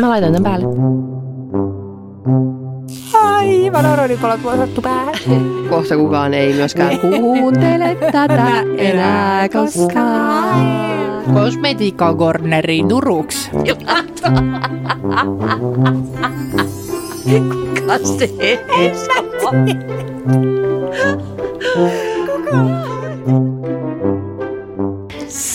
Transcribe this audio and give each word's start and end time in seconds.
Mä 0.00 0.08
laitan 0.08 0.32
tämän 0.32 0.42
päälle. 0.42 0.66
Aivan 3.14 3.86
oronipalot 3.86 4.42
vuosattu 4.42 4.82
päähän. 4.82 5.14
Kohta 5.70 5.96
kukaan 5.96 6.34
ei 6.34 6.52
myöskään 6.52 6.98
kuuntele 6.98 7.96
tätä 8.12 8.62
enää 8.78 9.48
koskaan. 9.48 11.24
Kosmetiikka 11.34 12.14
Gorneri 12.14 12.84
Turuks. 12.88 13.50
Kuka 17.76 17.98
se 17.98 18.30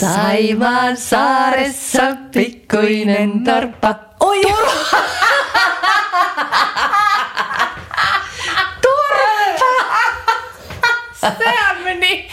Saimaan 0.02 0.98
saaressa 0.98 2.02
pikkuinen 2.34 3.44
torppa. 3.44 3.96
Oi! 4.20 4.42
Sehän 11.38 11.78
meni 11.84 12.30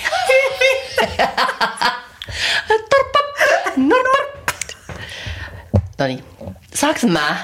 Torppa! 2.91 3.19
Norppa! 3.77 4.53
No 5.99 6.07
niin. 6.07 6.25
Saanko 6.75 7.07
mä? 7.07 7.37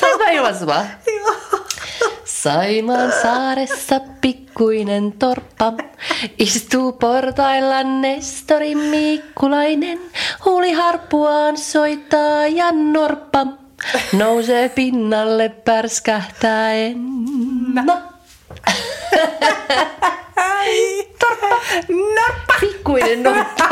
Saanko 0.00 0.18
mä 0.24 0.30
ilmaisua? 0.30 0.84
Saimaan 2.44 3.12
saaressa 3.22 4.00
pikkuinen 4.20 5.12
torppa. 5.12 5.72
Istuu 6.38 6.92
portailla 6.92 7.82
Nestori 7.82 8.74
Miikkulainen. 8.74 10.00
Huuli 10.44 10.72
harppuaan 10.72 11.56
soittaa 11.56 12.46
ja 12.46 12.72
norppa. 12.72 13.46
Nousee 14.12 14.68
pinnalle 14.68 15.48
pärskähtäen. 15.48 16.96
No. 17.74 17.98
Torppa. 21.18 21.56
Norppa! 21.88 22.54
Pikkuinen 22.60 23.22
norppa. 23.22 23.68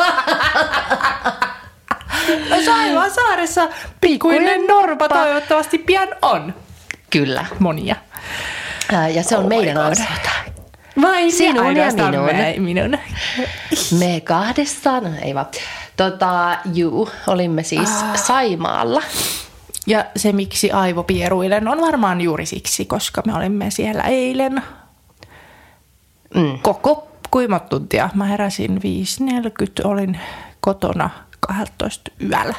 Saimaan 2.64 3.10
saaressa 3.10 3.69
pikkuinen 4.00 4.66
norpa 4.66 5.08
toivottavasti 5.08 5.78
pian 5.78 6.08
on. 6.22 6.54
Kyllä. 7.10 7.47
Monia. 7.58 7.97
Ja 9.14 9.22
se 9.22 9.36
on 9.36 9.42
Oh 9.44 9.48
meidän 9.48 9.77
ansiota. 9.78 10.30
Vai 11.02 11.30
Sinun 11.30 11.77
ja 11.77 11.92
minun. 11.92 12.25
me- 12.25 12.55
minun. 12.58 12.98
Me 13.98 14.20
kahdestaan, 14.20 15.19
ei 15.19 15.34
vaan. 15.34 15.47
Tota, 15.97 16.58
juu, 16.75 17.08
olimme 17.27 17.62
siis 17.62 17.91
Ah. 18.03 18.16
Saimaalla. 18.16 19.03
Ja 19.86 20.05
se, 20.16 20.33
miksi 20.33 20.70
aivopieruilen, 20.72 21.69
on 21.69 21.80
varmaan 21.80 22.20
juuri 22.20 22.47
siksi, 22.47 22.84
koska 22.84 23.22
me 23.27 23.34
olimme 23.34 23.70
siellä 23.70 24.03
eilen 24.03 24.62
Mm. 26.34 26.58
koko 26.62 27.08
kuimat 27.30 27.69
tuntia. 27.69 28.10
Mä 28.14 28.25
heräsin 28.25 28.80
5.40, 28.83 29.84
olin 29.84 30.20
kotona 30.60 31.10
12 31.41 32.10
yöllä. 32.22 32.55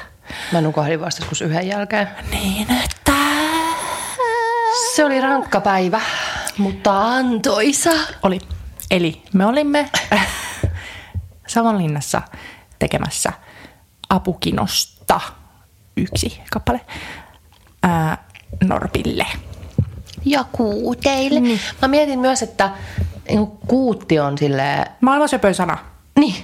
Mä 0.51 0.61
nukahdin 0.61 1.01
vasta 1.01 1.21
joskus 1.21 1.41
yhden 1.41 1.67
jälkeen. 1.67 2.07
Niin, 2.31 2.67
että... 2.83 3.02
Se 4.95 5.05
oli 5.05 5.21
rankka 5.21 5.61
päivä, 5.61 6.01
mutta 6.57 7.01
antoisa. 7.15 7.91
Oli. 8.23 8.39
Eli 8.91 9.21
me 9.33 9.45
olimme 9.45 9.89
Savonlinnassa 11.47 12.21
tekemässä 12.79 13.33
apukinosta 14.09 15.21
yksi 15.97 16.41
kappale 16.51 16.81
ää, 17.83 18.17
Norpille. 18.63 19.25
Ja 20.25 20.43
kuuteille. 20.51 21.39
Niin. 21.39 21.59
Mä 21.81 21.87
mietin 21.87 22.19
myös, 22.19 22.41
että 22.43 22.69
niin 23.29 23.47
kuutti 23.47 24.19
on 24.19 24.37
silleen, 24.37 24.85
Maailman 25.01 25.29
söpöin 25.29 25.55
sana. 25.55 25.77
niin, 26.19 26.35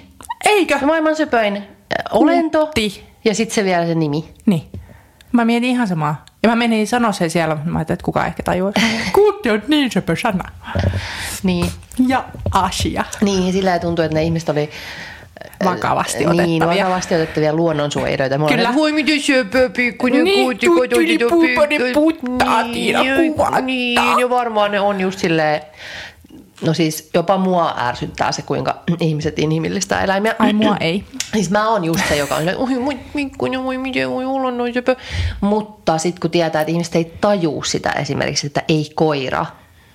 Eikö? 0.45 0.79
maailman 0.85 1.15
söpöin 1.15 1.63
olento. 2.11 2.59
Kuutti. 2.59 3.09
Ja 3.25 3.35
sitten 3.35 3.55
se 3.55 3.63
vielä 3.63 3.85
se 3.85 3.95
nimi. 3.95 4.33
Niin. 4.45 4.69
Mä 5.31 5.45
mietin 5.45 5.69
ihan 5.69 5.87
samaa. 5.87 6.25
Ja 6.43 6.49
mä 6.49 6.55
menin 6.55 6.87
sanoa 6.87 7.11
sen 7.11 7.29
siellä, 7.29 7.55
mutta 7.55 7.69
mä 7.71 7.79
ajattelin, 7.79 7.95
että 7.95 8.05
kukaan 8.05 8.27
ehkä 8.27 8.43
tajua. 8.43 8.71
Kuutti 9.13 9.49
on 9.49 9.61
niin 9.67 9.91
söpö 9.91 10.15
sana. 10.15 10.43
Niin. 11.43 11.65
Ja 12.07 12.23
asia. 12.51 13.03
Niin, 13.21 13.53
sillä 13.53 13.79
tuntuu, 13.79 14.05
että 14.05 14.15
ne 14.15 14.23
ihmiset 14.23 14.49
oli 14.49 14.69
äh, 15.63 15.71
Vakavasti 15.71 16.17
Niin, 16.25 16.29
otettavia. 16.29 16.85
vakavasti 16.85 17.15
otettavia 17.15 17.53
luonnonsuojelijoita. 17.53 18.37
Me 18.37 18.47
Kyllä. 18.47 18.75
Voi 18.75 18.91
miten 18.91 19.19
syöpö 19.21 19.69
pikkuinen 19.69 20.23
Niin, 20.23 20.43
kuutti, 20.45 20.65
tuttuli 20.65 21.17
kototi, 21.17 21.17
puupani 21.29 21.77
pikku- 21.79 21.93
puttaa, 22.23 22.63
Tiina, 22.63 23.03
Niin, 23.03 23.33
kuvattaa. 23.33 23.61
Niin, 23.61 24.01
ja 24.19 24.29
varmaan 24.29 24.71
ne 24.71 24.79
on 24.79 25.01
just 25.01 25.19
silleen, 25.19 25.61
no 26.61 26.73
siis 26.73 27.09
jopa 27.13 27.37
mua 27.37 27.75
ärsyttää 27.79 28.31
se, 28.31 28.41
kuinka 28.41 28.83
ihmiset 28.99 29.39
inhimillistä 29.39 30.01
eläimiä. 30.01 30.35
Ai 30.39 30.53
mua 30.53 30.77
ei. 30.89 31.03
Siis 31.33 31.49
mä 31.49 31.69
oon 31.69 31.85
just 31.85 32.07
se, 32.09 32.15
joka 32.15 32.35
on 32.35 32.47
oi 32.47 32.85
voi 32.85 32.99
pikkuinen, 33.15 33.63
voi 33.63 33.77
miten 33.77 34.09
voi 34.09 34.25
olla 34.25 34.51
noin 34.51 34.73
söpö. 34.73 34.95
Mutta 35.41 35.97
sitten 35.97 36.21
kun 36.21 36.31
tietää, 36.31 36.61
että 36.61 36.71
ihmiset 36.71 36.95
ei 36.95 37.13
tajuu 37.21 37.63
sitä 37.63 37.91
esimerkiksi, 37.91 38.47
että 38.47 38.63
ei 38.67 38.91
koira 38.95 39.45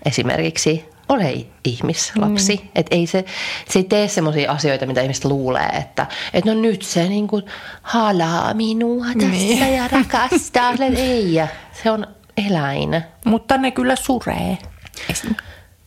esimerkiksi 0.06 0.84
ole 1.08 1.46
ihmislapsi. 1.64 2.56
Mm. 2.62 2.68
Että 2.74 2.94
ei 2.96 3.06
se, 3.06 3.24
se 3.68 3.78
ei 3.78 3.84
tee 3.84 4.08
semmoisia 4.08 4.52
asioita, 4.52 4.86
mitä 4.86 5.00
ihmiset 5.00 5.24
luulee, 5.24 5.66
että 5.66 6.06
et 6.32 6.44
no 6.44 6.54
nyt 6.54 6.82
se 6.82 7.08
niinku 7.08 7.42
halaa 7.82 8.54
minua 8.54 9.06
tässä 9.06 9.26
Niin. 9.28 9.74
ja 9.74 9.88
rakastaa. 9.88 10.72
Ei, 10.96 11.40
se 11.82 11.90
on 11.90 12.06
eläin. 12.46 13.02
Mutta 13.24 13.56
ne 13.56 13.70
kyllä 13.70 13.96
suree. 13.96 14.58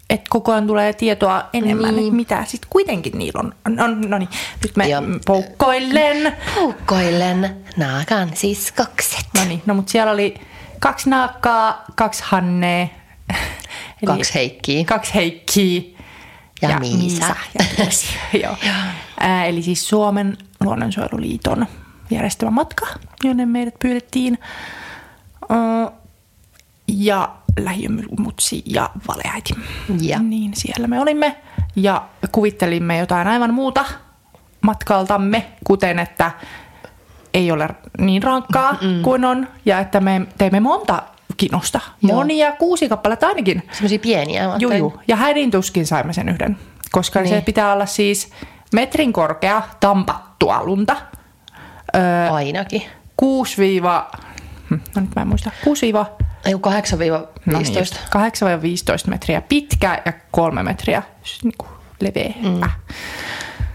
Esim. 0.09 0.21
Et 0.21 0.27
koko 0.29 0.51
ajan 0.51 0.67
tulee 0.67 0.93
tietoa 0.93 1.49
enemmän, 1.53 1.95
Niin. 1.95 2.15
mitä 2.15 2.43
sitten 2.45 2.69
kuitenkin 2.69 3.17
niillä 3.17 3.39
on. 3.39 3.53
No, 3.75 3.87
no 4.07 4.17
niin, 4.17 4.29
nyt 4.63 4.75
me 4.75 4.87
Ja- 4.87 5.03
poukkoillen. 5.25 6.37
Puukkoillen 6.55 7.57
naakan 7.77 8.29
siskokset. 8.33 9.25
No 9.37 9.45
niin, 9.45 9.61
no 9.65 9.73
mutta 9.73 9.91
siellä 9.91 10.11
oli 10.11 10.35
kaksi 10.79 11.09
naakkaa, 11.09 11.83
kaksi 11.95 12.23
Hannea. 12.25 12.87
Eli 14.01 14.05
Kaksi 14.05 14.33
Heikkiä. 14.35 14.85
Kaksi 14.85 15.13
Heikkiä. 15.15 15.81
Ja 16.61 16.79
Miisa. 16.79 17.35
ja 17.59 17.65
Kirsi, 17.75 18.07
Joo. 18.43 18.55
Ää, 19.19 19.45
eli 19.45 19.61
siis 19.61 19.89
Suomen 19.89 20.37
luonnonsuojeluliiton 20.63 21.67
järjestämä 22.11 22.51
matka, 22.51 22.87
jonne 23.23 23.45
meidät 23.45 23.73
pyydettiin. 23.79 24.37
Ja 26.87 27.35
lähiömutsi 27.59 28.63
ja 28.65 28.89
valeäiti. 29.07 29.53
Ja. 30.01 30.19
Niin 30.19 30.51
siellä 30.55 30.87
me 30.87 30.99
olimme 31.01 31.35
ja 31.75 32.05
kuvittelimme 32.31 32.97
jotain 32.97 33.27
aivan 33.27 33.53
muuta 33.53 33.85
matkaltamme, 34.61 35.45
kuten 35.63 35.99
että 35.99 36.31
ei 37.33 37.51
ole 37.51 37.69
niin 37.97 38.23
rankkaa 38.23 38.73
mm. 38.73 39.01
kuin 39.01 39.25
on 39.25 39.47
ja 39.65 39.79
että 39.79 39.99
me 39.99 40.21
teemme 40.37 40.59
monta 40.59 41.03
kinosta. 41.37 41.79
Joo. 42.01 42.15
Monia, 42.15 42.51
kuusi 42.51 42.89
kappaletta 42.89 43.27
ainakin. 43.27 43.63
Semmoisia 43.71 43.99
pieniä. 43.99 44.43
Juu, 44.59 44.71
juu. 44.71 44.99
Ja 45.07 45.15
hädin 45.15 45.51
tuskin 45.51 45.87
saimme 45.87 46.13
sen 46.13 46.29
yhden, 46.29 46.57
koska 46.91 47.19
niin. 47.19 47.29
se 47.29 47.41
pitää 47.41 47.73
olla 47.73 47.85
siis 47.85 48.31
metrin 48.73 49.13
korkea 49.13 49.61
tampattua 49.79 50.63
lunta. 50.63 50.95
Öö, 51.95 52.29
Ainakin. 52.31 52.81
6 53.17 53.57
viiva, 53.57 54.11
hm, 54.69 54.73
no 54.95 55.01
nyt 55.01 55.15
mä 55.15 55.21
en 55.21 55.27
muista, 55.27 55.51
6 55.63 55.81
viiva 55.81 56.05
Ei 56.45 56.53
kun 56.53 56.73
8-15. 56.73 56.75
no 57.45 57.59
niin, 57.59 57.77
just, 57.77 57.95
8-15 57.95 59.09
metriä 59.09 59.41
pitkä 59.41 60.01
ja 60.05 60.13
3 60.31 60.63
metriä 60.63 61.03
niin 61.43 61.53
kuin 61.57 61.69
leveä. 61.99 62.33
Mm. 62.41 62.61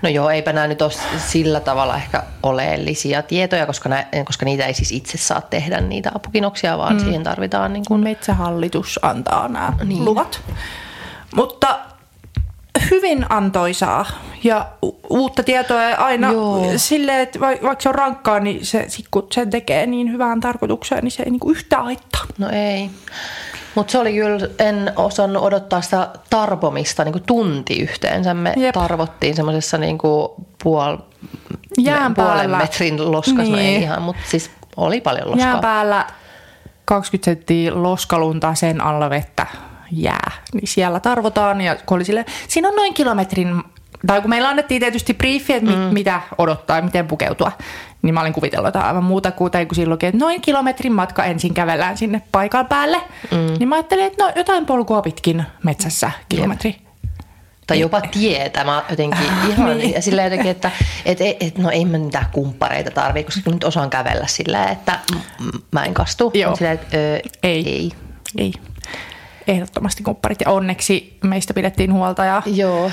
No 0.03 0.09
joo, 0.09 0.31
eipä 0.31 0.53
nämä 0.53 0.67
nyt 0.67 0.83
ole 0.83 0.93
sillä 1.19 1.61
tavalla 1.61 1.97
ehkä 1.97 2.23
oleellisia 2.43 3.23
tietoja, 3.23 3.67
koska, 3.67 3.89
nä, 3.89 4.07
koska 4.25 4.45
niitä 4.45 4.67
ei 4.67 4.75
siis 4.75 4.93
itse 4.93 5.19
saa 5.19 5.41
tehdä 5.41 5.81
niitä 5.81 6.11
apukinoksia, 6.15 6.79
vaan 6.79 6.97
mm. 6.97 7.01
siihen 7.01 7.23
tarvitaan 7.23 7.73
niin 7.73 7.85
kun 7.89 8.01
metsähallitus 8.01 9.01
antaa 9.03 9.49
nämä 9.49 9.73
niin. 9.85 10.05
luvat. 10.05 10.41
Mutta 11.35 11.79
hyvin 12.93 13.27
antoisaa 13.29 14.07
ja 14.45 14.67
u- 14.85 15.01
uutta 15.11 15.43
tietoa 15.43 15.83
ja 15.83 15.97
aina 15.97 16.33
Joo. 16.33 16.65
silleen, 16.77 17.19
että 17.21 17.41
va- 17.41 17.47
vaikka 17.63 17.83
se 17.83 17.89
on 17.89 17.95
rankkaa, 17.95 18.41
niin 18.41 18.67
se, 18.67 18.85
sit 18.89 19.07
kun 19.11 19.27
sen 19.33 19.51
tekee 19.51 19.87
niin 19.87 20.13
hyvään 20.13 20.41
tarkoitukseen, 20.41 21.05
niin 21.05 21.11
se 21.13 21.23
ei 21.23 21.31
niinku 21.31 21.51
yhtään 21.51 21.85
haittaa. 21.85 22.23
no 22.39 22.49
ei. 22.53 22.91
Mutta 23.75 23.91
se 23.93 23.99
oli 23.99 24.13
kyllä, 24.13 24.49
en 24.59 24.93
osannut 24.97 25.43
odottaa 25.43 25.81
sitä 25.81 26.09
tarpomista 26.31 27.05
niin 27.05 27.13
kuin 27.13 27.23
tunti 27.27 27.81
yhteensä. 27.81 28.35
Me 28.35 28.53
Jep. 28.57 28.75
Tarvottiin 28.75 29.37
semmoisessa 29.37 29.79
niin 29.79 29.99
puol, 30.63 30.97
Jään 31.79 32.15
puolen 32.15 32.35
päällä. 32.37 32.59
metrin 32.59 33.13
loskas, 33.13 33.49
no 33.49 33.57
ei 33.57 33.63
Niin. 33.65 33.83
ihan, 33.83 34.03
mutta 34.03 34.23
siis 34.29 34.51
oli 34.77 35.01
paljon 35.01 35.31
loskaa. 35.31 35.47
Jään 35.49 35.61
päällä 35.61 36.07
20 36.85 37.25
senttiä 37.25 37.83
loskalunta, 37.83 38.55
sen 38.55 38.81
alla 38.81 39.11
vettä 39.11 39.47
jää. 39.93 40.31
Niin 40.55 40.69
siellä 40.69 41.01
tarvotaan 41.01 41.61
ja 41.61 41.77
kun 41.87 41.97
oli 41.97 42.05
sille, 42.05 42.25
siinä 42.49 42.69
on 42.69 42.77
noin 42.77 42.95
kilometrin 42.95 43.63
tai 44.07 44.21
kun 44.21 44.31
meillä 44.31 44.49
annettiin 44.49 44.81
tietysti 44.81 45.15
briefi, 45.15 45.53
että 45.53 45.71
mm. 45.71 45.77
mitä 45.77 46.21
odottaa 46.39 46.77
ja 46.77 46.83
miten 46.83 47.07
pukeutua, 47.07 47.53
niin 48.03 48.15
mä 48.15 48.21
olin 48.21 48.33
kuvitellut 48.33 48.69
jotain 48.69 48.87
aivan 48.87 49.05
muuta 49.05 49.31
kuin, 49.31 49.53
tai 49.53 49.67
kun 49.67 49.75
silloin 49.75 49.99
että 50.03 50.19
noin 50.19 50.41
kilometrin 50.41 50.93
matka 50.93 51.25
ensin 51.25 51.55
kävellään 51.55 51.99
sinne 51.99 52.23
paikan 52.33 52.67
päälle, 52.67 53.01
mm. 53.31 53.39
niin 53.59 53.69
mä 53.69 53.75
ajattelin, 53.75 54.05
että 54.05 54.25
no 54.25 54.33
jotain 54.37 54.67
polkua 54.67 55.03
pitkin 55.03 55.45
metsässä 55.63 56.11
kilometri. 56.29 56.71
Jep 56.71 56.93
tai 57.67 57.81
jopa 57.81 58.01
tietä. 58.01 58.65
Mä 58.65 58.85
jotenkin 58.91 59.27
ihan 59.51 59.79
niin. 59.79 59.95
ja 59.95 60.03
sillä 60.03 60.23
jotenkin, 60.23 60.51
että 60.51 60.71
et, 61.05 61.19
et, 61.21 61.59
no 61.59 61.71
ei 61.71 61.85
mä 61.85 61.99
mitään 61.99 62.27
kumppareita 62.33 62.91
tarvii, 62.91 63.25
koska 63.25 63.51
nyt 63.51 63.65
osaan 63.65 63.91
kävellä 63.91 64.27
sillä, 64.27 64.65
että 64.65 64.99
mä 65.73 65.85
en 65.85 65.95
kastu. 65.95 66.31
Joo. 66.35 66.57
Sillä, 66.57 66.73
että, 66.73 66.97
ö, 66.97 67.21
ei. 67.43 67.69
ei. 67.69 67.93
Ei. 68.39 68.53
Ehdottomasti 69.47 70.03
kumpparit 70.03 70.41
ja 70.41 70.51
onneksi 70.51 71.19
meistä 71.25 71.55
pidettiin 71.55 71.93
huolta 71.93 72.25
ja 72.25 72.43
Joo. 72.47 72.91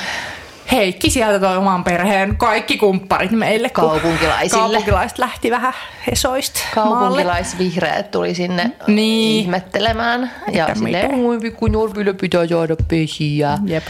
Heikki 0.72 1.10
sieltä 1.10 1.40
toi 1.40 1.57
oman 1.57 1.84
perheen 1.84 2.38
kaikki 2.38 2.78
kumpparit 2.78 3.31
meille. 3.31 3.69
Kaupunkilaisille. 3.69 4.62
Kaupunkilaiset 4.63 5.19
lähti 5.19 5.51
vähän 5.51 5.74
hesoista 6.07 6.60
Kaupunkilaisvihreät 6.75 8.12
tuli 8.12 8.36
sinne 8.36 8.72
niin. 8.88 9.40
ihmettelemään. 9.40 10.31
Ja 10.51 10.68
Eikä 10.68 10.75
silleen, 10.75 11.25
oi 11.25 11.40
pikku 11.40 11.68
Norville 11.68 12.13
pitää 12.13 12.48
saada 12.48 12.75
pesiä. 12.88 13.57
Jep. 13.66 13.84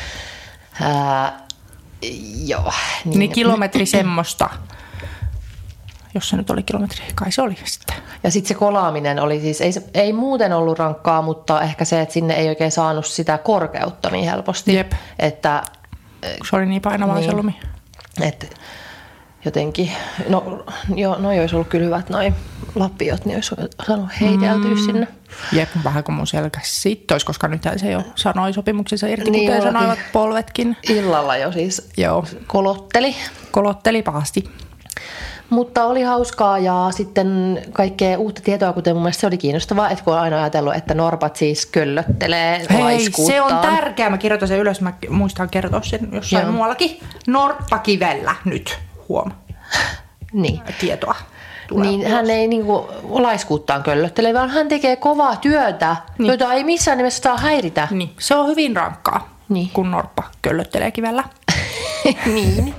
Ää, 0.82 1.40
joo. 2.46 2.74
Niin. 3.06 3.20
niin 3.20 3.32
kilometri 3.32 3.86
semmoista. 3.86 4.50
Jos 6.14 6.30
se 6.30 6.38
nyt 6.38 6.50
oli 6.50 6.64
kilometri, 6.64 7.04
kai 7.16 7.32
se 7.32 7.42
oli 7.42 7.58
sitten. 7.64 7.96
Ja 8.24 8.32
sitten 8.32 8.48
se 8.48 8.54
kolaaminen 8.54 9.20
oli 9.20 9.42
siis, 9.42 9.62
ei, 9.62 9.72
ei 9.94 10.14
muuten 10.14 10.54
ollut 10.54 10.80
rankkaa, 10.80 11.22
mutta 11.22 11.62
ehkä 11.62 11.86
se, 11.86 12.02
että 12.02 12.14
sinne 12.14 12.34
ei 12.34 12.50
oikein 12.50 12.72
saanut 12.72 13.06
sitä 13.06 13.38
korkeutta 13.38 14.10
niin 14.10 14.30
helposti. 14.30 14.76
Jep. 14.76 14.92
Että, 15.20 15.64
se 16.50 16.56
oli 16.56 16.66
niin 16.66 16.82
painavaa 16.82 17.16
niin, 17.16 17.30
se 17.30 17.36
lumi. 17.36 17.60
Että 18.22 18.46
jotenkin, 19.46 19.92
no, 20.30 20.66
jo, 20.96 21.16
noi 21.20 21.40
olisi 21.40 21.56
ollut 21.56 21.68
kyllä 21.68 21.86
hyvät 21.86 22.10
noin 22.10 22.36
lapiot, 22.76 23.26
niin 23.26 23.38
olisi 23.38 23.56
saanut 23.88 24.10
heiteltyä 24.22 24.72
mm. 24.72 24.86
sinne. 24.86 25.08
Jep, 25.52 25.70
vähän 25.84 26.04
kuin 26.04 26.16
mun 26.16 26.28
selkä 26.28 26.60
sittoisi, 26.64 27.26
koska 27.26 27.48
nyt 27.48 27.62
se 27.78 27.92
jo 27.92 28.04
sanoi 28.16 28.54
sopimuksessa 28.54 29.08
irti, 29.08 29.32
niin 29.32 29.46
kuten 29.46 29.62
sanoivat 29.62 30.00
polvetkin. 30.14 30.78
Illalla 30.90 31.38
jo 31.38 31.52
siis 31.52 31.90
Joo. 31.98 32.26
kolotteli. 32.48 33.16
Kolotteli 33.52 34.04
pahasti. 34.04 34.50
Mutta 35.50 35.86
oli 35.86 36.02
hauskaa 36.02 36.60
ja 36.60 36.88
sitten 36.92 37.62
kaikkea 37.74 38.18
uutta 38.18 38.42
tietoa, 38.42 38.74
kuten 38.74 38.96
mun 38.96 39.04
mielestä 39.04 39.22
se 39.22 39.28
oli 39.28 39.38
kiinnostavaa, 39.38 39.90
että 39.90 40.04
kun 40.04 40.14
on 40.14 40.20
aina 40.20 40.42
ajatellut, 40.42 40.76
että 40.76 40.94
norpat 40.94 41.36
siis 41.36 41.66
köllöttelee 41.66 42.66
Hei, 42.70 43.10
se 43.12 43.42
on 43.42 43.58
tärkeää. 43.58 44.10
Mä 44.10 44.18
kirjoitan 44.18 44.48
sen 44.48 44.60
ylös, 44.60 44.82
mä 44.82 44.94
muistan 45.10 45.50
kertoa 45.50 45.82
sen 45.84 46.10
jossain 46.12 46.44
Joo. 46.44 46.52
muuallakin. 46.52 47.00
Norppakivellä 47.28 48.36
nyt 48.46 48.80
huom. 49.10 49.32
Niin. 50.34 50.62
Tietoa. 50.80 51.16
Niin 51.82 52.00
ulos. 52.00 52.12
hän 52.12 52.30
ei 52.30 52.48
niinku 52.48 52.90
laiskuuttaan 53.10 53.84
köllöttele, 53.84 54.34
vaan 54.34 54.50
hän 54.50 54.68
tekee 54.68 54.96
kovaa 54.96 55.36
työtä, 55.36 55.96
niin. 56.18 56.28
jota 56.28 56.54
ei 56.54 56.64
missään 56.64 56.98
nimessä 56.98 57.24
saa 57.24 57.38
häiritä. 57.38 57.88
Niin. 57.92 58.10
Se 58.20 58.36
on 58.36 58.48
hyvin 58.48 58.76
rankkaa, 58.76 59.30
niin. 59.50 59.70
kun 59.74 59.92
norppa 59.92 60.24
köllöttelee 60.42 60.92
kivellä. 60.92 61.24
niin. 62.34 62.76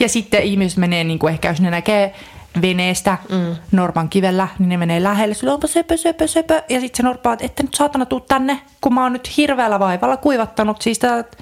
Ja 0.00 0.08
sitten 0.08 0.42
ihmiset 0.42 0.78
menee, 0.78 1.04
niin 1.04 1.18
kuin 1.18 1.32
ehkä 1.32 1.48
jos 1.48 1.60
ne 1.60 1.70
näkee 1.70 2.14
veneestä 2.62 3.18
mm. 3.28 3.56
norpan 3.72 4.08
kivellä, 4.08 4.48
niin 4.58 4.68
ne 4.68 4.76
menee 4.76 5.02
lähelle. 5.02 5.34
Sillä 5.34 5.54
onpa 5.54 5.66
söpö, 5.66 5.96
söpö, 5.96 6.26
söpö. 6.26 6.62
Ja 6.68 6.80
sitten 6.80 6.96
se 6.96 7.02
norppa 7.02 7.36
että 7.40 7.62
nyt 7.62 7.74
saatana 7.74 8.06
tuu 8.06 8.20
tänne, 8.20 8.60
kun 8.80 8.94
mä 8.94 9.02
oon 9.02 9.12
nyt 9.12 9.36
hirveällä 9.36 9.78
vaivalla 9.78 10.16
kuivattanut 10.16 10.82
siis 10.82 10.98
tätä 10.98 11.38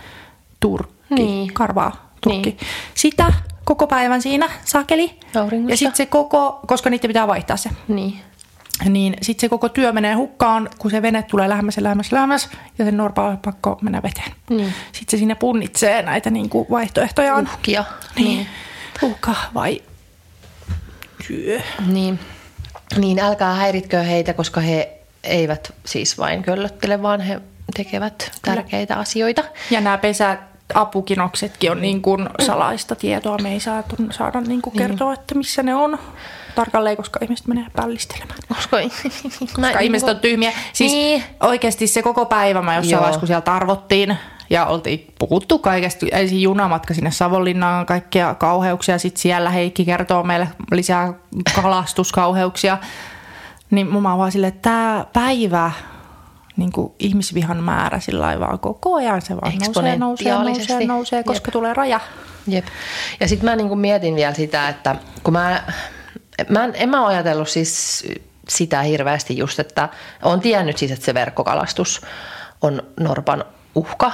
turkki, 0.60 0.94
niin. 1.10 1.52
karvaa 1.52 2.12
turkki. 2.20 2.50
Niin. 2.50 2.58
Sitä 2.94 3.32
koko 3.64 3.86
päivän 3.86 4.22
siinä 4.22 4.50
sakeli. 4.64 5.18
Auringossa. 5.40 5.72
Ja 5.72 5.76
sitten 5.76 5.96
se 5.96 6.06
koko, 6.06 6.60
koska 6.66 6.90
niitä 6.90 7.08
pitää 7.08 7.26
vaihtaa 7.26 7.56
se. 7.56 7.70
Niin. 7.88 8.20
Niin 8.88 9.16
sitten 9.22 9.40
se 9.40 9.48
koko 9.48 9.68
työ 9.68 9.92
menee 9.92 10.14
hukkaan, 10.14 10.68
kun 10.78 10.90
se 10.90 11.02
vene 11.02 11.22
tulee 11.22 11.48
lähemmäs 11.48 11.76
ja 11.76 11.82
lähemmäs, 11.82 12.12
lähemmäs 12.12 12.48
ja 12.78 12.84
sen 12.84 12.96
norpa 12.96 13.28
on 13.28 13.38
pakko 13.38 13.78
mennä 13.82 14.02
veteen. 14.02 14.32
Niin. 14.50 14.74
Sitten 14.92 15.10
se 15.10 15.16
sinne 15.18 15.34
punnitsee 15.34 16.02
näitä 16.02 16.30
niin 16.30 16.48
kuin 16.48 16.66
vaihtoehtoja. 16.70 17.36
Uhkia. 17.36 17.84
Niin. 18.16 18.26
niin. 18.26 18.46
Uhka 19.02 19.34
vai 19.54 19.82
työ. 21.26 21.60
Niin. 21.86 22.18
niin, 22.96 23.18
älkää 23.18 23.54
häiritkö 23.54 24.02
heitä, 24.02 24.34
koska 24.34 24.60
he 24.60 24.98
eivät 25.24 25.74
siis 25.84 26.18
vain 26.18 26.42
köllöttele, 26.42 27.02
vaan 27.02 27.20
he 27.20 27.40
tekevät 27.76 28.32
tärkeitä 28.42 28.96
asioita. 28.96 29.44
Ja 29.70 29.80
nämä 29.80 29.98
pesät 29.98 30.40
apukinoksetkin 30.74 31.70
on 31.70 31.80
niin 31.80 32.02
kuin 32.02 32.28
salaista 32.46 32.94
tietoa. 32.94 33.38
Me 33.38 33.52
ei 33.52 33.60
saatu, 33.60 33.96
saada 34.10 34.40
niin 34.40 34.62
kuin 34.62 34.74
niin. 34.74 34.88
kertoa, 34.88 35.12
että 35.14 35.34
missä 35.34 35.62
ne 35.62 35.74
on 35.74 35.98
tarkalleen, 36.54 36.96
koska 36.96 37.18
ihmiset 37.22 37.46
menee 37.46 37.66
pällistelemään. 37.76 38.38
Koska, 38.48 38.76
koska 39.38 39.62
niin 39.62 39.80
ihmiset 39.80 40.08
on 40.08 40.20
tyhmiä. 40.20 40.52
Siis 40.72 40.92
niin. 40.92 41.24
oikeasti 41.40 41.86
se 41.86 42.02
koko 42.02 42.26
päivä 42.26 42.62
mä 42.62 42.76
jossain 42.76 43.00
vaiheessa, 43.00 43.20
kun 43.20 43.26
siellä 43.26 43.40
tarvottiin 43.40 44.16
ja 44.50 44.66
oltiin 44.66 45.12
puhuttu 45.18 45.58
kaikesta. 45.58 46.06
Ensin 46.12 46.42
junamatka 46.42 46.94
sinne 46.94 47.10
Savonlinnaan, 47.10 47.86
kaikkia 47.86 48.34
kauheuksia. 48.34 48.98
Sitten 48.98 49.22
siellä 49.22 49.50
Heikki 49.50 49.84
kertoo 49.84 50.22
meille 50.22 50.48
lisää 50.70 51.14
kalastuskauheuksia. 51.54 52.78
Niin 53.70 54.02
mä 54.02 54.18
vaan 54.18 54.32
silleen, 54.32 54.52
että 54.52 54.70
tämä 54.70 55.06
päivä 55.12 55.70
niin 56.56 56.72
kuin 56.72 56.92
ihmisvihan 56.98 57.62
määrä 57.62 58.00
sillä 58.00 58.40
vaan 58.40 58.58
koko 58.58 58.94
ajan. 58.94 59.22
Se 59.22 59.36
vaan 59.36 59.52
nousee, 59.60 59.96
nousee, 59.96 60.32
nousee, 60.32 60.86
nousee, 60.86 61.22
koska 61.22 61.48
Jep. 61.48 61.52
tulee 61.52 61.74
raja. 61.74 62.00
Jep. 62.46 62.64
Ja 63.20 63.28
sitten 63.28 63.50
mä 63.50 63.56
niin 63.56 63.68
kuin 63.68 63.80
mietin 63.80 64.14
vielä 64.14 64.34
sitä, 64.34 64.68
että 64.68 64.96
kun 65.22 65.32
mä, 65.32 65.62
mä 66.48 66.64
en, 66.64 66.72
en 66.74 66.88
mä 66.88 67.06
ajatellut 67.06 67.48
siis 67.48 68.04
sitä 68.48 68.82
hirveästi 68.82 69.36
just, 69.36 69.58
että 69.58 69.88
on 70.22 70.40
tiennyt 70.40 70.78
siis, 70.78 70.90
että 70.90 71.04
se 71.04 71.14
verkkokalastus 71.14 72.00
on 72.60 72.82
Norpan 73.00 73.44
uhka 73.74 74.12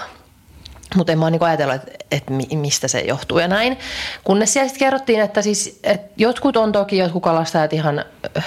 mutta 0.97 1.13
en 1.13 1.19
mä 1.19 1.31
niinku 1.31 1.45
ajatellut, 1.45 1.75
että, 1.77 1.93
että 2.11 2.33
mistä 2.57 2.89
se 2.89 3.01
johtuu 3.01 3.39
ja 3.39 3.49
näin. 3.49 3.79
Kunnes 4.25 4.53
siellä 4.53 4.69
sitten 4.69 4.87
kerrottiin, 4.87 5.21
että 5.21 5.43
siis, 5.43 5.81
että 5.85 6.13
jotkut 6.17 6.57
on 6.57 6.73
toki 6.73 6.99
jotkut 6.99 7.23
kalastajat 7.23 7.73
ihan 7.73 8.05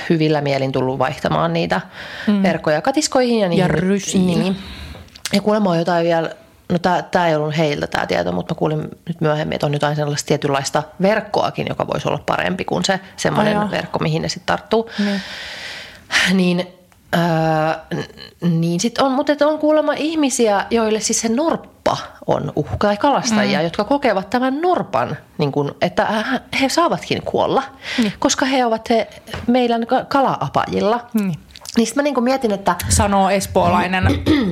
hyvillä 0.10 0.42
mielin 0.42 0.72
tullut 0.72 1.00
vaihtamaan 1.00 1.54
niitä 1.54 1.82
mm. 2.28 2.44
verkkoja 2.44 2.82
katiskoihin. 2.82 3.40
Ja, 3.40 3.50
niihin, 3.50 3.62
ja 3.62 3.68
rysiin. 3.68 4.28
Niin. 4.28 4.58
Ja 5.34 5.42
kuulemma 5.42 5.70
on 5.70 5.80
jotain 5.80 6.06
vielä, 6.06 6.36
no 6.72 6.78
tämä 7.12 7.28
ei 7.28 7.36
ollut 7.36 7.58
heiltä 7.58 7.88
tämä 7.88 8.06
tieto, 8.06 8.32
mutta 8.32 8.54
mä 8.54 8.60
kuulin 8.60 8.82
nyt 9.08 9.22
myöhemmin, 9.22 9.56
että 9.56 9.66
on 9.66 9.74
jotain 9.74 9.96
sellaista 9.96 10.28
tietynlaista 10.28 10.84
verkkoakin, 11.02 11.68
joka 11.70 11.88
voisi 11.88 12.08
olla 12.08 12.24
parempi 12.26 12.66
kuin 12.66 12.86
se 12.86 13.00
semmoinen 13.18 13.72
verkko, 13.72 14.00
mihin 14.00 14.22
ne 14.22 14.30
sitten 14.30 14.46
tarttuu. 14.46 14.90
Mm. 15.00 15.20
Niin 16.34 16.68
Öö, 17.16 18.00
niin 18.42 18.80
sit 18.80 18.98
on, 18.98 19.12
mutta 19.12 19.48
on 19.48 19.60
kuulemma 19.60 19.94
ihmisiä, 19.94 20.66
joille 20.70 21.00
siis 21.00 21.22
se 21.22 21.30
norppa 21.30 21.98
on 22.28 22.54
uhka 22.56 22.88
tai 22.88 22.98
kalastajia, 22.98 23.60
mm. 23.60 23.64
jotka 23.64 23.84
kokevat 23.84 24.30
tämän 24.30 24.62
norpan, 24.62 25.18
niin 25.38 25.52
kun, 25.52 25.76
että 25.82 26.08
he 26.62 26.70
saavatkin 26.70 27.22
kuolla, 27.22 27.64
mm. 27.98 28.12
koska 28.20 28.46
he 28.46 28.66
ovat 28.66 28.90
he 28.90 29.08
meidän 29.48 29.88
kalaapajilla. 30.08 31.08
Mm. 31.14 31.32
Niin 31.78 31.88
sitten 31.88 32.04
mä 32.04 32.10
niin 32.10 32.24
mietin, 32.24 32.52
että... 32.52 32.76
Sanoo 32.90 33.30
espoolainen 33.30 34.04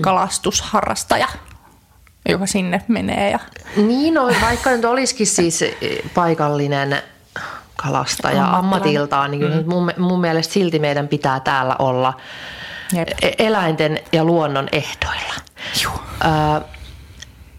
kalastusharrastaja 0.01 1.27
joka 2.31 2.45
sinne 2.45 2.81
menee. 2.87 3.31
Ja... 3.31 3.39
Niin, 3.75 4.13
no, 4.13 4.31
vaikka 4.41 4.69
nyt 4.69 4.85
olisikin 4.85 5.27
siis 5.27 5.63
paikallinen 6.13 7.01
kalastaja 7.75 8.57
ammatiltaan, 8.57 9.31
niin 9.31 9.53
mm. 9.53 9.63
mun, 9.65 9.91
mun 9.97 10.21
mielestä 10.21 10.53
silti 10.53 10.79
meidän 10.79 11.07
pitää 11.07 11.39
täällä 11.39 11.75
olla 11.79 12.13
Jep. 12.93 13.09
E-, 13.21 13.31
eläinten 13.39 13.99
ja 14.11 14.23
luonnon 14.23 14.67
ehdoilla. 14.71 15.33
Joo. 15.83 16.01
Äh, 16.25 16.78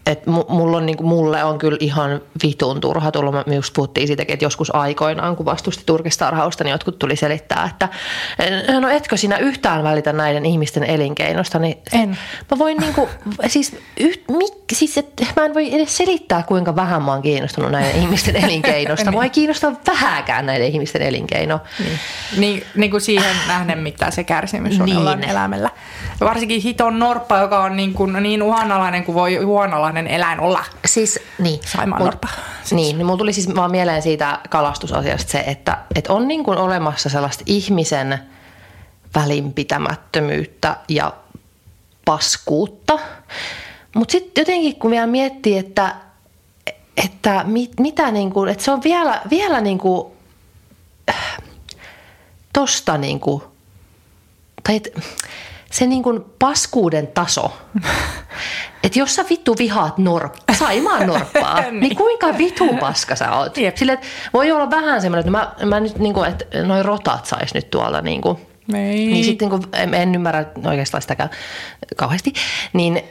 et 0.05 0.27
mulla 0.27 0.77
on, 0.77 0.85
niin 0.85 0.97
mulle 1.01 1.43
on 1.43 1.57
kyllä 1.57 1.77
ihan 1.79 2.21
vitun 2.43 2.81
turha 2.81 3.11
tullut. 3.11 3.35
Me 3.45 3.55
just 3.55 3.73
puhuttiin 3.73 4.07
siitäkin, 4.07 4.33
että 4.33 4.45
joskus 4.45 4.75
aikoinaan, 4.75 5.35
kun 5.35 5.45
vastusti 5.45 5.83
turkistarhausta, 5.85 6.63
niin 6.63 6.71
jotkut 6.71 6.99
tuli 6.99 7.15
selittää, 7.15 7.69
että 7.69 7.89
no 8.79 8.89
etkö 8.89 9.17
sinä 9.17 9.37
yhtään 9.37 9.83
välitä 9.83 10.13
näiden 10.13 10.45
ihmisten 10.45 10.83
elinkeinosta. 10.83 11.59
Niin 11.59 11.77
en. 11.93 12.17
Mä 12.51 12.59
voin 12.59 12.77
niin 12.77 12.93
kuin, 12.93 13.09
siis, 13.47 13.75
yht, 13.99 14.21
mik, 14.29 14.53
siis 14.73 14.97
että 14.97 15.25
mä 15.35 15.45
en 15.45 15.53
voi 15.53 15.75
edes 15.75 15.97
selittää, 15.97 16.43
kuinka 16.43 16.75
vähän 16.75 17.03
mä 17.03 17.11
oon 17.11 17.21
kiinnostunut 17.21 17.71
näiden 17.71 18.01
ihmisten 18.01 18.35
elinkeinosta. 18.45 19.11
Mua 19.11 19.23
ei 19.23 19.29
kiinnosta 19.29 19.71
vähäkään 19.87 20.45
näiden 20.45 20.67
ihmisten 20.67 21.01
elinkeino. 21.01 21.59
Niin, 21.79 21.99
niin, 22.37 22.63
niin 22.75 22.91
kuin 22.91 23.01
siihen 23.01 23.35
nähden, 23.47 23.79
mitä 23.79 24.11
se 24.11 24.23
kärsimys 24.23 24.79
on 24.79 24.85
niin. 24.85 25.29
elämällä. 25.29 25.69
Varsinkin 26.19 26.61
hiton 26.61 26.99
norppa, 26.99 27.37
joka 27.37 27.63
on 27.63 27.75
niin, 27.75 27.93
kuin, 27.93 28.23
niin 28.23 28.43
uhanalainen 28.43 29.03
kuin 29.03 29.15
voi 29.15 29.45
uhanalainen 29.45 29.90
eläin 29.97 30.39
olla. 30.39 30.63
Siis, 30.85 31.19
niin. 31.39 31.59
Saimaan 31.65 32.03
norppa. 32.03 32.27
Siis. 32.27 32.71
Niin, 32.71 32.97
niin 32.97 33.05
mulla 33.05 33.17
tuli 33.17 33.33
siis 33.33 33.55
vaan 33.55 33.71
mieleen 33.71 34.01
siitä 34.01 34.39
kalastusasiasta 34.49 35.31
se, 35.31 35.39
että, 35.39 35.77
että 35.95 36.13
on 36.13 36.27
niin 36.27 36.43
kuin 36.43 36.57
olemassa 36.57 37.09
sellaista 37.09 37.43
ihmisen 37.47 38.19
välinpitämättömyyttä 39.15 40.77
ja 40.89 41.13
paskuutta. 42.05 42.99
Mutta 43.95 44.11
sitten 44.11 44.41
jotenkin 44.41 44.75
kun 44.75 44.91
vielä 44.91 45.07
miettii, 45.07 45.57
että 45.57 45.95
että 46.97 47.43
mit, 47.43 47.79
mitä 47.79 48.11
niin 48.11 48.31
kuin, 48.31 48.49
että 48.49 48.63
se 48.63 48.71
on 48.71 48.83
vielä, 48.83 49.21
vielä 49.29 49.61
niin 49.61 49.77
kuin, 49.77 50.11
äh, 51.09 51.37
tosta 52.53 52.97
niin 52.97 53.19
kuin, 53.19 53.43
tai 54.63 54.75
et, 54.75 54.97
se 55.71 55.87
niin 55.87 56.03
kuin 56.03 56.25
paskuuden 56.39 57.07
taso. 57.07 57.57
Että 58.83 58.99
jos 58.99 59.15
sä 59.15 59.25
vittu 59.29 59.55
vihaat 59.57 59.97
norppaa, 59.97 60.55
saimaan 60.55 61.07
norppaa, 61.07 61.61
niin. 61.61 61.79
niin 61.79 61.95
kuinka 61.95 62.37
vitu 62.37 62.67
paska 62.79 63.15
sä 63.15 63.31
oot? 63.31 63.57
Jep. 63.57 63.77
Sille, 63.77 63.99
voi 64.33 64.51
olla 64.51 64.69
vähän 64.69 65.01
semmoinen, 65.01 65.19
että 65.19 65.65
mä, 65.65 65.69
mä 65.69 65.79
nyt 65.79 65.97
niin 65.97 66.13
kuin, 66.13 66.29
että 66.29 66.63
noi 66.63 66.83
rotat 66.83 67.25
sais 67.25 67.53
nyt 67.53 67.69
tuolla 67.69 68.01
niin 68.01 68.21
kuin, 68.21 68.37
Ei. 68.73 69.05
niin 69.05 69.25
sitten 69.25 69.49
niin 69.49 69.61
en, 69.73 69.93
en 69.93 70.15
ymmärrä 70.15 70.45
oikeastaan 70.65 71.01
sitäkään 71.01 71.29
kauheasti, 71.95 72.33
niin, 72.73 73.03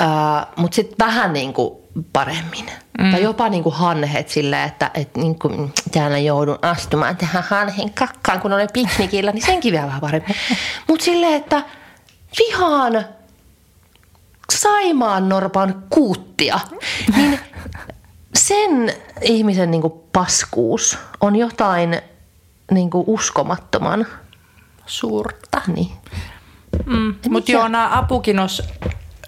äh, 0.00 0.46
mutta 0.56 0.74
sitten 0.74 1.06
vähän 1.06 1.32
niin 1.32 1.52
kuin 1.52 1.74
paremmin. 2.12 2.66
Mm. 2.98 3.10
Tai 3.10 3.22
jopa 3.22 3.48
niin 3.48 3.62
kuin 3.62 3.74
hanhet 3.74 4.28
silleen, 4.28 4.68
että, 4.68 4.90
että 4.94 5.20
niin 5.20 5.38
kuin, 5.38 5.72
täällä 5.92 6.18
joudun 6.18 6.58
astumaan 6.62 7.16
tähän 7.16 7.44
hanhen 7.48 7.90
kakkaan, 7.90 8.40
kun 8.40 8.52
olen 8.52 8.68
piknikillä, 8.72 9.32
niin 9.32 9.46
senkin 9.46 9.72
vielä 9.72 9.86
vähän 9.86 10.00
paremmin. 10.00 10.36
Mutta 10.88 11.04
silleen, 11.04 11.34
että 11.34 11.62
vihaan 12.38 13.04
Saimaan 14.52 15.28
Norpan 15.28 15.82
kuuttia, 15.90 16.60
niin 17.16 17.38
sen 18.34 18.92
ihmisen 19.22 19.70
niin 19.70 19.80
kuin 19.80 19.94
paskuus 20.12 20.98
on 21.20 21.36
jotain 21.36 22.00
niin 22.70 22.90
kuin 22.90 23.04
uskomattoman 23.06 24.06
Suurta. 24.86 25.62
niin. 25.66 25.92
Mm. 26.86 27.14
Mutta 27.28 27.52
joo, 27.52 27.68
nämä 27.68 27.98
apukinos... 27.98 28.62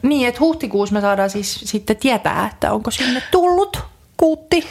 Niin, 0.02 0.28
että 0.28 0.40
huhtikuussa 0.40 0.94
me 0.94 1.00
saadaan 1.00 1.30
siis 1.30 1.60
sitten 1.64 1.96
tietää, 1.96 2.50
että 2.52 2.72
onko 2.72 2.90
sinne 2.90 3.22
tullut 3.30 3.84
kuutti, 4.16 4.66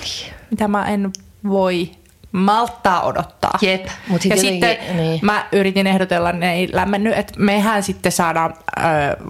mitä 0.52 0.68
mä 0.68 0.86
en 0.86 1.12
voi 1.50 1.92
malttaa 2.36 3.02
odottaa. 3.02 3.58
Jep, 3.62 3.86
mut 4.08 4.22
sit 4.22 4.30
ja 4.30 4.36
jotenkin- 4.36 4.70
sitten 4.70 4.98
niin. 4.98 5.20
mä 5.22 5.46
yritin 5.52 5.88
ehdotella, 5.88 6.32
ne 6.32 6.54
ei 6.54 6.70
lämmennyt, 6.74 7.18
että 7.18 7.34
mehän 7.38 7.84
sitten 7.84 8.12
saadaan 8.12 8.54
ö, 8.78 8.82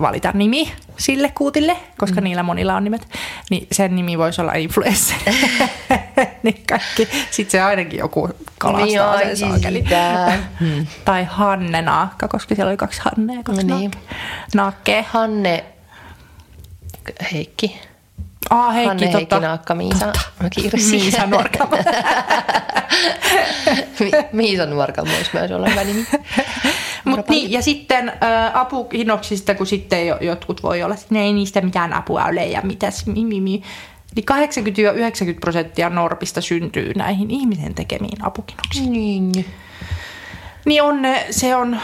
valita 0.01 0.31
nimi 0.33 0.71
sille 0.97 1.31
kuutille, 1.35 1.77
koska 1.97 2.21
mm. 2.21 2.23
niillä 2.23 2.43
monilla 2.43 2.75
on 2.75 2.83
nimet, 2.83 3.07
niin 3.49 3.67
sen 3.71 3.95
nimi 3.95 4.17
voisi 4.17 4.41
olla 4.41 4.53
influencer. 4.53 5.17
niin 6.43 6.63
kaikki. 6.69 7.07
Sitten 7.31 7.51
se 7.51 7.61
ainakin 7.61 7.99
joku 7.99 8.29
kalastaa 8.57 9.17
Niin, 9.17 9.37
sen 9.37 9.49
saakeli. 9.49 9.79
sitä. 9.83 10.33
Tai 11.05 11.23
Hanne 11.29 11.81
Naakka, 11.81 12.27
koska 12.27 12.55
siellä 12.55 12.69
oli 12.69 12.77
kaksi 12.77 13.01
Hannea 13.03 13.35
ja 13.37 13.43
kaksi 13.43 13.63
Niin. 13.63 13.79
niin. 13.79 13.91
Naakkea. 14.55 15.03
Hanne 15.07 15.63
Heikki. 17.31 17.79
Aa, 18.49 18.71
Heikki, 18.71 18.87
Hanne 18.87 19.01
Heikki 19.05 19.19
totta. 19.19 19.39
Naakka 19.47 19.75
Miisa. 19.75 20.05
Mä 20.43 20.49
kiirsin. 20.49 20.89
Miisa 20.89 21.27
Nuorkama. 21.27 21.77
Mi- 23.99 24.11
Miisa 24.31 24.65
Nuorkama 24.65 25.11
voisi 25.11 25.29
myös 25.33 25.51
olla 25.51 25.69
hyvä 25.69 25.83
nimi. 25.83 26.05
Mut 27.05 27.29
niin, 27.29 27.51
ja 27.51 27.61
sitten 27.61 28.09
ä, 28.09 28.13
apukinoksista, 28.53 29.55
kun 29.55 29.67
sitten 29.67 30.07
jo, 30.07 30.17
jotkut 30.21 30.63
voi 30.63 30.83
olla, 30.83 30.95
että 30.95 31.19
ei 31.19 31.33
niistä 31.33 31.61
mitään 31.61 31.93
apua 31.93 32.25
ole 32.25 32.45
ja 32.45 32.61
mitäs, 32.63 33.05
mi, 33.07 33.25
mi, 33.25 33.41
mi. 33.41 33.61
Niin 34.15 34.25
80-90 35.35 35.39
prosenttia 35.41 35.89
norpista 35.89 36.41
syntyy 36.41 36.91
näihin 36.95 37.31
ihmisen 37.31 37.75
tekemiin 37.75 38.25
apukinoksiin. 38.25 38.91
Niin. 38.91 39.31
Niin 40.65 40.83
on, 40.83 41.01
ne- 41.01 41.25
se 41.31 41.55
on, 41.55 41.79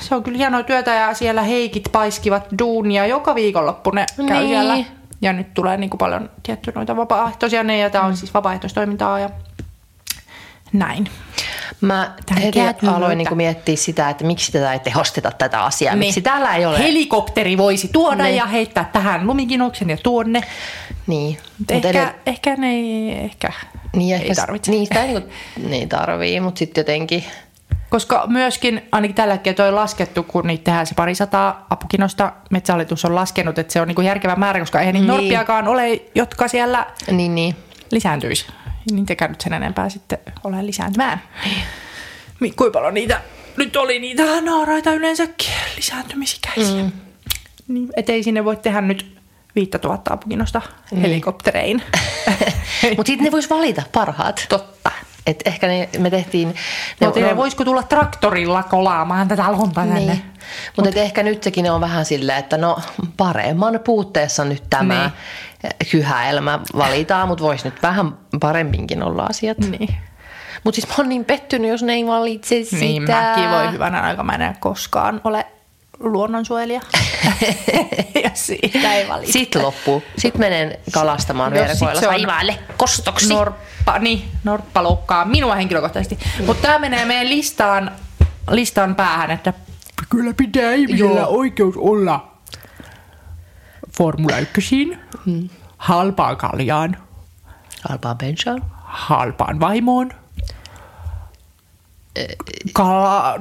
se 0.00 0.14
on 0.14 0.22
kyllä 0.22 0.38
hienoa 0.38 0.62
työtä 0.62 0.94
ja 0.94 1.14
siellä 1.14 1.42
heikit 1.42 1.88
paiskivat 1.92 2.46
duunia 2.58 3.06
joka 3.06 3.34
viikonloppu 3.34 3.90
ne 3.90 4.06
käy 4.28 4.36
Niin. 4.38 4.48
siellä. 4.48 4.76
Ja 5.20 5.32
nyt 5.32 5.54
tulee 5.54 5.76
niin 5.76 5.90
kuin 5.90 5.98
paljon 5.98 6.30
tietty 6.42 6.72
noita 6.74 6.96
vapaaehtoisia 6.96 7.62
ne 7.62 7.78
ja 7.78 7.90
tämä 7.90 8.04
on 8.04 8.16
siis 8.16 8.34
vapaaehtoistoimintaa 8.34 9.18
ja 9.18 9.30
näin. 10.72 11.08
Mä 11.80 12.14
heti 12.42 12.60
aloin 12.86 13.18
niin 13.18 13.36
miettiä 13.36 13.76
sitä, 13.76 14.10
että 14.10 14.24
miksi 14.24 14.52
tätä 14.52 14.72
ei 14.72 14.78
tehosteta 14.78 15.30
tätä 15.30 15.62
asiaa. 15.62 15.96
Miksi 15.96 16.22
täällä 16.22 16.56
ei 16.56 16.66
ole. 16.66 16.78
Helikopteri 16.78 17.58
voisi 17.58 17.88
tuoda 17.88 18.24
Niin. 18.24 18.36
ja 18.36 18.46
heittää 18.46 18.90
tähän 18.92 19.26
lumikinoksen 19.26 19.90
ja 19.90 19.96
tuonne. 20.02 20.40
Niin. 21.06 21.38
Mut 21.58 21.70
ehkä, 21.70 21.90
edell- 21.90 22.18
ehkä 22.26 22.56
ne 22.56 22.70
ei, 22.70 23.12
ehkä 23.12 23.52
niin 23.96 24.14
ehkä 24.14 24.28
ei 24.28 24.34
tarvitse. 24.34 24.70
Niin, 24.70 24.86
sitä 24.86 25.02
ei, 25.04 25.08
niin, 25.14 25.30
niin 25.70 25.88
tarvii, 25.88 26.40
mutta 26.40 26.58
sitten 26.58 26.80
jotenkin... 26.80 27.24
Koska 27.90 28.24
myöskin, 28.26 28.88
ainakin 28.92 29.14
tällä 29.14 29.34
hetkellä 29.34 29.56
toi 29.56 29.72
laskettu, 29.72 30.22
kun 30.22 30.46
niitä 30.46 30.64
tehdään 30.64 30.86
se 30.86 30.94
parisataa 30.94 31.66
apukinosta, 31.70 32.32
Metsähallitus 32.50 33.04
on 33.04 33.14
laskenut, 33.14 33.58
että 33.58 33.72
se 33.72 33.80
on 33.80 33.88
niinku 33.88 34.00
järkevä 34.02 34.36
määrä, 34.36 34.60
koska 34.60 34.80
eihän 34.80 34.92
niitä 34.94 35.06
Niin. 35.06 35.16
norppiakaan 35.16 35.68
ole, 35.68 36.00
jotka 36.14 36.48
siellä 36.48 36.86
Niin, 37.10 37.34
niin. 37.34 37.56
lisääntyisi. 37.90 38.46
Niitäkään 38.90 39.30
nyt 39.30 39.40
sen 39.40 39.52
enempää 39.52 39.88
sitten 39.88 40.18
ole 40.44 40.66
lisääntymään. 40.66 41.22
Mi- 42.40 42.50
Kuinka 42.50 42.78
paljon 42.78 42.94
niitä 42.94 43.20
nyt 43.56 43.76
oli 43.76 43.98
niitä 43.98 44.40
naaraita 44.40 44.92
yleensäkin 44.94 45.50
lisääntymisikäisiä. 45.76 46.82
Mm. 46.82 46.92
Niin, 47.68 47.88
et 47.96 48.08
ei 48.10 48.22
sinne 48.22 48.44
voi 48.44 48.56
tehdä 48.56 48.80
nyt 48.80 49.18
5000 49.54 50.12
apukinosta 50.14 50.62
niin. 50.90 51.00
helikopterein. 51.00 51.82
Mutta 52.96 53.06
sitten 53.10 53.24
ne 53.24 53.32
vois 53.32 53.50
valita 53.50 53.82
parhaat. 53.92 54.46
Totta. 54.48 54.90
Et 55.28 55.42
ehkä 55.44 55.66
ne, 55.66 55.88
me 55.98 56.10
tehtiin... 56.10 56.48
Ne, 57.00 57.06
no, 57.06 57.12
ne, 57.16 57.36
voisiko 57.36 57.64
tulla 57.64 57.82
traktorilla 57.82 58.62
kolaamaan 58.62 59.28
tätä 59.28 59.52
lonta 59.52 59.80
tänne? 59.80 60.00
Niin. 60.00 60.22
Mutta 60.76 60.90
Mut, 60.90 60.96
ehkä 60.96 61.22
nytkin 61.22 61.70
on 61.70 61.80
vähän 61.80 62.04
silleen, 62.04 62.38
että 62.38 62.56
no 62.56 62.78
paremman 63.16 63.80
puutteessa 63.84 64.44
nyt 64.44 64.64
tämä 64.70 65.10
Niin. 65.62 65.72
kyhäelmä 65.90 66.58
valitaan, 66.76 67.28
mutta 67.28 67.44
voisi 67.44 67.64
nyt 67.64 67.82
vähän 67.82 68.16
parempinkin 68.40 69.02
olla 69.02 69.26
asiat. 69.30 69.58
Niin. 69.58 69.96
Mutta 70.64 70.80
siis 70.80 70.88
mä 70.88 70.94
oon 70.98 71.08
niin 71.08 71.24
pettynyt, 71.24 71.70
jos 71.70 71.82
ne 71.82 71.92
ei 71.92 72.06
valitse 72.06 72.64
sitä. 72.64 72.76
Niin, 72.76 73.02
mäkin 73.02 73.50
voi 73.50 73.72
hyvänä 73.72 74.02
aika, 74.02 74.22
mä 74.22 74.32
en 74.32 74.56
koskaan 74.60 75.20
ole 75.24 75.46
luonnonsuojelija. 76.00 76.80
ja 78.24 78.30
siitä 78.34 78.94
ei 78.94 79.08
valita. 79.08 79.32
Sitten 79.32 79.62
loppuu. 79.62 80.02
Sitten 80.18 80.40
menen 80.40 80.78
kalastamaan 80.92 81.52
sit 81.68 81.78
se 81.78 81.84
on 81.84 81.96
saimaalle 81.96 82.58
kostoksi. 82.76 83.34
Norppa, 83.34 83.98
niin, 83.98 84.24
norppa 84.44 84.82
loukkaa 84.82 85.24
minua 85.24 85.54
henkilökohtaisesti. 85.54 86.18
Mutta 86.46 86.62
tämä 86.62 86.78
menee 86.78 87.04
meidän 87.04 87.28
listaan, 87.28 87.90
listan 88.50 88.94
päähän, 88.94 89.30
että 89.30 89.52
kyllä 90.10 90.34
pitää 90.34 90.72
ihmisellä 90.72 91.20
Joo. 91.20 91.28
oikeus 91.28 91.74
olla 91.76 92.38
Formula 93.96 94.38
1, 94.38 94.98
hmm. 95.24 95.48
halpaan 95.78 96.36
kaljaan, 96.36 96.96
Alpaa 97.90 98.14
bensaan. 98.14 98.62
halpaan 98.84 99.60
vaimoon, 99.60 100.10
kala, 102.72 103.34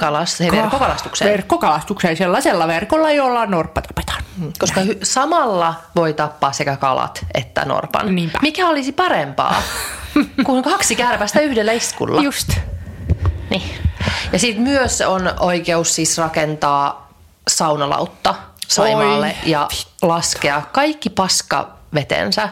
Kalas, 0.00 0.40
hei, 0.40 0.50
verkkokalastukseen. 0.50 1.30
verkkokalastukseen 1.30 2.16
sellaisella 2.16 2.68
verkolla, 2.68 3.10
jolla 3.12 3.46
norppa 3.46 3.82
tapetaan. 3.82 4.22
Koska 4.58 4.80
hy- 4.80 4.98
samalla 5.02 5.74
voi 5.96 6.12
tappaa 6.14 6.52
sekä 6.52 6.76
kalat 6.76 7.24
että 7.34 7.64
norpan. 7.64 8.14
Niinpä. 8.14 8.38
Mikä 8.42 8.68
olisi 8.68 8.92
parempaa 8.92 9.62
kuin 10.46 10.62
kaksi 10.62 10.96
kärpästä 10.96 11.40
yhdellä 11.40 11.72
iskulla? 11.72 12.22
Just. 12.22 12.48
Niin. 13.50 13.74
Ja 14.32 14.38
sitten 14.38 14.62
myös 14.62 15.00
on 15.00 15.30
oikeus 15.40 15.94
siis 15.94 16.18
rakentaa 16.18 17.08
saunalautta 17.48 18.34
Saimaalle 18.68 19.26
Oi. 19.26 19.50
ja 19.50 19.68
laskea 20.02 20.62
kaikki 20.72 21.10
paskavetensä 21.10 22.48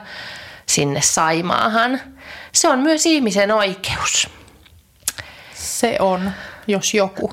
sinne 0.67 1.01
Saimaahan. 1.03 2.01
Se 2.53 2.69
on 2.69 2.79
myös 2.79 3.07
ihmisen 3.07 3.53
oikeus. 3.53 4.29
Se 5.67 5.97
on, 6.01 6.33
jos 6.67 6.95
joku 6.95 7.33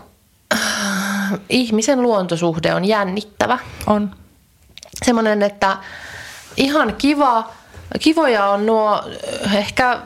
Ihmisen 1.49 2.01
luontosuhde 2.01 2.73
on 2.73 2.85
jännittävä. 2.85 3.59
on. 3.87 4.15
Semmoinen, 5.05 5.43
että 5.43 5.77
ihan 6.57 6.95
kiva, 6.97 7.49
kivoja 7.99 8.45
on 8.45 8.65
nuo 8.65 9.03
äh, 9.45 9.55
ehkä, 9.55 9.99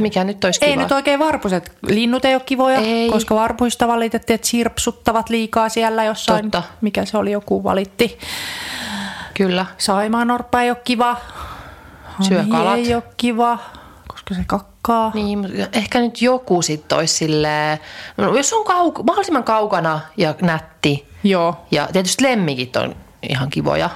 mikä 0.00 0.24
nyt 0.24 0.44
olisi 0.44 0.60
kiva? 0.60 0.70
Ei 0.70 0.76
nyt 0.76 0.92
oikein 0.92 1.18
varpuset. 1.18 1.72
Linnut 1.86 2.24
ei 2.24 2.34
ole 2.34 2.42
kivoja, 2.46 2.78
Ei. 2.78 3.10
koska 3.10 3.34
varpuista 3.34 3.88
valitettiin, 3.88 4.34
että 4.34 4.46
sirpsuttavat 4.46 5.28
liikaa 5.28 5.68
siellä 5.68 6.04
jossain. 6.04 6.50
Totta. 6.50 6.68
Mikä 6.80 7.04
se 7.04 7.18
oli, 7.18 7.32
joku 7.32 7.64
valitti. 7.64 8.18
Kyllä. 9.34 9.66
Saimaan 9.78 10.28
norppa 10.28 10.62
ei 10.62 10.70
ole 10.70 10.78
kiva. 10.84 11.16
Syö 12.20 12.44
kalat. 12.50 12.78
ei 12.78 12.94
ole 12.94 13.02
kiva, 13.16 13.58
koska 14.28 14.34
se 14.34 14.44
kakkaa. 14.46 15.10
Niin, 15.14 15.38
mutta 15.38 15.54
ehkä 15.72 16.00
nyt 16.00 16.22
joku 16.22 16.62
sitten 16.62 16.98
olisi 16.98 17.14
silleen, 17.14 17.78
no, 18.16 18.36
jos 18.36 18.52
on 18.52 18.66
kau- 18.66 19.02
mahdollisimman 19.06 19.44
kaukana 19.44 20.00
ja 20.16 20.34
nätti. 20.42 21.08
Joo, 21.24 21.56
Ja 21.70 21.88
tietysti 21.92 22.24
lemmikit 22.24 22.76
on 22.76 22.96
ihan 23.28 23.50
kivoja. 23.50 23.90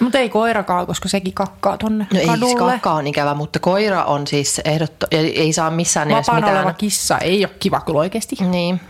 mutta 0.00 0.18
ei 0.18 0.28
koirakaan, 0.28 0.86
koska 0.86 1.08
sekin 1.08 1.32
kakkaa 1.34 1.78
tonne 1.78 2.06
No 2.14 2.20
ei 2.20 2.26
kadulle. 2.26 2.72
kakka 2.72 2.92
on 2.92 3.06
ikävä, 3.06 3.34
mutta 3.34 3.58
koira 3.58 4.04
on 4.04 4.26
siis 4.26 4.60
ehdotto, 4.64 5.06
ei, 5.10 5.40
ei 5.40 5.52
saa 5.52 5.70
missään 5.70 6.08
nimessä 6.08 6.32
mitään. 6.32 6.56
oleva 6.56 6.72
kissa 6.72 7.18
ei 7.18 7.44
ole 7.44 7.54
kiva 7.60 7.80
kyllä 7.80 7.98
oikeasti. 7.98 8.36
Niin. 8.40 8.80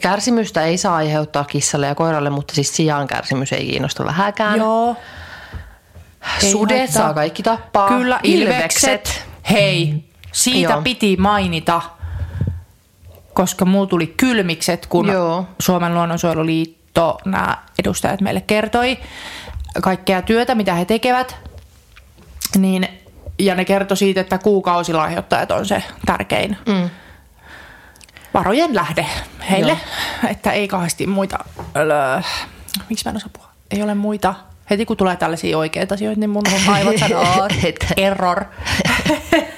Kärsimystä 0.00 0.62
ei 0.62 0.78
saa 0.78 0.96
aiheuttaa 0.96 1.44
kissalle 1.44 1.86
ja 1.86 1.94
koiralle, 1.94 2.30
mutta 2.30 2.54
siis 2.54 2.76
sijaan 2.76 3.06
kärsimys 3.06 3.52
ei 3.52 3.66
kiinnosta 3.66 4.04
vähäkään. 4.04 4.58
Joo. 4.58 4.96
Ei 6.42 6.50
Sudet 6.52 6.78
haittaa. 6.78 7.02
saa 7.02 7.14
kaikki 7.14 7.42
tappaa. 7.42 7.88
Kyllä, 7.88 8.20
ilvekset. 8.22 9.24
Hei, 9.50 10.04
siitä 10.34 10.72
Joo. 10.72 10.82
piti 10.82 11.16
mainita, 11.16 11.82
koska 13.34 13.64
mulla 13.64 13.86
tuli 13.86 14.06
kylmikset, 14.16 14.86
kun 14.86 15.08
Joo. 15.08 15.46
Suomen 15.58 15.94
luonnonsuojeluliitto, 15.94 17.18
nämä 17.24 17.58
edustajat 17.78 18.20
meille 18.20 18.40
kertoi 18.40 18.98
kaikkea 19.82 20.22
työtä, 20.22 20.54
mitä 20.54 20.74
he 20.74 20.84
tekevät. 20.84 21.36
Niin, 22.58 22.88
ja 23.38 23.54
ne 23.54 23.64
kertoi 23.64 23.96
siitä, 23.96 24.20
että 24.20 24.38
kuukausilahjoittajat 24.38 25.50
on 25.50 25.66
se 25.66 25.82
tärkein 26.06 26.56
Mm. 26.66 26.90
varojen 28.34 28.74
lähde 28.74 29.06
heille, 29.50 29.72
Joo. 30.22 30.30
että 30.30 30.52
ei 30.52 30.68
kauheasti 30.68 31.06
muita, 31.06 31.38
öö, 31.76 32.20
miksi 32.90 33.04
mä 33.04 33.10
en 33.10 33.16
osaa 33.16 33.28
puhua, 33.32 33.48
ei 33.70 33.82
ole 33.82 33.94
muita. 33.94 34.34
Heti 34.70 34.86
kun 34.86 34.96
tulee 34.96 35.16
tällaisia 35.16 35.58
oikeita 35.58 35.94
asioita, 35.94 36.20
niin 36.20 36.30
mun 36.30 36.42
aivot 36.68 36.98
sanoo 36.98 37.48
Että- 37.64 37.86
error. 37.96 38.44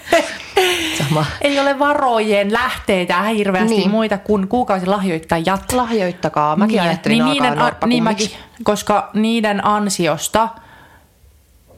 Sama. 1.08 1.26
Ei 1.40 1.60
ole 1.60 1.78
varojen 1.78 2.52
lähteitä 2.52 3.22
hirveästi 3.22 3.68
Niin. 3.68 3.78
niin. 3.80 3.90
muita 3.90 4.18
kuin 4.18 4.48
kuukausilahjoittajat. 4.48 5.72
Lahjoittakaa. 5.72 6.56
Mäkin 6.56 6.80
ajattelin 6.82 7.25
niin, 7.25 7.42
alkaa 7.44 7.50
niiden, 7.50 7.62
a, 7.82 7.86
niin 7.86 8.02
mäkin, 8.04 8.30
koska 8.64 9.10
niiden 9.14 9.66
ansiosta 9.66 10.48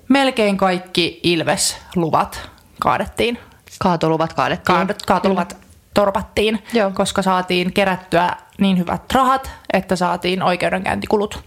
melkein 0.08 0.56
kaikki 0.56 1.20
Ilves-luvat 1.22 2.40
kaadettiin. 2.80 3.38
Kaatoluvat 3.78 4.32
kaadettiin. 4.32 4.78
Kaad- 4.78 4.96
kaatoluvat 5.06 5.56
torpattiin, 5.94 6.62
Joo. 6.72 6.90
koska 6.94 7.22
saatiin 7.22 7.72
kerättyä 7.72 8.30
niin 8.60 8.78
hyvät 8.78 9.12
rahat, 9.12 9.50
että 9.72 9.96
saatiin 9.96 10.42
oikeudenkäyntikulut. 10.42 11.42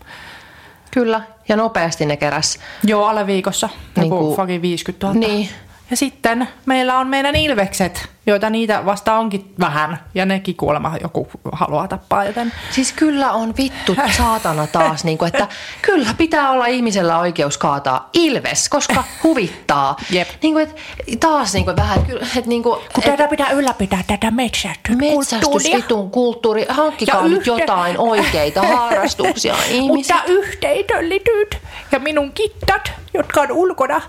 Kyllä, 0.92 1.22
ja 1.50 1.56
nopeasti 1.56 2.06
ne 2.06 2.18
keräs. 2.18 2.60
Joo, 2.84 3.06
alle 3.06 3.28
viikossa. 3.28 3.70
Niinku- 3.98 4.20
niin 4.28 4.36
fucking 4.36 4.62
50 4.62 5.08
000. 5.08 5.20
Niin. 5.20 5.50
Ja 5.92 5.98
sitten 5.98 6.48
meillä 6.66 6.98
on 7.00 7.08
meidän 7.08 7.36
ilvekset, 7.36 8.10
joita 8.26 8.50
niitä 8.50 8.86
vasta 8.86 9.14
onkin 9.16 9.54
vähän. 9.60 10.00
Ja 10.16 10.26
nekin 10.26 10.56
kuulemma 10.56 10.98
joku 11.02 11.28
haluaa 11.52 11.88
tappaa, 11.88 12.24
joten... 12.26 12.54
Siis 12.72 12.94
kyllä 12.94 13.32
on 13.32 13.54
vittu 13.58 13.96
saatana 14.18 14.68
taas, 14.68 15.04
niin 15.04 15.18
kuin, 15.18 15.28
että 15.28 15.48
kyllä 15.82 16.14
pitää 16.18 16.50
olla 16.52 16.66
ihmisellä 16.66 17.20
oikeus 17.20 17.58
kaataa 17.58 18.10
ilves, 18.14 18.70
koska 18.70 19.04
huvittaa. 19.24 19.96
Jep. 20.10 20.28
Niin 20.42 20.54
kuin, 20.54 20.64
että 20.64 20.82
taas 21.20 21.54
niin 21.54 21.66
kuin, 21.66 21.76
vähän, 21.76 21.98
että 21.98 22.10
kyllä, 22.12 22.28
että 22.38 22.50
niin 22.50 22.64
kuin, 22.64 22.80
Kun 22.94 23.04
tätä 23.04 23.28
pitää 23.28 23.52
ylläpitää, 23.52 24.04
tätä 24.08 24.32
metsästyskulttuuria. 24.32 26.10
kulttuuri, 26.12 26.66
hankkikaa 26.70 27.22
Ja 27.22 27.28
nyt 27.28 27.38
yhtä- 27.48 27.52
jotain 27.62 27.98
oikeita 28.00 28.62
harrastuksia 28.62 29.56
ihmiset. 29.70 30.16
Mutta 30.18 30.32
yhteisöllityt 30.32 31.58
ja 31.92 32.00
minun 32.00 32.32
kittat, 32.32 32.92
jotka 33.14 33.42
on 33.42 33.52
ulkona 33.52 34.02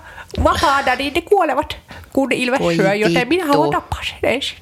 vapaana, 0.45 0.95
niin 0.95 1.15
ne 1.15 1.21
kuolevat, 1.21 1.77
kun 2.13 2.29
syö, 2.77 2.95
joten 2.95 3.29
minä 3.29 3.47
haluan 3.47 3.71
tappaa 3.71 4.01
sen 4.05 4.31
ensin. 4.31 4.59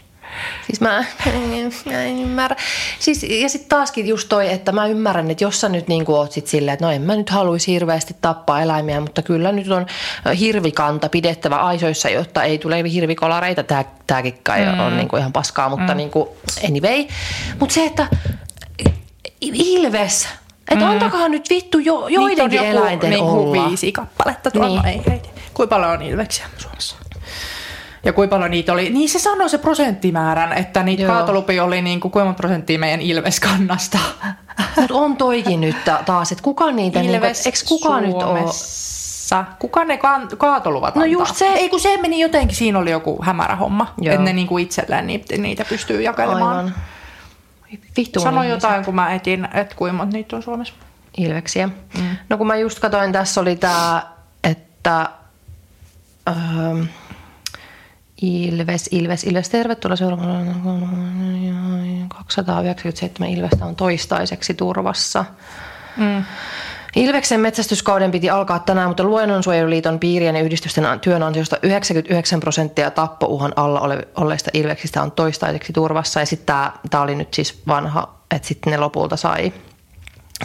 Siis 0.67 0.81
mä, 0.81 1.05
mä 1.87 2.03
en 2.03 2.19
ymmärrä. 2.19 2.57
Siis, 2.99 3.23
ja 3.23 3.49
sitten 3.49 3.69
taaskin 3.69 4.09
just 4.09 4.29
toi, 4.29 4.53
että 4.53 4.73
mä 4.73 4.87
ymmärrän, 4.87 5.31
että 5.31 5.45
jos 5.45 5.61
sä 5.61 5.69
nyt 5.69 5.89
niin 5.89 6.05
oot 6.09 6.33
sit 6.33 6.47
silleen, 6.47 6.73
että 6.73 6.85
no 6.87 6.93
en 6.93 7.03
mä 7.03 7.17
nyt 7.17 7.31
haluaisi 7.31 7.73
hirveästi 7.73 8.17
tappaa 8.21 8.63
eläimiä, 8.63 9.01
mutta 9.01 9.23
kyllä 9.23 9.53
nyt 9.53 9.71
on 9.71 9.87
hirvikanta 10.39 11.09
pidettävä 11.09 11.57
aisoissa, 11.57 12.09
jotta 12.09 12.43
ei 12.43 12.59
tule 12.59 12.93
hirvikolareita. 12.93 13.63
Tää, 13.63 13.85
tääkin 14.07 14.39
kai 14.43 14.67
mm. 14.67 14.81
on 14.81 14.97
niin 14.97 15.09
kuin 15.09 15.21
ihan 15.21 15.33
paskaa, 15.33 15.69
mutta 15.69 15.93
mm. 15.93 15.97
niin 15.97 16.11
kuin 16.11 16.29
anyway. 16.69 17.05
Mutta 17.61 17.75
se, 17.75 17.85
että 17.85 18.07
ilves, 19.41 20.29
että 20.71 20.85
mm. 20.85 20.91
antakaa 20.91 21.29
nyt 21.29 21.51
vittu 21.51 21.79
jo, 21.79 22.09
joidenkin 22.09 22.61
Niitä 22.61 22.79
on 22.79 22.85
eläinten 22.85 23.13
joku, 23.13 23.31
olla. 23.31 23.53
Niin 23.53 23.69
viisi 23.69 23.93
kappaletta 23.93 24.51
tuolla. 24.51 24.83
Niin. 24.83 25.03
Niin. 25.03 25.13
Ei, 25.13 25.21
ei. 25.25 25.31
Kuinka 25.55 25.75
paljon 25.75 25.91
on 25.91 26.03
ilveksiä 26.03 26.47
Suomessa? 26.59 26.97
Ja 28.05 28.13
kuinka 28.13 28.35
paljon 28.37 28.51
niitä 28.51 28.73
oli? 28.73 28.91
Niin 28.91 29.09
se 29.09 29.19
sanoi 29.19 29.51
se 29.51 29.59
prosenttimäärän, 29.59 30.53
että 30.53 30.83
niitä 30.83 31.03
Joo. 31.03 31.13
kaatolupia 31.13 31.65
oli 31.65 31.83
niin 31.83 32.01
kuin, 32.01 32.13
kuinka 32.13 32.33
prosenttia 32.33 32.79
meidän 32.79 33.01
ilveskannasta. 33.01 33.99
Mutta 34.77 34.95
on 34.95 35.17
toikin 35.17 35.61
nyt 35.61 35.85
ta- 35.85 36.03
taas, 36.07 36.33
että 36.33 36.43
kuka 36.45 36.71
niitä, 36.73 36.99
niin 36.99 37.11
kuin, 37.11 37.17
Ilves 37.17 37.47
eikö 37.47 37.59
kuka 37.69 38.01
nyt 38.01 38.15
ole? 38.15 38.41
Kuka 39.59 39.85
ne 39.85 39.97
kan- 39.97 40.29
kaatoluvat 40.39 40.95
No 40.95 41.03
antaa? 41.03 41.13
just 41.13 41.37
se. 41.37 41.47
Ei 41.47 41.69
kun 41.69 41.81
se 41.81 41.97
meni 41.97 42.21
jotenkin, 42.21 42.57
siinä 42.57 42.79
oli 42.79 42.91
joku 42.91 43.19
hämärä 43.23 43.57
homma. 43.57 43.95
Että 44.05 44.23
ne 44.23 44.33
niinku 44.33 44.59
itselleen 44.59 45.07
niitä, 45.07 45.37
niitä 45.37 45.65
pystyy 45.65 46.03
jakelemaan. 46.03 46.57
Aivan. 46.57 46.75
Sano 48.19 48.43
jotain, 48.45 48.85
kun 48.85 48.95
mä 48.95 49.15
etin, 49.15 49.49
että 49.55 49.75
kuinka 49.77 49.97
monta 49.97 50.13
niitä 50.17 50.37
on 50.37 50.43
Suomessa. 50.43 50.75
Ilveksiä. 51.17 51.67
Mm. 51.99 52.17
No 52.29 52.39
kun 52.39 52.47
mä 52.47 52.57
just 52.57 52.79
katsoin, 52.79 53.13
tässä 53.13 53.41
oli 53.41 53.57
tää, 53.57 54.03
että 54.45 55.09
ähm, 56.29 56.83
Ilves, 58.23 58.89
Ilves, 58.93 59.25
Ilves, 59.25 59.49
tervetuloa 59.49 59.97
seuraavaan. 59.97 60.47
297 62.09 63.29
Ilvestä 63.31 63.65
on 63.67 63.77
toistaiseksi 63.77 64.55
turvassa. 64.55 65.25
Mm. 65.97 66.25
Ilveksen 66.97 67.41
metsästyskauden 67.41 68.11
piti 68.11 68.31
alkaa 68.31 68.59
tänään, 68.59 68.89
mutta 68.89 69.05
Luonnonsuojeluliiton 69.05 69.99
piirien 69.99 70.37
ja 70.37 70.43
yhdistysten 70.43 70.85
työn 71.01 71.23
ansiosta 71.23 71.57
99 71.63 72.41
prosenttia 72.41 72.91
tappouhan 72.91 73.53
alla 73.57 73.81
ole- 73.81 74.09
olleista 74.17 74.51
ilveksistä 74.55 75.03
on 75.03 75.13
toistaiseksi 75.13 75.73
turvassa. 75.73 76.21
Ja 76.21 76.27
sitten 76.27 76.47
tämä, 76.47 76.73
tämä 76.91 77.03
oli 77.03 77.15
nyt 77.15 77.35
siis 77.35 77.63
vanha, 77.67 78.09
että 78.31 78.49
sitten 78.49 78.71
ne 78.71 78.77
lopulta 78.77 79.17
sai 79.17 79.53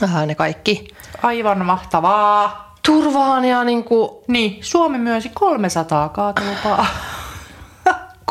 äh, 0.03 0.25
ne 0.25 0.35
kaikki 0.35 0.87
Aivan 1.23 1.65
mahtavaa. 1.65 2.75
turvaan 2.85 3.45
ja 3.45 3.63
niin 3.63 3.83
kuin, 3.83 4.09
Niin, 4.27 4.57
Suomi 4.61 4.97
myönsi 4.97 5.29
300 5.33 6.09
kaatolupaa. 6.09 6.85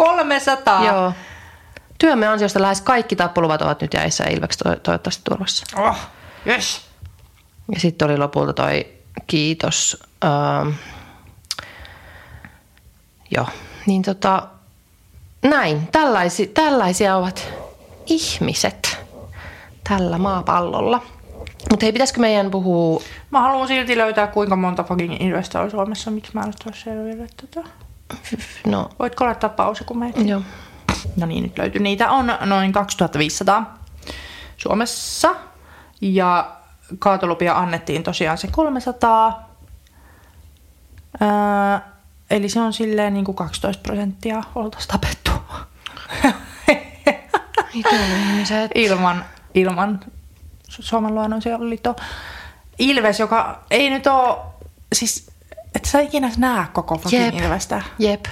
300! 0.05 0.85
joo. 0.85 1.12
Työmme 1.99 2.27
ansiosta 2.27 2.62
lähes 2.62 2.81
kaikki 2.81 3.17
tappoluvat 3.17 3.62
ovat 3.62 3.81
nyt 3.81 3.95
jäissä 3.95 4.25
ja 4.25 4.31
Ilveksi 4.31 4.59
to- 4.59 4.77
toivottavasti 4.77 5.23
turvassa. 5.25 5.64
Oh, 5.83 5.97
yes. 6.47 6.81
Ja 7.75 7.81
sitten 7.81 8.09
oli 8.09 8.19
lopulta 8.19 8.53
toi 8.53 8.87
kiitos. 9.27 10.03
Ähm, 10.25 10.69
joo, 13.37 13.47
niin 13.87 14.03
tota, 14.03 14.47
näin. 15.43 15.88
Tällaisi, 15.93 16.47
tällaisia 16.47 17.17
ovat 17.17 17.49
ihmiset 18.07 18.99
tällä 19.88 20.19
maapallolla. 20.19 21.03
Mutta 21.71 21.87
hei, 21.87 21.93
pitäisikö 21.93 22.21
meidän 22.21 22.51
puhua... 22.51 23.03
Mä 23.31 23.40
haluan 23.40 23.69
silti 23.69 23.99
löytää, 23.99 24.27
kuinka 24.27 24.57
monta 24.57 24.85
fucking 24.85 25.23
ilvestä 25.23 25.61
on 25.61 25.71
Suomessa. 25.71 26.11
Miksi 26.11 26.31
mä 26.35 26.40
en 26.40 26.53
ole 26.67 26.75
selville 26.75 27.27
tätä? 27.37 27.69
No, 28.66 28.88
Voitko 28.98 29.24
laittaa 29.24 29.50
pause, 29.50 29.85
kun 29.85 29.98
meitä? 29.98 30.20
joo. 30.20 30.42
No 31.16 31.27
niin, 31.27 31.42
nyt 31.42 31.59
löytyy. 31.59 31.81
Niitä 31.83 32.11
on 32.11 32.33
noin 32.40 32.72
2500 32.72 33.79
Suomessa. 34.57 35.35
Ja 36.00 36.57
kaatolupia 36.98 37.59
annettiin 37.59 38.03
tosiaan 38.03 38.38
se 38.38 38.48
300. 38.48 39.48
Öö, 41.22 41.29
eli 42.31 42.48
se 42.48 42.61
on 42.61 42.72
silleen 42.72 43.14
niin 43.14 43.24
kuin 43.24 43.37
12 43.37 43.83
prosenttia 43.83 44.42
oltaisiin 44.55 44.90
tapettu. 44.92 45.31
Ihmiset? 47.74 48.70
ilman, 48.74 49.24
ilman 49.55 50.00
Su- 50.70 50.83
Suomen 50.83 51.14
luonnonsuojeluliitto. 51.14 51.96
Ilves, 52.79 53.20
joka 53.20 53.61
ei 53.70 53.90
nyt 53.90 54.07
ole, 54.07 54.37
siis 54.92 55.31
et 55.75 55.85
sä 55.85 56.01
ikinä 56.01 56.31
näe 56.37 56.65
koko 56.73 56.99
fucking 56.99 57.25
Jep. 57.25 57.35
ilvestä. 57.35 57.83
Jep. 57.99 58.25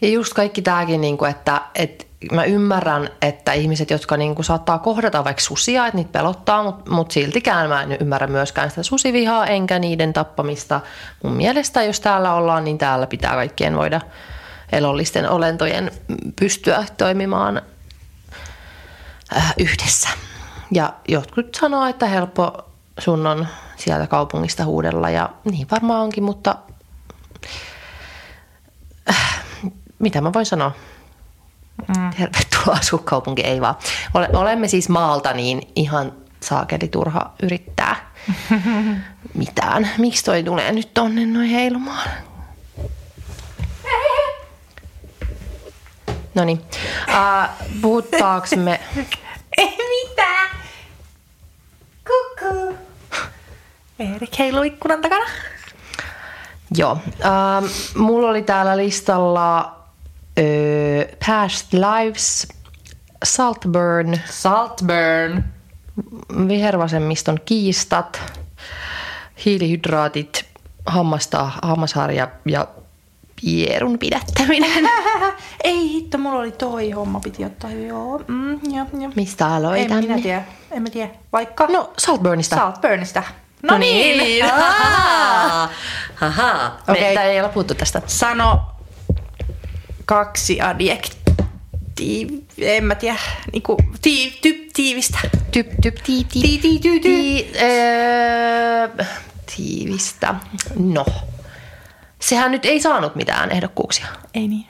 Ja 0.00 0.08
just 0.08 0.34
kaikki 0.34 0.62
tämäkin, 0.62 1.00
niin 1.00 1.18
kuin, 1.18 1.30
että, 1.30 1.62
että 1.74 2.04
mä 2.32 2.44
ymmärrän, 2.44 3.10
että 3.22 3.52
ihmiset, 3.52 3.90
jotka 3.90 4.16
niin 4.16 4.34
kuin, 4.34 4.44
saattaa 4.44 4.78
kohdata 4.78 5.24
vaikka 5.24 5.42
susia, 5.42 5.86
että 5.86 5.96
niitä 5.96 6.12
pelottaa, 6.12 6.62
mutta 6.62 6.90
mut 6.90 7.10
siltikään 7.10 7.68
mä 7.68 7.82
en 7.82 7.96
ymmärrä 8.00 8.26
myöskään 8.26 8.70
sitä 8.70 8.82
susivihaa 8.82 9.46
enkä 9.46 9.78
niiden 9.78 10.12
tappamista. 10.12 10.80
Mun 11.22 11.32
mielestä, 11.32 11.82
jos 11.82 12.00
täällä 12.00 12.34
ollaan, 12.34 12.64
niin 12.64 12.78
täällä 12.78 13.06
pitää 13.06 13.34
kaikkien 13.34 13.76
voida 13.76 14.00
elollisten 14.72 15.30
olentojen 15.30 15.90
pystyä 16.40 16.84
toimimaan 16.96 17.62
äh, 19.36 19.54
yhdessä. 19.58 20.08
Ja 20.70 20.92
jotkut 21.08 21.54
sanoo, 21.54 21.86
että 21.86 22.06
helppo 22.06 22.69
sun 23.00 23.26
on 23.26 23.48
sieltä 23.76 24.06
kaupungista 24.06 24.64
huudella 24.64 25.10
ja 25.10 25.30
niin 25.44 25.66
varmaan 25.70 26.02
onkin, 26.02 26.24
mutta 26.24 26.56
äh, 29.10 29.44
mitä 29.98 30.20
mä 30.20 30.32
voin 30.32 30.46
sanoa? 30.46 30.72
Mm. 31.88 32.10
Tervetuloa 32.10 32.78
asukaupunki, 32.78 33.42
ei 33.42 33.60
vaan. 33.60 33.74
Ole, 34.14 34.28
olemme 34.32 34.68
siis 34.68 34.88
maalta, 34.88 35.32
niin 35.32 35.62
ihan 35.76 36.12
saakeli 36.40 36.88
turha 36.88 37.34
yrittää 37.42 38.12
mitään. 39.34 39.90
Miksi 39.98 40.24
toi 40.24 40.42
tulee 40.42 40.72
nyt 40.72 40.94
tonne 40.94 41.26
noin 41.26 41.50
heilumaan? 41.50 42.08
No 46.34 46.44
niin, 46.44 46.60
äh, 47.08 47.50
puhuttaanko 47.82 48.46
me... 48.56 48.80
Ei 49.58 49.76
mitään. 49.76 50.50
Kuku. 52.06 52.89
Erik 54.00 54.38
heiluu 54.38 54.62
ikkunan 54.62 55.00
takana. 55.02 55.24
Joo. 56.76 56.98
Ähm, 57.24 57.64
mulla 57.96 58.28
oli 58.30 58.42
täällä 58.42 58.76
listalla 58.76 59.76
ö, 60.38 60.42
Past 61.26 61.72
Lives, 61.72 62.48
Saltburn, 63.24 64.16
Saltburn. 64.30 65.44
vihervasemmiston 66.48 67.38
kiistat, 67.44 68.20
hiilihydraatit, 69.44 70.44
hammasta, 70.86 71.50
hammasharja 71.62 72.28
ja 72.46 72.68
pierun 73.42 73.98
pidättäminen. 73.98 74.90
Ei 75.64 75.88
hitto, 75.92 76.18
mulla 76.18 76.38
oli 76.38 76.52
toi 76.52 76.90
homma, 76.90 77.20
piti 77.20 77.44
ottaa. 77.44 77.70
Joo, 77.70 78.22
mm, 78.28 78.52
joo, 78.52 78.86
joo. 79.00 79.12
Mistä 79.16 79.46
En 79.46 79.52
aloitamme? 79.52 80.02
minä 80.02 80.18
tiedä, 80.22 80.42
en 80.70 80.82
mä 80.82 80.90
tiedä. 80.90 81.10
Vaikka 81.32 81.66
No, 81.66 81.92
Saltburnista. 81.98 82.56
Saltburnista. 82.56 83.22
No 83.62 83.78
niin. 83.78 84.44
Ahaa. 84.52 85.70
Ahaa. 86.20 86.82
Me 86.86 86.92
okay. 86.92 87.26
ei 87.26 87.40
olla 87.40 87.48
puhuttu 87.48 87.74
tästä. 87.74 88.02
Sano 88.06 88.62
kaksi 90.04 90.60
adjektiiv... 90.60 92.28
En 92.58 92.84
mä 92.84 92.94
tiedä. 92.94 93.18
Niinku, 93.52 93.76
tii, 94.02 94.38
ty, 94.42 94.68
tiivistä. 94.72 95.18
Typ, 95.50 95.70
typ, 95.82 95.96
tii, 96.04 96.24
tii, 96.24 96.42
Tii, 96.42 96.58
tii, 96.58 96.78
tii, 96.78 97.00
tii. 97.00 97.00
tii, 97.00 97.52
öö, 97.62 98.88
tiivistä. 99.56 100.34
No. 100.76 101.06
Sehän 102.20 102.50
nyt 102.50 102.64
ei 102.64 102.80
saanut 102.80 103.14
mitään 103.14 103.50
ehdokkuuksia. 103.50 104.06
Ei 104.34 104.48
niin. 104.48 104.66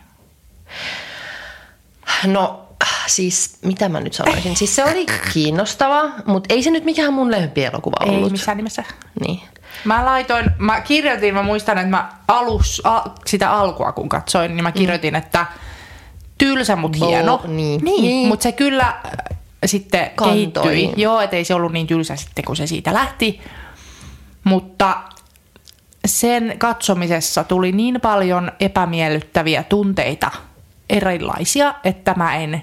No, 2.27 2.69
siis 3.07 3.59
mitä 3.63 3.89
mä 3.89 4.01
nyt 4.01 4.13
sanoisin? 4.13 4.57
Siis 4.57 4.77
se 4.77 4.85
oli 4.85 5.07
kiinnostava, 5.33 6.03
mutta 6.27 6.55
ei 6.55 6.63
se 6.63 6.71
nyt 6.71 6.85
mikään 6.85 7.13
mun 7.13 7.31
lempielokuva 7.31 7.97
Ei 8.05 8.11
ollut. 8.11 8.33
missään 8.33 8.57
nimessä. 8.57 8.85
Niin. 9.27 9.41
Mä 9.85 10.05
laitoin, 10.05 10.51
mä 10.59 10.81
kirjoitin, 10.81 11.35
mä 11.35 11.43
muistan, 11.43 11.79
että 11.79 11.91
mä 11.91 12.09
alus, 12.29 12.83
a, 12.85 13.03
sitä 13.27 13.51
alkua 13.53 13.93
kun 13.93 14.09
katsoin, 14.09 14.57
niin 14.57 14.63
mä 14.63 14.73
kirjoitin, 14.73 15.15
että 15.15 15.47
tylsä 16.39 16.77
mut 16.77 16.97
Bo- 16.97 17.07
hieno. 17.07 17.41
niin. 17.47 17.85
niin. 17.85 18.03
Niin. 18.03 18.29
Mutta 18.29 18.43
se 18.43 18.53
kyllä 18.53 18.87
äh, 18.89 19.13
sitten 19.67 20.11
Kantoi. 20.15 20.63
kehittyi. 20.63 21.03
Joo, 21.03 21.21
ettei 21.21 21.45
se 21.45 21.55
ollut 21.55 21.73
niin 21.73 21.87
tylsä 21.87 22.17
sitten, 22.17 22.45
kun 22.45 22.57
se 22.57 22.67
siitä 22.67 22.95
lähti. 22.95 23.41
Mutta 24.45 24.97
sen 26.07 26.55
katsomisessa 26.59 27.45
tuli 27.45 27.73
niin 27.73 28.01
paljon 28.01 28.53
epämiellyttäviä 28.61 29.63
tunteita 29.63 30.31
erilaisia, 30.91 31.75
että 31.85 32.15
mä 32.17 32.37
en 32.37 32.63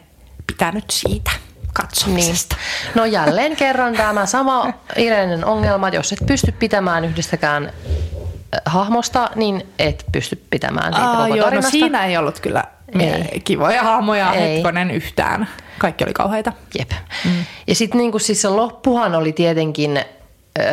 pitänyt 0.58 0.86
siitä 0.92 1.32
Niin. 1.32 1.74
katsomisesta. 1.74 2.56
No 2.96 3.06
jälleen 3.06 3.56
kerran 3.56 3.94
tämä 3.94 4.26
sama 4.26 4.74
ireinen 4.96 5.46
ongelma, 5.46 5.90
jos 5.90 6.14
et 6.14 6.20
pysty 6.28 6.52
pitämään 6.52 7.06
yhdestäkään 7.06 7.66
äh, 7.66 7.72
hahmosta, 8.66 9.30
niin 9.36 9.68
et 9.80 10.06
pysty 10.12 10.44
pitämään 10.50 10.92
niitä 10.94 11.06
Aa, 11.08 11.24
koko 11.24 11.36
joo, 11.36 11.50
no 11.50 11.62
siinä 11.62 12.06
ei 12.06 12.18
ollut 12.18 12.40
kyllä 12.40 12.64
Ei. 13.00 13.10
ei. 13.32 13.40
kivoja 13.40 13.84
hahmoja 13.84 14.34
Ei. 14.34 14.56
hetkonen 14.56 14.92
yhtään. 14.92 15.48
Kaikki 15.78 16.04
oli 16.04 16.14
kauheita. 16.14 16.52
Jep. 16.80 16.92
Mm. 17.26 17.46
Ja 17.68 17.76
sitten 17.76 17.98
niinku, 17.98 18.20
siis 18.20 18.42
se 18.42 18.50
loppuhan 18.50 19.16
oli 19.16 19.32
tietenkin 19.34 19.98
öö, 20.60 20.66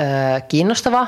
kiinnostava, 0.49 1.07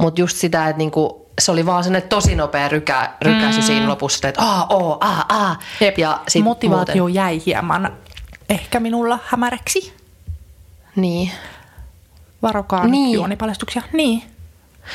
mutta 0.00 0.20
just 0.20 0.36
sitä, 0.36 0.68
että 0.68 0.78
niinku, 0.78 1.25
se 1.40 1.52
oli 1.52 1.66
vaan 1.66 1.84
sellainen 1.84 2.08
tosi 2.08 2.34
nopea 2.34 2.68
rykä, 2.68 3.10
rykäsy 3.22 3.60
mm. 3.60 3.66
siinä 3.66 3.88
lopussa, 3.88 4.28
että 4.28 4.42
aa, 4.42 4.66
oo, 4.70 4.98
aa, 5.00 5.24
aa. 5.28 5.56
Jep. 5.80 5.98
Ja 5.98 6.20
sit 6.28 6.42
Motivaatio 6.44 7.02
muuten- 7.02 7.14
jäi 7.14 7.42
hieman 7.46 7.92
ehkä 8.48 8.80
minulla 8.80 9.18
hämäräksi. 9.26 9.94
Niin. 10.96 11.30
Varokaa 12.42 12.82
Niin. 12.82 12.92
niin. 12.92 13.12
juonipaljastuksia. 13.14 13.82
Niin. 13.92 14.22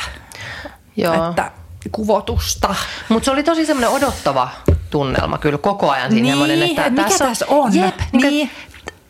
Joo. 0.98 1.30
että 1.30 1.52
kuvotusta. 1.92 2.76
Mutta 3.10 3.26
se 3.26 3.32
oli 3.32 3.44
tosi 3.44 3.66
semmoinen 3.66 3.90
odottava 3.90 4.50
tunnelma 4.90 5.38
kyllä 5.38 5.58
koko 5.58 5.92
ajan 5.92 6.12
siinä 6.12 6.36
Niin, 6.36 6.64
että 6.64 6.86
et 6.86 6.94
mikä 6.94 7.18
tässä 7.18 7.46
on? 7.50 7.76
Jep, 7.76 7.96
niin. 8.12 8.28
Niin. 8.28 8.52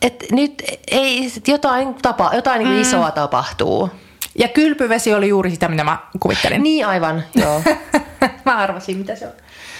Et, 0.01 0.25
nyt 0.31 0.63
ei 0.91 1.31
jotain, 1.47 1.93
tapa, 1.93 2.31
jotain 2.33 2.67
mm. 2.67 2.81
isoa 2.81 3.11
tapahtuu. 3.11 3.89
Ja 4.37 4.47
kylpyvesi 4.47 5.13
oli 5.13 5.27
juuri 5.27 5.51
sitä, 5.51 5.67
mitä 5.67 5.83
mä 5.83 5.97
kuvittelin. 6.19 6.63
Niin 6.63 6.87
aivan, 6.87 7.23
joo. 7.35 7.61
mä 8.45 8.57
arvasin, 8.57 8.97
mitä 8.97 9.15
se 9.15 9.27
on. 9.27 9.33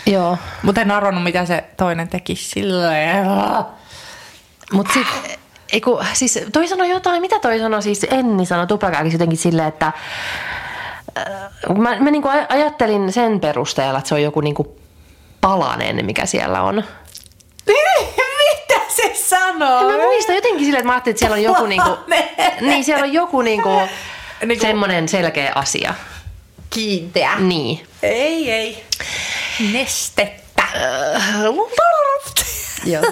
joo. 0.06 0.38
Mutta 0.64 0.82
en 0.82 0.92
arvannut, 0.92 1.24
mitä 1.24 1.46
se 1.46 1.64
toinen 1.78 2.08
teki 2.08 2.36
silleen. 2.36 3.26
Mutta 4.74 4.94
sitten, 4.94 5.32
eiku, 5.74 6.00
siis 6.14 6.40
toi 6.54 6.68
sanoi 6.68 6.90
jotain, 6.90 7.22
mitä 7.22 7.40
toi 7.40 7.60
sanoi, 7.60 7.84
siis 7.84 8.06
Enni 8.10 8.46
sanoi 8.46 8.68
Tuplakääkin 8.68 9.12
jotenkin 9.12 9.38
silleen, 9.38 9.68
että 9.68 9.92
äh, 11.18 11.78
mä, 11.78 12.00
mä 12.00 12.12
niinku 12.12 12.28
aj- 12.28 12.46
ajattelin 12.50 13.12
sen 13.14 13.40
perusteella, 13.40 13.98
että 14.00 14.08
se 14.10 14.16
on 14.16 14.24
joku 14.24 14.42
niinku 14.42 14.80
palanen, 15.42 16.06
mikä 16.06 16.26
siellä 16.26 16.62
on. 16.62 16.76
mitä 18.68 18.82
se 18.88 19.12
sanoo? 19.16 19.80
En 19.80 19.98
mä 19.98 20.04
muista 20.04 20.34
jotenkin 20.34 20.66
silleen, 20.66 20.80
että 20.80 20.88
mä 20.88 20.94
ajattelin, 20.94 21.14
että 21.14 21.20
siellä 21.20 21.36
on 21.36 21.44
joku 21.44 21.66
niinku, 21.66 21.98
niin 22.62 22.84
siellä 22.84 23.04
on 23.04 23.14
joku 23.14 23.42
niinku, 23.42 23.70
Niinku- 24.46 24.62
semmoinen 24.66 25.08
selkeä 25.08 25.52
asia. 25.56 25.94
Kiinteä. 26.70 27.40
Niin. 27.40 27.88
Ei, 28.04 28.52
ei. 28.52 28.84
Nestettä. 29.74 30.64
Joo. 32.86 33.04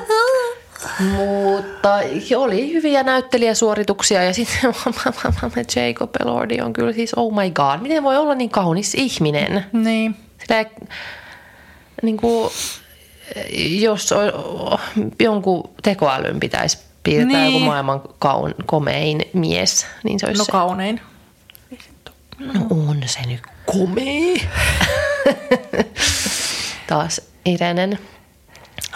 Mutta 0.99 1.93
oli 2.37 2.73
hyviä 2.73 3.03
näyttelijäsuorituksia 3.03 4.23
ja 4.23 4.33
sitten 4.33 4.59
Jacob 5.75 6.15
Elordi 6.21 6.61
on 6.61 6.73
kyllä 6.73 6.93
siis, 6.93 7.13
oh 7.13 7.33
my 7.33 7.49
god, 7.51 7.79
miten 7.81 8.03
voi 8.03 8.17
olla 8.17 8.35
niin 8.35 8.49
kaunis 8.49 8.95
ihminen? 8.95 9.65
niin. 9.73 10.15
Sitä, 10.41 10.65
niin 12.01 12.17
kuin, 12.17 12.51
jos 13.79 14.09
jonkun 15.19 15.69
tekoälyn 15.83 16.39
pitäisi 16.39 16.77
piirtää 17.03 17.41
Niin. 17.41 17.53
joku 17.53 17.65
maailman 17.65 18.01
kaun, 18.19 18.55
komein 18.65 19.21
mies, 19.33 19.87
niin 20.03 20.19
se 20.19 20.25
olisi 20.25 20.37
No 20.39 20.45
se. 20.45 20.51
No 22.39 22.67
on 22.69 23.01
se 23.05 23.19
nyt 23.27 23.41
komea. 23.65 24.39
Taas 26.87 27.21
Irenen 27.45 27.99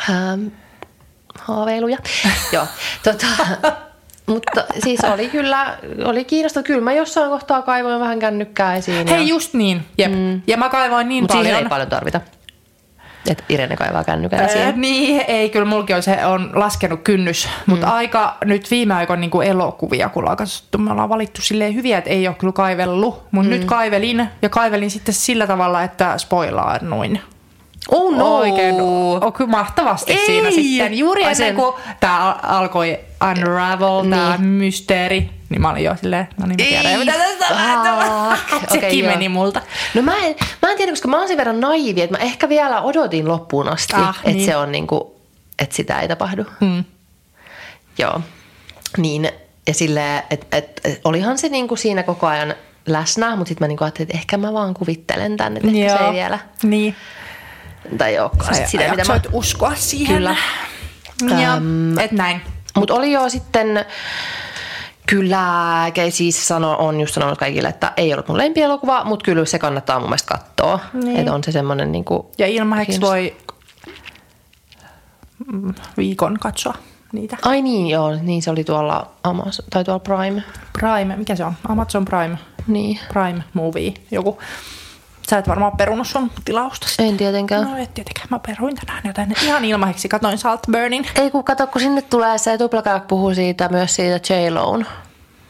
ähm, 0.10 0.48
haaveiluja. 1.40 1.98
Joo, 2.54 2.66
tota, 3.04 3.26
mutta 4.26 4.64
siis 4.84 5.00
oli 5.04 5.30
kyllä, 5.30 5.78
oli 6.06 6.26
kiinnostava. 6.26 6.64
Kyllä 6.64 6.82
mä 6.82 6.94
jossain 6.94 7.30
kohtaa 7.30 7.62
kaivoin 7.62 8.00
vähän 8.00 8.20
kännykkää 8.20 8.76
esiin. 8.76 9.08
Hei, 9.08 9.28
just 9.28 9.54
niin. 9.54 9.86
Jep. 9.98 10.12
Mm. 10.12 10.42
Ja 10.48 10.58
mä 10.58 10.70
kaivoin 10.70 11.10
niin 11.10 11.26
siihen 11.32 11.46
paljon. 11.46 11.64
ei 11.64 11.70
paljon 11.70 11.90
tarvita. 11.90 12.22
Että 13.32 13.44
Irene 13.50 13.76
kaivaa 13.76 14.04
kännykän 14.04 14.46
esiin. 14.46 14.82
niin, 14.82 15.24
ei, 15.28 15.50
kyllä 15.50 15.66
mulki 15.66 15.94
on, 15.94 16.04
se 16.04 16.26
on 16.26 16.52
laskenut 16.54 17.02
kynnys. 17.04 17.46
Mm. 17.48 17.72
Mutta 17.72 17.88
aika 17.88 18.38
nyt 18.46 18.72
viime 18.72 18.94
aikoina 18.94 19.20
niin 19.20 19.44
elokuvia, 19.44 20.10
kun 20.10 20.24
ollaan 20.24 20.38
katsottu, 20.38 20.78
me 20.78 20.92
ollaan 20.92 21.10
valittu 21.10 21.42
silleen 21.42 21.76
hyviä, 21.76 21.98
että 21.98 22.10
ei 22.10 22.28
ole 22.28 22.36
kyllä 22.36 22.54
kaivellut. 22.54 23.24
Mutta 23.32 23.50
mm. 23.50 23.56
nyt 23.56 23.66
kaivelin, 23.66 24.28
ja 24.42 24.50
kaivelin 24.50 24.92
sitten 24.92 25.14
sillä 25.14 25.48
tavalla, 25.48 25.84
että 25.84 26.18
spoilaan 26.18 26.80
noin. 26.82 27.22
Oh 27.92 28.16
no! 28.16 28.36
Oikein, 28.38 28.76
kyllä 29.38 29.50
mahtavasti 29.52 30.14
Ei! 30.14 30.26
siinä 30.26 30.52
sitten. 30.52 30.98
Juuri 30.98 31.26
Ai 31.26 31.32
ennen 31.32 31.56
kuin 31.56 31.74
tämä 32.00 32.36
alkoi 32.44 33.00
unravel, 33.32 34.02
Niin. 34.02 34.10
tämä 34.12 34.38
mysteeri, 34.38 35.30
niin 35.50 35.62
mä 35.62 35.70
olin 35.70 35.84
jo 35.84 35.96
silleen, 35.96 36.28
no 36.38 36.46
niin 36.46 36.56
mä 36.76 36.82
tiedän, 36.82 37.00
mitä 37.00 37.14
tästä 37.14 37.56
fuck. 38.50 38.72
Sekin 38.82 39.00
joo. 39.06 39.14
meni 39.14 39.30
multa. 39.30 39.62
No 39.94 40.02
mä 40.02 40.16
en, 40.18 40.36
mä 40.62 40.72
en 40.72 40.78
tiedä, 40.78 40.92
koska 40.92 41.08
mä 41.08 41.20
oon 41.20 41.28
sen 41.28 41.38
verran 41.38 41.60
naivi, 41.60 42.02
että 42.02 42.18
mä 42.18 42.24
ehkä 42.24 42.50
vielä 42.50 42.82
odotin 42.82 43.28
loppuun 43.28 43.68
asti, 43.70 43.94
Ah, 43.96 44.18
että 44.18 44.32
niin. 44.32 44.46
se 44.46 44.58
on 44.58 44.72
niinku, 44.72 45.16
että 45.60 45.76
sitä 45.76 46.00
ei 46.00 46.08
tapahdu. 46.08 46.46
Hmm. 46.60 46.84
Joo. 47.98 48.22
Niin, 48.98 49.30
ja 49.68 49.74
silleen, 49.74 50.24
että 50.30 50.58
et, 50.58 50.82
et, 50.84 51.02
olihan 51.04 51.38
se 51.38 51.50
niinku 51.50 51.76
siinä 51.76 52.04
koko 52.04 52.28
ajan 52.28 52.54
läsnä, 52.88 53.36
mutta 53.36 53.50
sitten 53.50 53.66
mä 53.66 53.68
niinku 53.68 53.84
ajattelin, 53.84 54.08
että 54.10 54.18
ehkä 54.18 54.38
mä 54.38 54.54
vaan 54.54 54.74
kuvittelen 54.74 55.38
tänne, 55.38 55.60
että 55.64 55.72
ehkä 55.80 55.98
se 55.98 56.06
ei 56.06 56.14
vielä, 56.14 56.40
Niin. 56.64 56.96
Tai 57.98 58.12
ei 58.12 58.20
olekaan 58.20 58.56
sit 58.56 58.68
sitä, 58.68 58.90
mitä 58.90 59.14
mä... 59.14 59.20
uskoa 59.32 59.76
siihen. 59.76 60.16
Kyllä. 60.16 60.36
Ja, 61.42 61.54
Äm, 61.54 62.00
et 62.00 62.12
näin. 62.12 62.42
Mutta 62.76 62.94
oli 62.94 63.12
jo 63.12 63.30
sitten, 63.30 63.86
kyllä, 65.08 65.92
Kei 65.94 66.12
siis 66.12 66.48
sano, 66.48 66.76
on 66.80 67.02
just 67.02 67.14
sanonut 67.14 67.40
kaikille, 67.40 67.68
että 67.68 67.94
ei 67.98 68.14
ollut 68.14 68.28
mun 68.28 68.38
lempielokuva, 68.38 69.04
mutta 69.04 69.24
kyllä 69.24 69.46
se 69.46 69.60
kannattaa 69.60 70.00
mun 70.00 70.10
mielestä 70.10 70.38
katsoa. 70.38 70.80
Niin. 70.94 71.18
Että 71.18 71.34
on 71.34 71.44
se 71.44 71.52
semmoinen 71.52 71.92
niinku, 71.92 72.32
Ja 72.38 72.48
ilmaiseksi 72.48 73.02
voi 73.02 73.36
mm, 75.52 75.74
viikon 75.98 76.38
katsoa 76.40 76.74
niitä. 77.12 77.38
Ai 77.42 77.62
niin, 77.62 77.88
joo, 77.88 78.16
niin 78.22 78.42
se 78.42 78.52
oli 78.52 78.64
tuolla 78.64 79.12
Amazon, 79.24 79.66
tai 79.70 79.84
tuolla 79.84 80.00
Prime. 80.00 80.44
Prime, 80.80 81.16
mikä 81.16 81.36
se 81.36 81.46
on? 81.46 81.54
Amazon 81.68 82.06
Prime. 82.06 82.38
Niin, 82.68 83.00
Prime 83.14 83.44
Movie, 83.54 83.94
joku. 84.12 84.38
Sä 85.30 85.38
et 85.38 85.48
varmaan 85.48 85.78
perunut 85.78 86.08
sun 86.08 86.32
tilausta. 86.46 86.88
en 87.00 87.18
tietenkään. 87.18 87.64
No 87.64 87.78
et 87.78 87.94
tietenkään, 87.94 88.28
mä 88.30 88.40
peruin 88.40 88.76
tänään 88.76 89.02
jotain. 89.06 89.36
Ihan 89.44 89.66
ilmaiseksi 89.66 90.10
katoin 90.10 90.38
Saltburnin. 90.38 91.06
Ei 91.16 91.32
kun 91.32 91.44
kato, 91.44 91.68
kun 91.68 91.82
sinne 91.82 92.02
tulee 92.02 92.38
se 92.38 92.58
Tuplakaak 92.58 93.08
puhuu 93.08 93.36
siitä 93.36 93.70
myös 93.70 93.96
siitä 93.96 94.34
J-Loan 94.34 94.86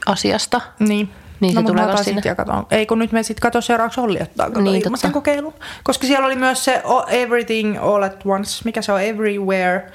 asiasta. 0.05 0.61
Niin. 0.79 1.09
Niin 1.39 1.53
se 1.53 1.55
no, 1.55 1.61
mut 1.61 1.71
tulee 1.71 1.85
kans 1.85 2.05
sinne. 2.05 2.35
katon. 2.35 2.67
Ei 2.71 2.85
kun 2.85 2.99
nyt 2.99 3.11
me 3.11 3.23
sitten 3.23 3.41
kato 3.41 3.61
seuraavaksi 3.61 4.01
Olli 4.01 4.19
ottaa 4.21 4.47
kato 4.47 4.61
Niin, 4.61 4.85
ilmaisen 4.85 5.11
kokeilun. 5.11 5.53
Koska 5.83 6.07
siellä 6.07 6.25
oli 6.25 6.35
myös 6.35 6.65
se 6.65 6.83
Everything 7.07 7.77
All 7.83 8.03
at 8.03 8.25
Once, 8.25 8.61
mikä 8.65 8.81
se 8.81 8.91
on 8.91 9.01
Everywhere. 9.01 9.91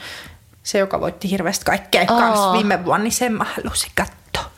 Se, 0.63 0.79
joka 0.79 1.01
voitti 1.01 1.31
hirveästi 1.31 1.65
kaikkea 1.65 2.05
Aa. 2.09 2.21
kanssa 2.21 2.53
viime 2.53 2.85
vuonna, 2.85 3.05
niin 3.05 3.13
sen 3.13 3.33
mä 3.33 3.47
halusin 3.57 3.91
katsoa. 3.95 4.51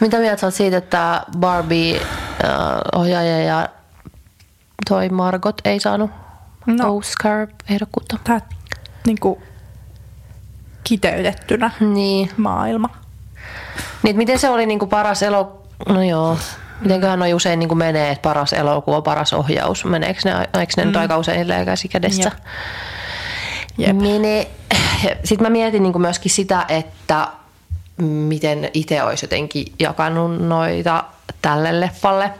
Mitä 0.00 0.18
mieltä 0.18 0.40
sä 0.40 0.46
oot 0.46 0.54
siitä, 0.54 0.76
että 0.76 1.22
Barbie 1.38 1.96
äh, 1.96 3.08
ja 3.46 3.68
toi 4.88 5.08
Margot 5.08 5.60
ei 5.64 5.80
saanut 5.80 6.10
no. 6.66 6.96
Oscar-ehdokkuutta? 6.96 8.18
Tää 8.24 8.40
niinku 9.06 9.42
kiteytettynä 10.84 11.70
Niin. 11.80 12.30
maailma. 12.36 12.88
niin. 14.02 14.16
Miten 14.16 14.38
se 14.38 14.50
oli 14.50 14.66
niinku 14.66 14.86
paras 14.86 15.22
elo... 15.22 15.62
No 15.88 16.02
joo. 16.02 16.38
Mitenköhän 16.80 17.18
noi 17.18 17.34
usein 17.34 17.58
niinku 17.58 17.74
menee, 17.74 18.10
että 18.10 18.22
paras 18.22 18.52
elokuva, 18.52 19.02
paras 19.02 19.32
ohjaus. 19.32 19.84
Meneekö 19.84 20.20
ne, 20.24 20.60
eikö 20.60 20.72
ne 20.76 20.82
mm. 20.82 20.86
nyt 20.86 20.96
aika 20.96 21.18
usein 21.18 21.46
käsi 21.64 21.88
kädessä? 21.88 22.30
Jep. 23.78 23.88
Jep. 23.88 23.96
Mene... 23.96 24.46
Sitten 25.24 25.46
mä 25.46 25.50
mietin 25.50 25.82
niinku 25.82 25.98
myöskin 25.98 26.30
sitä, 26.30 26.64
että 26.68 27.28
miten 28.02 28.70
itse 28.74 29.02
olisi 29.02 29.24
jotenkin 29.24 29.72
jakanut 29.78 30.38
noita 30.38 31.04
tälle 31.42 31.80
leffalle. 31.80 32.30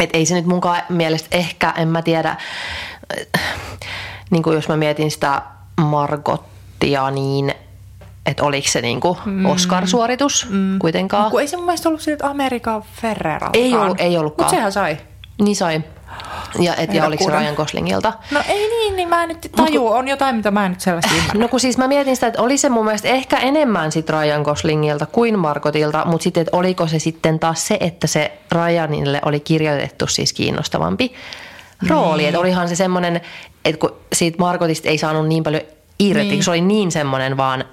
Et 0.00 0.10
ei 0.12 0.26
se 0.26 0.34
nyt 0.34 0.46
munkaan 0.46 0.82
mielestä 0.88 1.28
ehkä, 1.30 1.74
en 1.76 1.88
mä 1.88 2.02
tiedä, 2.02 2.36
niin 4.30 4.42
kuin 4.42 4.54
jos 4.54 4.68
mä 4.68 4.76
mietin 4.76 5.10
sitä 5.10 5.42
Margottia, 5.80 7.10
niin 7.10 7.54
että 8.26 8.44
oliko 8.44 8.68
se 8.68 8.80
niinku 8.80 9.18
Oscar-suoritus 9.44 10.46
mm. 10.50 10.78
kuitenkaan. 10.78 11.30
Kun 11.30 11.40
ei 11.40 11.48
se 11.48 11.56
mun 11.56 11.66
mielestä 11.66 11.88
ollut 11.88 12.08
että 12.08 12.26
Amerikan 12.30 12.82
Ferrera. 13.00 13.50
Ei 13.52 13.74
ollut- 13.74 14.00
ei 14.00 14.18
ollutkaan. 14.18 14.46
Mutta 14.46 14.56
sehän 14.56 14.72
sai. 14.72 14.96
Niin 15.42 15.56
sai. 15.56 15.80
Ja, 16.58 16.76
et, 16.76 16.94
ja 16.94 17.06
oliko 17.06 17.24
se. 17.24 17.30
Ryan 17.30 17.54
Goslingilta. 17.54 18.12
No 18.30 18.40
ei 18.48 18.68
niin, 18.68 18.96
niin 18.96 19.08
mä 19.08 19.22
en 19.22 19.28
nyt 19.28 19.50
taju. 19.56 19.86
On 19.86 20.08
jotain, 20.08 20.36
mitä 20.36 20.50
mä 20.50 20.64
en 20.66 20.70
nyt 20.72 20.80
selvästi 20.80 21.14
ymmärrä. 21.18 21.40
No 21.40 21.48
kun 21.48 21.60
siis 21.60 21.78
mä 21.78 21.88
mietin 21.88 22.16
sitä, 22.16 22.26
että 22.26 22.42
oli 22.42 22.58
se 22.58 22.68
mun 22.68 22.84
mielestä 22.84 23.08
ehkä 23.08 23.36
enemmän 23.38 23.92
sit 23.92 24.10
Ryan 24.10 24.42
Goslingilta 24.42 25.06
kuin 25.06 25.38
Margotilta, 25.38 26.02
mutta 26.04 26.24
sitten 26.24 26.40
että 26.40 26.56
oliko 26.56 26.86
se 26.86 26.98
sitten 26.98 27.38
taas 27.38 27.66
se, 27.66 27.76
että 27.80 28.06
se 28.06 28.32
Ryanille 28.52 29.20
oli 29.24 29.40
kirjoitettu 29.40 30.06
siis 30.06 30.32
kiinnostavampi 30.32 31.14
rooli. 31.88 32.18
Niin. 32.22 32.28
Että 32.28 32.40
olihan 32.40 32.68
se 32.68 32.76
semmoinen, 32.76 33.20
että 33.64 33.78
kun 33.80 33.92
siitä 34.12 34.38
Margotista 34.38 34.88
ei 34.88 34.98
saanut 34.98 35.28
niin 35.28 35.42
paljon 35.42 35.62
irti, 35.98 36.24
Niin. 36.24 36.42
se 36.44 36.50
oli 36.50 36.60
niin 36.60 36.92
semmoinen 36.92 37.36
vaan 37.36 37.64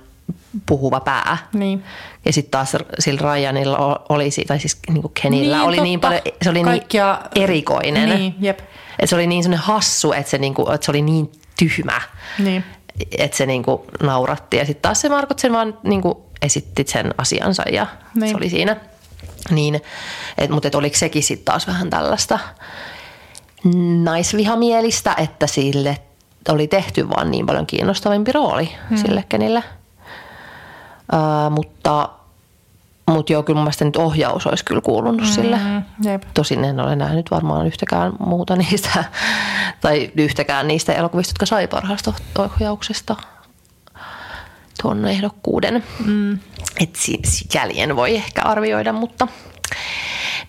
puhuva 0.66 1.00
pää. 1.00 1.38
Niin. 1.54 1.84
Ja 2.26 2.34
sitten 2.34 2.52
taas 2.52 2.78
sillä 3.00 3.34
Ryanilla 3.36 4.06
oli, 4.10 4.30
tai 4.48 4.60
siis 4.60 4.78
niin 4.88 5.02
kuin 5.02 5.12
Kenillä 5.22 5.58
Niin, 5.58 5.68
oli 5.68 5.82
niin 5.82 6.00
totta. 6.00 6.08
paljon, 6.22 6.36
se 6.42 6.50
oli 6.50 6.64
Kaikkia- 6.64 7.20
niin 7.36 7.44
erikoinen. 7.44 8.10
Niin, 8.10 8.36
jep. 8.40 8.60
Että 8.60 9.08
se 9.08 9.16
oli 9.16 9.28
niin 9.28 9.44
semmoinen 9.44 9.66
hassu, 9.66 10.12
että 10.14 10.30
se, 10.30 10.38
niin 10.38 10.54
kuin, 10.54 10.74
että 10.76 10.86
se 10.86 10.92
oli 10.92 11.02
niin 11.02 11.32
tyhmä 11.60 12.02
Niin. 12.40 12.64
että 13.18 13.38
se 13.38 13.46
niinku 13.46 13.86
nauratti. 14.04 14.58
Ja 14.58 14.66
sitten 14.66 14.82
taas 14.82 15.02
se 15.02 15.10
Markot 15.10 15.40
sen 15.40 15.54
vaan 15.54 15.78
niinku 15.84 16.26
esitti 16.42 16.86
sen 16.88 17.14
asiansa 17.18 17.64
ja 17.72 17.88
Niin. 18.16 18.30
se 18.30 18.38
oli 18.38 18.50
siinä. 18.50 18.76
Niin, 19.52 19.82
et, 20.38 20.50
mutta 20.50 20.68
et 20.68 20.76
oliko 20.76 20.98
sekin 20.98 21.24
sitten 21.24 21.46
taas 21.46 21.68
vähän 21.68 21.90
tällaista 21.90 22.40
naisvihamielistä, 24.04 25.16
että 25.18 25.48
sille 25.48 25.98
oli 26.50 26.68
tehty 26.68 27.10
vaan 27.10 27.32
niin 27.32 27.46
paljon 27.46 27.66
kiinnostavampi 27.68 28.32
rooli 28.32 28.70
hmm. 28.90 28.98
sille 28.98 29.24
kenille. 29.30 29.64
Uh, 31.14 31.52
mutta, 31.52 32.10
mutta 33.08 33.34
joo, 33.34 33.44
kyllä 33.44 33.58
mun 33.58 33.64
mielestä 33.64 33.86
nyt 33.86 33.96
ohjaus 33.96 34.48
olisi 34.48 34.66
kyllä 34.66 34.82
kuulunut 34.82 35.22
hmm. 35.22 35.32
sille. 35.32 35.58
Mm, 35.58 36.12
jep. 36.12 36.24
Tosin 36.34 36.66
en 36.66 36.80
ole 36.80 36.96
nähnyt 36.96 37.32
varmaan 37.32 37.68
yhtäkään 37.68 38.14
muuta 38.20 38.56
niistä, 38.70 39.04
tai 39.82 40.12
yhtäkään 40.16 40.68
niistä 40.68 40.94
elokuvista, 40.94 41.32
jotka 41.32 41.46
sai 41.46 41.68
parhaasta 41.68 42.14
ohjauksesta 42.38 43.16
tuon 44.82 45.06
ehdokkuuden. 45.06 45.84
Mm. 46.06 46.40
Et 46.80 46.96
si- 46.96 47.20
si- 47.26 47.48
jäljen 47.54 47.96
voi 47.96 48.16
ehkä 48.16 48.42
arvioida, 48.42 48.94
mutta 48.94 49.28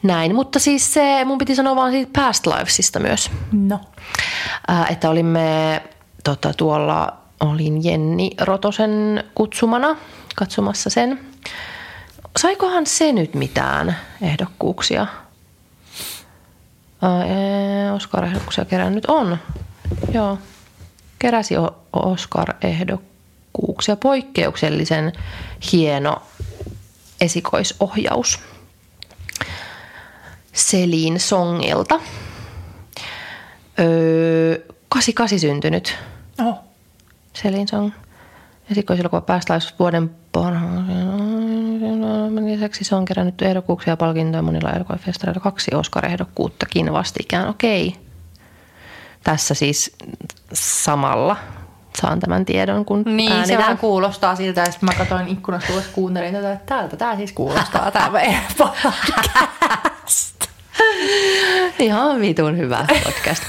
näin. 0.02 0.34
Mutta 0.34 0.58
siis 0.58 0.94
se, 0.94 1.24
mun 1.24 1.38
piti 1.38 1.54
sanoa 1.54 1.76
vaan 1.76 1.92
siitä 1.92 2.20
Past 2.20 2.46
Livesista 2.46 3.00
myös. 3.00 3.30
No. 3.52 3.80
Ää, 4.68 4.86
että 4.86 5.10
olimme 5.10 5.82
tota, 6.24 6.52
tuolla, 6.56 7.12
olin 7.40 7.84
Jenni 7.84 8.30
Rotosen 8.40 9.24
kutsumana 9.34 9.96
katsomassa 10.34 10.90
sen. 10.90 11.20
Saikohan 12.38 12.86
se 12.86 13.12
nyt 13.12 13.34
mitään 13.34 13.96
ehdokkuuksia? 14.22 15.06
Oscar-ehdokkuuksia 17.94 18.64
kerännyt 18.64 19.06
on. 19.06 19.38
Joo, 20.12 20.38
keräsi 21.18 21.54
Oscar-ehdokkuuksia. 21.92 23.96
Poikkeuksellisen 23.96 25.12
hieno 25.72 26.22
esikoisohjaus. 27.20 28.40
Selin 30.52 31.20
Songilta. 31.20 32.00
Öö, 33.78 34.58
88 34.88 35.38
syntynyt 35.38 35.96
Oh. 36.38 36.58
Selin 37.32 37.68
Song. 37.68 37.92
Esikoiselokuva 38.70 39.20
päästä 39.20 39.58
vuoden 39.78 40.10
parhaan. 40.32 40.86
Lisäksi 42.46 42.84
se 42.84 42.94
on 42.94 43.04
kerännyt 43.04 43.42
ehdokkuuksia 43.42 43.92
ja 43.92 43.96
palkintoja 43.96 44.42
monilla 44.42 44.70
elokuvafestareilla. 44.72 45.40
Kaksi 45.40 45.70
Oscar-ehdokkuuttakin 45.74 46.92
vastikään. 46.92 47.48
Okei. 47.48 47.96
Tässä 49.24 49.54
siis 49.54 49.96
samalla 50.52 51.36
saan 52.00 52.20
tämän 52.20 52.44
tiedon, 52.44 52.84
kun 52.84 53.02
Niin, 53.06 53.30
se 53.30 53.34
äänitän. 53.36 53.58
vähän 53.58 53.78
kuulostaa 53.78 54.36
siltä, 54.36 54.60
ja 54.60 54.72
sitten 54.72 54.86
mä 54.86 54.94
katsoin 54.98 55.28
ikkunasta 55.28 55.72
ulos, 55.72 55.84
kuuntelin 55.92 56.32
tätä, 56.34 56.52
että 56.52 56.66
täältä 56.66 56.96
tää 56.96 57.16
siis 57.16 57.32
kuulostaa, 57.32 57.90
tää 57.90 58.10
meidän 58.10 58.42
podcast. 58.58 60.34
Ihan 61.78 62.20
vitun 62.20 62.58
hyvä 62.58 62.86
podcast. 63.04 63.42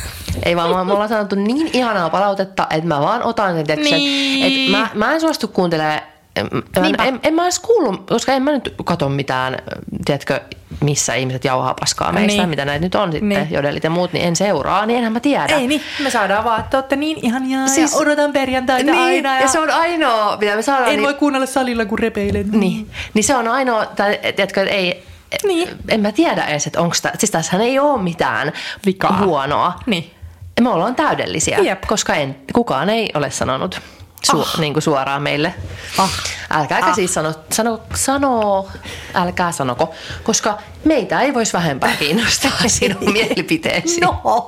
Ei 0.43 0.56
vaan, 0.56 0.86
me 0.88 0.93
ollaan 0.93 1.10
sanottu 1.10 1.36
niin 1.36 1.69
ihanaa 1.74 2.10
palautetta, 2.10 2.67
että 2.69 2.88
mä 2.88 3.02
vaan 3.02 3.24
otan 3.24 3.56
sen 3.56 3.67
tekstin. 3.67 3.98
Niin. 3.98 4.69
Että 4.69 4.78
mä, 4.78 5.06
mä 5.06 5.13
en 5.13 5.21
suostu 5.21 5.48
kuuntelemaan, 5.48 6.00
en, 6.36 6.48
Niinpä. 6.82 7.04
en, 7.04 7.19
en, 7.24 7.34
mä 7.34 7.43
edes 7.43 7.60
kuullut, 7.60 8.08
koska 8.10 8.32
en 8.34 8.43
mä 8.43 8.52
nyt 8.52 8.74
katso 8.86 9.10
mitään, 9.10 9.58
tiedätkö, 10.06 10.39
missä 10.82 11.13
ihmiset 11.15 11.45
jauhaa 11.45 11.74
paskaa 11.80 12.12
meistä, 12.12 12.41
Niin. 12.41 12.50
mitä 12.50 12.65
näitä 12.65 12.86
nyt 12.86 12.95
on 12.95 13.12
sitten, 13.12 13.30
Niin. 13.30 13.48
jodelit 13.52 13.84
ja 13.84 13.89
muut, 13.89 14.13
niin 14.13 14.26
en 14.28 14.36
seuraa, 14.36 14.86
niin 14.86 14.98
enhän 14.98 15.13
mä 15.13 15.19
tiedä. 15.19 15.45
Ei 15.56 15.67
niin, 15.67 15.82
me 16.04 16.10
saadaan 16.10 16.43
vaan, 16.43 16.60
että 16.60 16.78
olette 16.78 16.95
niin 16.95 17.17
ihania 17.21 17.67
Siis- 17.67 17.91
ja 17.91 17.98
odotan 17.98 18.34
perjantaita 18.34 18.91
niin, 18.91 19.04
aina. 19.04 19.36
Ja, 19.36 19.41
ja 19.41 19.48
se 19.48 19.60
on 19.60 19.69
ainoa, 19.69 20.38
mitä 20.38 20.56
me 20.56 20.62
saadaan. 20.62 20.89
en 20.89 20.95
niin, 20.95 21.04
voi 21.06 21.13
kuunnella 21.13 21.45
salilla, 21.48 21.86
kun 21.86 22.00
repeilen. 22.00 22.52
niin, 22.52 22.89
niin 23.13 23.24
se 23.24 23.36
on 23.36 23.48
ainoa, 23.48 23.86
tai, 23.86 24.19
tiedätkö, 24.36 24.62
että 24.62 24.76
ei, 24.76 25.04
Niin. 25.48 25.69
en 25.89 26.00
mä 26.02 26.12
tiedä 26.12 26.45
edes, 26.45 26.67
että 26.67 26.82
onko 26.82 26.95
tämä, 27.02 27.13
siis 27.17 27.32
tässähän 27.32 27.62
ei 27.65 27.80
ole 27.80 28.02
mitään 28.02 28.52
Vikaa. 28.86 29.17
huonoa. 29.26 29.74
Niin. 29.86 30.12
Me 30.61 30.69
ollaan 30.69 30.95
täydellisiä, 30.95 31.57
Jep. 31.59 31.81
koska 31.87 32.15
en, 32.15 32.35
kukaan 32.53 32.89
ei 32.89 33.09
ole 33.13 33.31
sanonut 33.31 33.81
su, 34.23 34.41
Ah. 34.41 34.59
niin 34.59 34.73
kuin 34.73 34.83
suoraan 34.83 35.21
meille. 35.21 35.53
Ah. 35.97 36.09
Älkääkä 36.49 36.85
Ah. 36.87 36.95
siis 36.95 37.13
sano, 37.13 37.33
sano, 37.51 37.79
sano, 37.95 38.67
älkää 39.13 39.51
sanoko, 39.51 39.93
koska 40.23 40.57
meitä 40.85 41.21
ei 41.21 41.33
voisi 41.33 41.53
vähempää 41.53 41.95
kiinnostaa 41.99 42.51
sinun 42.67 43.11
mielipiteesi. 43.13 43.99
No. 44.01 44.21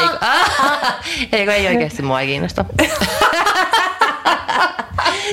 Eikö, 0.00 0.18
eikö 1.36 1.54
ei 1.54 1.66
oikeasti 1.66 2.02
mua 2.02 2.20
ei 2.20 2.26
kiinnosta. 2.26 2.64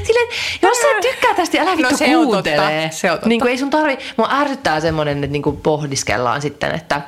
Silleen, 0.03 0.27
jos 0.61 0.77
sä 0.81 0.87
tykkää 1.01 1.33
tästä 1.35 1.61
älä 1.61 1.71
vittu 1.77 1.91
No 1.91 1.97
se 1.97 2.17
on 2.17 2.25
kuuntele. 2.25 2.55
totta, 2.81 2.97
se 2.97 3.11
on 3.11 3.17
totta. 3.17 3.29
Niin 3.29 3.41
kuin 3.41 3.51
ei 3.51 3.57
sun 3.57 3.69
tarvi, 3.69 3.97
mua 4.17 4.29
ärsyttää 4.31 4.79
semmoinen, 4.79 5.17
että 5.23 5.31
niin 5.31 5.41
kuin 5.41 5.57
pohdiskellaan 5.57 6.41
sitten, 6.41 6.71
että 6.75 7.01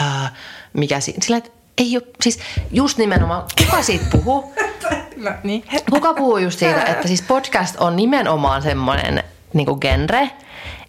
ää, 0.00 0.30
mikä 0.76 1.00
si- 1.00 1.14
sillä, 1.22 1.36
että 1.36 1.50
ei 1.78 1.96
ole, 1.96 2.02
siis 2.22 2.38
just 2.70 2.98
nimenomaan, 2.98 3.42
kuka 3.64 3.82
siitä 3.82 4.04
puhuu? 4.12 4.52
No, 5.16 5.30
niin. 5.42 5.64
Kuka 5.90 6.14
puhuu 6.14 6.36
just 6.38 6.58
siitä, 6.58 6.82
että 6.82 7.08
siis 7.08 7.22
podcast 7.22 7.76
on 7.80 7.96
nimenomaan 7.96 8.62
semmoinen 8.62 9.24
niin 9.52 9.66
kuin 9.66 9.78
genre, 9.80 10.30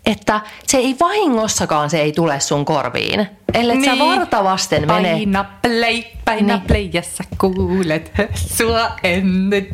että 0.07 0.41
se 0.67 0.77
ei 0.77 0.95
vahingossakaan 0.99 1.89
se 1.89 2.01
ei 2.01 2.11
tule 2.11 2.39
sun 2.39 2.65
korviin. 2.65 3.27
Ellei 3.53 3.77
niin. 3.77 3.97
sä 3.97 4.05
vartavasten 4.05 4.87
mene. 4.87 5.09
Paina 5.11 5.45
play, 5.61 6.03
paina 6.25 6.41
Niin. 6.41 6.47
niin. 6.47 6.61
play, 6.67 6.89
ja 6.93 7.01
sä 7.01 7.23
kuulet 7.37 8.11
sua 8.57 8.91
ennen. 9.03 9.67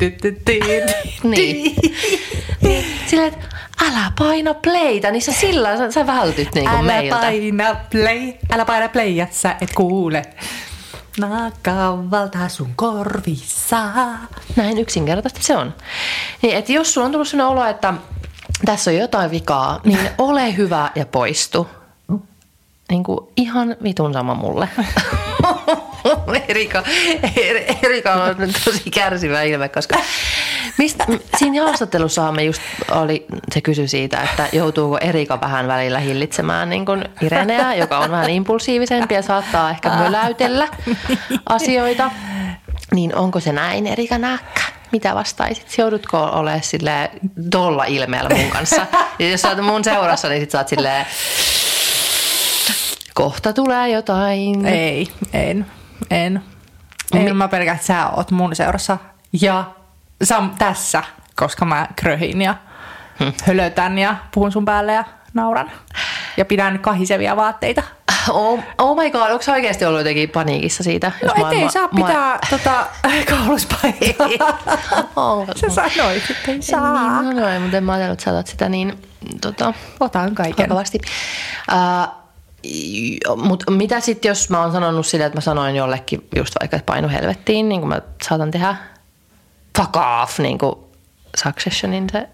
Niin. 1.22 1.76
Sillä, 3.06 3.26
että 3.26 3.46
älä 3.86 4.12
paina 4.18 4.54
playtä, 4.54 5.10
niin 5.10 5.22
sä 5.22 5.32
sillä 5.32 5.76
sä, 5.76 5.90
sä 5.90 6.06
vältyt 6.06 6.54
niinku 6.54 6.70
Älä 6.74 6.82
meiltä. 6.82 7.16
paina 7.16 7.76
play, 7.90 8.32
älä 8.52 8.64
paina 8.64 8.88
play, 8.88 9.08
ja 9.08 9.26
sä 9.30 9.56
et 9.60 9.70
kuule. 9.74 10.22
Nakavalta 11.18 12.48
sun 12.48 12.72
korvissa. 12.76 13.78
Näin 14.56 14.78
yksinkertaisesti 14.78 15.42
se 15.46 15.56
on. 15.56 15.74
Niin, 16.42 16.56
että 16.56 16.72
jos 16.72 16.94
sulla 16.94 17.04
on 17.04 17.12
tullut 17.12 17.28
sellainen 17.28 17.52
olo, 17.58 17.66
että 17.70 17.94
tässä 18.64 18.90
on 18.90 18.96
jotain 18.96 19.30
vikaa, 19.30 19.80
niin 19.84 19.98
ole 20.18 20.56
hyvä 20.56 20.90
ja 20.94 21.06
poistu. 21.06 21.68
Niin 22.90 23.04
kuin 23.04 23.28
ihan 23.36 23.76
vitun 23.82 24.12
sama 24.12 24.34
mulle. 24.34 24.68
Erika, 26.48 26.82
Er- 27.24 27.76
Erika 27.82 28.12
on 28.12 28.34
nyt 28.38 28.60
tosi 28.64 28.90
kärsivä 28.90 29.42
ilme, 29.42 29.68
koska 29.68 29.98
mistä, 30.78 31.06
siinä 31.38 31.62
haastattelussahan 31.62 32.34
me 32.34 32.44
just 32.44 32.62
oli, 32.90 33.26
se 33.52 33.60
kysyi 33.60 33.88
siitä, 33.88 34.22
että 34.22 34.48
joutuuko 34.52 34.98
Erika 34.98 35.40
vähän 35.40 35.68
välillä 35.68 35.98
hillitsemään 35.98 36.70
niin 36.70 36.86
kuin 36.86 37.04
Ireneä, 37.20 37.74
joka 37.74 37.98
on 37.98 38.10
vähän 38.10 38.30
impulsiivisempi 38.30 39.14
ja 39.14 39.22
saattaa 39.22 39.70
ehkä 39.70 39.88
möläytellä 39.88 40.68
asioita. 41.46 42.10
Niin 42.94 43.14
onko 43.14 43.40
se 43.40 43.52
näin, 43.52 43.86
Erika 43.86 44.18
Nääkkä? 44.18 44.62
Mitä 44.92 45.14
vastaisit? 45.14 45.78
Joudutko 45.78 46.24
olemaan 46.24 46.62
sille 46.62 47.10
tolla 47.50 47.84
ilmeellä 47.84 48.30
mun 48.36 48.50
kanssa? 48.50 48.86
Ja 49.18 49.30
jos 49.30 49.42
sä 49.42 49.48
oot 49.48 49.64
mun 49.64 49.84
seurassa, 49.84 50.28
niin 50.28 50.40
sit 50.40 50.50
sä 50.50 50.58
oot 50.58 50.68
silleen, 50.68 51.06
kohta 53.14 53.52
tulee 53.52 53.88
jotain. 53.88 54.66
Ei, 54.66 55.08
en, 55.32 55.66
en. 56.10 56.42
En 57.14 57.36
mä 57.36 57.48
pelkään, 57.48 57.74
että 57.74 57.86
sä 57.86 58.08
oot 58.08 58.30
mun 58.30 58.56
seurassa. 58.56 58.98
Ja 59.40 59.64
sä 60.22 60.42
tässä, 60.58 61.02
koska 61.36 61.64
mä 61.64 61.88
kröhin 61.96 62.42
ja 62.42 62.54
hölötän 63.46 63.98
ja 63.98 64.16
puhun 64.34 64.52
sun 64.52 64.64
päälle 64.64 64.92
ja 64.92 65.04
nauran. 65.34 65.70
Ja 66.36 66.44
pidän 66.44 66.78
kahisevia 66.78 67.36
vaatteita. 67.36 67.82
Oh, 68.30 68.60
oh 68.78 68.96
my 68.96 69.10
god, 69.10 69.30
onko 69.30 69.44
oikeasti 69.52 69.84
ollut 69.84 70.00
jotenkin 70.00 70.30
paniikissa 70.30 70.82
siitä? 70.82 71.12
No 71.24 71.44
mä- 71.44 71.52
et 71.52 71.58
ei 71.62 71.70
saa 71.70 71.88
pitää 71.88 72.38
tota, 72.50 72.86
kauluspaikkaa. 73.30 74.58
Oh, 75.16 75.46
Sä 75.60 75.68
sanoit, 75.68 76.22
että 76.30 76.50
ei 76.52 76.62
saa. 76.62 77.22
Niin, 77.22 77.36
no 77.36 77.40
noin, 77.42 77.62
mutta 77.62 77.76
en 77.76 77.84
mä 77.84 77.92
ajatellut, 77.92 78.12
että 78.18 78.24
sä 78.24 78.30
otat 78.30 78.46
sitä 78.46 78.68
niin 78.68 78.98
tota, 79.40 79.74
Otan 80.00 80.34
kaiken. 80.34 80.68
vakavasti. 80.68 80.98
Uh, 81.72 82.24
mutta 83.36 83.70
mitä 83.70 84.00
sitten, 84.00 84.28
jos 84.28 84.50
mä 84.50 84.60
oon 84.62 84.72
sanonut 84.72 85.06
sille, 85.06 85.24
että 85.24 85.36
mä 85.36 85.40
sanoin 85.40 85.76
jollekin 85.76 86.28
just 86.36 86.54
vaikka, 86.60 86.76
että 86.76 86.86
painu 86.86 87.08
helvettiin, 87.08 87.68
niin 87.68 87.80
kuin 87.80 87.88
mä 87.88 88.00
saatan 88.28 88.50
tehdä 88.50 88.76
fuck 89.78 89.96
off, 90.22 90.38
niin 90.38 90.58
kuin 90.58 90.74
Successionin 91.44 92.06
se 92.12 92.28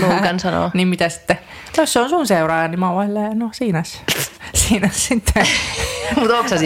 Logan 0.00 0.40
sanoo. 0.40 0.70
niin 0.74 0.88
mitä 0.88 1.08
sitten? 1.08 1.38
Jos 1.76 1.92
se 1.92 2.00
on 2.00 2.08
sun 2.08 2.26
seuraaja, 2.26 2.68
niin 2.68 2.80
mä 2.80 2.86
oon 2.86 2.96
vaan 2.96 3.06
silleen, 3.06 3.38
no 3.38 3.48
siinä, 3.52 3.82
siinä 4.68 4.90
sitten. 4.92 5.46
Mutta 6.20 6.36
onko 6.38 6.48
sä 6.48 6.56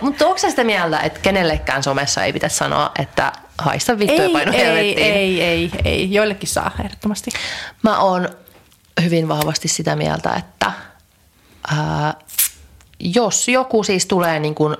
mutta 0.00 0.26
onko 0.26 0.38
sitä 0.38 0.64
mieltä, 0.64 0.98
että 0.98 1.20
kenellekään 1.20 1.82
somessa 1.82 2.24
ei 2.24 2.32
pitäisi 2.32 2.56
sanoa, 2.56 2.90
että 2.98 3.32
haista 3.58 3.98
vittu 3.98 4.14
ja 4.14 4.22
ei, 4.22 4.32
painu 4.32 4.52
ei, 4.52 4.58
helvettiin? 4.58 5.14
ei, 5.14 5.42
ei, 5.42 5.70
ei. 5.84 6.12
Joillekin 6.12 6.48
saa 6.48 6.70
ehdottomasti. 6.84 7.30
Mä 7.82 7.98
oon 7.98 8.28
hyvin 9.02 9.28
vahvasti 9.28 9.68
sitä 9.68 9.96
mieltä, 9.96 10.34
että 10.34 10.72
ää, 11.76 12.14
jos 13.00 13.48
joku 13.48 13.82
siis 13.82 14.06
tulee 14.06 14.40
niin 14.40 14.54
kuin 14.54 14.76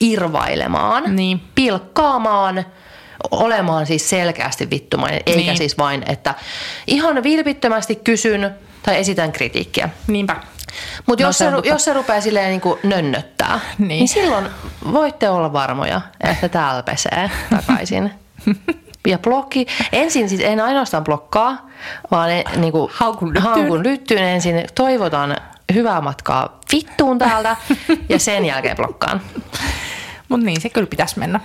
irvailemaan, 0.00 1.16
Niin. 1.16 1.40
pilkkaamaan, 1.54 2.64
olemaan 3.30 3.86
siis 3.86 4.10
selkeästi 4.10 4.70
vittumainen, 4.70 5.20
eikä 5.26 5.40
Niin. 5.40 5.56
siis 5.56 5.78
vain, 5.78 6.02
että 6.08 6.34
ihan 6.86 7.22
vilpittömästi 7.22 7.96
kysyn 7.96 8.54
tai 8.82 8.96
esitän 8.98 9.32
kritiikkiä. 9.32 9.88
Niinpä. 10.06 10.36
Mutta 11.06 11.24
No, 11.24 11.28
jos, 11.28 11.38
se 11.38 11.50
totta. 11.50 11.68
jos 11.70 11.84
se 11.84 11.92
rupeaa 11.92 12.20
silleen 12.20 12.48
niin 12.50 12.60
kuin 12.60 12.78
nönnöttää, 12.82 13.60
niin. 13.78 13.88
Niin. 13.88 14.08
silloin 14.08 14.46
voitte 14.92 15.28
olla 15.28 15.52
varmoja, 15.52 16.00
että 16.30 16.48
täällä 16.48 16.82
pesee 16.82 17.30
takaisin. 17.50 18.10
Ja 19.08 19.18
blokki, 19.18 19.66
ensin 19.92 20.28
siis 20.28 20.40
en 20.40 20.60
ainoastaan 20.60 21.04
blokkaa, 21.04 21.70
vaan 22.10 22.28
ne, 22.28 22.44
niin 22.56 22.72
kuin, 22.72 22.90
Haukun 22.94 23.28
lyttyyn. 23.28 23.44
haukun 23.54 23.82
lyttyyn 23.82 24.22
ensin, 24.22 24.64
toivotan 24.74 25.36
hyvää 25.74 26.00
matkaa 26.00 26.60
vittuun 26.72 27.18
täältä 27.18 27.56
ja 28.08 28.18
sen 28.18 28.44
jälkeen 28.44 28.76
blokkaan. 28.76 29.20
Mutta 30.28 30.46
niin 30.46 30.60
se 30.60 30.68
kyllä 30.68 30.86
pitäisi 30.86 31.18
mennä. 31.18 31.40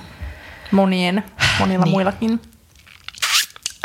Monien, 0.71 1.23
monilla 1.59 1.85
niin. 1.85 1.91
muillakin. 1.91 2.41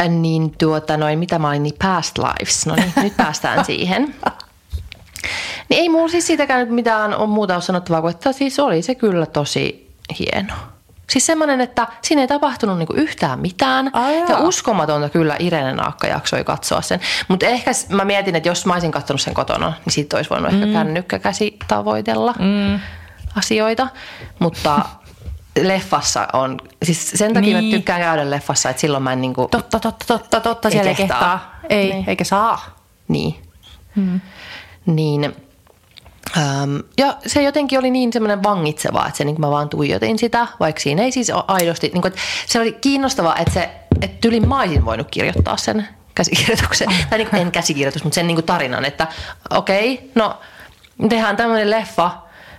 Äh, 0.00 0.08
Niin 0.08 0.54
tuota 0.58 0.96
noin, 0.96 1.18
mitä 1.18 1.38
mä 1.38 1.48
olin, 1.48 1.62
niin 1.62 1.74
past 1.82 2.18
lives. 2.18 2.66
No 2.66 2.74
niin, 2.74 2.92
nyt 2.96 3.16
päästään 3.16 3.64
siihen. 3.70 4.14
Niin 5.68 5.80
ei 5.80 5.88
mulla 5.88 6.08
siis 6.08 6.26
siitäkään 6.26 6.60
nyt 6.60 6.70
mitään 6.70 7.14
on 7.14 7.28
muuta 7.28 7.54
ole 7.54 7.62
sanottavaa 7.62 8.00
kuin, 8.00 8.10
että 8.10 8.32
siis 8.32 8.58
oli 8.58 8.82
se 8.82 8.94
kyllä 8.94 9.26
tosi 9.26 9.90
hieno. 10.18 10.54
Siis 11.10 11.26
semmoinen, 11.26 11.60
että 11.60 11.86
siinä 12.02 12.22
ei 12.22 12.28
tapahtunut 12.28 12.78
niinku 12.78 12.92
yhtään 12.92 13.40
mitään. 13.40 13.90
Ai 13.92 14.18
ja 14.28 14.38
uskomatonta 14.38 15.08
kyllä 15.08 15.36
Irene 15.38 15.72
Naakka 15.72 16.06
jaksoi 16.06 16.44
katsoa 16.44 16.82
sen. 16.82 17.00
Mutta 17.28 17.46
ehkä 17.46 17.70
mä 17.88 18.04
mietin, 18.04 18.36
että 18.36 18.48
jos 18.48 18.66
mä 18.66 18.72
olisin 18.72 18.90
katsonut 18.90 19.20
sen 19.20 19.34
kotona, 19.34 19.72
niin 19.84 19.92
siitä 19.92 20.16
olisi 20.16 20.30
voinut 20.30 20.52
mm. 20.52 20.62
ehkä 20.62 20.72
kännykkäkäsi 20.72 21.58
tavoitella 21.68 22.34
mm. 22.38 22.80
asioita. 23.36 23.88
Mutta 24.38 24.80
leffassa 25.62 26.28
on, 26.32 26.60
siis 26.82 27.10
sen 27.10 27.34
takia 27.34 27.58
niin. 27.60 27.70
Mä 27.70 27.76
tykkään 27.76 28.00
käydä 28.00 28.30
leffassa, 28.30 28.70
että 28.70 28.80
silloin 28.80 29.02
mä 29.02 29.12
en 29.12 29.20
niinku, 29.20 29.48
Totta, 29.50 29.80
totta, 29.80 30.04
totta, 30.06 30.40
totta. 30.40 30.68
Ei 30.68 30.72
Siellä 30.72 30.90
ei 30.90 30.94
kehtaa. 30.94 31.18
kehtaa. 31.18 31.60
Ei, 31.70 31.92
Niin. 31.92 32.04
eikä 32.08 32.24
saa. 32.24 32.78
Niin. 33.08 33.42
Hmm. 33.96 34.20
Niin. 34.86 35.36
Ähm, 36.36 36.76
ja 36.98 37.16
se 37.26 37.42
jotenkin 37.42 37.78
oli 37.78 37.90
niin 37.90 38.12
semmoinen 38.12 38.42
vangitseva, 38.42 39.06
että 39.06 39.18
se, 39.18 39.24
niin 39.24 39.40
mä 39.40 39.50
vaan 39.50 39.68
tuijotin 39.68 40.18
sitä, 40.18 40.46
vaikka 40.60 40.80
siinä 40.80 41.02
ei 41.02 41.12
siis 41.12 41.30
ole 41.30 41.44
aidosti, 41.48 41.86
niin 41.92 42.02
kuin, 42.02 42.12
että 42.12 42.20
se 42.46 42.60
oli 42.60 42.72
kiinnostavaa, 42.80 43.36
että 43.36 43.54
se, 43.54 43.70
että 44.00 44.16
tyli 44.20 44.40
mä 44.40 44.60
olisin 44.60 44.84
voinut 44.84 45.10
kirjoittaa 45.10 45.56
sen 45.56 45.88
käsikirjoituksen, 46.14 46.88
tai 47.10 47.18
niin 47.18 47.30
kuin, 47.30 47.42
en 47.42 47.52
käsikirjoitus, 47.52 48.04
mutta 48.04 48.14
sen 48.14 48.26
niin 48.26 48.36
kuin 48.36 48.46
tarinan, 48.46 48.84
että 48.84 49.06
okei, 49.50 49.94
okay, 49.94 50.06
no 50.14 50.40
tehdään 51.08 51.36
tämmöinen 51.36 51.70
leffa, 51.70 52.10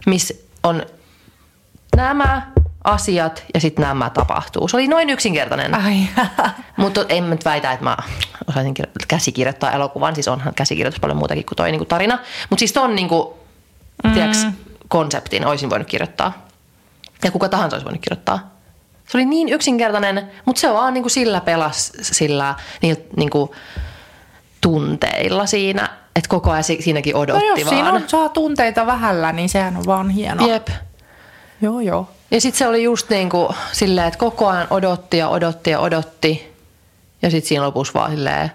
missä 0.06 0.34
on 0.64 0.86
nämä 1.96 2.48
asiat 2.86 3.44
ja 3.54 3.60
sitten 3.60 3.84
nämä 3.88 4.10
tapahtuu. 4.10 4.68
Se 4.68 4.78
oli 4.78 4.88
noin 4.88 5.10
yksinkertainen. 5.10 5.76
Ai. 5.76 5.96
Mutta 6.78 7.06
en 7.10 7.24
mä 7.24 7.30
nyt 7.30 7.46
väitä, 7.46 7.72
että 7.72 7.84
mä 7.84 7.98
osaisin 8.48 8.74
kir- 8.80 9.06
käsikirjoittaa 9.08 9.72
elokuvan. 9.72 10.16
Siis 10.16 10.28
onhan 10.28 10.54
käsikirjoitus 10.54 11.00
paljon 11.00 11.18
muutakin 11.18 11.46
kuin 11.46 11.56
toi 11.56 11.72
niinku 11.72 11.86
tarina. 11.86 12.20
Mutta 12.50 12.60
siis 12.60 12.74
ton 12.74 12.96
niinku, 12.96 13.38
mm. 14.04 14.12
tiiäks, 14.14 14.48
konseptin 14.88 15.46
olisin 15.46 15.70
voinut 15.70 15.88
kirjoittaa. 15.88 16.46
Ja 17.24 17.32
kuka 17.32 17.50
tahansa 17.50 17.76
olisi 17.76 17.86
voinut 17.86 18.02
kirjoittaa. 18.02 18.56
Se 19.10 19.18
oli 19.18 19.26
niin 19.26 19.50
yksinkertainen, 19.50 20.32
mutta 20.46 20.60
se 20.60 20.74
vaan 20.74 20.94
niinku 20.94 21.10
sillä 21.10 21.42
pelas 21.42 21.92
sillä 22.02 22.56
niillä 22.82 23.02
niinku 23.18 23.56
tunteilla 24.62 25.46
siinä, 25.46 25.90
että 26.16 26.30
koko 26.30 26.52
ajan 26.52 26.64
si- 26.64 26.82
siinäkin 26.82 27.14
No 27.14 27.20
odotti 27.20 27.46
jos 27.46 27.60
vaan. 27.66 27.70
siinä 27.76 27.92
on, 27.92 28.04
saa 28.08 28.30
tunteita 28.30 28.86
vähällä, 28.86 29.32
niin 29.32 29.50
sehän 29.50 29.78
on 29.78 29.86
vaan 29.86 30.10
hienoa. 30.10 30.48
Jep. 30.48 30.68
Joo, 31.62 31.80
joo. 31.80 32.10
Ja 32.36 32.42
sitten 32.42 32.60
se 32.60 32.68
oli 32.68 32.84
just 32.84 33.10
niin 33.10 33.30
kuin 33.30 33.48
silleen, 33.72 34.08
että 34.08 34.18
koko 34.18 34.48
ajan 34.48 34.68
odotti 34.70 35.18
ja 35.18 35.30
odotti 35.30 35.70
ja 35.70 35.80
odotti. 35.80 36.54
Ja 37.22 37.32
sitten 37.32 37.48
siinä 37.48 37.64
lopussa 37.64 37.94
vaan 37.94 38.12
silleen, 38.12 38.52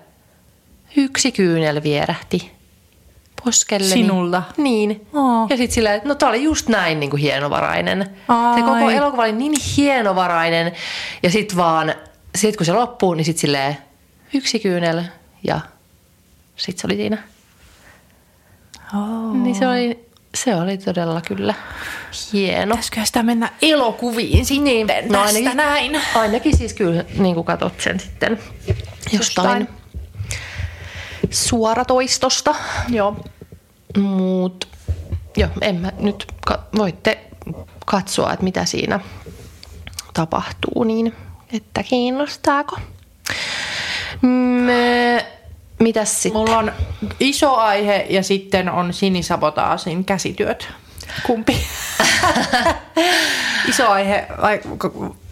yksi 0.96 1.32
kyynel 1.32 1.82
vierähti 1.82 2.52
poskelleni. 3.44 3.92
Sinulta? 3.92 4.42
Niin. 4.56 5.06
Aa. 5.14 5.46
Ja 5.50 5.56
sitten 5.56 5.74
silleen, 5.74 5.94
että 5.94 6.08
no 6.08 6.14
tää 6.14 6.28
oli 6.28 6.42
just 6.42 6.68
näin 6.68 7.00
niin 7.00 7.10
kuin 7.10 7.20
hienovarainen. 7.20 8.10
Se 8.54 8.60
koko 8.60 8.86
Ai. 8.86 8.96
elokuva 8.96 9.22
oli 9.22 9.32
niin 9.32 9.54
hienovarainen. 9.76 10.72
Ja 11.22 11.30
sitten 11.30 11.56
vaan, 11.56 11.94
sit 12.34 12.56
kun 12.56 12.66
se 12.66 12.72
loppuu, 12.72 13.14
niin 13.14 13.24
sitten 13.24 13.40
silleen, 13.40 13.76
yksi 14.34 14.58
kyynel 14.58 15.02
ja 15.44 15.60
sitten 16.56 16.80
se 16.80 16.86
oli 16.86 16.96
siinä. 16.96 17.18
Oh. 18.94 19.34
Niin 19.34 19.54
se 19.54 19.68
oli, 19.68 20.09
se 20.34 20.54
oli 20.56 20.78
todella 20.78 21.20
kyllä 21.20 21.54
hieno. 22.32 22.74
Pitäisikö 22.74 23.00
sitä 23.04 23.22
mennä 23.22 23.52
elokuviin 23.62 24.46
sitten 24.46 24.64
niin, 24.64 24.86
tästä 24.86 25.22
ainakin, 25.22 25.56
näin? 25.56 26.00
Ainakin 26.14 26.56
siis 26.56 26.74
kyllä 26.74 27.04
niin 27.18 27.34
kuin 27.34 27.44
katot 27.44 27.80
sen 27.80 28.00
sitten 28.00 28.38
jostain. 29.12 29.60
Jostain. 29.60 29.68
suoratoistosta. 31.30 32.54
Joo. 32.88 33.16
Mut 33.98 34.68
joo, 35.36 35.50
en 35.60 35.76
mä 35.76 35.92
nyt, 35.98 36.26
ka- 36.46 36.64
voitte 36.76 37.20
katsoa, 37.86 38.32
että 38.32 38.44
mitä 38.44 38.64
siinä 38.64 39.00
tapahtuu, 40.14 40.84
niin 40.84 41.14
että 41.52 41.82
kiinnostaako. 41.82 42.76
Mm, 44.22 44.66
mitäs 45.80 46.22
sitten? 46.22 46.40
Mulla 46.40 46.58
on 46.58 46.72
iso 47.20 47.54
aihe 47.56 48.06
ja 48.10 48.22
sitten 48.22 48.68
on 48.70 48.92
sinisabotaasin 48.92 50.04
käsityöt. 50.04 50.68
Kumpi? 51.26 51.66
iso 53.70 53.88
aihe, 53.88 54.26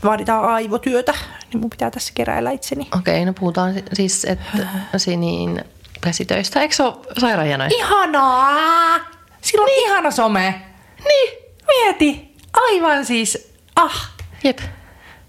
vaaditaan 0.05 0.45
aivotyötä, 0.45 1.15
niin 1.53 1.61
mun 1.61 1.71
pitää 1.71 1.91
tässä 1.91 2.13
keräillä 2.15 2.51
itseni. 2.51 2.89
Okei, 2.99 3.25
no 3.25 3.33
puhutaan 3.33 3.75
si- 3.75 3.85
siis, 3.93 4.25
että 4.25 4.67
siniin 4.97 5.65
käsitöistä. 6.01 6.61
Eikö 6.61 6.75
se 6.75 6.83
ole 6.83 6.97
sairaan 7.19 7.47
hienoja? 7.47 7.71
Ihanaa! 7.73 8.99
Sillä 9.41 9.63
on 9.63 9.67
niin. 9.67 9.89
ihana 9.89 10.11
some. 10.11 10.63
Niin. 11.05 11.39
Mieti. 11.67 12.35
Aivan 12.53 13.05
siis, 13.05 13.53
ah. 13.77 14.11
Jep. 14.45 14.59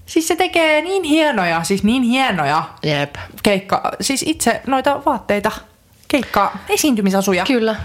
Siis 0.10 0.28
se 0.28 0.36
tekee 0.36 0.82
niin 0.82 1.04
hienoja, 1.04 1.64
siis 1.64 1.84
niin 1.84 2.04
hienoja 2.04 2.64
Jep. 2.84 3.16
keikka, 3.44 3.92
siis 4.02 4.24
itse 4.28 4.62
noita 4.68 5.02
vaatteita, 5.06 5.52
keikka, 6.08 6.58
esiintymisasuja. 6.70 7.46
Kyllä. 7.46 7.76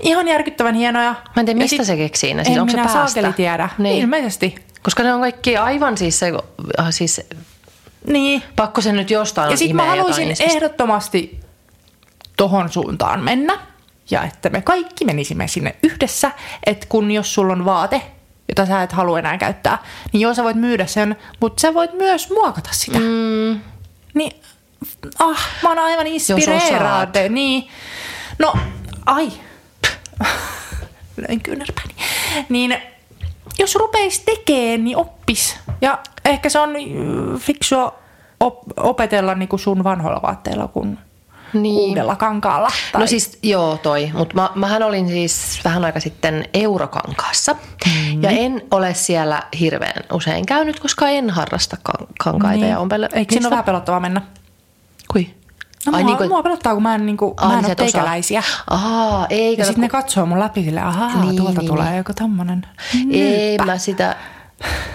Ihan 0.00 0.28
järkyttävän 0.28 0.74
hienoja. 0.74 1.10
Mä 1.10 1.40
en 1.40 1.46
tiedä, 1.46 1.58
mistä 1.58 1.76
sit- 1.76 1.86
se 1.86 1.96
keksii 1.96 2.34
ne. 2.34 2.44
Siis 2.44 2.56
en 2.56 2.60
onko 2.62 2.70
se 2.70 2.76
päästä? 2.76 2.92
saakeli 3.06 3.32
tiedä. 3.32 3.68
Niin. 3.78 3.82
Niin. 3.92 4.02
Ilmeisesti. 4.02 4.54
Koska 4.82 5.02
ne 5.02 5.14
on 5.14 5.20
kaikki 5.20 5.56
aivan 5.56 5.96
siis 5.98 6.18
se, 6.18 6.32
ah, 6.78 6.86
siis 6.90 7.20
Niin. 8.06 8.42
pakko 8.56 8.80
sen 8.80 8.96
nyt 8.96 9.10
jostain 9.10 9.50
Ja 9.50 9.56
sitten 9.56 9.76
mä 9.76 9.82
imeä 9.82 9.92
jotain 9.94 10.00
haluaisin 10.00 10.28
niistä. 10.28 10.44
ehdottomasti 10.44 11.40
tohon 12.36 12.68
suuntaan 12.72 13.24
mennä. 13.24 13.58
Ja 14.10 14.24
että 14.24 14.50
me 14.50 14.62
kaikki 14.62 15.04
menisimme 15.04 15.48
sinne 15.48 15.76
yhdessä. 15.82 16.30
Että 16.66 16.86
kun 16.88 17.10
jos 17.10 17.34
sulla 17.34 17.52
on 17.52 17.64
vaate, 17.64 18.02
jota 18.48 18.66
sä 18.66 18.82
et 18.82 18.92
halua 18.92 19.18
enää 19.18 19.38
käyttää, 19.38 19.78
niin 20.12 20.20
joo 20.20 20.34
sä 20.34 20.44
voit 20.44 20.56
myydä 20.56 20.86
sen, 20.86 21.16
mutta 21.40 21.60
sä 21.60 21.74
voit 21.74 21.92
myös 21.92 22.30
muokata 22.30 22.68
sitä. 22.72 22.98
Mm, 22.98 23.60
Niin, 24.14 24.32
ah, 25.18 25.48
mä 25.62 25.68
oon 25.68 25.78
aivan 25.78 26.06
inspireeraad. 26.06 27.28
Niin, 27.28 27.68
no, 28.38 28.52
ai. 29.06 29.28
Löin 31.28 31.40
kyynärpääni. 31.42 31.94
Niin, 32.48 32.76
jos 33.58 33.74
rupeis 33.74 34.20
tekee, 34.20 34.78
niin 34.78 34.96
oppis. 34.96 35.56
Ja 35.80 35.98
ehkä 36.24 36.48
se 36.48 36.58
on 36.58 36.70
mm, 36.70 37.38
fiksua 37.38 37.98
op- 38.40 38.78
opetella 38.78 39.34
niinku 39.34 39.58
sun 39.58 39.84
vanhoilla 39.84 40.22
vaatteilla 40.22 40.68
kuin 40.68 40.98
Niin. 41.52 41.74
uudella 41.90 42.16
kankaalla. 42.16 42.68
No 42.98 43.06
siis 43.06 43.38
joo 43.42 43.76
toi, 43.82 44.10
mutta 44.14 44.34
mä, 44.34 44.50
mähän 44.54 44.82
olin 44.82 45.08
siis 45.08 45.60
vähän 45.64 45.84
aika 45.84 46.00
sitten 46.00 46.44
Eurokankaassa 46.54 47.52
mm. 47.86 48.22
ja 48.22 48.30
en 48.30 48.62
ole 48.70 48.94
siellä 48.94 49.42
hirveän 49.60 50.02
usein 50.12 50.46
käynyt, 50.46 50.80
koska 50.80 51.08
en 51.08 51.30
harrasta 51.30 51.76
kan- 51.82 52.06
kankaita 52.18 52.64
ja 52.66 52.78
on 52.78 52.88
pel- 52.92 53.16
Eikö 53.18 53.32
siinä 53.34 53.46
ole 53.46 53.50
vähän 53.50 53.64
pelottavaa 53.64 54.00
mennä? 54.00 54.22
Kui? 55.12 55.34
No, 55.86 55.92
Ai 55.96 56.02
mua, 56.04 56.10
niinku- 56.10 56.28
mua 56.34 56.42
pelottaa, 56.42 56.74
kun 56.74 56.82
mä 56.82 56.94
en, 56.94 57.06
niinku, 57.06 57.34
Ai, 57.36 57.46
mä 57.48 57.52
en 57.52 57.58
niin 57.58 57.66
ole 57.66 57.74
teikäläisiä. 57.74 58.42
Aa, 58.70 59.26
ei. 59.30 59.56
Ja 59.58 59.64
sitten 59.64 59.82
ne 59.82 59.88
katsoo 59.88 60.26
mun 60.26 60.40
läpi 60.40 60.64
silleen, 60.64 60.86
ahaa, 60.86 61.08
Niin, 61.08 61.20
niin, 61.20 61.36
tuolta 61.36 61.60
niin, 61.60 61.68
tulee 61.70 61.84
niin. 61.86 61.96
joku 61.96 62.12
tommonen. 62.18 62.66
Ei 63.12 63.58
mä 63.58 63.78
sitä 63.78 64.16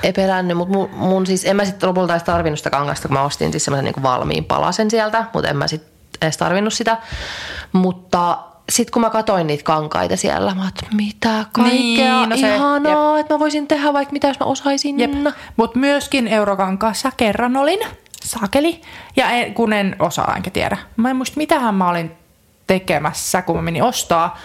epelännyt, 0.03 0.57
mutta 0.57 0.73
mun, 0.77 0.89
mun 0.95 1.27
siis, 1.27 1.45
en 1.45 1.55
mä 1.55 1.65
sitten 1.65 1.89
lopulta 1.89 2.13
edes 2.13 2.23
tarvinnut 2.23 2.59
sitä 2.59 2.69
kangasta, 2.69 3.07
kun 3.07 3.17
mä 3.17 3.23
ostin 3.23 3.51
siis 3.51 3.65
semmoisen 3.65 3.85
niin 3.85 4.03
valmiin 4.03 4.45
palasen 4.45 4.91
sieltä, 4.91 5.25
mutta 5.33 5.49
en 5.49 5.57
mä 5.57 5.67
sitten 5.67 5.92
edes 6.23 6.37
tarvinnut 6.37 6.73
sitä. 6.73 6.97
Mutta 7.73 8.37
sitten 8.69 8.93
kun 8.93 9.01
mä 9.01 9.09
katoin 9.09 9.47
niitä 9.47 9.63
kankaita 9.63 10.17
siellä, 10.17 10.55
mä 10.55 10.67
että 10.67 10.95
mitä 10.95 11.45
kaikkea 11.51 12.19
Niin, 12.19 12.29
no 12.29 12.37
se- 12.37 12.55
ihanaa, 12.55 13.19
että 13.19 13.33
mä 13.33 13.39
voisin 13.39 13.67
tehdä 13.67 13.93
vaikka 13.93 14.13
mitä, 14.13 14.27
jos 14.27 14.39
mä 14.39 14.45
osaisin. 14.45 14.99
Jep. 14.99 15.11
Mutta 15.57 15.79
myöskin 15.79 16.27
Eurokankaassa 16.27 17.11
kerran 17.17 17.55
olin, 17.55 17.79
sakeli, 18.23 18.81
ja 19.15 19.29
en, 19.29 19.53
kun 19.53 19.73
en 19.73 19.95
osaa 19.99 20.33
enkä 20.35 20.49
tiedä. 20.49 20.77
Mä 20.95 21.09
en 21.09 21.15
muista, 21.15 21.37
mitähän 21.37 21.75
mä 21.75 21.89
olin 21.89 22.11
tekemässä, 22.67 23.41
kun 23.41 23.55
mä 23.55 23.61
menin 23.61 23.83
ostaa. 23.83 24.37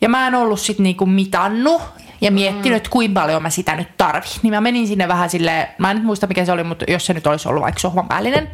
Ja 0.00 0.08
mä 0.08 0.26
en 0.26 0.34
ollut 0.34 0.60
sit 0.60 0.78
niinku 0.78 1.06
mitannut 1.06 1.82
ja 2.20 2.30
miettinyt, 2.30 2.76
että 2.76 2.90
kuinka 2.90 3.20
paljon 3.20 3.42
mä 3.42 3.50
sitä 3.50 3.76
nyt 3.76 3.96
tarvin. 3.96 4.30
Niin 4.42 4.54
mä 4.54 4.60
menin 4.60 4.86
sinne 4.86 5.08
vähän 5.08 5.30
silleen, 5.30 5.68
mä 5.78 5.90
en 5.90 5.96
nyt 5.96 6.06
muista 6.06 6.26
mikä 6.26 6.44
se 6.44 6.52
oli, 6.52 6.64
mutta 6.64 6.84
jos 6.88 7.06
se 7.06 7.14
nyt 7.14 7.26
olisi 7.26 7.48
ollut 7.48 7.62
vaikka 7.62 7.80
sohvan 7.80 8.08
päällinen, 8.08 8.50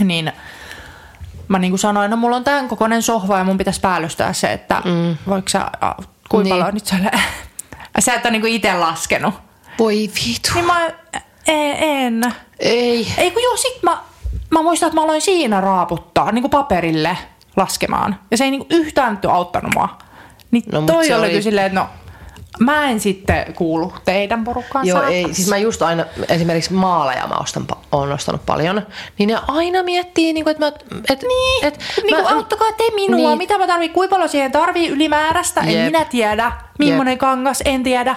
niin 0.00 0.32
mä 1.48 1.58
niin 1.58 1.70
kuin 1.70 1.78
sanoin, 1.78 2.10
no 2.10 2.16
mulla 2.16 2.36
on 2.36 2.44
tämän 2.44 2.68
kokoinen 2.68 3.02
sohva 3.02 3.38
ja 3.38 3.44
mun 3.44 3.58
pitäisi 3.58 3.80
päällystää 3.80 4.32
se, 4.32 4.52
että 4.52 4.82
mm. 4.84 5.16
voiko 5.28 5.48
sä, 5.48 5.70
kuinka 6.28 6.44
Niin. 6.54 6.58
paljon 6.58 6.74
nyt 6.74 6.86
sä, 6.86 6.96
sä 7.98 8.14
et 8.14 8.24
ole 8.26 8.30
niin 8.32 8.46
itse 8.46 8.74
laskenut. 8.74 9.34
Voi 9.78 9.96
vitu. 9.96 10.48
Niin 10.54 10.66
mä, 10.66 10.86
en, 11.46 11.76
en. 11.78 12.34
Ei. 12.58 13.12
Ei 13.18 13.30
kun 13.30 13.42
joo, 13.42 13.56
sit 13.56 13.82
mä, 13.82 13.98
mä 14.50 14.62
muistan, 14.62 14.86
että 14.86 14.94
mä 15.00 15.04
aloin 15.04 15.20
siinä 15.22 15.60
raaputtaa 15.60 16.32
niin 16.32 16.42
kuin 16.42 16.50
paperille 16.50 17.18
laskemaan. 17.56 18.20
Ja 18.30 18.36
se 18.36 18.44
ei 18.44 18.50
niin 18.50 18.66
kuin 18.66 18.80
yhtään 18.80 19.12
nyt 19.14 19.24
auttanut 19.24 19.74
mua. 19.74 19.98
Niin 20.50 20.64
No, 20.72 20.82
toi 20.82 21.06
oli 21.12 21.14
oli- 21.14 21.28
kyllä 21.28 21.42
silleen, 21.42 21.66
että 21.66 21.80
no 21.80 21.86
mä 22.60 22.84
en 22.90 23.00
sitten 23.00 23.54
kuulu 23.54 23.92
teidän 24.04 24.44
porukkaan. 24.44 24.86
Joo, 24.86 25.02
ei. 25.02 25.34
Siis 25.34 25.48
mä 25.48 25.58
just 25.58 25.82
aina, 25.82 26.04
esimerkiksi 26.28 26.72
maaleja 26.72 27.26
mä 27.26 27.34
ostan, 27.34 27.66
oon 27.92 28.12
ostanut 28.12 28.46
paljon, 28.46 28.82
niin 29.18 29.28
ne 29.28 29.38
aina 29.48 29.82
miettii, 29.82 30.32
niin 30.32 30.44
kuin, 30.44 30.50
että 30.52 30.64
mä... 30.66 30.72
Et, 31.08 31.22
Niin, 31.22 31.64
et, 31.64 31.78
niin 32.02 32.16
kuin, 32.16 32.34
auttakaa 32.34 32.72
te 32.72 32.84
minua, 32.94 33.28
Niin. 33.28 33.38
mitä 33.38 33.58
mä 33.58 33.66
tarvitsen, 33.66 33.94
kuinka 33.94 34.14
paljon 34.14 34.28
siihen 34.28 34.52
tarvii 34.52 34.88
ylimääräistä, 34.88 35.60
en 35.60 35.74
Jep. 35.74 35.86
minä 35.86 36.04
tiedä, 36.04 36.52
millainen 36.78 37.18
kangas, 37.18 37.62
en 37.64 37.82
tiedä. 37.82 38.16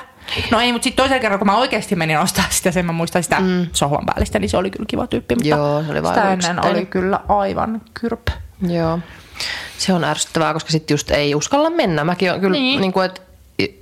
No 0.51 0.59
ei, 0.59 0.71
mutta 0.71 0.83
sitten 0.83 1.03
toisella 1.03 1.21
kerralla, 1.21 1.37
kun 1.37 1.47
mä 1.47 1.57
oikeasti 1.57 1.95
menin 1.95 2.19
ostaa 2.19 2.45
sitä, 2.49 2.71
sen 2.71 2.85
mä 2.85 2.91
muistan 2.91 3.23
sitä 3.23 3.39
mm. 3.39 3.67
sohvan 3.73 4.05
päällistä, 4.05 4.39
niin 4.39 4.49
se 4.49 4.57
oli 4.57 4.69
kyllä 4.69 4.85
kiva 4.87 5.07
tyyppi, 5.07 5.35
mutta 5.35 5.49
Joo, 5.49 5.83
se 5.83 5.91
oli 5.91 6.07
sitä 6.07 6.33
ennen 6.33 6.65
oli 6.65 6.85
kyllä 6.85 7.19
aivan 7.27 7.81
kyrp. 7.93 8.27
Joo. 8.67 8.99
Se 9.77 9.93
on 9.93 10.03
ärsyttävää, 10.03 10.53
koska 10.53 10.71
sitten 10.71 10.95
just 10.95 11.11
ei 11.11 11.35
uskalla 11.35 11.69
mennä. 11.69 12.03
Mäkin 12.03 12.31
on 12.31 12.39
kyllä. 12.39 12.57
Niin. 12.57 12.81
Niin 12.81 12.93
kuin, 12.93 13.05
että 13.05 13.21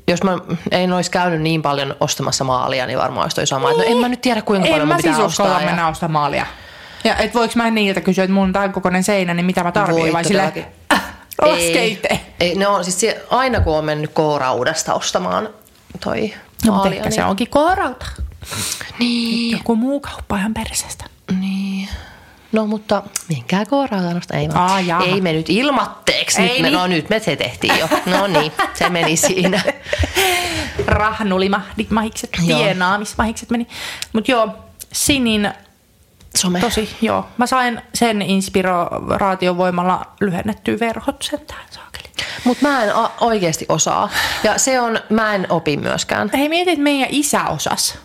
jos 0.07 0.23
mä 0.23 0.37
en 0.71 0.93
olisi 0.93 1.11
käynyt 1.11 1.41
niin 1.41 1.61
paljon 1.61 1.95
ostamassa 1.99 2.43
maalia, 2.43 2.85
niin 2.85 2.99
varmaan 2.99 3.25
olisi 3.25 3.35
toi 3.35 3.47
sama. 3.47 3.71
Että 3.71 3.83
No 3.83 3.89
en 3.91 3.97
mä 3.97 4.09
nyt 4.09 4.21
tiedä, 4.21 4.41
kuinka 4.41 4.67
en 4.67 4.71
paljon 4.73 4.87
mä 4.87 4.93
mun 4.93 4.97
pitää 5.01 5.15
siis 5.15 5.25
ostaa. 5.25 5.45
uskalla 5.45 5.65
mennä 5.65 5.87
ostaa 5.87 6.09
maalia. 6.09 6.45
Ja 7.03 7.15
et 7.15 7.33
voiko 7.35 7.53
mä 7.55 7.71
niiltä 7.71 8.01
kysyä, 8.01 8.23
että 8.23 8.33
mulla 8.33 8.47
on 8.47 8.53
tämän 8.53 8.73
kokoinen 8.73 9.03
seinä, 9.03 9.33
niin 9.33 9.45
mitä 9.45 9.63
mä 9.63 9.71
tarviin, 9.71 10.01
Voi 10.01 10.13
vai 10.13 10.25
sille 10.25 10.41
todellakin. 10.41 10.65
laske 11.41 11.79
ei, 11.79 11.91
itse. 11.91 12.19
ei, 12.39 12.55
no 12.55 12.83
siis 12.83 12.99
se, 12.99 13.25
aina 13.29 13.59
kun 13.59 13.77
on 13.77 13.85
mennyt 13.85 14.11
K-raudasta 14.11 14.93
ostamaan 14.93 15.49
toi 16.03 16.21
No, 16.65 16.71
mutta 16.71 16.71
maalia, 16.71 16.95
ehkä 16.97 17.09
niin, 17.09 17.15
se 17.15 17.23
onkin 17.25 17.49
koorauta. 17.49 18.05
Niin, 18.99 19.51
Joku 19.57 19.75
muu 19.75 19.99
kauppa 19.99 20.37
ihan 20.37 20.53
perseestä. 20.53 21.05
niin. 21.39 21.89
No 22.55 22.67
mutta 22.67 23.03
menkää 23.29 23.65
K-rautanosta. 23.65 24.37
Ei, 24.37 24.49
vaan. 24.49 24.69
Aa, 24.71 24.79
jaha. 24.81 25.03
ei 25.03 25.21
me 25.21 25.33
nyt 25.33 25.49
ilmatteeksi. 25.49 26.41
Nyt 26.41 26.51
Ei 26.51 26.61
me, 26.61 26.67
niin. 26.69 26.79
no 26.79 26.87
nyt 26.87 27.09
me 27.09 27.19
se 27.19 27.35
tehtiin 27.35 27.79
jo. 27.79 27.87
No 28.05 28.27
niin, 28.27 28.51
se 28.73 28.89
meni 28.89 29.17
siinä. 29.17 29.61
Rahnulimahdit 30.87 31.91
mahikset, 31.91 32.29
Joo. 32.45 32.59
tienaamismahikset 32.59 33.49
meni. 33.49 33.67
Mutta 34.13 34.31
joo, 34.31 34.49
Sinin 34.93 35.53
Some. 36.37 36.59
tosi, 36.59 36.95
joo. 37.01 37.25
Mä 37.37 37.47
sain 37.47 37.81
sen 37.93 38.21
inspiraation 38.21 39.57
voimalla 39.57 40.05
lyhennettyä 40.21 40.79
verhot 40.79 41.21
sentään 41.21 41.65
saakeli. 41.69 42.05
Mutta 42.43 42.67
mä 42.67 42.83
en 42.83 42.95
a- 42.95 43.11
oikeasti 43.21 43.65
osaa. 43.69 44.09
Ja 44.43 44.57
se 44.57 44.79
on, 44.81 44.99
mä 45.09 45.35
en 45.35 45.47
opi 45.49 45.77
myöskään. 45.77 46.29
Hei, 46.33 46.49
mietit, 46.49 46.71
että 46.73 46.83
meidän 46.83 47.07
isä 47.11 47.43
osas. 47.43 47.97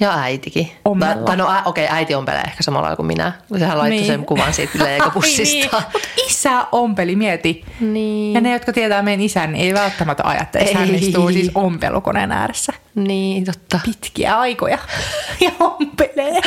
Ja 0.00 0.14
äitikin. 0.18 0.72
Ommella. 0.84 1.14
Tai, 1.14 1.24
tai 1.24 1.36
no 1.36 1.50
ä, 1.50 1.62
okei, 1.64 1.86
äiti 1.90 2.14
ompelee 2.14 2.40
ehkä 2.40 2.62
samalla 2.62 2.96
kuin 2.96 3.06
minä. 3.06 3.32
Sehän 3.58 3.78
laittoi 3.78 3.96
Niin. 3.96 4.06
sen 4.06 4.24
kuvan 4.26 4.54
siitä 4.54 4.78
leikopussista. 4.84 5.52
niin. 5.52 5.70
Mutta 5.92 6.08
isä 6.26 6.66
ompeli, 6.72 7.16
mieti. 7.16 7.64
Niin. 7.80 8.34
Ja 8.34 8.40
ne, 8.40 8.52
jotka 8.52 8.72
tietää 8.72 9.02
meidän 9.02 9.20
isän, 9.20 9.52
niin 9.52 9.66
ei 9.66 9.74
välttämättä 9.74 10.22
ajattele, 10.26 10.64
että 10.64 10.78
hän 10.78 10.94
istuu 10.94 11.32
siis 11.32 11.50
ompelukoneen 11.54 12.32
ääressä 12.32 12.72
Niin, 12.94 13.44
totta. 13.44 13.80
pitkiä 13.84 14.38
aikoja 14.38 14.78
ja 15.40 15.50
ompelee. 15.60 16.40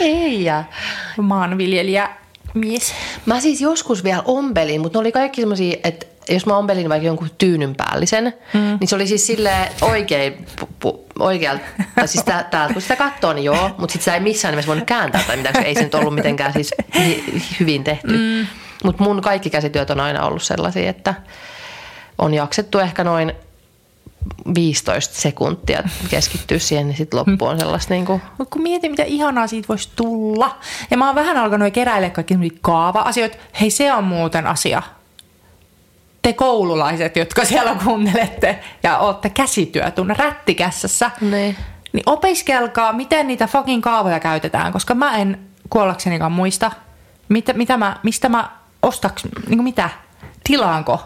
Ei 0.00 0.44
ja. 0.44 0.64
Maanviljelijä 1.22 2.08
mies. 2.54 2.94
Mä 3.26 3.40
siis 3.40 3.60
joskus 3.60 4.04
vielä 4.04 4.22
ompelin, 4.24 4.80
mutta 4.80 4.98
ne 4.98 5.00
oli 5.00 5.12
kaikki 5.12 5.40
semmosia, 5.40 5.76
että 5.84 6.06
jos 6.28 6.46
mä 6.46 6.56
ompelin 6.56 6.88
vaikka 6.88 7.06
jonkun 7.06 7.30
tyynyn 7.38 7.74
päällisen, 7.76 8.32
mm. 8.54 8.60
niin 8.80 8.88
se 8.88 8.96
oli 8.96 9.06
siis 9.06 9.26
silleen 9.26 9.72
oikein, 9.80 10.46
pu, 10.60 10.68
pu, 10.80 11.06
oikealta, 11.18 11.64
tai 11.94 12.08
siis 12.08 12.24
tä- 12.24 12.44
täältä 12.50 12.72
kun 12.72 12.82
sitä 12.82 12.96
katsoo, 12.96 13.32
niin 13.32 13.44
joo, 13.44 13.68
mutta 13.78 13.92
sitten 13.92 14.00
sitä 14.00 14.14
ei 14.14 14.20
missään 14.20 14.52
nimessä 14.52 14.68
voinut 14.68 14.86
kääntää 14.86 15.22
tai 15.26 15.36
mitään, 15.36 15.64
ei 15.64 15.74
se 15.74 15.82
nyt 15.82 15.94
ollut 15.94 16.14
mitenkään 16.14 16.52
siis 16.52 16.74
hyvin 17.60 17.84
tehty. 17.84 18.16
Mm. 18.16 18.46
Mutta 18.84 19.02
mun 19.02 19.22
kaikki 19.22 19.50
käsityöt 19.50 19.90
on 19.90 20.00
aina 20.00 20.26
ollut 20.26 20.42
sellaisia, 20.42 20.90
että 20.90 21.14
on 22.18 22.34
jaksettu 22.34 22.78
ehkä 22.78 23.04
noin 23.04 23.32
15 24.54 25.14
sekuntia 25.14 25.82
keskittyä 26.10 26.58
siihen, 26.58 26.86
niin 26.86 26.96
sitten 26.96 27.18
loppu 27.18 27.44
on 27.44 27.58
sellaista 27.58 27.94
niin 27.94 28.06
kuin, 28.06 28.22
Mutta 28.38 28.52
kun 28.52 28.62
mietin, 28.62 28.90
mitä 28.90 29.02
ihanaa 29.02 29.46
siitä 29.46 29.68
voisi 29.68 29.88
tulla. 29.96 30.58
Ja 30.90 30.96
mä 30.96 31.06
oon 31.06 31.14
vähän 31.14 31.36
alkanut 31.36 31.72
keräillä 31.72 32.10
kaikki 32.10 32.34
kaava-asioita. 32.60 33.36
Hei, 33.60 33.70
se 33.70 33.92
on 33.92 34.04
muuten 34.04 34.46
asia. 34.46 34.82
Te 36.22 36.32
koululaiset, 36.32 37.16
jotka 37.16 37.44
siellä 37.44 37.76
kuuntelette 37.84 38.58
ja 38.82 38.98
ootte 38.98 39.30
käsityötunne 39.30 40.14
rättikässässä, 40.18 41.10
Niin. 41.20 41.56
niin 41.92 42.02
opiskelkaa, 42.06 42.92
miten 42.92 43.26
niitä 43.26 43.46
fucking 43.46 43.82
kaavoja 43.82 44.20
käytetään, 44.20 44.72
koska 44.72 44.94
mä 44.94 45.16
en 45.16 45.38
kuollaksenikaan 45.70 46.32
muista, 46.32 46.70
mitä, 47.28 47.52
mitä 47.52 47.76
mä, 47.76 47.96
mistä 48.02 48.28
mä 48.28 48.50
ostaks, 48.82 49.22
niin 49.48 49.62
mitä, 49.64 49.90
tilaanko. 50.44 51.00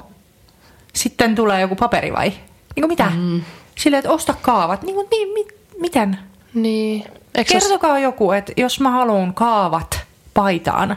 Sitten 0.94 1.34
tulee 1.34 1.60
joku 1.60 1.76
paperi 1.76 2.12
vai? 2.12 2.32
Niin 2.76 2.88
mitä? 2.88 3.12
Mm. 3.16 3.42
Silleen, 3.78 3.98
että 3.98 4.10
osta 4.12 4.34
kaavat. 4.42 4.82
Niin 4.82 4.94
kuin, 4.94 5.08
mi, 5.10 5.26
mi, 5.34 5.46
miten? 5.80 6.18
niin. 6.54 7.04
Se 7.36 7.44
Kertokaa 7.44 7.98
joku, 7.98 8.32
että 8.32 8.52
jos 8.56 8.80
mä 8.80 8.90
haluan 8.90 9.34
kaavat 9.34 10.00
paitaan, 10.34 10.96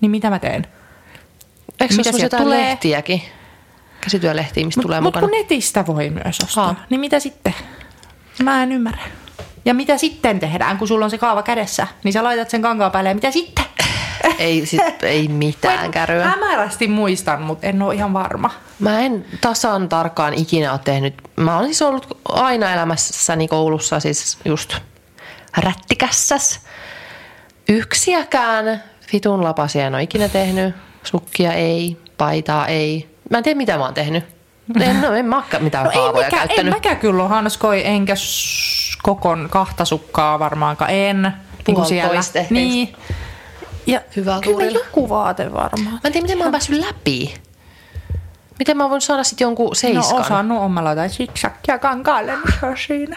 niin 0.00 0.10
mitä 0.10 0.30
mä 0.30 0.38
teen? 0.38 0.66
eikö 1.80 1.94
se 1.94 2.12
mitä 2.12 2.24
jotain 2.24 2.42
tulee? 2.42 2.58
lehtiäkin? 2.64 3.22
Käsityölehtiä, 4.04 4.64
mistä 4.64 4.82
tulee 4.82 5.00
Mutta 5.00 5.20
mukana. 5.20 5.30
kun 5.30 5.38
netistä 5.38 5.86
voi 5.86 6.10
myös 6.10 6.38
ostaa, 6.44 6.64
Haa. 6.64 6.84
niin 6.90 7.00
mitä 7.00 7.20
sitten? 7.20 7.54
Mä 8.42 8.62
en 8.62 8.72
ymmärrä. 8.72 9.02
Ja 9.64 9.74
mitä 9.74 9.98
sitten 9.98 10.40
tehdään, 10.40 10.78
kun 10.78 10.88
sulla 10.88 11.04
on 11.04 11.10
se 11.10 11.18
kaava 11.18 11.42
kädessä? 11.42 11.86
Niin 12.04 12.12
sä 12.12 12.24
laitat 12.24 12.50
sen 12.50 12.62
kankaan 12.62 12.90
päälle 12.92 13.08
ja 13.10 13.14
mitä 13.14 13.30
sitten? 13.30 13.64
Ei, 14.38 14.66
sit, 14.66 15.02
ei 15.02 15.28
mitään 15.28 15.90
käryä. 15.90 16.24
Hämärästi 16.24 16.88
muistan, 16.88 17.42
mutta 17.42 17.66
en 17.66 17.82
ole 17.82 17.94
ihan 17.94 18.12
varma. 18.12 18.50
Mä 18.78 19.00
en 19.00 19.24
tasan 19.40 19.88
tarkkaan 19.88 20.34
ikinä 20.34 20.72
ole 20.72 20.80
tehnyt. 20.84 21.14
Mä 21.36 21.56
olen 21.56 21.66
siis 21.68 21.82
ollut 21.82 22.18
aina 22.28 22.72
elämässäni 22.72 23.48
koulussa 23.48 24.00
siis 24.00 24.38
just 24.44 24.76
rättikässäs. 25.56 26.60
Yksiäkään 27.68 28.82
vitun 29.12 29.44
lapasia 29.44 29.86
en 29.86 29.94
ole 29.94 30.02
ikinä 30.02 30.28
tehnyt. 30.28 30.74
Sukkia 31.04 31.52
ei, 31.52 31.96
paitaa 32.18 32.66
ei. 32.66 33.11
Mä 33.32 33.38
en 33.38 33.44
tiedä 33.44 33.56
mitä 33.56 33.78
mä 33.78 33.84
oon 33.84 33.94
tehnyt. 33.94 34.24
En, 34.80 35.00
no, 35.00 35.12
en 35.12 35.26
mä 35.26 35.42
mitään 35.60 35.84
No 35.84 35.90
no, 35.90 35.92
ei 35.92 35.96
kaavoja 36.02 36.24
mäkään, 36.24 36.42
en 36.42 36.48
käyttänyt. 36.48 36.74
mäkään 36.74 36.96
kyllä 36.96 37.22
ole 37.22 37.28
hanskoi, 37.28 37.86
enkä 37.86 38.14
kokon 39.02 39.48
kahta 39.50 39.84
sukkaa 39.84 40.38
varmaankaan, 40.38 40.90
en. 40.90 41.32
Niin 41.66 41.86
siellä. 41.86 42.20
Niin. 42.50 42.96
Ja 43.86 44.00
Hyvä 44.16 44.38
kyllä 44.42 44.64
joku 44.64 45.08
vaate 45.08 45.52
varmaan. 45.52 45.92
Mä 45.92 46.00
en 46.04 46.12
tiedä, 46.12 46.22
miten 46.22 46.38
mä 46.38 46.44
oon 46.44 46.50
päässyt 46.52 46.84
läpi. 46.86 47.34
Miten 48.58 48.76
mä 48.76 48.90
voin 48.90 49.00
saada 49.00 49.24
sitten 49.24 49.44
jonkun 49.44 49.76
seiskan? 49.76 50.16
No 50.16 50.20
osannut 50.20 50.58
on, 50.58 50.70
mä 50.70 50.84
laitan 50.84 51.10
zigzagia 51.10 51.78
kankaalle, 51.78 52.32
niin 52.32 52.54
se 52.60 52.66
on 52.66 52.76
siinä. 52.86 53.16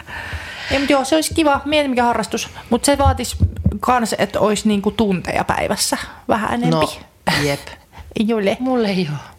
Ei, 0.70 0.78
mutta 0.78 0.92
joo, 0.92 1.04
se 1.04 1.14
olisi 1.14 1.34
kiva, 1.34 1.60
mieti 1.64 1.88
mikä 1.88 2.02
harrastus. 2.02 2.48
Mutta 2.70 2.86
se 2.86 2.98
vaatisi 2.98 3.36
kans, 3.80 4.14
että 4.18 4.40
olisi 4.40 4.68
niinku 4.68 4.90
tunteja 4.90 5.44
päivässä 5.44 5.96
vähän 6.28 6.54
enempi. 6.54 6.86
No, 7.26 7.32
jep. 7.42 7.60
Ole. 8.34 8.56
Mulle 8.60 8.88
ei 8.88 9.08
ole. 9.10 9.35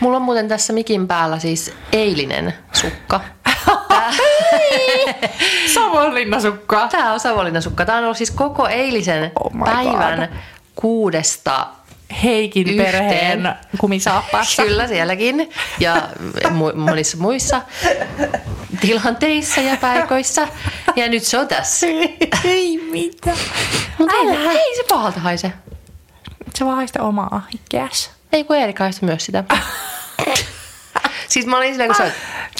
Mulla 0.00 0.16
on 0.16 0.22
muuten 0.22 0.48
tässä 0.48 0.72
mikin 0.72 1.08
päällä 1.08 1.38
siis 1.38 1.72
eilinen 1.92 2.54
sukka. 2.72 3.20
Savonlinnasukka. 5.74 6.88
Tämä 6.88 7.12
on 7.12 7.20
Savonlinnan 7.20 7.62
sukka. 7.62 7.84
Tämä 7.84 7.98
on 7.98 8.04
ollut 8.04 8.16
siis 8.16 8.30
koko 8.30 8.68
eilisen 8.68 9.32
Oh 9.44 9.52
päivän 9.64 10.18
God. 10.18 10.38
kuudesta 10.74 11.66
Heikin 12.22 12.68
Yhteen. 12.70 12.86
perheen 12.86 13.54
kumisaappaassa. 13.78 14.62
Kyllä 14.62 14.86
sielläkin 14.86 15.50
ja 15.80 15.96
mu- 16.44 16.76
monissa 16.76 17.16
muissa 17.16 17.62
tilanteissa 18.80 19.60
ja 19.60 19.76
paikoissa. 19.76 20.48
Ja 20.96 21.08
nyt 21.08 21.22
se 21.22 21.38
on 21.38 21.48
tässä. 21.48 21.86
ei 22.44 22.78
mitään. 22.90 23.36
Mutta 23.98 24.14
ei, 24.16 24.28
ei 24.58 24.76
se 24.76 24.82
pahalta 24.88 25.20
haise. 25.20 25.52
Se 26.54 26.64
vaan 26.64 26.76
haista 26.76 27.02
omaa 27.02 27.46
ikääs. 27.54 28.10
Ei 28.36 28.44
kun 28.44 28.56
Eerika 28.56 28.84
haista 28.84 29.06
myös 29.06 29.26
sitä. 29.26 29.44
siis 31.28 31.46
mä 31.46 31.56
olin 31.56 31.70
silleen, 31.70 31.88
kun 31.88 31.96
sä, 31.96 32.10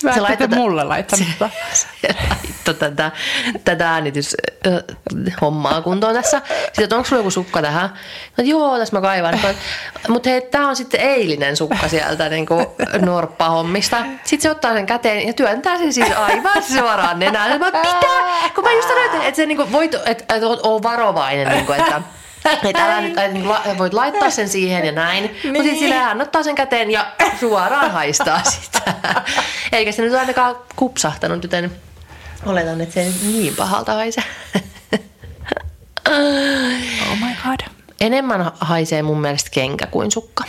Mä 0.03 0.15
sä 0.15 0.23
laittoi 0.23 0.45
että 0.45 0.57
mulle 0.57 0.85
laittanut 0.85 1.29
tota. 1.39 1.51
se 1.73 2.09
laittoi 2.31 2.75
tätä, 2.75 3.11
tätä 3.65 3.91
äänityshommaa 3.91 5.83
kuntoon 5.83 6.15
tässä. 6.15 6.43
Sitten, 6.65 6.85
että 6.85 6.97
onko 6.97 7.09
sulla 7.09 7.21
joku 7.21 7.31
sukka 7.31 7.63
tähän? 7.63 7.91
No, 8.37 8.45
joo, 8.45 8.79
tässä 8.79 8.97
mä 8.97 9.01
kaivan. 9.01 9.41
Mutta 10.09 10.31
hei, 10.31 10.41
tää 10.41 10.69
on 10.69 10.77
sitten 10.77 11.01
eilinen 11.01 11.57
sukka 11.57 11.89
sieltä 11.89 12.29
niin 12.29 12.47
norppahommista. 13.05 13.97
Sitten 14.25 14.43
se 14.43 14.51
ottaa 14.51 14.73
sen 14.73 14.87
käteen 14.87 15.27
ja 15.27 15.33
työntää 15.33 15.79
sen 15.79 15.93
siis 15.93 16.11
aivan 16.17 16.63
suoraan 16.63 17.19
nenään. 17.19 17.61
Mä, 17.61 17.67
mitä? 17.67 17.83
Kun 18.55 18.65
mä 18.65 18.73
just 18.73 18.89
sanoin, 18.89 19.07
että, 19.07 19.19
että, 19.19 19.37
se, 19.37 19.47
niin 19.47 19.57
kuin, 19.57 19.73
voit, 19.73 19.95
että, 19.95 20.11
että 20.11 20.47
oot- 20.47 20.61
oo 20.63 20.83
varovainen, 20.83 21.49
niin 21.49 21.67
kuin, 21.67 21.81
että 21.81 22.03
että 22.53 22.85
älä 22.85 23.01
nyt, 23.01 23.11
että 23.11 23.29
niin 23.29 23.49
la, 23.49 23.63
voit 23.79 23.95
laittaa 23.95 24.31
sen 24.31 24.49
siihen 24.49 24.85
ja 24.85 24.93
näin. 24.93 25.25
Niin. 25.25 25.35
Mutta 25.47 25.63
sitten 25.63 25.79
sillä 25.79 25.95
hän 25.95 26.21
ottaa 26.21 26.43
sen 26.43 26.55
käteen 26.55 26.91
ja 26.91 27.07
suoraan 27.41 27.91
haistaa 27.91 28.43
sitä. 28.61 28.95
Eikä 29.73 29.93
se 29.93 30.03
nyt 30.03 30.15
ainakaan 30.15 30.57
kupsahtanut, 30.77 31.43
joten 31.43 31.73
oletan, 32.47 32.81
että 32.81 32.95
se 32.95 33.03
ei 33.03 33.13
niin 33.23 33.57
pahalta 33.57 33.95
haise. 33.95 34.23
Oh 37.11 37.17
my 37.21 37.35
god. 37.45 37.61
Enemmän 38.01 38.53
haisee 38.61 39.03
mun 39.03 39.21
mielestä 39.21 39.51
kenkä 39.53 39.87
kuin 39.87 40.11
sukka. 40.11 40.45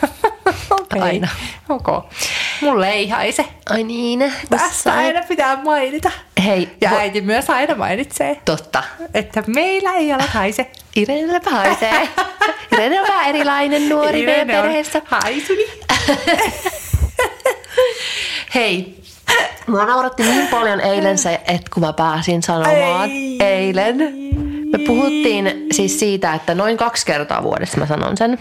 Okei. 0.70 1.02
Aina. 1.02 1.28
Okay. 1.68 2.00
Mulle 2.60 2.88
ei 2.90 3.08
haise. 3.08 3.44
Ai 3.70 3.82
niin. 3.82 4.32
Tässä 4.50 4.94
aina 4.94 5.20
pitää 5.28 5.56
mainita. 5.56 6.10
Hei, 6.44 6.68
Ja 6.80 6.90
vo- 6.90 6.94
äiti 6.94 7.20
myös 7.20 7.50
aina 7.50 7.74
mainitsee, 7.74 8.40
totta. 8.44 8.82
että 9.14 9.42
meillä 9.46 9.92
ei 9.92 10.12
ole 10.14 10.22
haise. 10.22 10.70
Irene 10.96 11.40
haisee. 11.50 12.08
Irene 12.72 13.00
on 13.00 13.06
vähän 13.08 13.28
erilainen 13.28 13.88
nuori 13.88 14.12
meidän 14.26 14.34
Irene 14.50 14.58
on 14.58 14.64
perheessä. 14.64 15.02
Haisuni. 15.04 15.64
Hei, 18.54 18.98
mua 19.66 19.84
nauratti 19.84 20.22
niin 20.22 20.48
paljon 20.48 20.80
eilen 20.80 21.18
se, 21.18 21.34
että 21.34 21.70
kun 21.74 21.82
mä 21.82 21.92
pääsin 21.92 22.42
sanomaan 22.42 23.10
Ei. 23.10 23.38
eilen. 23.40 23.96
Me 24.72 24.78
puhuttiin 24.86 25.66
siis 25.72 25.98
siitä, 26.00 26.34
että 26.34 26.54
noin 26.54 26.76
kaksi 26.76 27.06
kertaa 27.06 27.42
vuodessa 27.42 27.78
mä 27.78 27.86
sanon 27.86 28.16
sen. 28.16 28.38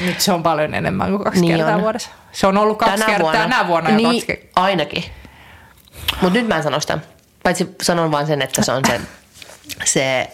Nyt 0.00 0.20
se 0.20 0.32
on 0.32 0.42
paljon 0.42 0.74
enemmän 0.74 1.10
kuin 1.10 1.24
kaksi 1.24 1.40
Niin 1.40 1.56
kertaa 1.56 1.74
on. 1.76 1.82
vuodessa. 1.82 2.10
Se 2.32 2.46
on 2.46 2.58
ollut 2.58 2.78
kaksi 2.78 3.04
kertaa 3.04 3.32
tänä 3.32 3.66
vuonna 3.66 3.90
jo 3.90 3.96
niin, 3.96 4.08
kaksi 4.08 4.26
kertaa. 4.26 4.64
ainakin. 4.64 5.04
Mutta 6.22 6.38
nyt 6.38 6.48
mä 6.48 6.56
en 6.56 6.62
sano 6.62 6.80
sitä. 6.80 6.98
Paitsi 7.42 7.74
sanon 7.82 8.10
vain 8.10 8.26
sen, 8.26 8.42
että 8.42 8.62
se 8.64 8.72
on 8.72 8.82
se, 8.86 9.00
se 9.84 10.30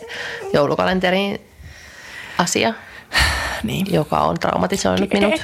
joulukalenterin 0.53 1.41
asia, 2.39 2.75
Niin. 3.63 3.87
joka 3.93 4.19
on 4.21 4.39
traumatisoinut 4.41 5.13
minut. 5.13 5.35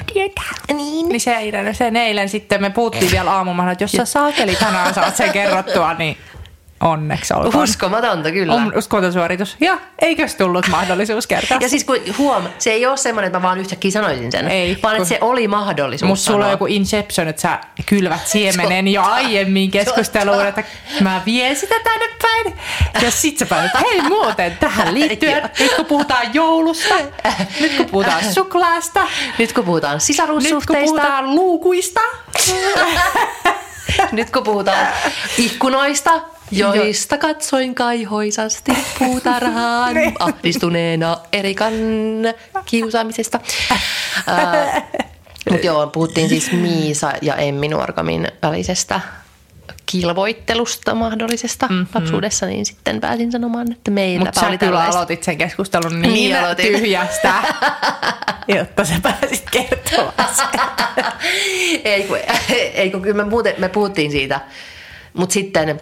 Niin. 0.73 1.09
niin 1.09 1.21
se 1.21 1.35
eilen, 1.35 1.75
sen 1.75 1.95
eilen 1.95 2.29
sitten 2.29 2.61
me 2.61 2.69
puhuttiin 2.69 3.11
vielä 3.11 3.31
aamumalla, 3.31 3.71
että 3.71 3.83
jos 3.83 3.91
sä 3.91 4.05
saakeli 4.05 4.55
tänään 4.55 4.93
saat 4.93 5.15
sen 5.15 5.31
kerrottua, 5.31 5.93
niin 5.93 6.17
onneksi 6.81 7.33
olkoon. 7.33 7.63
Uskomatonta 7.63 8.31
kyllä. 8.31 8.53
On 8.53 8.73
uskomaton 8.77 9.13
suoritus. 9.13 9.55
Ja 9.59 9.77
eikös 10.01 10.35
tullut 10.35 10.67
mahdollisuus 10.67 11.27
kertoa? 11.27 11.57
Ja 11.61 11.69
siis 11.69 11.83
kun 11.83 11.97
huom, 12.17 12.43
se 12.59 12.71
ei 12.71 12.85
ole 12.85 12.97
semmoinen, 12.97 13.27
että 13.27 13.39
mä 13.39 13.43
vaan 13.43 13.59
yhtäkkiä 13.59 13.91
sanoisin 13.91 14.31
sen, 14.31 14.47
Ei, 14.47 14.77
vaan 14.83 14.95
että 14.95 15.07
se 15.07 15.17
oli 15.21 15.47
mahdollisuus 15.47 16.09
Musta 16.09 16.25
sulla 16.31 16.45
on 16.45 16.51
joku 16.51 16.65
inception, 16.65 17.27
että 17.27 17.41
sä 17.41 17.59
kylvät 17.85 18.27
siemenen 18.33 18.87
jo 18.87 19.01
aiemmin 19.01 19.71
keskusteluun, 19.71 20.45
että 20.45 20.63
mä 21.01 21.21
vien 21.25 21.55
sitä 21.55 21.75
tänne 21.83 22.05
päin. 22.21 22.55
Ja 23.01 23.11
sit 23.11 23.37
sä 23.37 23.45
päätit, 23.45 23.75
että 23.75 23.89
hei 23.89 24.01
muuten 24.01 24.57
tähän 24.59 24.93
liittyen, 24.99 25.49
nyt 25.59 25.73
kun 25.73 25.85
puhutaan 25.85 26.33
joulusta, 26.33 26.95
nyt 27.59 27.77
kun 27.77 27.85
puhutaan 27.85 28.23
suklaasta, 28.33 29.07
Nyt 29.37 29.53
kun 29.53 29.65
puhutaan 29.65 29.93
nyt 29.93 29.99
kun 30.01 30.05
sisarussuhteista, 30.05 30.85
puhutaan 30.85 31.35
luukuista, 31.35 32.01
nyt 34.11 34.29
kun 34.29 34.43
puhutaan 34.43 34.87
ikkunoista, 35.37 36.21
joista 36.51 37.17
katsoin 37.17 37.75
kaihoisasti 37.75 38.71
puutarhaan 38.99 39.93
Niin. 40.03 40.13
ahdistuneena 40.19 41.17
Erikan 41.33 41.73
kiusaamisesta. 42.65 43.39
Mutta 45.49 45.65
joo, 45.65 45.87
puhuttiin 45.87 46.29
siis 46.29 46.51
Miisa 46.51 47.13
ja 47.21 47.35
Emmi 47.35 47.67
Nuorgamin 47.67 48.27
välisestä 48.41 49.01
kilvoittelusta 49.85 50.95
mahdollisesta 50.95 51.67
mm-hmm. 51.67 51.87
lapsuudessa, 51.95 52.45
niin 52.45 52.65
sitten 52.65 53.01
pääsin 53.01 53.31
sanomaan, 53.31 53.71
että 53.71 53.91
meilläpä 53.91 54.25
mutta 54.25 54.39
sä 54.39 54.47
oli 54.47 54.57
kyllä 54.57 54.83
aloitit 54.83 55.23
sen 55.23 55.37
keskustelun 55.37 56.01
niin, 56.01 56.13
Niin 56.13 56.39
aloitin. 56.39 56.65
tyhjästä, 56.65 57.33
jotta 58.57 58.85
sä 58.85 58.93
pääsit 59.03 59.43
kertomaan 59.51 60.35
sen. 60.35 60.59
ei, 61.83 62.03
kun, 62.03 62.17
ei 62.73 62.91
kun 62.91 63.01
kyllä 63.01 63.23
me, 63.23 63.29
muuten, 63.29 63.55
me 63.57 63.69
puhuttiin 63.69 64.11
siitä. 64.11 64.41
Mutta 65.13 65.33
sitten 65.33 65.81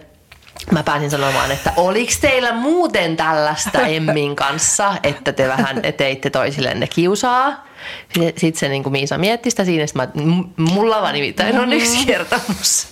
mä 0.70 0.82
pääsin 0.82 1.10
sanomaan, 1.10 1.50
että 1.50 1.72
oliks 1.76 2.18
teillä 2.20 2.52
muuten 2.52 3.16
tällaista 3.16 3.80
Emmin 3.86 4.36
kanssa, 4.36 4.94
että 5.02 5.32
te 5.32 5.48
vähän 5.48 5.82
teitte 5.96 6.30
toisillenne 6.30 6.86
kiusaa? 6.86 7.66
Sitten 8.14 8.60
se 8.60 8.68
niin 8.68 8.82
kuin 8.82 8.92
Miisa 8.92 9.18
mietti 9.18 9.50
sitä 9.50 9.64
siinä, 9.64 9.84
että 9.84 10.08
mulla 10.56 11.02
vaan 11.02 11.14
nimittäin 11.14 11.58
on 11.58 11.72
yksi 11.72 12.06
kertomus. 12.06 12.86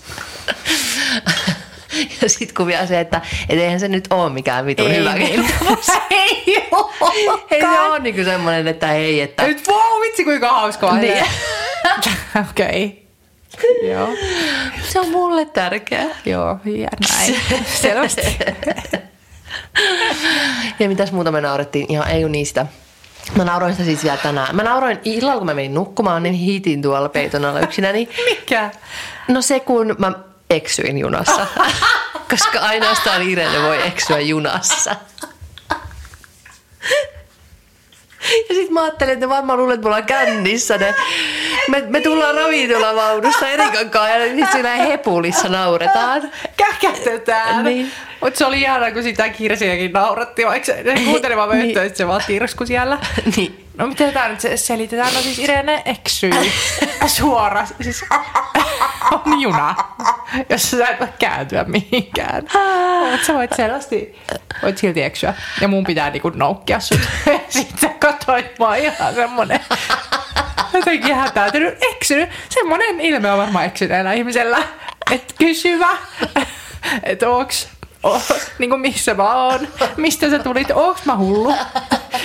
Ja 2.23 2.29
sitten 2.29 2.55
kun 2.55 2.67
vielä 2.67 2.87
se, 2.87 3.01
että 3.01 3.21
et 3.49 3.59
eihän 3.59 3.81
se 3.81 3.89
nyt 3.89 4.07
ole 4.11 4.31
mikään 4.31 4.67
vitun 4.67 4.91
Ei 4.91 4.97
hyvä 4.97 5.15
kertomus. 5.15 5.89
Ei 6.11 6.69
Ei 7.51 7.61
se 7.61 7.81
ole 7.81 7.99
niin 7.99 8.25
semmoinen, 8.25 8.69
että 8.69 8.93
ei, 8.93 9.21
että... 9.21 9.47
Nyt 9.47 9.69
wow, 9.69 10.03
vitsi 10.03 10.25
kuinka 10.25 10.49
hauskaa. 10.53 10.97
Niin. 10.97 11.25
Okei. 12.51 13.10
Joo. 13.83 14.09
Se 14.89 15.01
on 15.01 15.11
mulle 15.11 15.45
tärkeä. 15.45 16.07
Joo, 16.27 16.59
ja 16.65 16.89
näin. 17.11 17.37
Selvästi. 17.83 18.39
Ja 20.79 20.89
mitäs 20.89 21.13
muuta 21.13 21.33
me 21.33 21.41
naurettiin? 21.41 21.87
Ihan 21.89 22.11
ei 22.11 22.25
ole 22.25 22.33
niistä. 22.33 22.67
Mä 23.37 23.45
nauroin 23.45 23.73
sitä 23.73 23.85
siis 23.85 24.05
vielä 24.05 24.17
tänään. 24.17 24.57
Mä 24.57 24.63
nauroin 24.63 25.01
illalla, 25.05 25.39
kun 25.39 25.47
mä 25.47 25.55
menin 25.55 25.75
nukkumaan, 25.75 26.23
niin 26.23 26.35
hiitin 26.35 26.83
tuolla 26.83 27.09
peiton 27.09 27.45
alla 27.45 27.61
yksinäni. 27.61 28.09
Mikä? 28.25 28.71
No 29.29 29.43
se, 29.43 29.61
kun 29.61 29.97
mä 29.99 30.13
eksyin 30.51 30.99
junassa. 30.99 31.47
Koska 32.31 32.61
ainoastaan 32.61 33.23
Irene 33.23 33.63
voi 33.63 33.87
eksyä 33.87 34.21
junassa. 34.21 34.97
Ja 38.49 38.55
sit 38.55 38.71
mä 38.71 38.83
ajattelin, 38.83 39.13
että 39.13 39.29
varmaan 39.29 39.59
luulet, 39.59 39.75
että 39.75 39.85
me 39.85 39.89
ollaan 39.89 40.05
kännissä. 40.05 40.79
Ne. 40.79 40.95
Me, 41.71 41.81
me 41.89 42.01
tullaan 42.01 42.35
ravintolavaunusta 42.35 43.49
Erikan 43.49 43.91
kanssa 43.91 44.17
ja 44.17 44.35
sit 44.37 44.53
siinä 44.53 44.71
hepulissa 44.75 45.49
nauretaan. 45.49 46.23
Käkätetään. 46.57 47.65
Niin. 47.65 47.93
Mutta 48.21 48.39
se 48.39 48.47
oli 48.47 48.61
ihana, 48.61 48.91
kun 48.91 49.03
sitä 49.03 49.29
Kirsiäkin 49.29 49.93
nauratti, 49.93 50.47
vaikka 50.47 50.67
se 50.67 50.85
kuunteli 51.05 51.37
vaan 51.37 51.51
Niin. 51.51 51.75
niin. 51.75 51.97
se 51.97 52.07
vaan 52.09 52.21
tirsku 52.27 52.67
siellä. 52.67 52.99
Niin. 53.37 53.67
No 53.79 53.87
miten 53.87 54.13
tämä 54.13 54.29
nyt 54.29 54.41
se- 54.41 54.57
selitetään? 54.57 55.15
No 55.15 55.21
siis 55.21 55.39
Irene 55.39 55.83
eksyy 55.85 56.33
suora, 57.17 57.67
siis 57.81 58.05
on 59.27 59.41
juna, 59.41 59.75
jossa 60.49 60.77
sä 60.77 60.89
et 60.89 61.01
voi 61.01 61.09
kääntyä 61.19 61.65
mihinkään. 61.65 62.43
Mutta 63.11 63.27
sä 63.27 63.35
voit 63.35 63.53
selvästi, 63.57 64.19
voit 64.63 64.79
silti 64.79 65.03
eksyä. 65.03 65.35
Ja 65.61 65.69
mun 65.69 65.85
pitää 65.85 66.11
niinku 66.11 66.29
noukkia 66.35 66.81
sut. 66.81 67.01
Sitten 67.49 67.79
sä 67.81 67.89
katsoit 67.99 68.59
mua 68.59 68.75
ihan 68.75 69.15
semmonen 69.15 69.61
jotenkin 70.81 71.15
hätäytynyt, 71.15 71.79
eksynyt. 71.83 72.29
Semmonen 72.49 73.01
ilme 73.01 73.33
on 73.33 73.39
varmaan 73.39 73.65
eksyneellä 73.65 74.13
ihmisellä. 74.13 74.63
Että 75.11 75.35
kysyvä, 75.39 75.89
että 77.03 77.31
onks 77.31 77.69
Oh, 78.03 78.23
niin 78.59 78.71
kuin 78.71 78.81
missä 78.81 79.15
mä 79.15 79.45
oon, 79.45 79.69
mistä 79.97 80.31
sä 80.31 80.39
tulit, 80.39 80.71
onks 80.71 81.05
mä 81.05 81.17
hullu? 81.17 81.55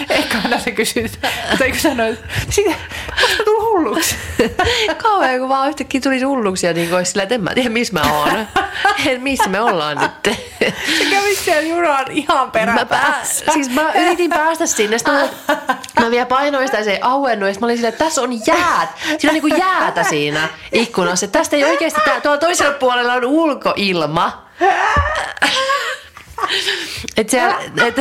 Eikä 0.09 0.37
aina 0.43 0.59
sä 0.59 0.71
kysyt, 0.71 1.19
tai 1.59 1.69
kun 1.71 1.79
sanoit, 1.79 2.19
sitä, 2.49 2.69
onks 3.21 3.37
mä 3.37 3.43
tullut 3.45 3.63
hulluksi? 3.63 4.15
Kauhean, 5.03 5.39
kun 5.39 5.49
vaan 5.49 5.69
yhtäkkiä 5.69 6.01
tuli 6.01 6.21
hulluksi 6.21 6.67
ja 6.67 6.73
niin 6.73 6.87
kuin 6.89 6.97
olisi 6.97 7.11
sillä, 7.11 7.23
että 7.23 7.35
en 7.35 7.43
mä 7.43 7.53
tiedä, 7.53 7.69
missä 7.69 7.93
mä 7.93 8.01
oon. 8.13 8.47
En, 9.05 9.21
missä 9.21 9.49
me 9.49 9.61
ollaan 9.61 9.97
nyt. 9.97 10.35
Sä 10.97 11.05
kävit 11.11 11.37
siellä 11.37 11.61
junan 11.69 12.11
ihan 12.11 12.45
Mä, 12.47 12.51
peräpäässä. 12.51 13.45
pää, 13.45 13.53
siis 13.53 13.69
mä 13.69 13.91
yritin 13.93 14.29
päästä 14.29 14.65
sinne, 14.65 14.97
sitten 14.97 15.13
mä, 15.15 15.27
mä 16.01 16.11
vielä 16.11 16.25
painoin 16.25 16.67
sitä 16.67 16.77
ja 16.77 16.83
se 16.83 16.91
ei 16.91 16.99
auennut, 17.01 17.47
ja 17.47 17.53
sit 17.53 17.61
mä 17.61 17.65
olin 17.67 17.77
silleen, 17.77 17.93
että 17.93 18.05
tässä 18.05 18.21
on 18.21 18.31
jäät. 18.47 18.89
Siinä 19.03 19.29
on 19.29 19.33
niinku 19.33 19.47
jäätä 19.47 20.03
siinä 20.03 20.49
ikkunassa. 20.71 21.25
Että 21.25 21.39
tästä 21.39 21.55
ei 21.55 21.63
oikeasti, 21.63 22.01
tää, 22.05 22.21
tuolla 22.21 22.37
toisella 22.37 22.73
puolella 22.73 23.13
on 23.13 23.25
ulkoilma. 23.25 24.45
Et 27.17 27.29
siellä, 27.29 27.57
et, 27.85 27.95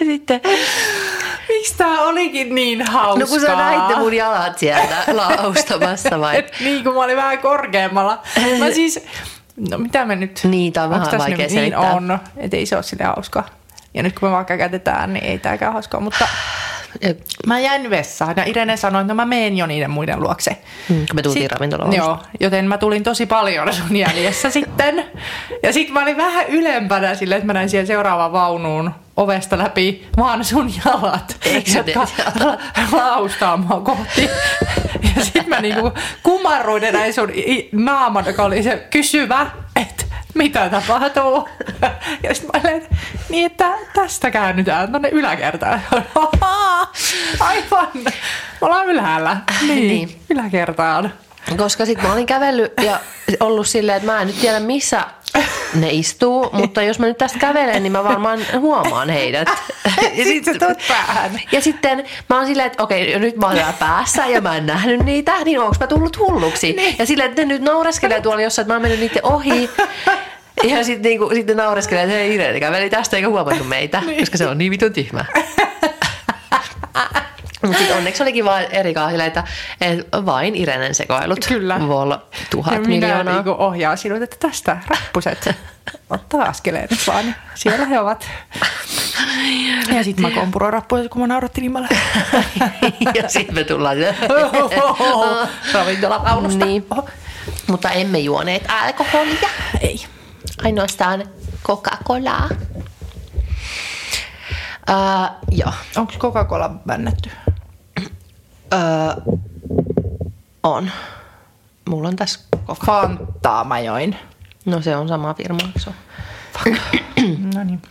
ja 0.00 0.04
sitten, 0.06 0.40
Miksi 1.48 1.74
tää 1.76 2.00
olikin 2.02 2.54
niin 2.54 2.82
hauskaa? 2.82 3.18
no 3.18 3.26
kun 3.26 3.40
sä 3.40 3.56
näitte 3.56 3.96
mun 3.96 4.14
jalat 4.14 4.58
sieltä 4.58 5.04
laustamassa 5.12 6.20
vai? 6.20 6.44
Niin 6.60 6.84
kuin 6.84 6.94
mä 6.94 7.02
olin 7.04 7.16
vähän 7.16 7.38
korkeammalla. 7.38 8.22
Mä 8.58 8.70
siis, 8.70 9.00
no 9.70 9.78
mitä 9.78 10.04
me 10.04 10.16
nyt... 10.16 10.40
Niin, 10.44 10.72
tää 10.72 10.84
on 10.84 10.90
vähän 10.90 11.06
vaikea 11.18 11.28
nyt, 11.28 11.38
Niin 11.38 11.50
selittää. 11.50 11.80
on, 11.92 12.18
et 12.36 12.54
ei 12.54 12.66
se 12.66 12.74
ole 12.76 12.82
sille 12.82 13.04
hauskaa. 13.04 13.46
Ja 13.94 14.02
nyt 14.02 14.18
kun 14.18 14.28
me 14.28 14.32
vaikka 14.34 14.56
kätetään, 14.56 15.12
niin 15.12 15.24
ei 15.24 15.38
tääkään 15.38 15.72
hauskaa. 15.72 16.00
Mutta 16.00 16.28
mä 17.46 17.58
jäin 17.58 17.90
vessaan 17.90 18.34
ja 18.36 18.44
Irene 18.46 18.76
sanoi, 18.76 19.00
että 19.02 19.12
no 19.12 19.16
mä 19.16 19.24
meen 19.24 19.56
jo 19.56 19.66
niiden 19.66 19.90
muiden 19.90 20.20
luokse. 20.22 20.50
Mm, 20.88 20.96
kun 20.96 21.06
me 21.16 21.22
tultiin 21.22 21.42
Sit- 21.42 21.52
ravintolaan. 21.52 21.92
Joo, 21.92 22.18
joten 22.40 22.64
mä 22.68 22.78
tulin 22.78 23.02
tosi 23.02 23.26
paljon 23.26 23.72
sun 23.74 23.96
jäljessä 23.96 24.50
sitten. 24.50 25.04
Ja 25.62 25.72
sitten 25.72 25.94
mä 25.94 26.02
olin 26.02 26.16
vähän 26.16 26.46
ylempänä 26.48 27.14
silleen, 27.14 27.36
että 27.38 27.46
mä 27.46 27.52
näin 27.52 27.68
siihen 27.70 27.86
seuraavaan 27.86 28.32
vaunuun 28.32 28.90
ovesta 29.16 29.58
läpi 29.58 30.08
vaan 30.16 30.44
sun 30.44 30.72
jalat, 30.84 31.36
Eikö 31.44 31.70
jotka 31.76 32.06
la- 32.44 32.58
laustaa 32.98 33.56
mua 33.56 33.80
kohti. 33.80 34.30
Ja 35.16 35.24
sitten 35.24 35.48
mä 35.48 35.60
niinku 35.60 35.92
kumarruin 36.22 36.82
näin 36.92 37.14
sun 37.14 37.28
naaman, 37.72 38.26
joka 38.26 38.42
oli 38.44 38.62
se 38.62 38.86
kysyvä, 38.90 39.46
että 39.80 40.04
mitä 40.34 40.68
tapahtuu. 40.70 41.48
Ja 42.22 42.34
sitten 42.34 42.60
mä 42.64 42.70
olin, 42.70 42.86
niin 43.28 43.46
että 43.46 43.74
tästä 43.94 44.30
käännytään 44.30 44.92
tonne 44.92 45.08
yläkertaan. 45.08 45.82
Aivan, 47.40 47.88
me 47.94 48.10
ollaan 48.60 48.86
ylhäällä. 48.86 49.36
Niin, 49.60 49.88
Niin. 49.88 50.20
yläkertaan. 50.30 51.12
Koska 51.56 51.86
sit 51.86 52.02
mä 52.02 52.12
olin 52.12 52.26
kävellyt 52.26 52.72
ja 52.82 53.00
ollut 53.40 53.66
silleen, 53.66 53.96
että 53.96 54.12
mä 54.12 54.20
en 54.20 54.26
nyt 54.26 54.40
tiedä 54.40 54.60
missä 54.60 55.04
ne 55.80 55.88
istuu, 55.90 56.50
mutta 56.52 56.82
jos 56.82 56.98
mä 56.98 57.06
nyt 57.06 57.18
tästä 57.18 57.38
kävelen, 57.38 57.82
niin 57.82 57.92
mä 57.92 58.04
varmaan 58.04 58.40
huomaan 58.58 59.10
heidät. 59.10 59.48
Ja 60.14 60.24
Sit 60.30 60.44
sä 60.44 60.52
tuut 60.52 60.78
päähän. 60.88 61.40
Ja 61.52 61.60
sitten 61.60 62.04
mä 62.30 62.36
oon 62.36 62.46
silleen, 62.46 62.66
että 62.66 62.82
okei, 62.82 63.18
nyt 63.18 63.36
mä 63.36 63.46
oon 63.46 63.56
täällä 63.56 63.72
päässä 63.78 64.26
ja 64.26 64.40
mä 64.40 64.56
en 64.56 64.66
nähnyt 64.66 65.04
niitä, 65.04 65.32
niin 65.44 65.60
onko 65.60 65.76
mä 65.80 65.86
tullut 65.86 66.18
hulluksi? 66.18 66.72
Niin. 66.72 66.96
Ja 66.98 67.06
silleen, 67.06 67.28
että 67.28 67.42
ne 67.42 67.48
nyt 67.48 67.62
naureskelee 67.62 68.20
tuolla 68.20 68.42
jossain, 68.42 68.64
että 68.64 68.72
mä 68.72 68.74
oon 68.74 68.82
mennyt 68.82 69.00
niiden 69.00 69.26
ohi. 69.26 69.70
Ja 70.62 70.84
sitten 70.84 71.02
niinku, 71.02 71.30
sitten 71.34 71.56
naureskelee, 71.56 72.02
että 72.02 72.14
hei 72.14 72.34
Irene 72.34 72.60
käveli 72.60 72.90
tästä 72.90 73.16
eikä 73.16 73.28
huomannut 73.28 73.68
meitä, 73.68 74.02
koska 74.20 74.38
se 74.38 74.46
on 74.46 74.58
niin 74.58 74.70
vitun 74.70 74.92
tyhmä. 74.92 75.24
Mutta 77.66 77.78
sitten 77.78 77.96
onneksi 77.96 78.22
olikin 78.22 78.44
vain 78.44 78.66
eri 78.70 78.94
silleen, 79.10 79.26
että 79.28 79.44
vain 80.26 80.54
Irenen 80.54 80.94
sekoilut. 80.94 81.46
Kyllä. 81.48 81.88
Vol 81.88 82.10
Ja 82.10 82.18
tuhat 82.50 82.74
minä 82.86 82.88
miljoonaa. 83.06 83.34
niinku 83.34 83.54
ohjaan 83.58 83.98
sinut, 83.98 84.22
että 84.22 84.36
tästä 84.40 84.76
rappuset. 84.86 85.54
Ottaa 86.10 86.42
askeleen 86.42 86.88
nyt 86.90 87.00
vaan. 87.06 87.24
niin 87.24 87.34
Siellä 87.54 87.86
he 87.86 88.00
ovat. 88.00 88.30
Ja 89.94 90.04
sitten 90.04 90.22
mä 90.24 90.30
kompuroin 90.30 90.72
rappuset, 90.72 91.08
kun 91.08 91.20
mä 91.20 91.26
nauratti 91.26 91.60
niin 91.60 91.72
paljon. 91.72 91.90
ja 93.22 93.28
sitten 93.28 93.54
me 93.54 93.64
tullaan 93.64 93.96
Ravintolavaunusta. 95.74 96.64
Niin. 96.64 96.86
Mutta 97.66 97.90
emme 97.90 98.18
juoneet 98.18 98.64
alkoholia. 98.68 99.48
Ei. 99.80 100.04
Ainoastaan 100.64 101.24
Coca-Colaa. 101.66 102.48
Uh, 104.90 105.28
joo. 105.50 105.72
Onko 105.96 106.12
Coca-Cola 106.18 106.68
bännetty? 106.86 107.30
Uh, 108.74 109.40
on. 110.62 110.90
Mulla 111.88 112.08
on 112.08 112.16
tässä 112.16 112.40
Coca. 112.66 112.84
Fantaa 112.86 113.64
mä 113.64 113.80
join. 113.80 114.16
No 114.64 114.82
se 114.82 114.96
on 114.96 115.08
sama 115.08 115.34
firma, 115.34 115.60
se? 115.76 115.90
No 117.54 117.64
niin. 117.64 117.82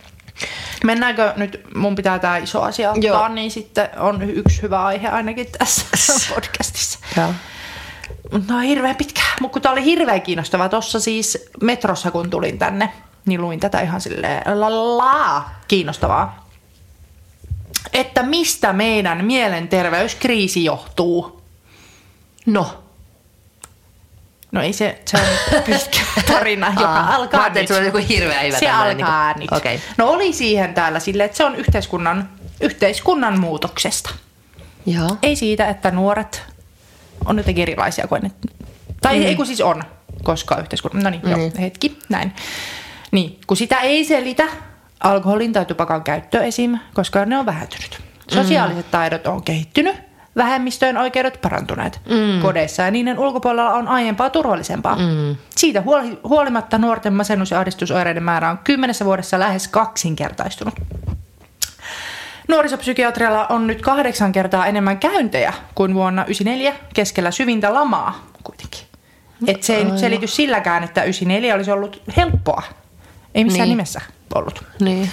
Mennäänkö 0.84 1.32
nyt, 1.36 1.60
mun 1.74 1.94
pitää 1.94 2.18
tää 2.18 2.36
iso 2.36 2.62
asia 2.62 2.90
ottaa, 2.90 3.08
Joo. 3.08 3.28
niin 3.28 3.50
sitten 3.50 3.88
on 3.96 4.22
yksi 4.22 4.62
hyvä 4.62 4.84
aihe 4.84 5.08
ainakin 5.08 5.46
tässä 5.58 5.84
podcastissa. 6.34 6.98
Joo. 7.16 7.34
Mutta 8.32 8.52
no 8.52 8.60
hirveän 8.60 8.96
pitkä. 8.96 9.20
Mutta 9.40 9.52
kun 9.52 9.62
tää 9.62 9.72
oli 9.72 9.84
hirveän 9.84 10.22
kiinnostava 10.22 10.68
tuossa 10.68 11.00
siis 11.00 11.48
metrossa, 11.62 12.10
kun 12.10 12.30
tulin 12.30 12.58
tänne, 12.58 12.92
niin 13.26 13.40
luin 13.40 13.60
tätä 13.60 13.80
ihan 13.80 14.00
silleen 14.00 14.60
la, 14.60 14.96
la, 14.98 15.44
kiinnostavaa. 15.68 16.43
Että 17.92 18.22
mistä 18.22 18.72
meidän 18.72 19.24
mielenterveyskriisi 19.24 20.64
johtuu? 20.64 21.42
No. 22.46 22.84
No 24.52 24.62
ei 24.62 24.72
se, 24.72 25.02
se 25.06 25.16
on 25.16 25.62
pitkä 25.64 26.00
tarina, 26.32 26.66
joka 26.66 26.86
Aa, 26.88 27.14
alkaa 27.14 27.40
mä 27.40 27.48
nyt. 27.48 27.56
että 27.56 27.68
sulla 27.74 27.80
on 27.80 27.86
joku 27.86 28.06
hirveä 28.08 28.40
hyvä 28.40 28.58
Se 28.58 28.66
tämmöinen 28.66 29.06
alkaa 29.06 29.32
niinku- 29.32 29.54
nyt. 29.54 29.62
Okei. 29.62 29.80
No 29.96 30.08
oli 30.08 30.32
siihen 30.32 30.74
täällä 30.74 31.00
silleen, 31.00 31.24
että 31.24 31.36
se 31.36 31.44
on 31.44 31.56
yhteiskunnan, 31.56 32.28
yhteiskunnan 32.60 33.40
muutoksesta. 33.40 34.10
Joo. 34.86 35.16
Ei 35.22 35.36
siitä, 35.36 35.68
että 35.68 35.90
nuoret 35.90 36.42
on 37.24 37.38
jotenkin 37.38 37.62
erilaisia 37.62 38.06
kuin 38.06 38.22
ne. 38.22 38.30
Tai 39.02 39.18
mm. 39.18 39.26
ei 39.26 39.34
kun 39.36 39.46
siis 39.46 39.60
on, 39.60 39.82
koska 40.22 40.56
yhteiskunnan... 40.56 41.02
No 41.04 41.10
niin, 41.10 41.22
mm. 41.24 41.30
joo, 41.30 41.50
hetki, 41.60 41.98
näin. 42.08 42.32
Niin, 43.10 43.40
kun 43.46 43.56
sitä 43.56 43.80
ei 43.80 44.04
selitä 44.04 44.44
alkoholin 45.00 45.52
tai 45.52 45.64
tupakan 45.64 46.04
käyttö 46.04 46.44
esim., 46.44 46.78
koska 46.94 47.24
ne 47.24 47.38
on 47.38 47.46
vähentynyt. 47.46 48.00
Sosiaaliset 48.28 48.90
taidot 48.90 49.26
on 49.26 49.42
kehittynyt, 49.42 49.96
vähemmistöjen 50.36 50.96
oikeudet 50.96 51.38
parantuneet 51.42 52.00
mm. 52.10 52.42
kodeissa 52.42 52.82
ja 52.82 52.90
niiden 52.90 53.18
ulkopuolella 53.18 53.72
on 53.72 53.88
aiempaa 53.88 54.30
turvallisempaa. 54.30 54.96
Mm. 54.96 55.36
Siitä 55.56 55.82
huoli, 55.82 56.18
huolimatta 56.24 56.78
nuorten 56.78 57.12
masennus- 57.12 57.50
ja 57.50 57.58
ahdistusoireiden 57.58 58.22
määrä 58.22 58.50
on 58.50 58.58
kymmenessä 58.64 59.04
vuodessa 59.04 59.38
lähes 59.38 59.68
kaksinkertaistunut. 59.68 60.74
Nuorisopsykiatrialla 62.48 63.46
on 63.46 63.66
nyt 63.66 63.82
kahdeksan 63.82 64.32
kertaa 64.32 64.66
enemmän 64.66 64.98
käyntejä 64.98 65.52
kuin 65.74 65.94
vuonna 65.94 66.22
1994 66.22 66.88
keskellä 66.94 67.30
syvintä 67.30 67.74
lamaa 67.74 68.26
kuitenkin. 68.44 68.80
Et 69.46 69.62
se 69.62 69.72
ei 69.72 69.78
Aivan. 69.78 69.92
nyt 69.92 70.00
selity 70.00 70.26
silläkään, 70.26 70.84
että 70.84 71.02
94 71.02 71.54
olisi 71.54 71.70
ollut 71.70 72.02
helppoa. 72.16 72.62
Ei 73.34 73.44
missään 73.44 73.68
niin. 73.68 73.76
nimessä 73.76 74.00
ollut. 74.34 74.64
Niin. 74.80 75.10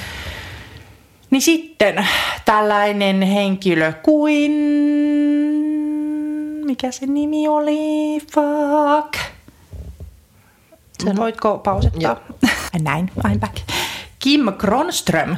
Niin 1.30 1.41
sitten 1.41 2.07
tällainen 2.45 3.22
henkilö 3.22 3.93
kuin... 4.03 4.51
Mikä 6.65 6.91
se 6.91 7.05
nimi 7.05 7.47
oli? 7.47 8.19
Fuck. 8.19 9.13
Sen 11.03 11.15
voitko 11.15 11.57
pausettaa? 11.57 12.19
Näin, 12.84 13.11
I'm 13.28 13.39
back. 13.39 13.55
Kim 14.19 14.53
Kronström, 14.57 15.30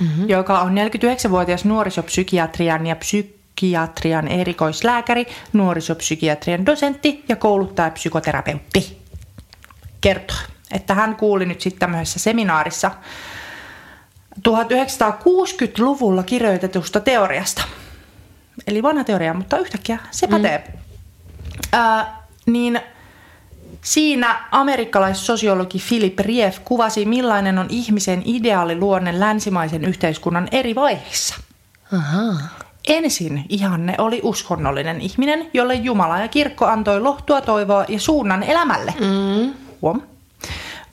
mm-hmm. 0.00 0.28
joka 0.28 0.60
on 0.60 0.74
49-vuotias 0.74 1.64
nuorisopsykiatrian 1.64 2.86
ja 2.86 2.96
psykiatrian 2.96 4.28
erikoislääkäri, 4.28 5.26
nuorisopsykiatrian 5.52 6.66
dosentti 6.66 7.24
ja 7.28 7.36
kouluttaja 7.36 7.90
psykoterapeutti. 7.90 8.98
Kertoo, 10.00 10.36
että 10.70 10.94
hän 10.94 11.16
kuuli 11.16 11.46
nyt 11.46 11.60
sitten 11.60 11.80
tämmöisessä 11.80 12.18
seminaarissa 12.18 12.90
1960-luvulla 14.48 16.22
kirjoitetusta 16.22 17.00
teoriasta. 17.00 17.62
Eli 18.66 18.82
vanha 18.82 19.04
teoria, 19.04 19.34
mutta 19.34 19.58
yhtäkkiä 19.58 19.98
se 20.10 20.26
pätee. 20.26 20.64
Mm. 20.68 20.74
Ää, 21.72 22.22
niin 22.46 22.80
siinä 23.82 24.44
amerikkalaissosiologi 24.50 25.82
Philip 25.88 26.18
Rief 26.18 26.58
kuvasi, 26.64 27.04
millainen 27.04 27.58
on 27.58 27.66
ihmisen 27.70 28.22
ideaaliluonne 28.24 29.20
länsimaisen 29.20 29.84
yhteiskunnan 29.84 30.48
eri 30.52 30.74
vaiheissa. 30.74 31.34
Aha. 31.92 32.34
Ensin 32.88 33.44
ihanne 33.48 33.94
oli 33.98 34.20
uskonnollinen 34.22 35.00
ihminen, 35.00 35.50
jolle 35.54 35.74
Jumala 35.74 36.18
ja 36.18 36.28
kirkko 36.28 36.66
antoi 36.66 37.00
lohtua, 37.00 37.40
toivoa 37.40 37.84
ja 37.88 38.00
suunnan 38.00 38.42
elämälle. 38.42 38.94
Mm. 39.00 39.54
Huom. 39.82 40.02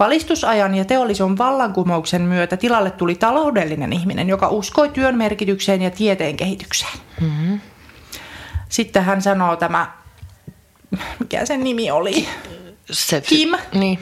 Valistusajan 0.04 0.76
ja 0.76 0.86
teollisen 0.86 1.38
vallankumouksen 1.38 2.22
myötä 2.22 2.58
tilalle 2.58 2.92
tuli 2.92 3.16
taloudellinen 3.16 3.94
ihminen, 3.94 4.30
joka 4.30 4.50
uskoi 4.50 4.90
työn 4.90 5.18
merkitykseen 5.18 5.82
ja 5.82 5.92
tieteen 5.92 6.38
kehitykseen. 6.38 6.92
Mm-hmm. 7.22 7.62
Sitten 8.70 9.04
hän 9.04 9.22
sanoo 9.22 9.56
tämä, 9.56 9.92
mikä 11.20 11.46
sen 11.46 11.64
nimi 11.64 11.92
oli? 11.92 12.28
Se, 12.92 13.22
Kim. 13.22 13.50
Niin. 13.74 14.00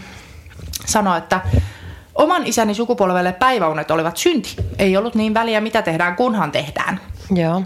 Sanoi, 0.86 1.18
että 1.18 1.42
oman 2.16 2.48
isäni 2.48 2.74
sukupolvelle 2.74 3.32
päiväunet 3.34 3.92
olivat 3.92 4.18
synti. 4.18 4.56
Ei 4.80 4.98
ollut 4.98 5.16
niin 5.16 5.34
väliä, 5.34 5.62
mitä 5.62 5.82
tehdään, 5.82 6.16
kunhan 6.16 6.52
tehdään. 6.52 7.00
Joo. 7.36 7.64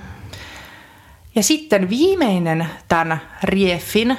Ja 1.36 1.44
sitten 1.44 1.90
viimeinen 1.90 2.68
tämän 2.88 3.22
Rieffin 3.44 4.18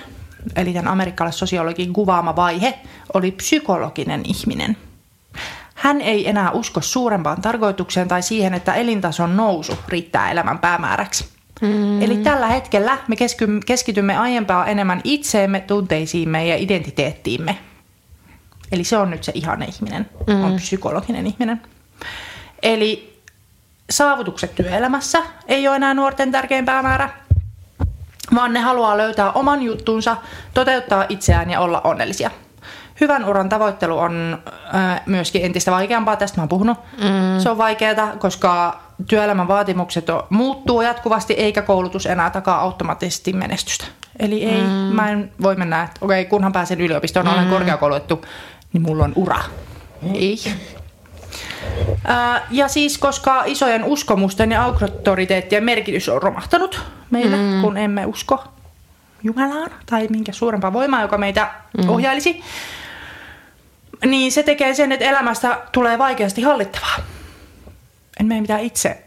eli 0.56 0.72
tämän 0.72 0.92
amerikkalaissosiologin 0.92 1.92
kuvaama 1.92 2.36
vaihe, 2.36 2.78
oli 3.14 3.30
psykologinen 3.30 4.22
ihminen. 4.24 4.76
Hän 5.74 6.00
ei 6.00 6.28
enää 6.28 6.50
usko 6.50 6.80
suurempaan 6.80 7.42
tarkoitukseen 7.42 8.08
tai 8.08 8.22
siihen, 8.22 8.54
että 8.54 8.74
elintason 8.74 9.36
nousu 9.36 9.78
riittää 9.88 10.30
elämän 10.30 10.58
päämääräksi. 10.58 11.28
Mm. 11.60 12.02
Eli 12.02 12.16
tällä 12.16 12.46
hetkellä 12.46 12.98
me 13.08 13.16
keskitymme 13.66 14.16
aiempaa 14.16 14.66
enemmän 14.66 15.00
itseemme, 15.04 15.60
tunteisiimme 15.60 16.46
ja 16.46 16.56
identiteettiimme. 16.56 17.58
Eli 18.72 18.84
se 18.84 18.96
on 18.96 19.10
nyt 19.10 19.24
se 19.24 19.32
ihane 19.34 19.64
ihminen, 19.64 20.10
mm. 20.26 20.44
on 20.44 20.56
psykologinen 20.56 21.26
ihminen. 21.26 21.60
Eli 22.62 23.20
saavutukset 23.90 24.54
työelämässä 24.54 25.22
ei 25.48 25.68
ole 25.68 25.76
enää 25.76 25.94
nuorten 25.94 26.32
tärkein 26.32 26.64
päämäärä, 26.64 27.10
vaan 28.34 28.52
ne 28.52 28.60
haluaa 28.60 28.96
löytää 28.96 29.32
oman 29.32 29.62
juttunsa, 29.62 30.16
toteuttaa 30.54 31.06
itseään 31.08 31.50
ja 31.50 31.60
olla 31.60 31.80
onnellisia. 31.84 32.30
Hyvän 33.00 33.24
uran 33.24 33.48
tavoittelu 33.48 33.98
on 33.98 34.38
äh, 34.74 35.00
myöskin 35.06 35.44
entistä 35.44 35.70
vaikeampaa, 35.70 36.16
tästä 36.16 36.36
mä 36.38 36.42
oon 36.42 36.48
puhunut. 36.48 36.78
Mm. 36.98 37.40
Se 37.40 37.50
on 37.50 37.58
vaikeaa, 37.58 38.16
koska 38.18 38.80
työelämän 39.08 39.48
vaatimukset 39.48 40.10
on, 40.10 40.22
muuttuu 40.30 40.82
jatkuvasti, 40.82 41.34
eikä 41.34 41.62
koulutus 41.62 42.06
enää 42.06 42.30
takaa 42.30 42.60
automaattisesti 42.60 43.32
menestystä. 43.32 43.84
Eli 44.18 44.44
ei, 44.44 44.62
mm. 44.62 44.68
mä 44.68 45.10
en 45.10 45.32
voi 45.42 45.56
mennä, 45.56 45.82
että 45.82 45.98
okei, 46.00 46.20
okay, 46.20 46.30
kunhan 46.30 46.52
pääsen 46.52 46.80
yliopistoon, 46.80 47.26
mm. 47.26 47.32
olen 47.32 47.48
korkeakoulutettu, 47.48 48.24
niin 48.72 48.82
mulla 48.82 49.04
on 49.04 49.12
ura. 49.16 49.38
Ei. 50.14 50.38
Ja 52.50 52.68
siis 52.68 52.98
koska 52.98 53.42
isojen 53.46 53.84
uskomusten 53.84 54.50
ja 54.50 54.62
auktoriteettien 54.62 55.64
merkitys 55.64 56.08
on 56.08 56.22
romahtanut 56.22 56.80
meillä, 57.10 57.36
mm. 57.36 57.60
kun 57.60 57.76
emme 57.76 58.06
usko 58.06 58.44
Jumalaan 59.22 59.70
tai 59.86 60.06
minkä 60.10 60.32
suurempaa 60.32 60.72
voimaa, 60.72 61.02
joka 61.02 61.18
meitä 61.18 61.50
mm. 61.78 61.88
ohjailisi, 61.88 62.42
niin 64.06 64.32
se 64.32 64.42
tekee 64.42 64.74
sen, 64.74 64.92
että 64.92 65.04
elämästä 65.04 65.62
tulee 65.72 65.98
vaikeasti 65.98 66.42
hallittavaa. 66.42 66.96
En 68.20 68.26
me 68.26 68.40
mitään 68.40 68.60
itse 68.60 69.02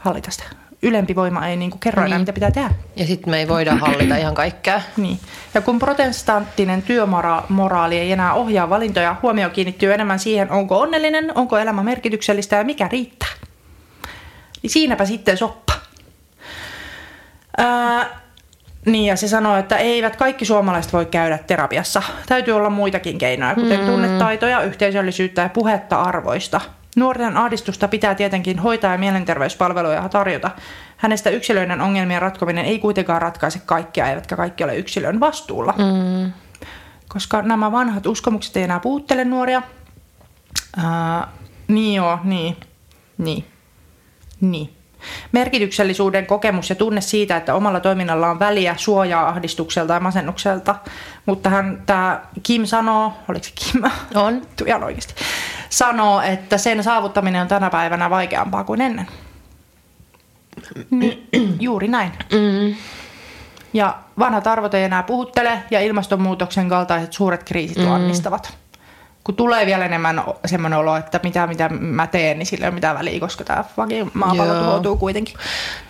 hallita 0.00 0.30
sitä 0.30 0.61
ylempi 0.82 1.14
voima 1.14 1.46
ei 1.46 1.56
niinku 1.56 1.78
kerro 1.78 2.02
enää, 2.02 2.18
niin. 2.18 2.22
mitä 2.22 2.32
pitää 2.32 2.50
tehdä. 2.50 2.70
Ja 2.96 3.06
sitten 3.06 3.30
me 3.30 3.38
ei 3.38 3.48
voida 3.48 3.74
hallita 3.74 4.16
ihan 4.16 4.34
kaikkea. 4.34 4.80
Niin. 4.96 5.18
Ja 5.54 5.60
kun 5.60 5.78
protestanttinen 5.78 6.82
työmoraali 6.82 7.98
ei 7.98 8.12
enää 8.12 8.34
ohjaa 8.34 8.70
valintoja, 8.70 9.16
huomio 9.22 9.50
kiinnittyy 9.50 9.94
enemmän 9.94 10.18
siihen, 10.18 10.50
onko 10.50 10.80
onnellinen, 10.80 11.32
onko 11.34 11.58
elämä 11.58 11.82
merkityksellistä 11.82 12.56
ja 12.56 12.64
mikä 12.64 12.88
riittää. 12.88 13.28
Niin 14.62 14.70
siinäpä 14.70 15.04
sitten 15.04 15.36
soppa. 15.36 15.72
Ää, 17.56 18.20
niin 18.86 19.04
ja 19.04 19.16
se 19.16 19.28
sanoo, 19.28 19.56
että 19.56 19.76
eivät 19.76 20.16
kaikki 20.16 20.44
suomalaiset 20.44 20.92
voi 20.92 21.06
käydä 21.06 21.38
terapiassa. 21.38 22.02
Täytyy 22.26 22.54
olla 22.54 22.70
muitakin 22.70 23.18
keinoja, 23.18 23.54
kuten 23.54 23.80
mm. 23.80 23.86
tunnetaitoja, 23.86 24.62
yhteisöllisyyttä 24.62 25.42
ja 25.42 25.48
puhetta 25.48 26.02
arvoista– 26.02 26.60
Nuorten 26.96 27.36
ahdistusta 27.36 27.88
pitää 27.88 28.14
tietenkin 28.14 28.58
hoitaa 28.58 28.92
ja 28.92 28.98
mielenterveyspalveluja 28.98 30.08
tarjota. 30.08 30.50
Hänestä 30.96 31.30
yksilöiden 31.30 31.80
ongelmien 31.80 32.22
ratkominen 32.22 32.64
ei 32.64 32.78
kuitenkaan 32.78 33.22
ratkaise 33.22 33.58
kaikkea, 33.66 34.08
eivätkä 34.08 34.36
kaikki 34.36 34.64
ole 34.64 34.76
yksilön 34.76 35.20
vastuulla. 35.20 35.74
Mm. 35.78 36.32
Koska 37.08 37.42
nämä 37.42 37.72
vanhat 37.72 38.06
uskomukset 38.06 38.56
ei 38.56 38.62
enää 38.62 38.80
puuttele 38.80 39.24
nuoria. 39.24 39.62
Ää, 40.76 41.28
niin 41.68 41.94
joo, 41.94 42.18
niin, 42.24 42.56
niin, 43.18 43.44
niin. 44.40 44.76
Merkityksellisuuden 45.32 46.26
kokemus 46.26 46.70
ja 46.70 46.76
tunne 46.76 47.00
siitä, 47.00 47.36
että 47.36 47.54
omalla 47.54 47.80
toiminnalla 47.80 48.30
on 48.30 48.38
väliä 48.38 48.74
suojaa 48.78 49.28
ahdistukselta 49.28 49.94
ja 49.94 50.00
masennukselta. 50.00 50.74
Mutta 51.26 51.50
hän, 51.50 51.82
tämä 51.86 52.22
Kim 52.42 52.64
sanoo, 52.64 53.12
oliko 53.28 53.44
se 53.44 53.52
Kim? 53.54 53.82
On. 54.14 54.42
Ihan 54.66 54.84
oikeasti 54.84 55.14
sanoo, 55.72 56.20
että 56.20 56.58
sen 56.58 56.84
saavuttaminen 56.84 57.42
on 57.42 57.48
tänä 57.48 57.70
päivänä 57.70 58.10
vaikeampaa 58.10 58.64
kuin 58.64 58.80
ennen. 58.80 59.06
Niin, 60.90 61.28
juuri 61.60 61.88
näin. 61.88 62.12
Mm. 62.32 62.74
Ja 63.72 63.98
vanhat 64.18 64.46
arvot 64.46 64.74
ei 64.74 64.84
enää 64.84 65.02
puhuttele 65.02 65.62
ja 65.70 65.80
ilmastonmuutoksen 65.80 66.68
kaltaiset 66.68 67.12
suuret 67.12 67.44
kriisit 67.44 67.78
mm. 67.78 67.88
lannistavat. 67.88 68.58
Kun 69.24 69.36
tulee 69.36 69.66
vielä 69.66 69.84
enemmän 69.84 70.24
semmoinen 70.46 70.78
olo, 70.78 70.96
että 70.96 71.20
mitä, 71.22 71.46
mitä 71.46 71.68
mä 71.68 72.06
teen, 72.06 72.38
niin 72.38 72.46
sillä 72.46 72.64
ei 72.64 72.68
ole 72.68 72.74
mitään 72.74 72.98
väliä, 72.98 73.20
koska 73.20 73.44
tämä 73.44 73.64
maapallo 74.14 74.54
tuhoutuu 74.54 74.96
kuitenkin. 74.96 75.34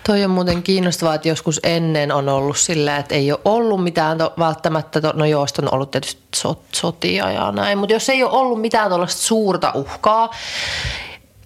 Toi 0.07 0.23
on 0.23 0.31
muuten 0.31 0.63
kiinnostavaa, 0.63 1.15
että 1.15 1.27
joskus 1.27 1.59
ennen 1.63 2.11
on 2.11 2.29
ollut 2.29 2.57
sillä, 2.57 2.97
että 2.97 3.15
ei 3.15 3.31
ole 3.31 3.39
ollut 3.45 3.83
mitään 3.83 4.17
to, 4.17 4.33
välttämättä, 4.39 5.01
to, 5.01 5.13
no 5.15 5.25
joo, 5.25 5.45
on 5.61 5.73
ollut 5.73 5.91
tietysti 5.91 6.21
sot, 6.35 6.61
sotia 6.71 7.31
ja 7.31 7.51
näin, 7.51 7.77
mutta 7.77 7.93
jos 7.93 8.09
ei 8.09 8.23
ole 8.23 8.31
ollut 8.31 8.61
mitään 8.61 8.89
tuollaista 8.89 9.21
suurta 9.21 9.71
uhkaa, 9.75 10.29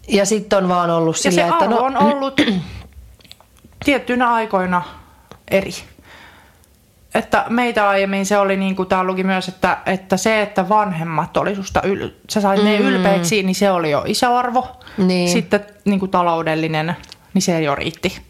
ja 0.07 0.25
sitten 0.25 0.57
on 0.57 0.69
vaan 0.69 0.89
ollut 0.89 1.17
sillä, 1.17 1.41
ja 1.41 1.47
se 1.47 1.53
että... 1.53 1.67
No, 1.67 1.77
on 1.77 1.97
ollut 1.97 2.41
tiettyinä 3.85 4.33
aikoina 4.33 4.81
eri. 5.51 5.71
Että 7.18 7.45
meitä 7.49 7.89
aiemmin 7.89 8.26
se 8.26 8.38
oli, 8.38 8.57
niin 8.57 8.76
kuin 8.76 8.89
täällä 8.89 9.07
luki 9.11 9.24
myös, 9.24 9.47
että, 9.47 9.78
että 9.86 10.18
se, 10.18 10.41
että 10.41 10.70
vanhemmat 10.70 11.38
oli 11.38 11.55
susta, 11.55 11.82
yl, 11.82 12.09
sä 12.30 12.41
sait 12.41 12.59
mm. 12.59 12.65
ne 12.65 12.78
ylpeiksi, 12.78 13.43
niin 13.43 13.55
se 13.55 13.72
oli 13.72 13.91
jo 13.91 14.03
iso 14.05 14.36
arvo. 14.36 14.68
Niin. 14.97 15.30
Sitten 15.30 15.65
niin 15.86 15.99
kuin 15.99 16.11
taloudellinen, 16.11 16.95
niin 17.34 17.41
se 17.41 17.61
jo 17.61 17.76
riitti. 17.76 18.22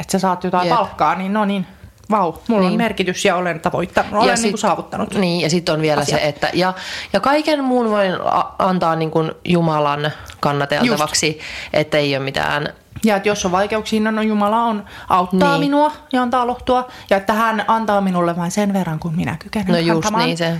Että 0.00 0.12
sä 0.12 0.18
saat 0.18 0.44
jotain 0.44 0.68
Jep. 0.68 0.76
palkkaa, 0.76 1.14
niin 1.14 1.32
no 1.32 1.44
niin. 1.44 1.66
vau, 2.10 2.32
mulla 2.48 2.62
Niin. 2.62 2.72
on 2.72 2.76
merkitys 2.78 3.24
ja 3.24 3.36
olen 3.36 3.60
tavoittanut, 3.60 4.12
olen 4.12 4.36
sit- 4.36 4.42
niin 4.42 4.52
kuin 4.52 4.60
saavuttanut. 4.60 5.14
Niin, 5.14 5.40
ja 5.40 5.50
sitten 5.50 5.74
on 5.74 5.82
vielä 5.82 6.00
asiat. 6.00 6.20
se, 6.20 6.28
että 6.28 6.50
ja, 6.52 6.72
ja 7.12 7.20
kaiken 7.20 7.64
muun 7.64 7.90
voin 7.90 8.12
antaa 8.58 8.96
niin 8.96 9.10
kuin 9.10 9.32
Jumalan 9.44 10.10
kannateltavaksi, 10.40 11.40
että 11.72 11.98
ei 11.98 12.16
ole 12.16 12.24
mitään 12.24 12.68
Ja 13.04 13.16
että 13.16 13.28
jos 13.28 13.44
on 13.44 13.52
vaikeuksia, 13.52 14.00
no, 14.00 14.10
no 14.10 14.22
Jumala 14.22 14.62
on, 14.62 14.84
auttaa 15.08 15.50
Niin. 15.52 15.60
minua 15.60 15.92
ja 16.12 16.22
antaa 16.22 16.46
lohtua. 16.46 16.88
Ja 17.10 17.16
että 17.16 17.32
hän 17.32 17.64
antaa 17.68 18.00
minulle 18.00 18.36
vain 18.36 18.50
sen 18.50 18.72
verran, 18.72 18.98
kun 18.98 19.16
minä 19.16 19.36
kykenen 19.38 19.72
No 19.72 19.78
just 19.78 19.96
antamaan. 19.96 20.24
niin 20.24 20.36
se. 20.36 20.56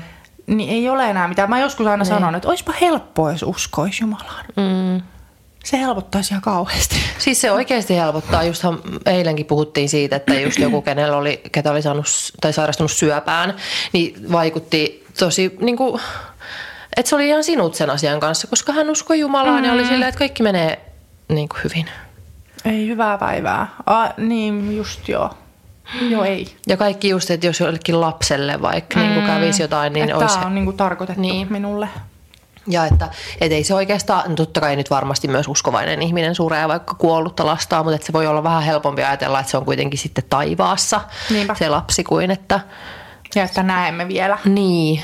Niin 0.46 0.70
ei 0.70 0.88
ole 0.88 1.10
enää 1.10 1.28
mitään. 1.28 1.50
Mä 1.50 1.60
joskus 1.60 1.86
aina 1.86 2.04
niin. 2.04 2.14
sanon, 2.14 2.34
että 2.34 2.48
olisipa 2.48 2.72
helppoa, 2.80 3.32
jos 3.32 3.42
uskoisi 3.42 4.02
Jumalaan. 4.02 4.44
Mm. 4.56 5.02
Se 5.64 5.78
helpottaisi 5.78 6.32
ihan 6.32 6.42
kauheasti. 6.42 6.96
Siis 7.18 7.40
se 7.40 7.52
oikeasti 7.52 7.96
helpottaa. 7.96 8.42
Justhan 8.44 8.78
eilenkin 9.06 9.46
puhuttiin 9.46 9.88
siitä, 9.88 10.16
että 10.16 10.34
just 10.34 10.58
joku, 10.58 10.82
kenellä 10.82 11.16
oli, 11.16 11.40
ketä 11.52 11.70
oli 11.70 11.82
saanut 11.82 12.06
tai 12.40 12.52
sairastunut 12.52 12.92
syöpään, 12.92 13.54
niin 13.92 14.32
vaikutti 14.32 15.06
tosi 15.18 15.56
niin 15.60 15.76
kuin, 15.76 16.00
että 16.96 17.10
se 17.10 17.14
oli 17.16 17.28
ihan 17.28 17.44
sinut 17.44 17.74
sen 17.74 17.90
asian 17.90 18.20
kanssa, 18.20 18.46
koska 18.46 18.72
hän 18.72 18.90
uskoi 18.90 19.20
Jumalaan 19.20 19.58
mm. 19.58 19.64
ja 19.64 19.72
oli 19.72 19.84
silleen, 19.84 20.08
että 20.08 20.18
kaikki 20.18 20.42
menee 20.42 20.92
niin 21.28 21.48
kuin 21.48 21.60
hyvin. 21.64 21.86
Ei 22.64 22.86
hyvää 22.88 23.18
päivää. 23.18 23.66
A, 23.86 24.08
niin, 24.16 24.76
just 24.76 25.08
joo. 25.08 25.30
Joo, 26.10 26.24
ei. 26.24 26.56
Ja 26.66 26.76
kaikki 26.76 27.08
just, 27.08 27.30
että 27.30 27.46
jos 27.46 27.60
jollekin 27.60 28.00
lapselle 28.00 28.62
vaikka 28.62 29.00
mm. 29.00 29.06
niin 29.06 29.26
kävisi 29.26 29.62
jotain, 29.62 29.92
niin 29.92 30.04
että 30.04 30.16
olisi... 30.16 30.34
Tämä 30.34 30.46
on 30.46 30.54
niin 30.54 30.64
kuin 30.64 30.76
tarkoitettu 30.76 31.22
Niin. 31.22 31.32
niin. 31.34 31.52
minulle. 31.52 31.88
Ja 32.66 32.86
että 32.86 33.08
et 33.40 33.52
ei 33.52 33.64
se 33.64 33.74
oikeastaan, 33.74 34.30
no 34.30 34.36
totta 34.36 34.60
kai 34.60 34.76
nyt 34.76 34.90
varmasti 34.90 35.28
myös 35.28 35.48
uskovainen 35.48 36.02
ihminen 36.02 36.34
suree 36.34 36.68
vaikka 36.68 36.94
kuollutta 36.94 37.46
lastaa, 37.46 37.82
mutta 37.82 37.94
että 37.94 38.06
se 38.06 38.12
voi 38.12 38.26
olla 38.26 38.42
vähän 38.42 38.62
helpompi 38.62 39.02
ajatella, 39.02 39.40
että 39.40 39.50
se 39.50 39.56
on 39.56 39.64
kuitenkin 39.64 39.98
sitten 39.98 40.24
taivaassa 40.30 41.00
Niinpä. 41.30 41.54
se 41.54 41.68
lapsi 41.68 42.04
kuin 42.04 42.30
että 42.30 42.60
Ja 43.34 43.44
että 43.44 43.62
näemme 43.62 44.08
vielä. 44.08 44.38
niin. 44.44 45.02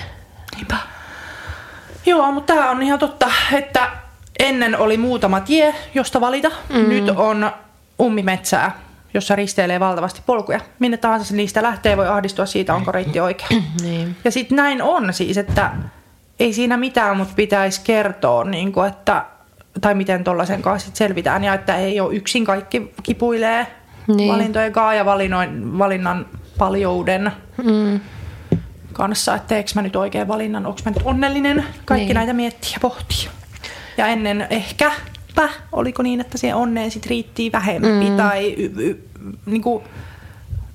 Niinpä. 0.56 0.76
Joo, 2.06 2.32
mutta 2.32 2.54
tämä 2.54 2.70
on 2.70 2.82
ihan 2.82 2.98
totta, 2.98 3.26
että 3.52 3.90
ennen 4.38 4.78
oli 4.78 4.96
muutama 4.96 5.40
tie, 5.40 5.74
josta 5.94 6.20
valita. 6.20 6.50
Mm. 6.72 6.88
Nyt 6.88 7.08
on 7.16 7.50
ummimetsää, 8.00 8.78
jossa 9.14 9.36
risteilee 9.36 9.80
valtavasti 9.80 10.20
polkuja. 10.26 10.60
Minne 10.78 10.96
tahansa 10.96 11.24
se 11.26 11.34
niistä 11.36 11.62
lähtee, 11.62 11.96
voi 11.96 12.08
ahdistua 12.08 12.46
siitä, 12.46 12.74
onko 12.74 12.92
reitti 12.92 13.20
oikea. 13.20 13.48
Niin. 13.82 14.16
Ja 14.24 14.30
sitten 14.30 14.56
näin 14.56 14.82
on 14.82 15.12
siis, 15.12 15.38
että 15.38 15.70
ei 16.40 16.52
siinä 16.52 16.76
mitään, 16.76 17.16
mutta 17.16 17.34
pitäisi 17.36 17.80
kertoa, 17.84 18.44
niin 18.44 18.72
kuin, 18.72 18.88
että, 18.88 19.24
tai 19.80 19.94
miten 19.94 20.24
tuollaisen 20.24 20.62
kanssa 20.62 20.86
sit 20.86 20.96
selvitään, 20.96 21.44
ja 21.44 21.54
että 21.54 21.76
ei 21.76 22.00
ole 22.00 22.14
yksin 22.14 22.44
kaikki 22.44 22.92
kipuilee 23.02 23.66
Niin. 24.06 24.32
valintojen 24.32 24.72
kanssa 24.72 24.94
ja 24.94 25.04
valinnoin, 25.04 25.78
valinnan 25.78 26.26
paljouden 26.58 27.32
Mm. 27.64 28.00
kanssa, 28.92 29.34
että 29.34 29.48
teekö 29.48 29.70
mä 29.74 29.82
nyt 29.82 29.96
oikein 29.96 30.28
valinnan, 30.28 30.66
onko 30.66 30.80
mä 30.84 30.90
nyt 30.90 31.02
onnellinen. 31.04 31.64
Kaikki 31.84 32.04
niin. 32.06 32.14
näitä 32.14 32.32
miettiä 32.32 32.70
ja 32.72 32.78
pohtia. 32.80 33.30
Ja 33.98 34.06
ennen 34.06 34.46
ehkäpä, 34.50 35.48
oliko 35.72 36.02
niin, 36.02 36.20
että 36.20 36.38
siihen 36.38 36.56
onneen 36.56 36.90
sit 36.90 37.06
riitti 37.06 37.52
vähempi 37.52 38.10
mm. 38.10 38.16
tai 38.16 38.54
y, 38.56 38.72
y, 38.76 39.08
niin 39.46 39.62
kuin 39.62 39.84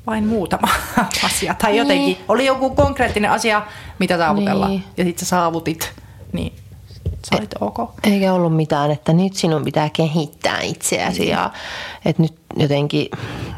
vain 0.07 0.27
muutama 0.27 0.67
asia. 1.25 1.53
Tai 1.53 1.71
Niin. 1.71 1.79
jotenkin 1.79 2.17
oli 2.27 2.45
joku 2.45 2.69
konkreettinen 2.69 3.31
asia, 3.31 3.61
mitä 3.99 4.17
saavutella. 4.17 4.67
Niin. 4.67 4.83
Ja 4.97 5.03
sitten 5.03 5.25
sä 5.25 5.29
saavutit, 5.29 5.91
niin 6.33 6.53
sä 7.29 7.37
olit 7.37 7.55
ok. 7.59 7.77
Eikä 8.03 8.33
ollut 8.33 8.55
mitään, 8.55 8.91
että 8.91 9.13
nyt 9.13 9.35
sinun 9.35 9.63
pitää 9.63 9.89
kehittää 9.93 10.61
itseäsi 10.61 11.27
ja 11.27 11.51
että 12.05 12.21
nyt 12.21 12.33
jotenkin, 12.57 13.07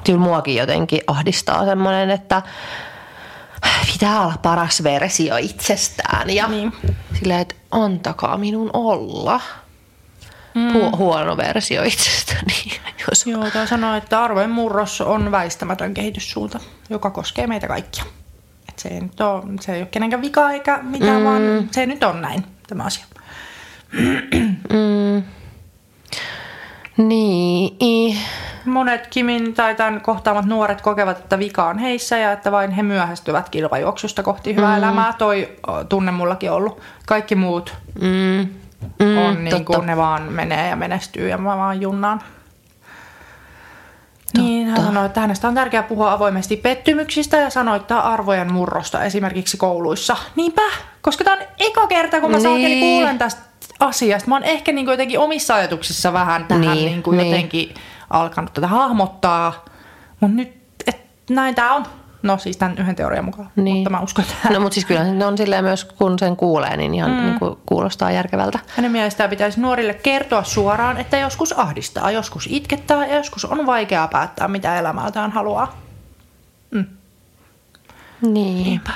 kyllä 0.05 0.19
muakin 0.19 0.55
jotenkin 0.55 1.01
ahdistaa 1.07 1.65
semmoinen, 1.65 2.09
että 2.09 2.41
pitää 3.93 4.21
olla 4.21 4.37
paras 4.41 4.83
versio 4.83 5.37
itsestään 5.37 6.29
ja 6.29 6.47
Niin. 6.47 6.73
sillä 7.19 7.39
että 7.39 7.55
antakaa 7.71 8.37
minun 8.37 8.69
olla 8.73 9.41
mm. 10.53 10.73
Hu- 10.73 10.97
huono 10.97 11.37
versio 11.37 11.83
itsestäni. 11.83 12.53
Jos... 13.09 13.27
Joo, 13.27 13.51
tai 13.51 13.67
sanoa, 13.67 13.97
että 13.97 14.23
arvojen 14.23 14.49
murros 14.49 15.01
on 15.01 15.31
väistämätön 15.31 15.93
kehityssuunta, 15.93 16.59
joka 16.89 17.09
koskee 17.09 17.47
meitä 17.47 17.67
kaikkia. 17.67 18.03
Et 18.69 18.79
se, 18.79 18.89
ei 18.89 19.01
nyt 19.01 19.21
ole, 19.21 19.43
se 19.61 19.73
ei 19.75 19.81
ole 19.81 19.87
kenenkään 19.91 20.21
vika 20.21 20.51
eikä 20.51 20.79
mitään, 20.83 21.17
mm. 21.21 21.25
vaan 21.25 21.69
se 21.71 21.85
nyt 21.85 22.03
on 22.03 22.21
näin, 22.21 22.43
tämä 22.67 22.83
asia. 22.83 23.05
Mm. 24.69 25.23
Niin. 26.97 28.17
Monet 28.65 29.07
Kimin 29.07 29.53
tai 29.53 29.75
tämän 29.75 30.01
kohtaamat 30.01 30.45
nuoret 30.45 30.81
kokevat, 30.81 31.19
että 31.19 31.39
vika 31.39 31.67
on 31.67 31.77
heissä 31.79 32.17
ja 32.17 32.31
että 32.31 32.51
vain 32.51 32.71
he 32.71 32.83
myöhästyvät 32.83 33.49
kilpajuoksusta 33.49 34.23
kohti 34.23 34.55
hyvää 34.55 34.71
mm. 34.71 34.77
elämää. 34.77 35.13
Toi 35.17 35.49
tunne 35.89 36.11
mullakin 36.11 36.51
ollut. 36.51 36.81
Kaikki 37.05 37.35
muut 37.35 37.73
Mm. 38.01 38.47
mm, 38.99 39.17
on 39.17 39.43
niin 39.43 39.49
totta. 39.49 39.73
kuin 39.73 39.85
ne 39.85 39.97
vaan 39.97 40.21
menee 40.23 40.69
ja 40.69 40.75
menestyy 40.75 41.29
ja 41.29 41.37
mä 41.37 41.57
vaan 41.57 41.81
junnaan. 41.81 42.21
Niin, 44.37 44.67
hän 44.67 44.81
sanoi, 44.81 45.05
että 45.05 45.19
hänestä 45.21 45.47
on 45.47 45.55
tärkeää 45.55 45.83
puhua 45.83 46.11
avoimesti 46.11 46.57
pettymyksistä 46.57 47.37
ja 47.37 47.49
sanoittaa 47.49 48.13
arvojen 48.13 48.53
murrosta 48.53 49.03
esimerkiksi 49.03 49.57
kouluissa. 49.57 50.17
Niinpä, 50.35 50.61
koska 51.01 51.23
tämä 51.23 51.35
on 51.37 51.43
eka 51.59 51.87
kerta, 51.87 52.21
kun 52.21 52.31
mä 52.31 52.37
Niin. 52.37 52.43
saakeli 52.43 52.79
kuulen 52.79 53.17
tästä 53.17 53.41
asiasta. 53.79 54.29
Mä 54.29 54.35
oon 54.35 54.43
ehkä 54.43 54.71
niin 54.71 54.85
kuin 54.85 54.93
jotenkin 54.93 55.19
omissa 55.19 55.55
ajatuksissa 55.55 56.13
vähän 56.13 56.45
tähän 56.45 56.61
Niin, 56.61 56.85
niin, 56.85 57.03
kuin 57.03 57.17
niin. 57.17 57.31
jotenkin 57.31 57.73
alkanut 58.09 58.53
tätä 58.53 58.67
hahmottaa. 58.67 59.65
Mutta 60.19 60.35
nyt, 60.35 60.53
et, 60.87 60.97
näin 61.29 61.55
tämä 61.55 61.73
on. 61.73 61.85
No 62.23 62.37
siis 62.37 62.57
tämän 62.57 62.77
yhden 62.77 62.95
teorian 62.95 63.25
mukaan, 63.25 63.49
Niin. 63.55 63.75
mutta 63.75 63.89
mä 63.89 63.99
uskon, 63.99 64.25
että 64.25 64.49
No 64.53 64.59
mutta 64.59 64.73
siis 64.73 64.85
kyllä 64.85 65.03
ne 65.03 65.25
on 65.25 65.37
silleen 65.37 65.63
myös, 65.63 65.85
kun 65.85 66.19
sen 66.19 66.35
kuulee, 66.35 66.77
niin 66.77 66.93
ihan 66.93 67.11
mm. 67.11 67.17
niin 67.25 67.39
kuin 67.39 67.55
kuulostaa 67.65 68.11
järkevältä. 68.11 68.59
Hänen 68.75 68.91
mielestään 68.91 69.29
pitäisi 69.29 69.61
nuorille 69.61 69.93
kertoa 69.93 70.43
suoraan, 70.43 70.97
että 70.97 71.17
joskus 71.17 71.59
ahdistaa, 71.59 72.11
joskus 72.11 72.47
itkettää 72.51 73.05
ja 73.05 73.15
joskus 73.15 73.45
on 73.45 73.65
vaikeaa 73.65 74.07
päättää, 74.07 74.47
mitä 74.47 74.79
elämältään 74.79 75.31
haluaa. 75.31 75.77
Niin. 78.21 78.63
Niinpä. 78.63 78.91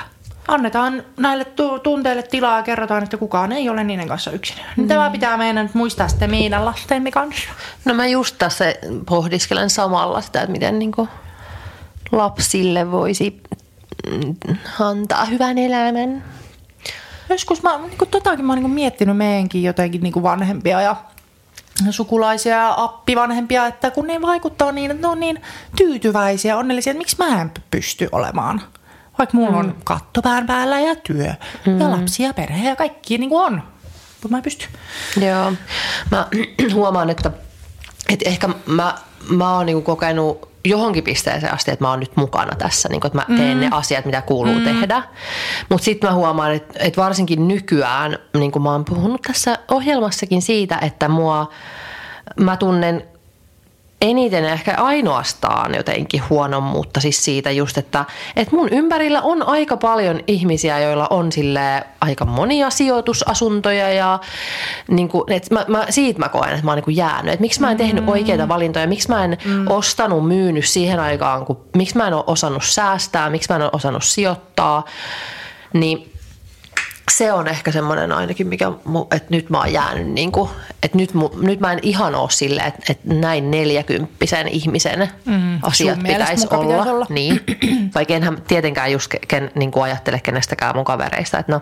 Annetaan 0.50 1.04
näille 1.16 1.44
tu- 1.44 1.78
tunteille 1.78 2.22
tilaa 2.22 2.56
ja 2.56 2.62
kerrotaan, 2.62 3.02
että 3.02 3.16
kukaan 3.16 3.52
ei 3.52 3.68
ole 3.68 3.84
niiden 3.84 4.08
kanssa 4.08 4.30
yksin. 4.30 4.56
Mm. 4.76 4.88
Tämä 4.88 5.10
pitää 5.10 5.36
meidän 5.36 5.64
nyt 5.64 5.74
muistaa 5.74 6.08
sitten 6.08 6.30
meidän 6.30 6.64
lastemme 6.64 7.10
kanssa. 7.10 7.50
No 7.84 7.94
mä 7.94 8.06
just 8.06 8.34
tässä 8.38 8.64
pohdiskelen 9.06 9.70
samalla 9.70 10.20
sitä, 10.20 10.40
että 10.40 10.52
miten 10.52 10.78
niin 10.78 10.92
lapsille 12.12 12.90
voisi 12.90 13.42
mm, 14.10 14.34
antaa 14.80 15.24
hyvän 15.24 15.58
elämän. 15.58 16.24
Joskus 17.28 17.62
mä, 17.62 17.78
niin 17.78 17.98
kuin 17.98 18.10
totakin 18.10 18.44
mä 18.44 18.52
oon 18.52 18.62
niin 18.62 18.70
miettinyt 18.70 19.16
meidänkin 19.16 19.62
jotenkin 19.62 20.00
niin 20.00 20.22
vanhempia 20.22 20.80
ja 20.80 20.96
sukulaisia 21.90 22.56
ja 22.56 22.74
appivanhempia, 22.76 23.66
että 23.66 23.90
kun 23.90 24.06
ne 24.06 24.22
vaikuttaa 24.22 24.72
niin, 24.72 24.90
että 24.90 25.02
ne 25.02 25.08
on 25.08 25.20
niin 25.20 25.42
tyytyväisiä 25.76 26.56
onnellisia, 26.56 26.90
että 26.90 26.98
miksi 26.98 27.16
mä 27.18 27.40
en 27.40 27.50
pysty 27.70 28.08
olemaan. 28.12 28.62
Vaikka 29.20 29.36
mulla 29.36 29.50
mm. 29.50 29.58
on 29.58 29.76
kattopään 29.84 30.46
päällä 30.46 30.80
ja 30.80 30.96
työ 30.96 31.32
mm. 31.66 31.80
ja 31.80 31.90
lapsia 31.90 32.26
ja 32.26 32.34
perhe 32.34 32.68
ja 32.68 32.76
kaikki 32.76 33.18
niin 33.18 33.30
kuin 33.30 33.42
on. 33.42 33.52
Mutta 33.52 34.28
mä 34.28 34.36
en 34.36 34.42
pysty. 34.42 34.66
Joo. 35.26 35.52
Mä 36.10 36.26
huomaan, 36.74 37.10
että, 37.10 37.30
että 38.08 38.28
ehkä 38.28 38.48
mä, 38.66 38.94
mä 39.30 39.56
oon 39.56 39.66
niinku 39.66 39.82
kokenut 39.82 40.48
johonkin 40.64 41.04
pisteeseen 41.04 41.54
asti, 41.54 41.70
että 41.70 41.84
mä 41.84 41.90
oon 41.90 42.00
nyt 42.00 42.16
mukana 42.16 42.56
tässä, 42.56 42.88
niin 42.88 43.06
että 43.06 43.18
mä 43.18 43.36
teen 43.36 43.56
mm. 43.56 43.60
ne 43.60 43.68
asiat, 43.70 44.04
mitä 44.04 44.22
kuuluu 44.22 44.54
mm. 44.54 44.64
tehdä. 44.64 45.02
Mutta 45.68 45.84
sitten 45.84 46.10
mä 46.10 46.16
huomaan, 46.16 46.54
että, 46.54 46.78
että 46.78 47.02
varsinkin 47.02 47.48
nykyään, 47.48 48.18
niin 48.34 48.52
kuin 48.52 48.62
mä 48.62 48.72
oon 48.72 48.84
puhunut 48.84 49.22
tässä 49.22 49.58
ohjelmassakin 49.70 50.42
siitä, 50.42 50.78
että 50.82 51.08
mua, 51.08 51.50
mä 52.40 52.56
tunnen 52.56 53.04
eniten 54.00 54.44
ehkä 54.44 54.74
ainoastaan 54.76 55.74
jotenkin 55.74 56.22
huonommuutta 56.30 57.00
siis 57.00 57.24
siitä 57.24 57.50
just, 57.50 57.78
että, 57.78 58.04
että 58.36 58.56
mun 58.56 58.68
ympärillä 58.68 59.20
on 59.22 59.42
aika 59.42 59.76
paljon 59.76 60.20
ihmisiä, 60.26 60.78
joilla 60.78 61.06
on 61.10 61.32
sille 61.32 61.82
aika 62.00 62.24
monia 62.24 62.70
sijoitusasuntoja 62.70 63.92
ja 63.92 64.18
niin 64.88 65.08
kuin, 65.08 65.32
että 65.32 65.54
mä, 65.54 65.64
mä, 65.68 65.86
siitä 65.90 66.18
mä 66.18 66.28
koen, 66.28 66.50
että 66.50 66.64
mä 66.64 66.70
oon 66.70 66.76
niin 66.76 66.84
kuin 66.84 66.96
jäänyt. 66.96 67.32
Että 67.32 67.40
miksi 67.40 67.60
mä 67.60 67.70
en 67.70 67.76
tehnyt 67.76 68.08
oikeita 68.08 68.48
valintoja, 68.48 68.86
miksi 68.86 69.08
mä 69.08 69.24
en 69.24 69.38
mm. 69.44 69.66
ostanut, 69.68 70.28
myynyt 70.28 70.64
siihen 70.64 71.00
aikaan, 71.00 71.46
kun, 71.46 71.60
miksi 71.76 71.96
mä 71.96 72.06
en 72.06 72.14
ole 72.14 72.24
osannut 72.26 72.64
säästää, 72.64 73.30
miksi 73.30 73.52
mä 73.52 73.56
en 73.56 73.62
ole 73.62 73.70
osannut 73.72 74.04
sijoittaa, 74.04 74.84
niin 75.72 76.09
se 77.10 77.32
on 77.32 77.48
ehkä 77.48 77.72
semmoinen 77.72 78.12
ainakin, 78.12 78.46
mikä, 78.46 78.72
että 79.10 79.28
nyt 79.30 79.50
mä 79.50 79.58
oon 79.58 79.72
jäänyt, 79.72 80.06
niin 80.06 80.32
kuin, 80.32 80.50
että 80.82 80.98
nyt, 80.98 81.10
nyt 81.42 81.60
mä 81.60 81.72
en 81.72 81.78
ihan 81.82 82.14
ole 82.14 82.30
silleen, 82.30 82.66
että, 82.66 82.80
että 82.90 83.14
näin 83.14 83.50
neljäkymppisen 83.50 84.48
ihmisen 84.48 85.10
mm, 85.24 85.58
asiat 85.62 85.98
pitäisi 86.02 86.46
olla. 86.50 86.64
pitäisi 86.64 86.90
olla. 86.90 87.06
Niin. 87.08 87.40
Vaikka 87.94 88.14
enhän 88.14 88.42
tietenkään 88.48 88.92
just 88.92 89.14
ken, 89.28 89.50
niin 89.54 89.70
kuin 89.70 89.84
ajattele 89.84 90.20
kenestäkään 90.22 90.76
mun 90.76 90.84
kavereista, 90.84 91.38
että 91.38 91.52
no 91.52 91.60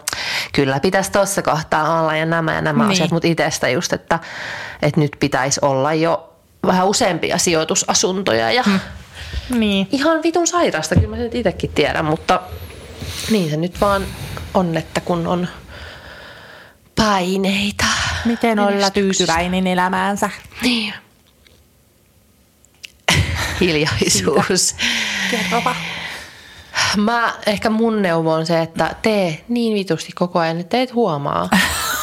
kyllä 0.53 0.81
pitäisi 0.81 1.13
tuossa 1.13 1.43
kohtaa 1.43 2.01
olla 2.01 2.17
ja 2.17 2.27
nämä 2.27 2.55
ja 2.55 2.61
nämä 2.61 2.85
Niin. 2.85 2.93
asiat, 2.93 3.11
mutta 3.11 3.29
itsestä 3.29 3.69
just, 3.69 3.93
että, 3.93 4.19
että 4.83 5.01
nyt 5.01 5.17
pitäisi 5.21 5.61
olla 5.63 5.95
jo 5.95 6.33
vähän 6.67 6.87
useampia 6.89 7.39
sijoitusasuntoja 7.39 8.53
ja 8.53 8.63
mm. 8.67 8.81
Niin. 9.59 9.89
ihan 9.93 10.23
vitun 10.23 10.47
sairasta, 10.47 10.95
kyllä 10.95 11.09
mä 11.09 11.17
sen 11.17 11.31
itsekin 11.33 11.71
tiedän, 11.75 12.05
mutta 12.05 12.41
niin 13.31 13.51
se 13.51 13.57
nyt 13.57 13.81
vaan 13.81 14.07
on, 14.55 14.77
että 14.77 15.01
kun 15.01 15.27
on 15.27 15.49
paineita. 16.97 17.85
Miten 18.25 18.59
olla 18.59 18.91
tyytyväinen 18.91 19.67
elämäänsä? 19.67 20.31
Niin. 20.63 20.95
Hiljaisuus. 23.61 24.77
Kerropa. 25.31 25.77
Mä, 26.97 27.35
ehkä 27.47 27.71
mun 27.71 28.03
neuvo 28.03 28.33
on 28.33 28.47
se, 28.47 28.63
että 28.63 28.95
tee 29.03 29.45
niin 29.49 29.75
vitusti 29.75 30.13
koko 30.15 30.39
ajan, 30.39 30.61
että 30.61 30.83
et 30.83 30.95
huomaa 30.95 31.49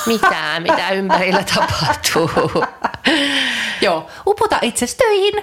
mitään, 0.06 0.64
mitä 0.64 0.90
ympärillä 0.90 1.44
tapahtuu. 1.56 2.30
Joo, 3.82 4.08
upota 4.28 4.60
itsesi 4.62 4.98
töihin, 4.98 5.34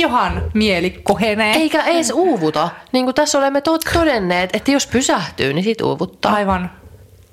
johan 0.00 0.42
mieli 0.54 0.90
kohenee. 0.90 1.54
Eikä 1.56 1.84
edes 1.84 2.10
uuvuta. 2.10 2.68
Niin 2.92 3.04
kuin 3.04 3.14
tässä 3.14 3.38
olemme 3.38 3.60
to- 3.60 3.78
todenneet, 3.78 4.50
että 4.56 4.70
jos 4.70 4.86
pysähtyy, 4.86 5.52
niin 5.52 5.64
sit 5.64 5.80
uuvuttaa. 5.80 6.32
Aivan. 6.32 6.70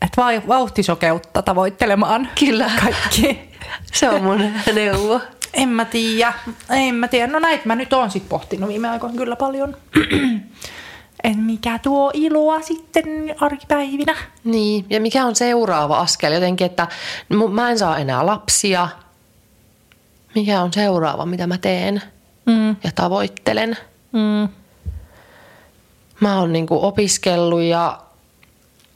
Että 0.01 0.21
vai 0.21 0.41
vauhtisokeutta 0.47 1.41
tavoittelemaan. 1.41 2.29
Kyllä. 2.39 2.71
Kaikki. 2.83 3.49
Se 3.93 4.09
on 4.09 4.23
mun 4.23 4.51
neuvo. 4.73 5.21
En 5.53 5.69
mä 5.69 5.85
tiedä. 5.85 6.33
En 6.69 6.95
mä 6.95 7.07
tiedä. 7.07 7.27
No 7.27 7.39
näitä 7.39 7.63
mä 7.65 7.75
nyt 7.75 7.93
oon 7.93 8.11
sit 8.11 8.29
pohtinut 8.29 8.69
viime 8.69 8.89
aikoina 8.89 9.17
kyllä 9.17 9.35
paljon. 9.35 9.77
en 11.23 11.37
mikä 11.39 11.79
tuo 11.79 12.11
iloa 12.13 12.61
sitten 12.61 13.35
arkipäivinä. 13.39 14.15
Niin, 14.43 14.85
ja 14.89 15.01
mikä 15.01 15.25
on 15.25 15.35
seuraava 15.35 15.99
askel? 15.99 16.31
Jotenkin, 16.33 16.65
että 16.65 16.87
mä 17.51 17.69
en 17.69 17.79
saa 17.79 17.97
enää 17.97 18.25
lapsia. 18.25 18.87
Mikä 20.35 20.61
on 20.61 20.73
seuraava, 20.73 21.25
mitä 21.25 21.47
mä 21.47 21.57
teen 21.57 22.01
Mm. 22.45 22.69
ja 22.83 22.91
tavoittelen? 22.95 23.77
Mm. 24.11 24.49
Mä 26.19 26.39
oon 26.39 26.53
niinku 26.53 26.85
opiskellut 26.85 27.61
ja 27.61 27.99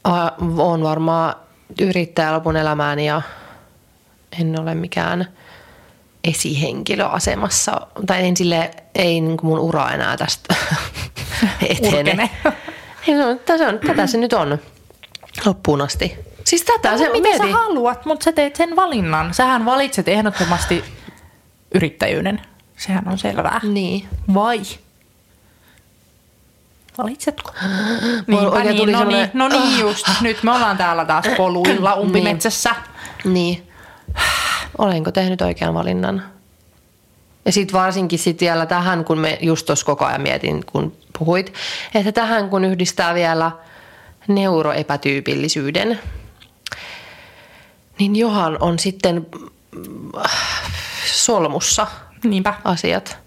a, 0.04 0.28
oon 0.58 0.82
varmaan 0.82 1.34
yrittäjä 1.80 2.32
lopun 2.32 2.56
elämääni 2.56 3.06
ja 3.06 3.22
en 4.40 4.60
ole 4.60 4.74
mikään 4.74 5.26
esihenkilöasemassa. 6.24 7.86
Tai 8.06 8.26
en 8.26 8.36
sille, 8.36 8.70
ei 8.94 9.20
niinku 9.20 9.46
mun 9.46 9.58
ura 9.58 9.90
enää 9.90 10.16
tästä 10.16 10.54
etene. 11.68 12.30
Ei, 13.08 13.14
no, 13.14 13.34
tässä 13.34 13.68
on, 13.68 13.78
tätä 13.78 14.06
se 14.06 14.18
nyt 14.18 14.32
on 14.32 14.58
loppuun 15.46 15.80
asti. 15.80 16.16
Siis 16.44 16.62
tätä 16.64 16.98
se 16.98 17.04
No, 17.06 17.12
mitä 17.12 17.28
mieti. 17.28 17.46
sä 17.46 17.52
haluat, 17.58 18.04
mutta 18.06 18.24
sä 18.24 18.32
teet 18.32 18.56
sen 18.56 18.76
valinnan. 18.76 19.34
Sähän 19.34 19.64
valitset 19.64 20.08
ehdottomasti 20.08 20.84
yrittäjyyden. 21.74 22.40
Sehän 22.76 23.08
on 23.08 23.18
selvää. 23.18 23.60
Niin. 23.62 24.08
Vai? 24.34 24.60
Valitsetko? 26.98 27.52
Niinpä 28.26 28.64
niin, 28.64 28.76
tuli 28.76 28.92
no, 28.92 29.04
niin, 29.04 29.30
no 29.34 29.48
niin 29.48 29.80
just. 29.80 30.06
Nyt 30.20 30.42
me 30.42 30.52
ollaan 30.52 30.76
täällä 30.76 31.04
taas 31.04 31.24
poluilla 31.36 31.94
umpimetsässä. 31.94 32.74
Niin. 33.24 33.68
Olenko 34.78 35.12
tehnyt 35.12 35.40
oikean 35.40 35.74
valinnan? 35.74 36.22
Ja 37.44 37.52
sitten 37.52 37.80
varsinkin 37.80 38.18
sit 38.18 38.40
vielä 38.40 38.66
tähän, 38.66 39.04
kun 39.04 39.18
me 39.18 39.38
just 39.40 39.66
tuossa 39.66 39.86
koko 39.86 40.04
ajan 40.04 40.20
mietin, 40.20 40.64
kun 40.66 40.96
puhuit, 41.18 41.54
että 41.94 42.12
tähän 42.12 42.50
kun 42.50 42.64
yhdistää 42.64 43.14
vielä 43.14 43.50
neuroepätyypillisyyden, 44.28 46.00
niin 47.98 48.16
johan 48.16 48.56
on 48.60 48.78
sitten 48.78 49.26
solmussa 51.06 51.86
Niinpä. 52.24 52.54
asiat. 52.64 53.18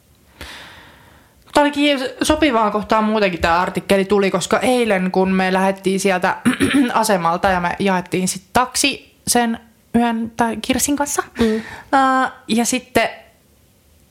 Tämä 1.54 1.64
olikin 1.64 2.00
sopivaan 2.22 2.72
kohtaan 2.72 3.04
muutenkin 3.04 3.42
tämä 3.42 3.60
artikkeli 3.62 4.06
tuli, 4.06 4.32
koska 4.32 4.60
eilen 4.60 5.12
kun 5.12 5.32
me 5.32 5.54
lähdettiin 5.54 6.00
sieltä 6.00 6.38
asemalta 6.94 7.50
ja 7.50 7.60
me 7.60 7.76
jaettiin 7.80 8.28
sitten 8.28 8.50
taksi 8.54 9.16
sen 9.28 9.60
yhden 9.94 10.32
tai 10.38 10.58
Kirsin 10.62 10.96
kanssa. 10.96 11.24
Mm. 11.40 11.56
Uh, 11.56 12.32
ja 12.48 12.66
sitten 12.66 13.10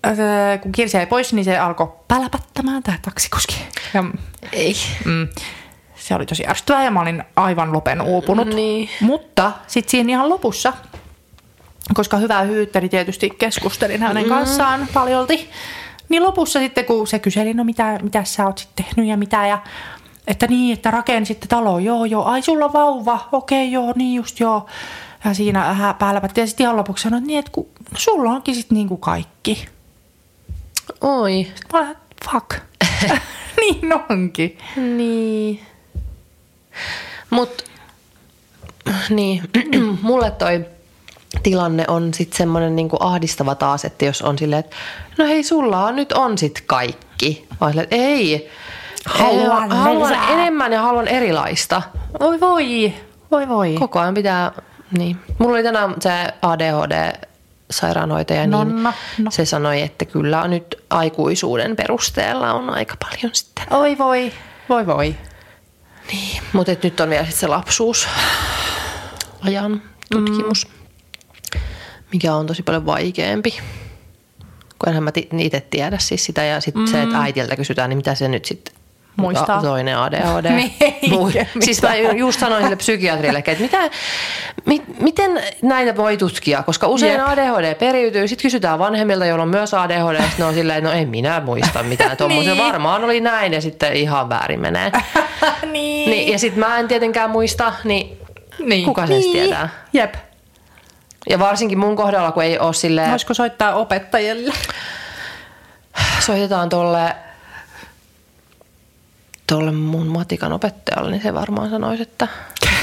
uh, 0.07 0.61
kun 0.61 0.73
Kirsi 0.73 0.97
jäi 0.97 1.07
pois, 1.07 1.33
niin 1.33 1.45
se 1.45 1.59
alkoi 1.59 1.93
pälpättämään 2.09 2.83
tämä 2.83 2.99
taksikuski. 3.03 3.65
Ja, 3.95 4.05
Ei. 4.53 4.75
mm, 5.05 5.29
se 5.97 6.15
oli 6.15 6.27
tosi 6.27 6.47
ärsyttävää 6.47 6.85
ja 6.85 6.91
mä 6.91 7.01
olin 7.01 7.25
aivan 7.37 7.73
lopen 7.73 8.03
uupunut. 8.03 8.49
Niin. 8.49 8.89
Mutta 9.01 9.53
sitten 9.67 9.91
siinä 9.91 10.11
ihan 10.11 10.29
lopussa, 10.29 10.73
koska 11.95 12.17
hyvää 12.17 12.43
hyyttä, 12.43 12.81
niin 12.81 12.91
tietysti 12.91 13.31
keskustelin 13.31 14.03
hänen 14.03 14.29
kanssaan 14.29 14.89
paljolti. 14.95 15.51
Niin 16.09 16.23
lopussa 16.23 16.59
sitten, 16.59 16.85
kun 16.85 17.07
se 17.07 17.19
kyseli, 17.19 17.55
no 17.55 17.65
mitä, 17.65 17.99
mitä 18.03 18.25
sä 18.25 18.47
oot 18.47 18.59
sitten 18.59 18.85
tehnyt 18.85 19.11
ja 19.11 19.17
mitä, 19.17 19.47
ja 19.47 19.59
että 20.27 20.47
niin, 20.47 20.73
että 20.73 20.91
rakensitte 20.91 21.47
talo, 21.47 21.79
joo, 21.79 22.05
joo, 22.05 22.25
ai 22.25 22.43
sulla 22.43 22.65
on 22.65 22.73
vauva, 22.73 23.29
okei, 23.33 23.73
joo, 23.73 23.93
niin 23.97 24.15
just 24.15 24.41
joo. 24.41 24.67
Ja 25.25 25.35
siinä 25.35 25.61
vähän 25.61 25.95
päälläpätti 25.95 26.41
ja 26.41 26.47
sitten 26.47 26.65
ihan 26.65 26.77
lopuksi 26.77 27.03
sanoin, 27.03 27.27
niin, 27.27 27.39
että 27.39 27.53
kun, 27.53 27.69
no, 27.91 27.99
sulla 27.99 28.31
onkin 28.31 28.55
sitten 28.55 28.77
niin 28.77 28.89
kuin 28.89 29.01
kaikki. 29.01 29.69
Oi. 31.01 31.47
Mä 31.73 31.79
olen, 31.79 31.97
fuck. 32.31 32.55
niin 33.61 33.93
onkin. 34.11 34.59
Niin. 34.77 35.61
Mut, 37.31 37.65
niin, 39.11 39.43
mulle 40.03 40.31
toi 40.31 40.65
tilanne 41.43 41.85
on 41.89 42.15
sitten 42.15 42.37
semmoinen 42.39 42.77
niinku 42.77 42.97
ahdistava 43.01 43.55
taas, 43.55 43.85
että 43.85 44.05
jos 44.05 44.23
on 44.23 44.39
silleen, 44.39 44.61
että 44.61 44.77
no 45.19 45.27
hei, 45.27 45.43
sulla 45.43 45.93
nyt 45.93 46.13
on 46.13 46.39
sit 46.39 46.63
kaikki. 46.67 47.47
Vai 47.61 47.71
silleen, 47.71 47.85
että 47.85 47.97
ei. 47.97 48.51
Haluan 49.07 49.73
Ei, 49.73 49.79
haluan 49.79 50.19
enemmän 50.31 50.73
ja 50.73 50.83
haluan 50.83 51.09
erilaista. 51.09 51.83
Voi 52.21 52.41
voi, 52.41 52.95
voi 53.31 53.49
voi. 53.49 53.75
Koko 53.79 54.01
ajan 54.01 54.15
pitää, 54.15 54.53
niin. 54.99 55.17
Mulla 55.39 55.55
oli 55.55 55.63
tänään 55.63 55.95
se 56.01 56.11
ADHD-sairaanhoitaja, 56.43 58.47
No, 58.47 58.65
niin 58.65 58.83
no, 58.83 58.93
no. 59.19 59.31
se 59.31 59.45
sanoi, 59.45 59.83
että 59.83 60.05
kyllä 60.05 60.49
nyt 60.49 60.83
aikuisuuden 60.91 61.77
perusteella 61.77 62.53
on 62.55 62.71
aika 62.71 62.95
paljon 63.01 63.35
sitten. 63.35 63.65
Oi 63.71 63.99
voi, 63.99 64.33
voi 64.69 64.87
voi. 64.87 65.15
Niin, 66.13 66.43
mutta 66.53 66.73
nyt 66.83 67.01
on 67.01 67.11
vielä 67.11 67.25
sit 67.25 67.35
se 67.35 67.47
lapsuus 67.47 68.09
ajan 69.47 69.83
tutkimus, 70.13 70.67
mikä 72.13 72.35
on 72.35 72.47
tosi 72.47 72.63
paljon 72.63 72.87
vaikeampi. 72.87 73.51
Kun 74.79 74.89
enhän 74.89 75.03
mä 75.03 75.13
ti- 75.13 75.29
itse 75.39 75.61
tiedä 75.71 75.99
siis 75.99 76.25
sitä 76.25 76.45
ja 76.45 76.61
sitten 76.61 76.89
se, 76.89 77.03
että 77.03 77.19
äitiltä 77.21 77.57
kysytään, 77.57 77.89
niin 77.91 77.97
mitä 77.97 78.15
se 78.15 78.29
nyt 78.29 78.45
sitten 78.45 78.75
Muistaa. 79.17 79.63
toinen 79.63 79.99
ADHD. 79.99 80.51
Niin, 80.57 80.73
eikä 80.81 81.07
Muu- 81.17 81.31
siis 81.61 81.83
mä 81.83 81.97
ju- 81.97 82.13
just 82.13 82.41
sanoin 82.41 82.63
sille 82.63 82.77
psykiatrille, 82.77 83.39
että 83.39 83.63
mitä, 83.63 83.91
mi, 84.67 84.83
miten 85.01 85.43
näitä 85.63 85.97
voi 85.97 86.17
tutkia, 86.17 86.63
koska 86.63 86.87
usein 86.89 87.13
Jep. 87.13 87.29
ADHD 87.29 87.75
periytyy. 87.75 88.29
Sitten 88.29 88.43
kysytään 88.43 88.79
vanhemmilta, 88.79 89.27
joilla 89.27 89.43
on 89.43 89.49
myös 89.49 89.75
ADHD, 89.75 90.15
ja 90.15 90.23
ne 90.39 90.45
on 90.45 90.55
silleen, 90.55 90.79
että 90.79 90.91
no 90.91 90.97
en 90.97 91.09
minä 91.09 91.41
muista 91.41 91.83
mitään 91.83 92.17
tuommoisia. 92.17 92.55
Niin. 92.55 92.65
Varmaan 92.65 93.05
oli 93.05 93.21
näin 93.21 93.53
ja 93.53 93.61
sitten 93.61 93.93
ihan 93.93 94.29
väärin 94.29 94.61
menee. 94.61 94.93
niin. 95.73 96.11
Niin, 96.11 96.33
ja 96.33 96.39
sitten 96.39 96.61
mä 96.61 96.79
en 96.79 96.89
tietenkään 96.89 97.31
muista, 97.31 97.73
niin, 97.85 98.19
niin. 98.65 98.85
kuka 98.85 99.07
se 99.07 99.15
edes 99.15 99.27
tietää? 99.27 99.69
Jep. 99.93 100.15
Ja 101.31 101.39
varsinkin 101.39 101.79
mun 101.79 101.97
kohdalla, 101.97 102.33
kun 102.33 102.43
ei 102.43 102.59
ole 102.59 102.75
silleen, 102.75 103.11
Voisiko 103.11 103.35
soittaa 103.35 103.75
opettajille? 103.75 104.53
soitetaan 106.21 106.69
tolle, 106.69 107.17
tolle 109.47 109.73
mun 109.73 110.07
matikan 110.07 110.53
opettajalle, 110.53 111.11
niin 111.11 111.23
se 111.23 111.35
varmaan 111.35 111.71
sanoisi, 111.71 112.03
että 112.03 112.29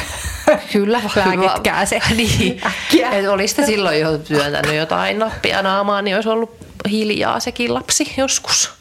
kyllä. 0.74 1.02
Lääkitkää 1.16 1.86
se. 1.86 2.00
niin. 2.16 2.62
Äkkiä. 2.66 3.10
Et 3.10 3.28
olisi 3.28 3.48
sitä 3.48 3.66
silloin 3.66 4.00
jo 4.00 4.18
työntänyt 4.18 4.76
jotain 4.76 5.20
nappia 5.20 5.62
naamaan, 5.62 6.06
niin 6.06 6.16
olisi 6.16 6.30
ollut 6.30 6.58
hiljaa 6.90 7.40
sekin 7.40 7.74
lapsi 7.74 8.14
joskus. 8.18 8.72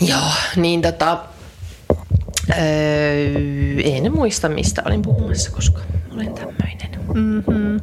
Joo, 0.00 0.32
niin 0.56 0.82
tota, 0.82 1.18
öö, 2.50 2.58
en 3.84 4.12
muista 4.12 4.48
mistä 4.48 4.82
olin 4.86 5.02
puhumassa, 5.02 5.50
koska 5.50 5.80
olen 6.14 6.34
tämmöinen. 6.34 6.62
Mm-hmm. 7.14 7.80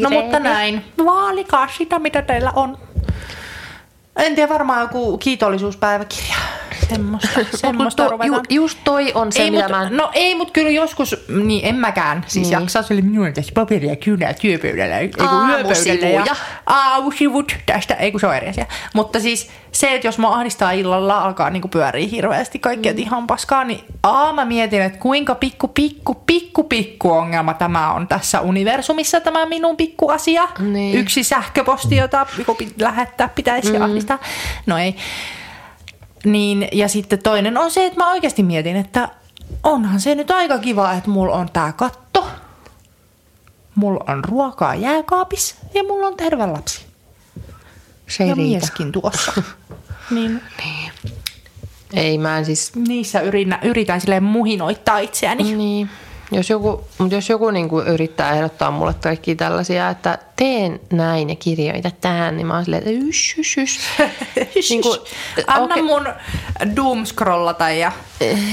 No 0.00 0.10
mutta 0.10 0.38
näin. 0.38 0.84
Vaalikaa 1.04 1.68
sitä, 1.78 1.98
mitä 1.98 2.22
teillä 2.22 2.52
on. 2.56 2.78
En 4.16 4.34
tiedä, 4.34 4.52
varmaan 4.52 4.80
joku 4.80 5.18
kiitollisuuspäiväkirja. 5.18 6.36
kun 7.34 7.46
semmoista 7.54 8.08
to, 8.08 8.18
ju, 8.24 8.34
just 8.50 8.78
toi 8.84 9.12
on 9.14 9.32
se, 9.32 9.42
ei, 9.42 9.50
mitä 9.50 9.62
mut, 9.62 9.70
mä... 9.70 9.90
No 9.90 10.10
ei, 10.14 10.34
mutta 10.34 10.52
kyllä 10.52 10.70
joskus, 10.70 11.16
niin 11.44 11.64
en 11.64 11.74
mäkään 11.74 12.24
siis 12.26 12.46
Niin. 12.46 12.60
jaksaa 12.60 12.82
sille 12.82 13.02
minulla 13.02 13.28
on 13.28 13.34
tässä 13.34 13.52
paperia 13.54 13.96
kynää 13.96 14.34
työpöydällä, 14.34 14.96
Aamusivuja. 15.28 16.24
ja 16.26 16.36
aamusivut 16.66 17.56
tästä, 17.66 17.94
ei 17.94 18.10
kun 18.10 18.20
se 18.20 18.26
on 18.26 18.36
eri 18.36 18.48
asia. 18.48 18.66
Mutta 18.94 19.20
siis 19.20 19.50
se, 19.72 19.94
että 19.94 20.06
jos 20.06 20.18
mä 20.18 20.28
ahdistaa 20.28 20.72
illalla, 20.72 21.18
alkaa 21.18 21.50
niinku 21.50 21.68
pyöriä 21.68 22.08
hirveästi 22.08 22.58
kaikkea 22.58 22.92
mm. 22.92 22.98
ihan 22.98 23.26
paskaa, 23.26 23.64
niin 23.64 23.80
aa 24.02 24.32
mä 24.32 24.44
mietin, 24.44 24.82
että 24.82 24.98
kuinka 24.98 25.34
pikku, 25.34 25.68
pikku, 25.68 26.14
pikku, 26.14 26.64
pikku 26.64 27.10
ongelma 27.10 27.54
tämä 27.54 27.92
on 27.92 28.08
tässä 28.08 28.40
universumissa, 28.40 29.20
tämä 29.20 29.46
minun 29.46 29.76
pikku 29.76 30.08
asia. 30.08 30.48
Niin. 30.58 30.98
Yksi 30.98 31.22
sähköposti, 31.22 31.96
jota 31.96 32.26
pi- 32.58 32.74
lähettää 32.80 33.28
pitäisi 33.28 33.72
mm. 33.72 33.82
ahdistaa. 33.82 34.18
No 34.66 34.78
ei. 34.78 34.96
Niin, 36.26 36.68
ja 36.72 36.88
sitten 36.88 37.22
toinen 37.22 37.58
on 37.58 37.70
se, 37.70 37.86
että 37.86 37.98
mä 38.00 38.10
oikeasti 38.10 38.42
mietin, 38.42 38.76
että 38.76 39.08
onhan 39.62 40.00
se 40.00 40.14
nyt 40.14 40.30
aika 40.30 40.58
kiva, 40.58 40.92
että 40.92 41.10
mulla 41.10 41.34
on 41.34 41.50
tää 41.52 41.72
katto, 41.72 42.26
mulla 43.74 44.04
on 44.08 44.24
ruokaa 44.24 44.74
jääkaapissa 44.74 45.54
ja 45.74 45.82
mulla 45.82 46.06
on 46.06 46.16
terve 46.16 46.46
lapsi. 46.46 46.86
Se 48.08 48.22
ei 48.24 48.28
ja 48.28 48.34
riitä. 48.34 48.58
mieskin 48.58 48.92
tuossa. 48.92 49.42
niin 50.10 50.42
Ei 51.92 52.18
mä 52.18 52.38
en 52.38 52.44
siis... 52.44 52.72
niissä 52.74 53.20
yritän, 53.20 53.58
yritän 53.62 54.00
silleen 54.00 54.22
muhinoittaa 54.22 54.98
itseäni. 54.98 55.56
Niin. 55.56 55.90
Jos 56.30 56.50
joku, 56.50 56.84
mutta 56.98 57.14
jos 57.14 57.28
joku 57.28 57.50
niinku 57.50 57.80
yrittää 57.80 58.32
ehdottaa 58.32 58.70
mulle 58.70 58.94
kaikki 58.94 59.34
tällaisia, 59.36 59.90
että 59.90 60.18
teen 60.36 60.80
näin 60.92 61.30
ja 61.30 61.36
kirjoita 61.36 61.90
tähän, 62.00 62.36
niin 62.36 62.46
mä 62.46 62.54
oon 62.54 62.64
silleen, 62.64 62.82
että 62.88 63.06
ysh, 63.08 63.38
ysh, 63.38 63.58
ysh. 63.58 63.80
Niinku, 64.70 64.96
Anna 65.46 65.64
okei. 65.74 65.82
mun 65.82 66.08
doomscrollata 66.76 67.70
ja 67.70 67.92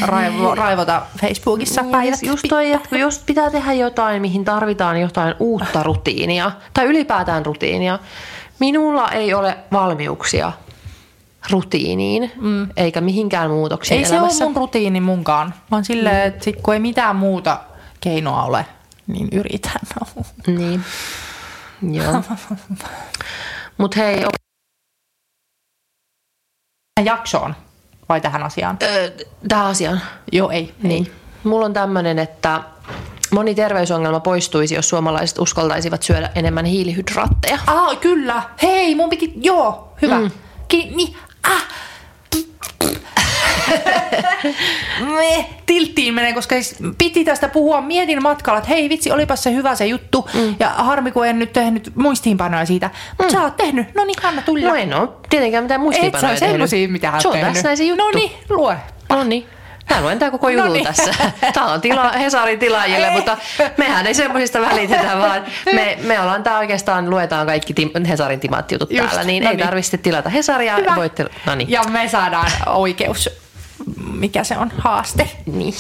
raivo, 0.02 0.56
raivota 0.56 1.02
Facebookissa 1.22 1.82
Niin, 1.82 1.92
päivät. 1.92 2.20
just 2.24 2.44
toi, 2.50 2.72
että 2.72 2.98
jos 2.98 3.20
pitää 3.26 3.52
tehdä 3.52 3.74
jotain, 3.74 4.22
mihin 4.22 4.46
tarvitaan 4.46 5.02
jotain 5.02 5.36
uutta 5.40 5.84
rutiinia, 5.84 6.52
tai 6.74 6.86
ylipäätään 6.86 7.46
rutiinia, 7.46 8.00
minulla 8.60 9.10
ei 9.10 9.34
ole 9.34 9.58
valmiuksia 9.72 10.52
rutiiniin, 11.50 12.32
mm. 12.36 12.68
eikä 12.78 13.02
mihinkään 13.02 13.50
muutoksiin 13.52 14.00
Ei 14.00 14.06
se 14.06 14.16
elämässä. 14.16 14.44
ole 14.46 14.54
mun 14.54 14.62
rutiini 14.62 15.02
munkaan, 15.02 15.54
vaan 15.72 15.86
silleen, 15.86 16.28
että 16.28 16.44
sit 16.44 16.62
kun 16.62 16.74
ei 16.74 16.80
mitään 16.80 17.16
muuta 17.16 17.60
keinoa 18.02 18.44
ole, 18.44 18.66
niin 19.08 19.28
yritän. 19.32 19.82
Niin. 20.48 20.84
Joo. 21.92 22.24
Mut 23.78 23.96
hei, 23.96 24.26
jaksoon 27.04 27.56
vai 28.10 28.22
tähän 28.22 28.44
asiaan? 28.44 28.78
ö, 28.84 29.12
tähän 29.48 29.66
asiaan. 29.66 30.02
Joo, 30.32 30.50
ei. 30.50 30.74
Niin. 30.84 31.12
Mulla 31.44 31.66
on 31.66 31.74
tämmöinen, 31.74 32.20
että 32.20 32.64
moni 33.32 33.56
terveysongelma 33.56 34.20
poistuisi, 34.20 34.76
jos 34.76 34.90
suomalaiset 34.90 35.40
uskaltaisivat 35.40 36.04
syödä 36.04 36.32
enemmän 36.36 36.66
hiilihydraatteja. 36.66 37.60
Ah, 37.68 37.98
kyllä. 38.00 38.44
Hei, 38.62 38.96
mun 38.96 39.10
piti... 39.10 39.34
Joo, 39.36 39.94
hyvä. 40.02 40.20
Mm. 40.20 40.32
Ki, 40.68 40.92
niin, 40.96 41.18
ah. 41.18 41.33
Me 45.00 45.46
tilttiin 45.66 46.14
menee, 46.14 46.34
koska 46.34 46.56
siis 46.56 46.76
piti 46.98 47.26
tästä 47.26 47.48
puhua. 47.48 47.82
Mietin 47.82 48.24
matkalla, 48.24 48.58
että 48.58 48.70
hei 48.70 48.90
vitsi, 48.90 49.12
olipas 49.12 49.44
se 49.44 49.54
hyvä 49.54 49.76
se 49.76 49.86
juttu. 49.86 50.30
Mm. 50.34 50.56
Ja 50.60 50.70
harmi, 50.70 51.12
kun 51.12 51.28
en 51.28 51.40
nyt 51.40 51.54
tehnyt 51.54 51.92
muistiinpanoja 51.96 52.66
siitä. 52.66 52.90
Mutta 53.10 53.24
mm. 53.24 53.40
sä 53.40 53.44
oot 53.44 53.58
tehnyt. 53.58 53.96
No 53.96 54.06
niin, 54.06 54.16
Hanna, 54.22 54.42
tulla. 54.42 54.68
No 54.68 54.76
en 54.76 54.94
ole 54.94 55.10
tietenkään 55.30 55.64
mitään 55.64 55.80
Et 55.80 55.84
muistiinpanoja 55.84 56.38
sä 56.38 56.46
semmosia, 56.46 56.88
mitä 56.88 57.12
hän 57.12 57.22
Se 57.22 57.28
on 57.28 57.40
tässä 57.40 57.64
näin 57.64 57.78
se 57.78 57.84
juttu. 57.84 58.04
No 58.04 58.12
niin, 58.12 58.32
lue. 58.50 58.78
No 59.10 59.24
niin. 59.24 59.48
Mä 59.90 60.02
luen 60.02 60.20
tää 60.20 60.32
koko 60.32 60.50
jutun 60.50 60.68
Noniin. 60.68 60.86
tässä. 60.86 61.14
Tää 61.54 61.66
on 61.66 61.82
tila, 61.82 62.12
Hesarin 62.12 62.60
tilaajille, 62.60 63.08
Ei. 63.08 63.14
mutta 63.14 63.38
mehän 63.78 64.08
ei 64.08 64.14
semmoisista 64.14 64.62
välitetä, 64.62 65.18
vaan 65.18 65.44
me, 65.74 65.98
me 66.02 66.20
ollaan 66.20 66.44
tää 66.44 66.58
oikeastaan, 66.58 67.10
luetaan 67.10 67.48
kaikki 67.48 67.74
tim, 67.74 67.90
Hesarin 68.08 68.40
timaat-jutut 68.40 68.92
Just, 68.92 69.10
täällä, 69.10 69.24
niin 69.24 69.44
no 69.44 69.50
ei 69.50 69.56
niin. 69.56 69.66
tarvitse 69.66 69.98
tilata 69.98 70.30
Hesaria. 70.30 70.76
Hyvä. 70.76 70.96
Voitte, 70.96 71.26
no 71.46 71.56
niin. 71.56 71.72
Ja 71.72 71.84
me 71.84 72.08
saadaan 72.10 72.52
oikeus. 72.66 73.30
Mikä 74.14 74.44
se 74.44 74.58
on? 74.58 74.72
Haaste. 74.78 75.30
Niin. 75.46 75.74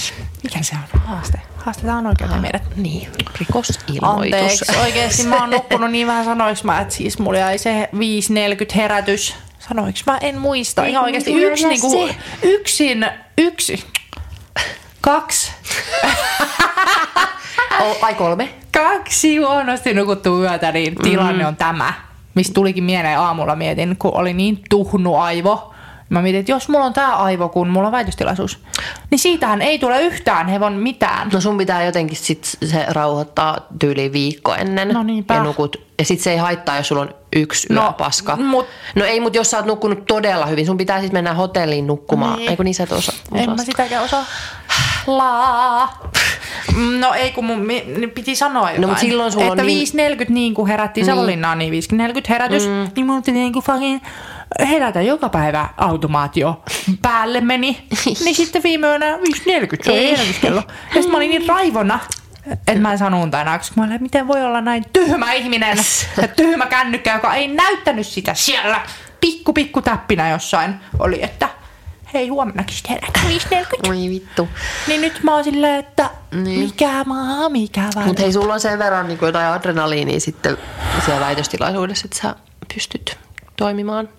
Mikä 0.43 0.59
se 0.61 0.75
on? 0.93 0.99
Haaste. 0.99 1.39
Haastetaan 1.57 2.07
oikeuteen 2.07 2.41
meidät. 2.41 2.63
Niin, 2.75 3.07
rikosilmoitus. 3.39 4.33
Anteeksi, 4.33 4.65
oikeesti 4.81 5.23
mä 5.23 5.35
oon 5.39 5.49
nukkunut 5.49 5.91
niin 5.91 6.07
vähän 6.07 6.25
sanoiks 6.25 6.63
mä, 6.63 6.81
että 6.81 6.93
siis 6.93 7.19
mulla 7.19 7.39
jäi 7.39 7.57
se 7.57 7.89
5.40 7.93 8.75
herätys. 8.75 9.35
Sanoiks 9.59 10.05
mä? 10.05 10.17
En 10.21 10.37
muista. 10.37 10.85
Ei, 10.85 10.91
Ihan 10.91 11.03
oikeesti 11.03 11.31
kun 11.31 11.41
yksi, 11.41 11.67
niinku, 11.67 12.09
yksin, 12.43 13.05
yksi, 13.37 13.85
kaksi, 15.01 15.51
O, 17.81 17.97
ai 18.01 18.15
kolme? 18.15 18.49
kaksi 18.71 19.37
huonosti 19.37 19.93
nukuttua 19.93 20.41
yötä, 20.41 20.71
niin 20.71 20.95
tilanne 20.95 21.43
Mm. 21.43 21.47
on 21.47 21.55
tämä. 21.55 21.93
Mistä 22.35 22.53
tulikin 22.53 22.83
mieleen 22.83 23.19
aamulla 23.19 23.55
mietin, 23.55 23.95
kun 23.99 24.11
oli 24.13 24.33
niin 24.33 24.61
tuhnu 24.69 25.15
aivo. 25.15 25.72
Mä 26.13 26.21
mietin, 26.21 26.39
että 26.39 26.51
jos 26.51 26.69
mulla 26.69 26.85
on 26.85 26.93
tää 26.93 27.15
aivo, 27.15 27.49
kun 27.49 27.69
mulla 27.69 27.87
on 27.87 27.91
väitöstilaisuus, 27.91 28.59
niin 29.11 29.19
siitähän 29.19 29.61
ei 29.61 29.79
tule 29.79 30.01
yhtään 30.01 30.47
hevon 30.47 30.73
mitään. 30.73 31.29
No 31.33 31.41
sun 31.41 31.57
pitää 31.57 31.83
jotenkin 31.83 32.17
sit 32.17 32.57
se 32.65 32.85
rauhoittaa 32.89 33.57
tyyliin 33.79 34.13
viikko 34.13 34.53
ennen. 34.55 34.87
No 34.87 35.03
niinpä. 35.03 35.33
Ja, 35.33 35.43
nukut, 35.43 35.81
ja 35.99 36.05
sit 36.05 36.19
se 36.19 36.31
ei 36.31 36.37
haittaa, 36.37 36.77
jos 36.77 36.87
sulla 36.87 37.01
on 37.01 37.15
yksi 37.35 37.67
No, 37.73 37.93
paska. 37.97 38.35
mut- 38.35 38.67
no 38.95 39.05
ei, 39.05 39.19
mutta 39.19 39.37
jos 39.37 39.51
sä 39.51 39.57
oot 39.57 39.65
nukkunut 39.65 40.05
todella 40.05 40.45
hyvin, 40.45 40.65
sun 40.65 40.77
pitää 40.77 40.99
siis 40.99 41.11
mennä 41.11 41.33
hotelliin 41.33 41.87
nukkumaan. 41.87 42.37
Niin. 42.37 42.49
Eikö 42.49 42.63
niin 42.63 42.75
sä 42.75 42.83
et 42.83 42.91
osa, 42.91 43.13
En 43.33 43.41
osaa 43.41 43.55
mä 43.55 43.63
sitäkään 43.63 44.03
osaa. 44.03 44.25
Laa. 45.07 45.99
Mm, 46.75 46.99
No 46.99 47.13
ei, 47.13 47.31
kun 47.31 47.45
mun 47.45 47.59
mi- 47.59 47.83
niin 47.97 48.09
piti 48.11 48.35
sanoa 48.35 48.71
jotain. 48.71 48.89
mut 48.89 48.97
silloin 48.99 49.31
sulla 49.31 49.45
on 49.45 49.51
Että 49.51 49.63
niin- 49.63 49.87
5.40 50.27 50.33
niin 50.33 50.53
kuin 50.53 50.67
herättiin 50.67 51.05
niin. 51.05 51.15
Savonlinnaan, 51.15 51.57
niin 51.59 51.71
5.40 51.71 52.29
herätys. 52.29 52.67
Mm. 52.67 52.91
Niin 52.95 53.05
mun 53.05 53.21
piti 53.21 53.31
niin 53.31 53.53
kuin 53.53 53.65
fucking 53.65 54.01
herätä 54.59 55.01
joka 55.01 55.29
päivä 55.29 55.69
automaatio 55.77 56.63
päälle 57.01 57.41
meni. 57.41 57.87
niin 58.23 58.35
sitten 58.35 58.63
viime 58.63 58.87
yönä 58.87 59.17
5.40, 59.17 59.21
se 59.83 59.91
oli 59.91 60.11
herätyskello. 60.11 60.63
Ja 60.67 60.93
sitten 60.93 61.11
mä 61.11 61.17
olin 61.17 61.29
niin 61.29 61.47
raivona, 61.47 61.99
että 62.51 62.75
mä 62.75 62.91
en 62.91 62.97
sanonut 62.97 63.23
unta 63.23 63.41
enää, 63.41 63.57
koska 63.57 63.73
mä 63.77 63.83
olin, 63.83 63.93
että 63.95 64.03
miten 64.03 64.27
voi 64.27 64.43
olla 64.43 64.61
näin 64.61 64.83
tyhmä 64.93 65.33
ihminen 65.33 65.77
ja 66.21 66.27
tyhmä 66.27 66.65
kännykkä, 66.65 67.13
joka 67.13 67.33
ei 67.35 67.47
näyttänyt 67.47 68.07
sitä 68.07 68.33
siellä. 68.33 68.81
Pikku 69.21 69.53
pikku 69.53 69.81
täppinä 69.81 70.29
jossain 70.29 70.75
oli, 70.99 71.23
että 71.23 71.49
hei 72.13 72.27
huomennakin 72.27 72.75
sitten 72.75 72.91
herätä 72.91 73.19
5.40. 73.85 73.89
Oi 73.89 74.09
vittu. 74.09 74.49
Niin 74.87 75.01
nyt 75.01 75.19
mä 75.23 75.33
oon 75.35 75.43
silleen, 75.43 75.79
että 75.79 76.09
Niin. 76.31 76.59
mikä 76.59 77.03
maa, 77.05 77.49
mikä 77.49 77.81
väärä. 77.95 78.07
Mutta 78.07 78.21
hei, 78.21 78.33
sulla 78.33 78.53
on 78.53 78.59
sen 78.59 78.79
verran 78.79 79.07
niin 79.07 79.19
jotain 79.21 79.47
adrenaliinia 79.47 80.19
sitten 80.19 80.57
siellä 81.05 81.25
väitöstilaisuudessa, 81.25 82.05
että 82.05 82.17
sä 82.21 82.35
pystyt 82.73 83.17
toimimaan. 83.55 84.09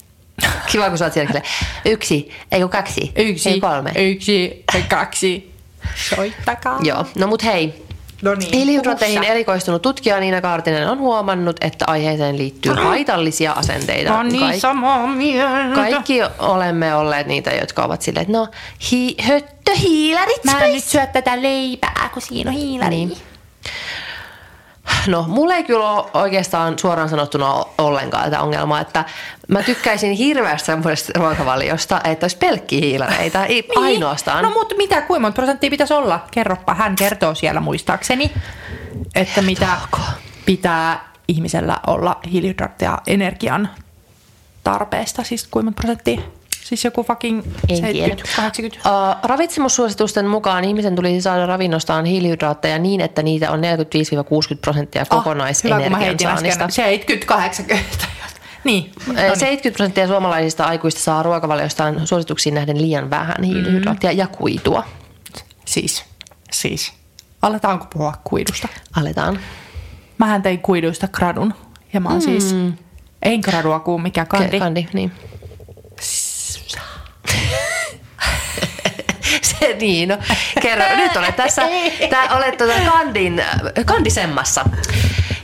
Kiva, 0.66 0.88
kun 0.88 0.98
sä 0.98 1.04
oot 1.04 1.12
siellä 1.14 1.40
yksi, 1.84 2.30
ei 2.52 2.60
kun 2.60 2.70
kaksi, 2.70 3.12
Yksi, 3.16 3.50
ei 3.50 3.60
kolme. 3.60 3.92
yksi, 3.96 4.64
kaksi. 4.88 5.54
Soittakaa. 6.16 6.78
Joo, 6.82 7.06
no 7.18 7.26
mut 7.26 7.44
hei. 7.44 7.84
No 8.22 8.34
niin, 8.34 8.52
Hiilihydraatteihin 8.52 9.24
erikoistunut 9.24 9.82
tutkija 9.82 10.20
Niina 10.20 10.40
Kaartinen 10.40 10.88
on 10.90 10.98
huomannut, 10.98 11.56
että 11.60 11.84
aiheeseen 11.88 12.38
liittyy 12.38 12.72
haitallisia 12.72 13.52
asenteita. 13.52 14.10
Mä 14.10 14.16
oon 14.16 14.28
niin 14.28 14.40
Kaik- 14.40 14.60
samaa 14.60 15.06
mieltä. 15.06 15.74
kaikki 15.74 16.18
olemme 16.38 16.94
olleet 16.94 17.26
niitä, 17.26 17.50
jotka 17.50 17.84
ovat 17.84 18.02
silleen, 18.02 18.22
että 18.22 18.38
no, 18.38 18.48
hi- 18.90 19.16
höttöhiilarit. 19.22 20.44
Mä 20.44 20.60
en 20.64 20.72
nyt 20.74 20.84
syö 20.84 21.06
tätä 21.06 21.42
leipää, 21.42 22.10
kun 22.12 22.22
siinä 22.22 22.50
on 22.50 22.56
hiilari. 22.56 22.90
Niin. 22.96 23.16
No, 25.06 25.24
mulla 25.28 25.54
ei 25.54 25.64
kyllä 25.64 25.90
ole 25.90 26.10
oikeastaan 26.14 26.78
suoraan 26.78 27.08
sanottuna 27.08 27.64
ollenkaan 27.78 28.24
tätä 28.24 28.42
ongelmaa, 28.42 28.80
että 28.80 29.04
mä 29.48 29.62
tykkäisin 29.62 30.12
hirveästi 30.12 30.66
semmoisesta 30.66 31.12
ruokavaliosta, 31.18 32.00
että 32.04 32.24
olisi 32.24 32.36
pelkkiä 32.36 32.80
hiilareita, 32.80 33.44
ei 33.44 33.68
ainoastaan. 33.76 34.44
No 34.44 34.50
mutta 34.50 34.74
mitä, 34.76 35.02
kuinka 35.02 35.20
monta 35.20 35.34
prosenttia 35.34 35.70
pitäisi 35.70 35.94
olla? 35.94 36.24
Kerropa, 36.30 36.74
hän 36.74 36.96
kertoo 36.96 37.34
siellä 37.34 37.60
muistaakseni, 37.60 38.32
että 39.14 39.42
mitä 39.42 39.68
pitää 40.44 41.12
ihmisellä 41.28 41.78
olla 41.86 42.20
hiilihydraatteja 42.32 42.98
energian 43.06 43.68
tarpeesta, 44.64 45.22
siis 45.22 45.46
kuinka 45.46 45.64
monta 45.64 45.80
prosenttia? 45.80 46.20
Siis 46.64 46.84
joku 46.84 47.02
fucking 47.04 47.38
En 47.68 47.76
70, 47.76 47.92
tiedä. 47.92 48.36
80. 48.36 48.90
Uh, 48.90 49.16
ravitsemussuositusten 49.22 50.26
mukaan 50.26 50.64
ihmisen 50.64 50.96
tulisi 50.96 51.20
saada 51.20 51.46
ravinnostaan 51.46 52.04
hiilihydraatteja 52.04 52.78
niin, 52.78 53.00
että 53.00 53.22
niitä 53.22 53.50
on 53.50 53.58
45-60 53.58 53.62
prosenttia 54.60 55.02
Ah, 55.02 55.06
hyvä, 55.06 55.08
kun 55.08 55.16
mä 55.16 55.22
kokonaisenergian 55.22 56.00
heitin 56.00 56.28
saannista. 56.28 56.64
äsken 56.64 56.84
70, 56.84 57.26
80. 57.26 58.06
niin, 58.64 58.92
no 59.06 59.12
niin. 59.12 59.38
70 59.38 59.76
prosenttia 59.76 60.06
suomalaisista 60.06 60.64
aikuista 60.64 61.00
saa 61.00 61.22
ruokavaliostaan 61.22 62.06
suosituksiin 62.06 62.54
nähden 62.54 62.82
liian 62.82 63.10
vähän 63.10 63.42
hiilihydraattia 63.42 64.12
ja 64.12 64.26
kuitua. 64.26 64.84
Siis, 65.64 66.04
siis. 66.50 66.92
Aletaanko 67.42 67.86
puhua 67.92 68.14
kuidusta? 68.24 68.68
Aletaan. 68.96 69.38
Mähän 70.18 70.42
tein 70.42 70.58
kuiduista 70.58 71.08
gradun. 71.08 71.54
Ja 71.92 72.00
mä 72.00 72.08
oon 72.08 72.18
mm. 72.18 72.24
siis, 72.24 72.56
en 73.22 73.40
gradua 73.40 73.80
kuin 73.80 74.02
mikä 74.02 74.24
kandi. 74.24 74.58
Kandi, 74.58 74.86
niin. 74.92 75.12
niin, 79.80 80.08
no, 80.08 80.18
kerro. 80.62 80.84
Nyt 80.96 81.16
olet 81.16 81.36
tässä, 81.36 81.62
tää, 82.10 82.36
olet 82.36 82.56
tuota 82.56 82.72
kandin, 82.86 83.42
kandisemmassa. 83.86 84.64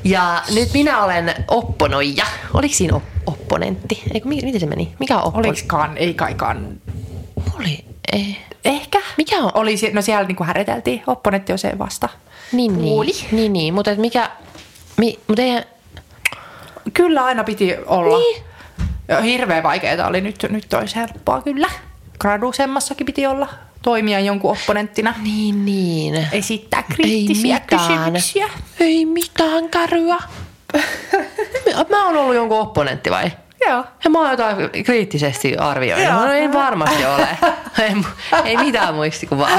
Ja 0.05 0.43
nyt 0.55 0.73
minä 0.73 1.05
olen 1.05 1.35
opponoija. 1.49 2.27
Oliko 2.55 2.75
siinä 2.75 2.97
op- 2.97 3.03
opponentti? 3.27 4.03
Eikö, 4.15 4.29
mi- 4.29 4.41
miten 4.43 4.61
se 4.61 4.67
meni? 4.67 4.93
Mikä 4.99 5.19
on 5.19 5.25
oppon? 5.25 5.47
Olikskaan, 5.47 5.97
ei 5.97 6.15
kaikaan. 6.15 6.69
Oli. 7.59 7.85
Ei. 8.13 8.37
Ehkä. 8.65 9.01
Mikä 9.17 9.39
on? 9.39 9.51
Oli, 9.55 9.77
no 9.93 10.03
siellä 10.03 10.25
niinku 10.25 10.45
häreteltiin. 10.45 11.03
Opponetti 11.07 11.53
on 11.53 11.59
se 11.59 11.79
vasta. 11.79 12.09
Niin, 12.53 12.77
Puoli. 12.77 13.11
niin, 13.11 13.27
niin, 13.33 13.53
niin. 13.53 13.75
mutta 13.75 13.95
mikä... 13.95 14.31
Mi, 14.97 15.19
mutta 15.27 15.43
ei, 15.43 15.63
Kyllä 16.95 17.25
aina 17.25 17.45
piti 17.45 17.77
olla. 17.87 18.19
Niin. 18.19 18.43
Hirveän 19.23 19.63
vaikeaa 19.63 20.07
oli 20.07 20.21
nyt, 20.21 20.47
nyt 20.51 20.75
olisi 20.75 20.97
helppoa 20.97 21.43
kyllä. 21.43 21.69
Gradusemmassakin 22.19 23.07
piti 23.07 23.27
olla 23.27 23.49
toimia 23.83 24.21
jonkun 24.21 24.51
opponenttina. 24.51 25.15
niin, 25.23 25.65
niin. 25.65 26.29
Esittää 26.33 26.83
kriittisiä 26.83 27.61
kysymyksiä. 27.61 28.49
Ei 28.81 29.05
mitään 29.07 29.69
käryä. 29.69 30.17
mä 31.91 32.07
oon 32.07 32.17
ollut 32.17 32.35
jonkun 32.35 32.59
opponentti 32.59 33.11
vai? 33.11 33.33
Joo. 33.67 33.85
Ja 34.05 34.11
mä 34.11 34.19
oon 34.19 34.31
jotain 34.31 34.85
kriittisesti 34.85 35.57
arvioinut. 35.57 36.09
Joo. 36.09 36.27
No 36.27 36.33
ei 36.33 36.53
varmasti 36.53 37.05
ole. 37.05 37.29
ei, 37.79 37.93
ei 38.45 38.57
mitään 38.57 38.95
muistikuvaa. 38.95 39.51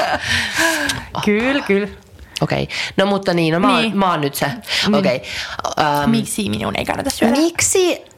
Kyllä, 1.25 1.63
kyllä. 1.63 1.87
Okei, 2.41 2.63
okay. 2.63 2.75
no 2.97 3.05
mutta 3.05 3.33
niin, 3.33 3.53
no 3.53 3.59
mä, 3.59 3.73
oon, 3.73 3.81
Niin. 3.81 3.97
mä 3.97 4.11
oon 4.11 4.21
nyt 4.21 4.35
se. 4.35 4.45
Okei. 4.97 5.21
Okay. 5.77 6.03
Um, 6.03 6.09
Miksi 6.09 6.49
minun 6.49 6.73
ei 6.77 6.85
kannata 6.85 7.09
syödä? 7.09 7.31
miksi 7.31 8.10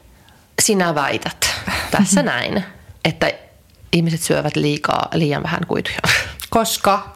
sinä 0.62 0.94
väität 0.94 1.54
tässä 1.90 2.22
näin, 2.22 2.64
että 3.04 3.30
ihmiset 3.92 4.20
syövät 4.20 4.56
liikaa, 4.56 5.08
liian 5.14 5.42
vähän 5.42 5.60
kuituja? 5.68 5.98
Koska 6.50 7.14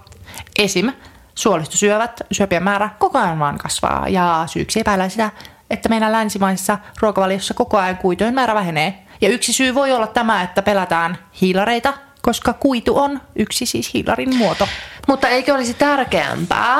esim. 0.59 0.93
suolistosyövät, 1.35 2.20
syöpien 2.32 2.62
määrä 2.62 2.90
koko 2.98 3.19
ajan 3.19 3.39
vaan 3.39 3.59
kasvaa. 3.59 4.09
Ja 4.09 4.44
syyksi 4.47 4.81
epäillään 4.81 5.10
sitä, 5.10 5.31
että 5.70 5.89
meidän 5.89 6.12
länsimaisessa 6.12 6.78
ruokavaliossa 7.01 7.55
koko 7.55 7.78
ajan 7.78 7.97
kuitujen 7.97 8.35
määrä 8.35 8.55
vähenee. 8.55 9.05
Ja 9.20 9.28
yksi 9.28 9.52
syy 9.52 9.74
voi 9.74 9.93
olla 9.93 10.06
tämä, 10.06 10.43
että 10.43 10.62
pelätään 10.62 11.19
hiilareita, 11.40 11.94
koska 12.23 12.52
kuitu 12.52 12.98
on 12.98 13.20
yksi 13.36 13.66
siis 13.66 13.94
hiilarin 13.94 14.36
muoto. 14.36 14.69
Mutta 15.09 15.28
eikö 15.28 15.55
olisi 15.55 15.74
tärkeämpää, 15.74 16.78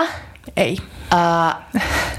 Ei. 0.57 0.79
Ää, 1.11 1.63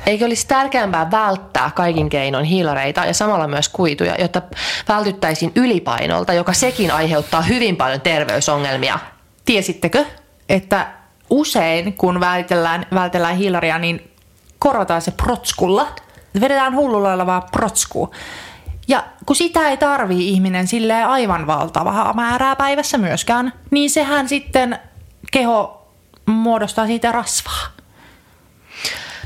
eikö 0.06 0.26
olisi 0.26 0.48
tärkeämpää 0.48 1.12
välttää 1.12 1.72
kaikin 1.76 2.10
keinoin 2.10 2.46
hiilareita 2.46 3.06
ja 3.06 3.14
samalla 3.14 3.48
myös 3.48 3.70
kuituja, 3.70 4.16
jotta 4.20 4.42
vältyttäisiin 4.88 5.52
ylipainolta, 5.56 6.34
joka 6.34 6.54
sekin 6.54 6.92
aiheuttaa 6.92 7.42
hyvin 7.42 7.76
paljon 7.76 8.02
terveysongelmia? 8.02 9.00
Tiesittekö, 9.46 10.06
että 10.50 10.88
usein 11.30 11.94
kun 11.94 12.20
vältellään, 12.20 12.86
vältellään 12.94 13.36
hiilaria, 13.36 13.80
niin 13.80 14.12
korvataan 14.60 15.02
se 15.02 15.12
protskulla. 15.12 15.88
Vedetään 16.42 16.76
hullulla 16.76 17.26
vaan 17.26 17.44
protskuu. 17.52 18.14
Ja 18.88 19.04
kun 19.26 19.36
sitä 19.36 19.70
ei 19.70 19.78
tarvii 19.78 20.30
ihminen 20.30 20.68
silleen 20.68 21.08
aivan 21.08 21.48
valtavaa 21.48 22.14
määrää 22.14 22.56
päivässä 22.56 22.98
myöskään, 22.98 23.54
niin 23.72 23.90
sehän 23.90 24.30
sitten 24.30 24.80
keho 25.32 25.88
muodostaa 26.26 26.88
siitä 26.88 27.12
rasvaa. 27.12 27.68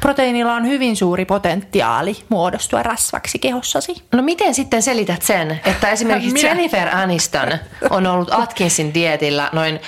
Proteiinilla 0.02 0.54
on 0.54 0.68
hyvin 0.68 0.96
suuri 0.96 1.26
potentiaali 1.26 2.18
muodostua 2.30 2.84
rasvaksi 2.84 3.40
kehossasi. 3.40 3.96
No 4.12 4.22
miten 4.22 4.54
sitten 4.54 4.82
selität 4.82 5.22
sen, 5.22 5.62
että 5.66 5.90
esimerkiksi 5.90 6.34
Minä- 6.34 6.48
Jennifer 6.48 6.96
Aniston 6.96 7.50
on 7.90 8.08
ollut 8.08 8.30
Atkinsin 8.32 8.94
dietillä 8.94 9.50
noin 9.52 9.80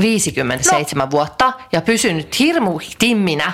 57 0.00 1.04
no. 1.04 1.10
vuotta 1.10 1.52
ja 1.72 1.80
pysynyt 1.80 2.38
hirmu 2.38 2.80
timminä 2.98 3.52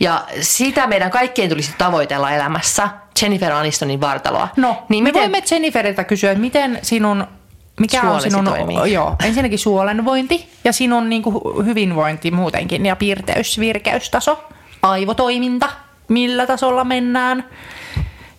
ja 0.00 0.24
sitä 0.40 0.86
meidän 0.86 1.10
kaikkien 1.10 1.48
tulisi 1.48 1.74
tavoitella 1.78 2.30
elämässä, 2.30 2.88
Jennifer 3.22 3.52
Anistonin 3.52 4.00
vartaloa. 4.00 4.48
No, 4.56 4.76
niin 4.88 5.04
me 5.04 5.08
miten... 5.08 5.20
voimme 5.20 5.42
Jenniferiltä 5.50 6.04
kysyä, 6.04 6.30
että 6.30 6.40
miten 6.40 6.78
sinun, 6.82 7.26
mikä 7.80 8.00
Suolesi 8.00 8.26
on 8.26 8.30
sinun, 8.30 8.44
toimii. 8.44 8.92
joo, 8.92 9.16
ensinnäkin 9.24 9.58
suolenvointi 9.58 10.48
ja 10.64 10.72
sinun 10.72 11.10
niin 11.10 11.22
kuin, 11.22 11.66
hyvinvointi 11.66 12.30
muutenkin 12.30 12.86
ja 12.86 12.96
piirteys, 12.96 13.60
virkeystaso, 13.60 14.44
aivotoiminta, 14.84 15.68
millä 16.08 16.46
tasolla 16.46 16.84
mennään, 16.84 17.44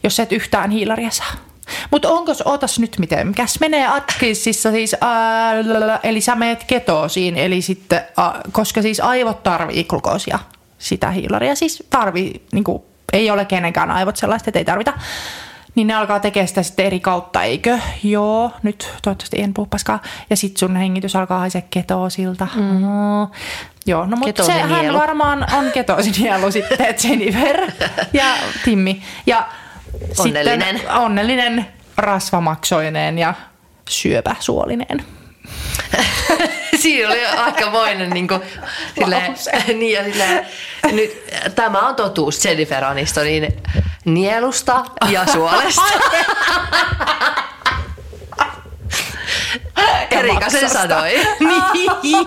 jos 0.03 0.19
et 0.19 0.31
yhtään 0.31 0.71
hiilaria 0.71 1.11
saa. 1.11 1.31
Mutta 1.91 2.09
onko, 2.09 2.31
ootas 2.45 2.79
nyt 2.79 2.95
miten, 2.99 3.27
mikäs 3.27 3.59
menee 3.59 3.87
Atkinsissa 3.87 4.71
siis, 4.71 4.95
ää, 5.01 5.53
eli 6.03 6.21
sä 6.21 6.35
meet 6.35 6.63
ketoosiin, 6.63 7.37
eli 7.37 7.61
sitten, 7.61 8.01
ää, 8.17 8.41
koska 8.51 8.81
siis 8.81 8.99
aivot 8.99 9.43
tarvii 9.43 9.83
glukoosia, 9.83 10.39
sitä 10.79 11.11
hiilaria 11.11 11.55
siis 11.55 11.83
tarvii, 11.89 12.45
niin 12.51 12.63
kuin, 12.63 12.83
ei 13.13 13.31
ole 13.31 13.45
kenenkään 13.45 13.91
aivot 13.91 14.17
sellaista, 14.17 14.49
että 14.49 14.59
ei 14.59 14.65
tarvita, 14.65 14.93
niin 15.75 15.87
ne 15.87 15.93
alkaa 15.93 16.19
tekemään 16.19 16.47
sitä 16.47 16.63
sitten 16.63 16.85
eri 16.85 16.99
kautta, 16.99 17.43
eikö? 17.43 17.79
Joo, 18.03 18.51
nyt 18.63 18.93
toivottavasti 19.01 19.41
en 19.41 19.53
puhu 19.53 19.67
paskaa. 19.67 19.99
Ja 20.29 20.35
sitten 20.35 20.59
sun 20.59 20.75
hengitys 20.75 21.15
alkaa 21.15 21.39
haisee 21.39 21.63
ketoosilta. 21.69 22.47
Mm. 22.55 22.81
Joo, 23.85 24.05
no 24.05 24.17
mutta 24.17 24.43
sehän 24.43 24.93
varmaan 24.93 25.47
on 25.53 25.71
ketosinielu 25.71 26.51
sitten, 26.51 26.95
Jennifer 27.03 27.71
ja 28.13 28.25
Timmi. 28.65 29.01
Ja 29.25 29.47
Onnellinen. 30.17 30.77
Sitten 30.77 30.97
onnellinen, 30.97 31.65
rasvamaksoinen 31.97 33.17
ja 33.17 33.33
syöpäsuolinen. 33.89 35.14
Siinä 36.81 37.09
oli 37.09 37.25
aikamoinen 37.25 38.09
niin 38.09 38.27
kuin, 38.27 38.41
silleen, 38.95 39.35
niin 39.79 39.93
ja 39.93 40.03
silleen, 40.03 40.45
nyt, 40.91 41.23
tämä 41.55 41.79
on 41.79 41.95
totuus 41.95 42.45
Jennifer 42.45 42.83
Anistonin 42.83 43.63
nielusta 44.05 44.85
ja 45.09 45.25
suolesta. 45.33 45.81
Erika 50.11 50.49
sen 50.49 50.69
sanoi. 50.69 51.27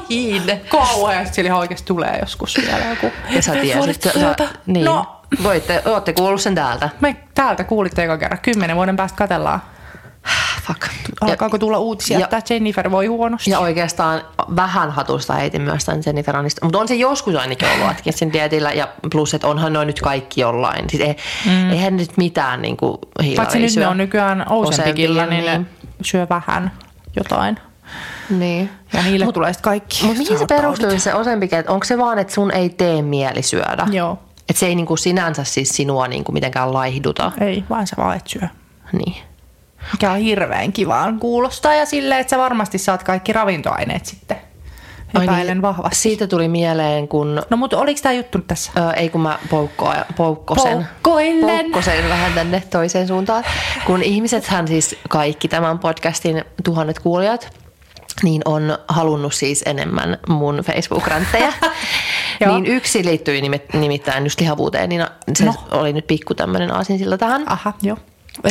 niin. 0.09 0.43
Kauheasti 0.69 1.41
ihan 1.41 1.59
oikeasti 1.59 1.87
tulee 1.87 2.19
joskus 2.21 2.59
vielä 2.67 2.85
joku. 2.91 3.13
Ja 3.31 3.43
sä 3.43 3.53
tiesit. 3.53 4.03
Sä, 4.03 4.37
niin. 4.67 4.85
No, 4.85 5.19
Voitte, 5.43 5.83
ootte 5.85 6.13
kuullut 6.13 6.41
sen 6.41 6.55
täältä. 6.55 6.89
me 7.01 7.17
täältä 7.35 7.65
kuulitte 7.65 8.05
eka 8.05 8.19
kerran. 8.19 8.41
Kymmenen 8.41 8.77
vuoden 8.77 8.97
päästä 8.97 9.17
katellaan. 9.17 9.63
Fuck. 10.69 10.83
Alkaako 11.21 11.59
tulla 11.59 11.79
uutisia, 11.79 12.19
ja- 12.19 12.25
että 12.25 12.55
Jennifer 12.55 12.91
voi 12.91 13.07
huonosti? 13.07 13.51
ja 13.51 13.59
oikeastaan 13.59 14.23
vähän 14.57 14.91
hatusta 14.91 15.35
heitin 15.35 15.63
myös 15.63 15.85
tämän 15.85 16.03
Jennifer 16.07 16.37
Aniston. 16.37 16.67
Mutta 16.67 16.79
on 16.79 16.89
se 16.89 16.95
joskus 16.95 17.35
ainakin 17.35 17.69
ollut 17.69 17.89
Atkinsin 17.89 18.33
dietillä. 18.33 18.73
Ja 18.73 18.89
plus, 19.11 19.35
että 19.35 19.47
onhan 19.47 19.73
noin 19.73 19.87
nyt 19.87 20.01
kaikki 20.01 20.41
jollain. 20.41 20.85
Siis 20.91 21.03
ei, 21.03 21.17
mm. 21.47 21.71
eihän 21.71 21.97
nyt 21.97 22.17
mitään 22.17 22.63
niin 22.63 22.77
kuin 22.77 22.99
Paitsi 23.37 23.59
nyt 23.59 23.77
ne 23.77 23.87
on 23.87 23.97
nykyään 23.97 24.45
Ozempicilla, 24.49 25.27
niin 25.27 25.45
niin. 25.45 25.67
syö 26.03 26.27
vähän 26.31 26.73
jotain. 27.17 27.57
Niin. 28.31 28.71
Ja 28.93 29.03
niille 29.03 29.25
Mut, 29.25 29.35
tulee 29.35 29.53
sitten 29.53 29.71
kaikki. 29.71 30.05
Mutta 30.07 30.19
mihin 30.19 30.39
se 30.39 30.47
perustuu 30.47 30.99
se 30.99 31.15
Ozempic, 31.15 31.53
että 31.53 31.73
onko 31.73 31.85
se 31.85 31.99
vaan, 31.99 32.19
että 32.19 32.35
sun 32.35 32.51
ei 32.51 32.69
tee 32.69 33.03
mieli 33.03 33.43
syödä? 33.43 33.87
Joo. 33.91 34.19
Että 34.49 34.61
se 34.61 34.67
ei 34.67 34.75
niinku 34.75 34.97
sinänsä 34.97 35.45
siis 35.45 35.69
sinua 35.69 36.09
niinku 36.09 36.33
mitenkään 36.33 36.73
laihduta. 36.73 37.33
Ei, 37.41 37.65
vaan 37.71 37.87
sä 37.87 37.97
vaan 37.99 38.17
et 38.17 38.27
syö. 38.27 38.49
Niin. 38.93 39.17
Mikä 39.93 40.13
on 40.13 40.19
hirveän 40.19 40.73
kivaan 40.73 41.19
kuulostaa 41.19 41.75
ja 41.75 41.87
silleen, 41.87 42.21
että 42.21 42.31
sä 42.31 42.39
varmasti 42.39 42.79
saat 42.79 43.03
kaikki 43.03 43.33
ravintoaineet 43.33 44.07
sitten. 44.07 44.37
Ai 45.15 45.25
Epäilen 45.25 45.47
niin, 45.57 45.63
vahvasti. 45.63 45.97
Siitä 45.97 46.27
tuli 46.27 46.49
mieleen, 46.49 47.09
kun... 47.09 47.43
No 47.51 47.57
mutta 47.57 47.79
oliko 47.79 48.01
tämä 48.03 48.13
juttu 48.13 48.39
tässä? 48.39 48.73
Ö, 48.77 48.91
ei 48.93 49.09
kun 49.09 49.21
mä 49.21 49.39
poukkoa, 49.51 49.95
poukkosen, 50.17 50.73
Poukkoillen. 50.73 51.47
poukkosen 51.65 52.09
vähän 52.09 52.33
tänne 52.33 52.63
toiseen 52.71 53.09
suuntaan. 53.09 53.45
Kun 53.87 54.03
ihmisethän 54.03 54.69
siis 54.69 54.97
kaikki 55.09 55.49
tämän 55.49 55.79
podcastin 55.79 56.45
tuhannet 56.65 56.99
kuulijat, 56.99 57.51
niin 58.23 58.43
on 58.45 58.79
halunnut 58.89 59.35
siis 59.35 59.63
enemmän 59.67 60.19
mun 60.29 60.57
Facebook-rantteja. 60.65 61.53
Niin 62.47 62.67
yksi 62.67 63.05
liittyy 63.05 63.41
nimet- 63.41 63.79
nimittäin 63.79 64.25
just 64.25 64.41
lihavuuteen, 64.41 64.89
niin 64.89 65.05
se 65.37 65.45
No. 65.45 65.55
no. 65.71 65.81
oli 65.81 65.93
nyt 65.93 66.07
pikku 66.07 66.35
tämmöinen 66.35 66.75
aasinsilta 66.75 67.19
tähän. 67.19 67.45
Aha, 67.53 67.73
joo. 67.83 67.97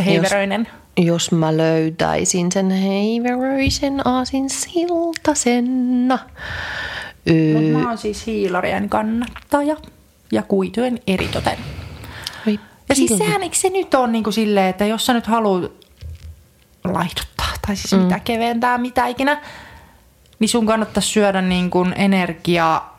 Heiveröinen. 0.05 0.61
Jos 0.71 0.86
mä 1.31 1.57
löytäisin 1.57 2.51
sen 2.51 2.71
heiveröisen 2.71 4.07
aasin 4.07 4.49
siltasenna. 4.49 6.19
Öö, 7.29 7.53
Mut 7.53 7.71
mä 7.81 7.87
oon 7.89 7.97
siis 7.97 8.25
hiilarien 8.25 8.89
kannattaja 8.89 9.75
ja 10.31 10.43
kuitujen 10.43 10.99
eritoten. 11.07 11.57
oi 12.47 12.59
Ja 12.89 12.95
siis 12.95 13.17
sehän, 13.17 13.43
eikö 13.43 13.55
se 13.55 13.69
nyt 13.69 13.93
on 13.93 14.11
niin 14.11 14.23
kuin 14.23 14.33
silleen, 14.33 14.67
että 14.67 14.85
jos 14.85 15.05
sä 15.05 15.13
nyt 15.13 15.27
haluat 15.27 15.71
laihduttaa 16.83 17.47
tai 17.67 17.75
siis 17.75 17.93
mm. 17.93 17.99
mitä 17.99 18.19
keventää, 18.19 18.77
mitä 18.77 19.07
ikinä, 19.07 19.41
niin 20.39 20.49
sun 20.49 20.65
kannattaisi 20.65 21.09
syödä 21.09 21.41
niin 21.41 21.69
kuin 21.69 21.93
energiaa. 21.97 22.97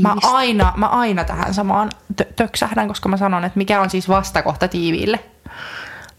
Mä 0.00 0.08
Tiivistä. 0.08 0.30
aina, 0.30 0.72
mä 0.76 0.86
aina 0.86 1.24
tähän 1.24 1.54
samaan 1.54 1.90
tö- 2.22 2.32
töksähdän, 2.36 2.88
koska 2.88 3.08
mä 3.08 3.16
sanon, 3.16 3.44
että 3.44 3.58
mikä 3.58 3.80
on 3.80 3.90
siis 3.90 4.08
vastakohta 4.08 4.68
tiiviille. 4.68 5.18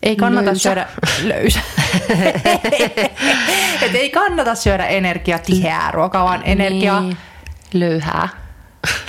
Ei 0.03 0.15
kannata 0.15 0.45
Löysä. 0.45 0.61
syödä 0.61 0.87
löysä. 1.23 1.59
Et 3.81 3.95
ei 3.95 4.09
kannata 4.09 4.55
syödä 4.55 4.85
energiatiheää 4.87 5.91
ruokaa, 5.91 6.23
vaan 6.25 6.41
energia 6.45 6.99
Niin. 6.99 7.17
Löyhää. 7.73 8.27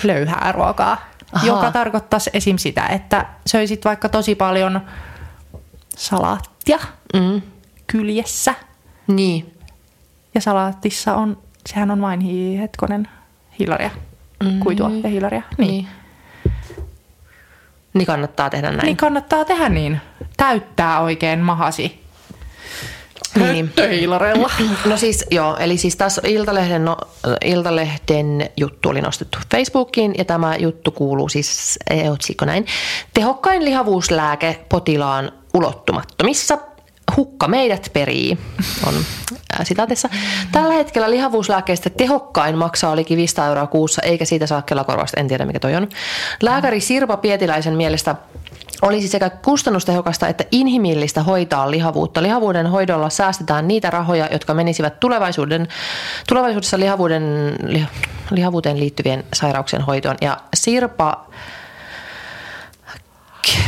löyhää 0.03 0.53
ruokaa. 0.53 1.11
Ahaa. 1.33 1.47
Joka 1.47 1.71
tarkoittaisi 1.73 2.31
esim. 2.33 2.59
sitä, 2.59 2.87
että 2.87 3.27
söisit 3.47 3.85
vaikka 3.85 4.09
tosi 4.09 4.35
paljon 4.35 4.81
salaattia 5.97 6.79
Mm. 7.15 7.43
kyljessä. 7.87 8.55
Niin. 9.07 9.55
Ja 10.35 10.41
salaatissa 10.41 11.15
on, 11.17 11.39
sehän 11.67 11.91
on 11.91 12.01
vain 12.03 12.21
hi- 12.21 12.59
hetkonen 12.59 13.09
hilaria, 13.59 13.91
Mm. 14.45 14.61
kuitua 14.61 14.91
ja 15.03 15.09
hilaria. 15.09 15.43
Niin. 15.59 15.71
Niin. 15.71 15.89
Niin 17.95 18.07
kannattaa 18.07 18.51
tehdä 18.51 18.71
näin. 18.71 18.85
niin 18.85 18.97
kannattaa 18.97 19.45
tehdä 19.45 19.69
niin. 19.69 20.01
Täyttää 20.37 21.01
oikein 21.01 21.39
mahasi. 21.39 22.01
Niin. 23.35 23.67
Höttöhiilarella. 23.67 24.51
No 24.85 24.97
siis 24.97 25.25
joo, 25.31 25.57
eli 25.57 25.77
siis 25.79 25.97
tässä 25.97 26.23
Iltalehden, 26.25 26.85
no, 26.85 26.97
Iltalehden 27.45 28.51
juttu 28.57 28.89
oli 28.89 29.01
nostettu 29.01 29.39
Facebookiin 29.51 30.15
ja 30.19 30.25
tämä 30.25 30.57
juttu 30.57 30.91
kuuluu 30.91 31.29
siis 31.29 31.79
eh, 31.91 32.13
otsikko 32.13 32.45
näin. 32.45 32.67
Tehokkain 33.15 33.65
lihavuuslääke 33.65 34.61
potilaan 34.69 35.33
ulottumattomissa. 35.55 36.59
Hukka 37.17 37.49
meidät 37.49 37.91
perii, 37.93 38.39
on 38.87 38.95
ää, 39.53 39.65
sitaatissa. 39.65 40.09
Tällä 40.53 40.75
hetkellä 40.75 41.11
lihavuuslääkkeistä 41.11 41.91
tehokkain 41.91 42.59
maksaa 42.59 42.91
oli 42.91 43.07
500 43.11 43.47
euroa 43.47 43.67
kuussa, 43.67 44.03
eikä 44.03 44.25
siitä 44.25 44.47
saa 44.47 44.63
kelakorvausta, 44.63 45.21
en 45.21 45.29
tiedä 45.29 45.45
mikä 45.45 45.61
toi 45.61 45.75
on. 45.75 45.89
Lääkäri 46.43 46.81
Sirpa 46.81 47.17
Pietiläisen 47.17 47.77
mielestä 47.77 48.17
olisi 48.83 49.09
sekä 49.09 49.31
kustannustehokasta 49.31 50.29
että 50.29 50.45
inhimillistä 50.53 51.23
hoitaa 51.23 51.71
lihavuutta. 51.71 52.23
Lihavuuden 52.23 52.67
hoidolla 52.67 53.11
säästetään 53.11 53.69
niitä 53.69 53.91
rahoja, 53.91 54.29
jotka 54.33 54.55
menisivät 54.55 55.01
tulevaisuuden, 55.01 55.69
tulevaisuudessa 56.29 56.79
lihavuuden, 56.79 57.57
liha, 57.67 57.89
lihavuuteen 58.31 58.81
liittyvien 58.81 59.25
sairauksien 59.35 59.83
hoitoon. 59.83 60.17
Ja 60.21 60.37
Sirpa, 60.55 61.27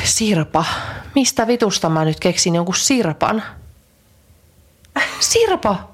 Sirpa, 0.05 0.65
mistä 1.15 1.47
vitusta 1.47 1.89
mä 1.89 2.05
nyt 2.05 2.21
keksin 2.21 2.55
jonkun 2.55 2.75
Sirpan? 2.75 3.43
Sirpa 5.21 5.89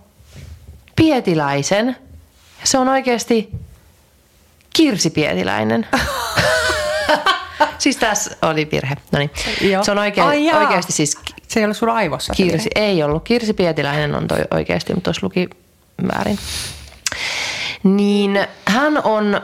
Pietiläisen. 0.96 1.96
Se 2.64 2.78
on 2.78 2.88
oikeasti 2.88 3.50
Kirsi 4.72 5.10
Pietiläinen. 5.10 5.86
siis 7.78 7.96
tässä 7.96 8.36
oli 8.42 8.68
virhe. 8.72 8.94
No 9.12 9.18
niin. 9.18 9.30
Se 9.82 9.90
on 9.90 9.98
oikein, 9.98 10.26
Ai 10.26 10.44
jaa. 10.44 10.58
oikeasti 10.58 10.92
siis 10.92 11.18
Se 11.48 11.60
ei 11.60 11.66
ole 11.66 11.74
sun 11.74 11.88
aivossa. 11.88 12.34
Kirsi, 12.36 12.70
ei 12.74 13.02
ollut. 13.02 13.24
Kirsi 13.24 13.52
Pietiläinen 13.52 14.14
on 14.14 14.28
toi 14.28 14.38
oikeasti, 14.50 14.94
mutta 14.94 15.04
tuossa 15.04 15.26
luki 15.26 15.48
väärin. 16.14 16.38
Niin 17.82 18.46
hän 18.66 19.04
on 19.04 19.40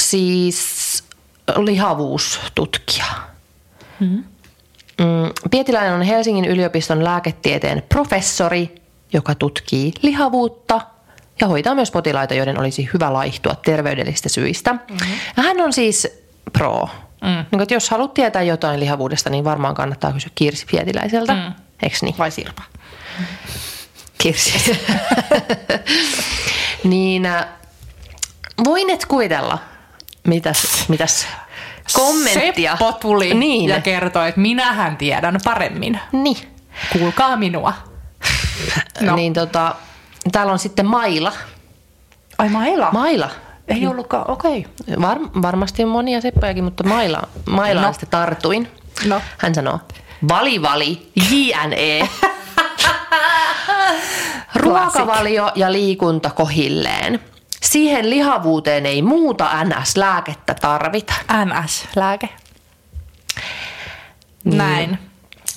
siis 0.00 1.04
lihavuustutkija. 1.56 3.31
Mm, 4.06 5.30
Pietiläinen 5.50 5.94
on 5.94 6.02
Helsingin 6.02 6.44
yliopiston 6.44 7.04
lääketieteen 7.04 7.82
professori, 7.88 8.74
joka 9.12 9.34
tutkii 9.34 9.92
lihavuutta 10.02 10.80
ja 11.40 11.46
hoitaa 11.46 11.74
myös 11.74 11.90
potilaita, 11.90 12.34
joiden 12.34 12.58
olisi 12.58 12.90
hyvä 12.94 13.12
laihtua 13.12 13.54
terveydellisistä 13.54 14.28
syistä. 14.28 14.72
Mm-hmm. 14.72 15.06
Hän 15.36 15.60
on 15.60 15.72
siis 15.72 16.08
pro. 16.52 16.88
Mm. 17.22 17.44
Niin, 17.50 17.62
että 17.62 17.74
jos 17.74 17.90
haluat 17.90 18.14
tietää 18.14 18.42
jotain 18.42 18.80
lihavuudesta, 18.80 19.30
niin 19.30 19.44
varmaan 19.44 19.74
kannattaa 19.74 20.12
kysyä 20.12 20.30
Kirsi 20.34 20.66
Pietiläiseltä. 20.66 21.34
Mm. 21.34 21.52
Eks 21.82 22.02
niin? 22.02 22.14
Vai 22.18 22.30
Sirpa? 22.30 22.62
Kirsi. 24.18 24.78
niin 26.84 27.26
äh, 27.26 27.46
voin 28.64 28.90
et 28.90 29.06
kuvitella, 29.06 29.58
mitäs, 30.26 30.88
mitäs 30.88 31.26
kommenttia. 31.92 32.70
Seppo 32.76 32.92
tuli 32.92 33.34
niin. 33.34 33.70
ja 33.70 33.80
kertoi, 33.80 34.28
että 34.28 34.40
minähän 34.40 34.96
tiedän 34.96 35.40
paremmin. 35.44 36.00
Niin. 36.12 36.36
Kuulkaa 36.92 37.36
minua. 37.36 37.72
No. 39.00 39.16
Niin 39.16 39.32
tota, 39.34 39.74
täällä 40.32 40.52
on 40.52 40.58
sitten 40.58 40.86
Maila. 40.86 41.32
Ai 42.38 42.48
Maila. 42.48 42.88
Maila. 42.92 43.30
Ei 43.68 43.86
ollutkaan, 43.86 44.30
okei. 44.30 44.66
Var, 45.00 45.18
varmasti 45.42 45.84
on 45.84 45.88
monia 45.90 46.20
seppojakin, 46.20 46.64
mutta 46.64 46.84
Maila, 46.84 47.22
Mailaan 47.50 47.86
No. 47.86 47.92
sitten 47.92 48.08
tartuin. 48.08 48.68
No. 49.06 49.20
Hän 49.38 49.54
sanoo, 49.54 49.78
vali 50.28 50.62
vali, 50.62 51.10
JNE. 51.30 52.08
Ruokavalio 54.54 55.52
ja 55.54 55.72
liikunta 55.72 56.30
kohilleen. 56.30 57.20
Siihen 57.62 58.10
lihavuuteen 58.10 58.86
ei 58.86 59.02
muuta 59.02 59.64
NS-lääkettä 59.64 60.54
tarvita. 60.54 61.14
NS-lääke. 61.44 62.28
Niin. 64.44 64.58
Näin. 64.58 64.98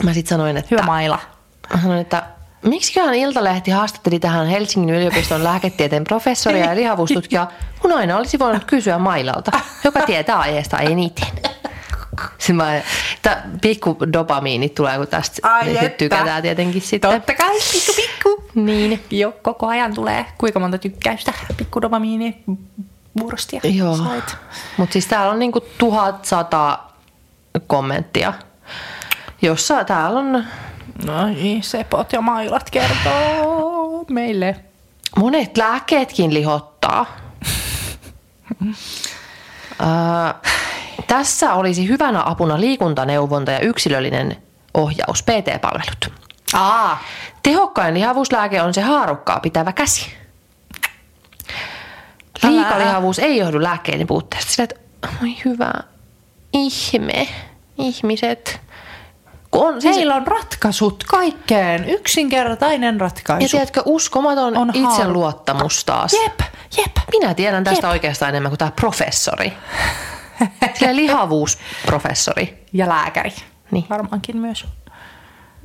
Mä 0.03 0.13
sitten 0.13 0.29
sanoin, 0.29 0.57
että, 0.57 0.67
Hyvä 0.71 0.81
Maila. 0.81 1.19
mä 1.73 1.81
sanoin, 1.81 2.01
että 2.01 2.23
miksiköhän 2.61 3.15
Iltalehti 3.15 3.71
haastatteli 3.71 4.19
tähän 4.19 4.47
Helsingin 4.47 4.95
yliopiston 4.95 5.43
lääketieteen 5.49 6.03
professoria 6.03 6.65
ja 6.65 6.75
lihavuustutkijaa, 6.81 7.51
kun 7.79 7.91
aina 7.93 8.17
olisi 8.17 8.39
voinut 8.39 8.63
kysyä 8.63 8.97
Mailalta, 8.97 9.51
joka 9.83 10.01
tietää 10.01 10.39
aiheesta 10.39 10.77
eniten. 10.79 11.27
Sitten 12.37 12.55
mä, 12.55 12.75
että 12.75 13.43
pikku 13.61 13.97
dopamiinit 14.13 14.75
tulee, 14.75 14.97
kun 14.97 15.07
tästä 15.07 15.49
Ai 15.53 15.65
niin 15.65 15.79
sit 15.79 15.97
tykätään 15.97 16.41
tietenkin 16.41 16.81
sitten. 16.81 17.11
Totta 17.11 17.33
kai, 17.33 17.59
pikku 17.71 17.93
pikku. 17.95 18.43
Niin. 18.55 19.03
Jo, 19.11 19.33
koko 19.41 19.67
ajan 19.67 19.93
tulee 19.93 20.25
kuinka 20.37 20.59
monta 20.59 20.77
tykkäystä, 20.77 21.33
pikku 21.57 21.81
dopamiini, 21.81 22.43
vuorostia 23.19 23.61
Joo. 23.63 23.97
sait. 23.97 24.37
Mutta 24.77 24.93
siis 24.93 25.05
täällä 25.07 25.31
on 25.31 25.39
niinku 25.39 25.59
1100 25.77 26.79
kommenttia, 27.67 28.33
jossa 29.41 29.83
täällä 29.83 30.19
on 30.19 30.45
No 31.05 31.25
niin, 31.27 31.63
sepot 31.63 32.13
ja 32.13 32.21
mailat 32.21 32.69
kertoo 32.69 34.05
meille. 34.09 34.55
monet 35.17 35.57
lääkkeetkin 35.57 36.33
lihottaa. 36.33 37.05
Ää, 39.79 40.35
tässä 41.07 41.53
olisi 41.53 41.87
hyvänä 41.87 42.21
apuna 42.25 42.59
liikuntaneuvonta 42.59 43.51
ja 43.51 43.59
yksilöllinen 43.59 44.37
ohjaus, 44.73 45.23
PT-palvelut. 45.23 46.11
Aa, 46.53 47.03
Tehokkain 47.43 47.93
lihavuuslääke 47.93 48.61
on 48.61 48.73
se 48.73 48.81
haarukkaa 48.81 49.39
pitävä 49.39 49.73
käsi. 49.73 50.13
Liikalihavuus 52.43 53.19
ei 53.19 53.37
johdu 53.37 53.63
lääkkeiden 53.63 54.07
puutteesta. 54.07 54.51
Sillä, 54.51 54.63
että 54.63 54.79
oi 55.23 55.35
hyvä 55.45 55.73
ihme, 56.53 57.27
ihmiset. 57.77 58.61
Kun 59.51 59.67
on, 59.67 59.81
siis, 59.81 59.95
heillä 59.95 60.15
on 60.15 60.27
ratkaisut 60.27 61.03
kaikkeen. 61.07 61.89
Yksinkertainen 61.89 62.95
ja 62.95 62.99
ratkaisu. 62.99 63.47
tiedätkö, 63.49 63.81
uskomaton 63.85 64.57
On 64.57 64.69
on 64.69 64.71
itseluottamus 64.75 65.85
taas. 65.85 66.13
Jep, 66.13 66.39
jep. 66.77 66.91
Minä 67.11 67.33
tiedän 67.33 67.63
tästä 67.63 67.87
Jep. 67.87 67.91
oikeastaan 67.91 68.29
enemmän 68.29 68.49
kuin 68.49 68.59
tämä 68.59 68.71
professori. 68.71 69.53
Sillä 70.73 70.95
lihavuusprofessori. 70.95 72.65
Ja 72.73 72.89
lääkäri. 72.89 73.33
Niin. 73.71 73.85
Varmaankin 73.89 74.37
myös. 74.37 74.65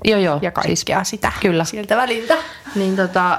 Joo, 0.04 0.20
joo. 0.20 0.38
Ja 0.42 0.50
kaikkea 0.50 1.04
sitä. 1.04 1.32
Kyllä. 1.40 1.64
Siltä 1.64 1.96
väliltä. 1.96 2.36
Niin 2.74 2.96
tota, 2.96 3.38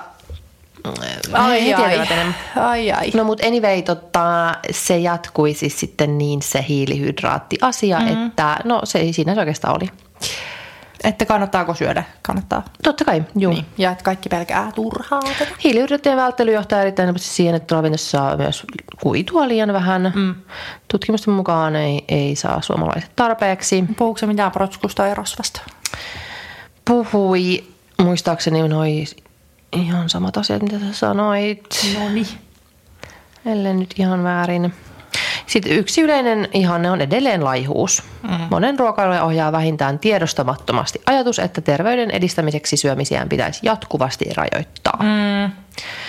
he 1.50 1.60
tietävät 1.60 2.12
enemmän. 2.12 2.36
ai, 2.56 2.92
ai. 2.92 3.12
No 3.14 3.24
mutta 3.24 3.48
anyway, 3.48 3.82
tota, 3.82 4.56
se 4.72 4.98
jatkui 4.98 5.54
siis 5.54 5.80
sitten 5.80 6.18
niin 6.18 6.42
se 6.42 6.66
hiilihydraattiasia, 6.70 8.00
mm. 8.00 8.28
että 8.28 8.58
no 8.64 8.82
se 8.84 9.08
siinä 9.12 9.34
se 9.34 9.40
oikeastaan 9.40 9.76
oli. 9.76 9.90
Että 11.04 11.26
kannattaako 11.26 11.74
syödä? 11.74 12.04
Kannattaa. 12.22 12.64
Totta 12.84 13.06
kai, 13.06 13.24
juu. 13.36 13.54
Niin. 13.54 13.66
Ja 13.78 13.92
että 13.92 14.04
kaikki 14.04 14.30
pelkää 14.30 14.72
turhaa 14.76 15.22
tätä. 15.40 15.52
Hiilihydraattien 15.64 16.18
välttely 16.18 16.54
johtaa 16.54 16.82
erittäin 16.82 17.14
siihen, 17.18 17.56
että 17.56 17.76
ravinnossa 17.76 18.12
saa 18.12 18.38
myös 18.38 18.66
kuitua 19.02 19.48
liian 19.48 19.74
vähän. 19.74 20.14
Mm. 20.16 20.36
Tutkimusten 20.88 21.34
mukaan 21.34 21.76
ei, 21.76 22.06
ei 22.08 22.36
saa 22.36 22.62
suomalaiset 22.62 23.12
tarpeeksi. 23.16 23.84
Puhuuko 23.98 24.18
se 24.18 24.28
mitään 24.28 24.52
protskusta 24.52 25.08
ja 25.08 25.16
rasvasta? 25.16 25.62
Puhui, 26.86 27.64
muistaakseni 28.02 28.68
noi 28.68 29.06
ihan 29.74 30.10
samat 30.10 30.38
asiat, 30.38 30.62
mitä 30.62 30.80
sä 30.80 30.94
sanoit. 30.94 31.70
No 32.00 32.10
niin. 32.10 32.28
Ellen 33.46 33.80
nyt 33.80 33.94
ihan 33.98 34.24
väärin. 34.24 34.74
Sitten 35.52 35.72
yksi 35.72 36.02
yleinen 36.02 36.50
ihanne 36.54 36.92
on 36.92 37.02
edelleen 37.02 37.44
laihuus. 37.44 38.04
Mm. 38.24 38.30
Monen 38.50 38.80
ruokailuja 38.80 39.24
ohjaa 39.24 39.52
vähintään 39.52 40.00
tiedostamattomasti 40.00 41.02
ajatus, 41.06 41.40
että 41.40 41.62
terveyden 41.62 42.12
edistämiseksi 42.12 42.78
syömisiään 42.78 43.30
pitäisi 43.30 43.60
jatkuvasti 43.64 44.26
rajoittaa. 44.36 45.00
Mm. 45.04 45.52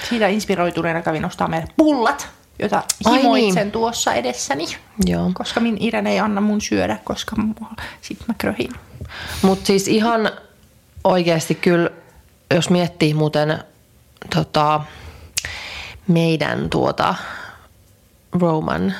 Siitä 0.09 0.27
inspiroituneena 0.28 1.02
kävin 1.02 1.24
ostaa 1.24 1.48
meille 1.48 1.69
pullat, 1.77 2.28
jota 2.59 2.82
Ai 3.05 3.23
himoitsen 3.23 3.62
niin. 3.62 3.73
tuossa 3.73 4.14
edessäni. 4.14 4.66
Joo. 5.06 5.31
Koska 5.35 5.60
min 5.60 5.77
Irene 5.81 6.10
ei 6.10 6.20
anna 6.20 6.40
mun 6.40 6.60
syödä, 6.60 6.98
koska 7.05 7.36
mua, 7.36 7.70
sit 8.01 8.19
mä 8.28 8.35
kröhin. 8.39 8.73
Mutta 9.43 9.66
siis 9.66 9.89
ihan 9.89 10.31
oikeasti 11.05 11.55
kyllä, 11.55 11.90
jos 12.55 12.70
miettii 12.70 13.14
muuten 13.14 13.59
tota, 14.35 14.81
meidän 16.09 16.70
tuota 16.70 17.14
Roman 18.40 18.94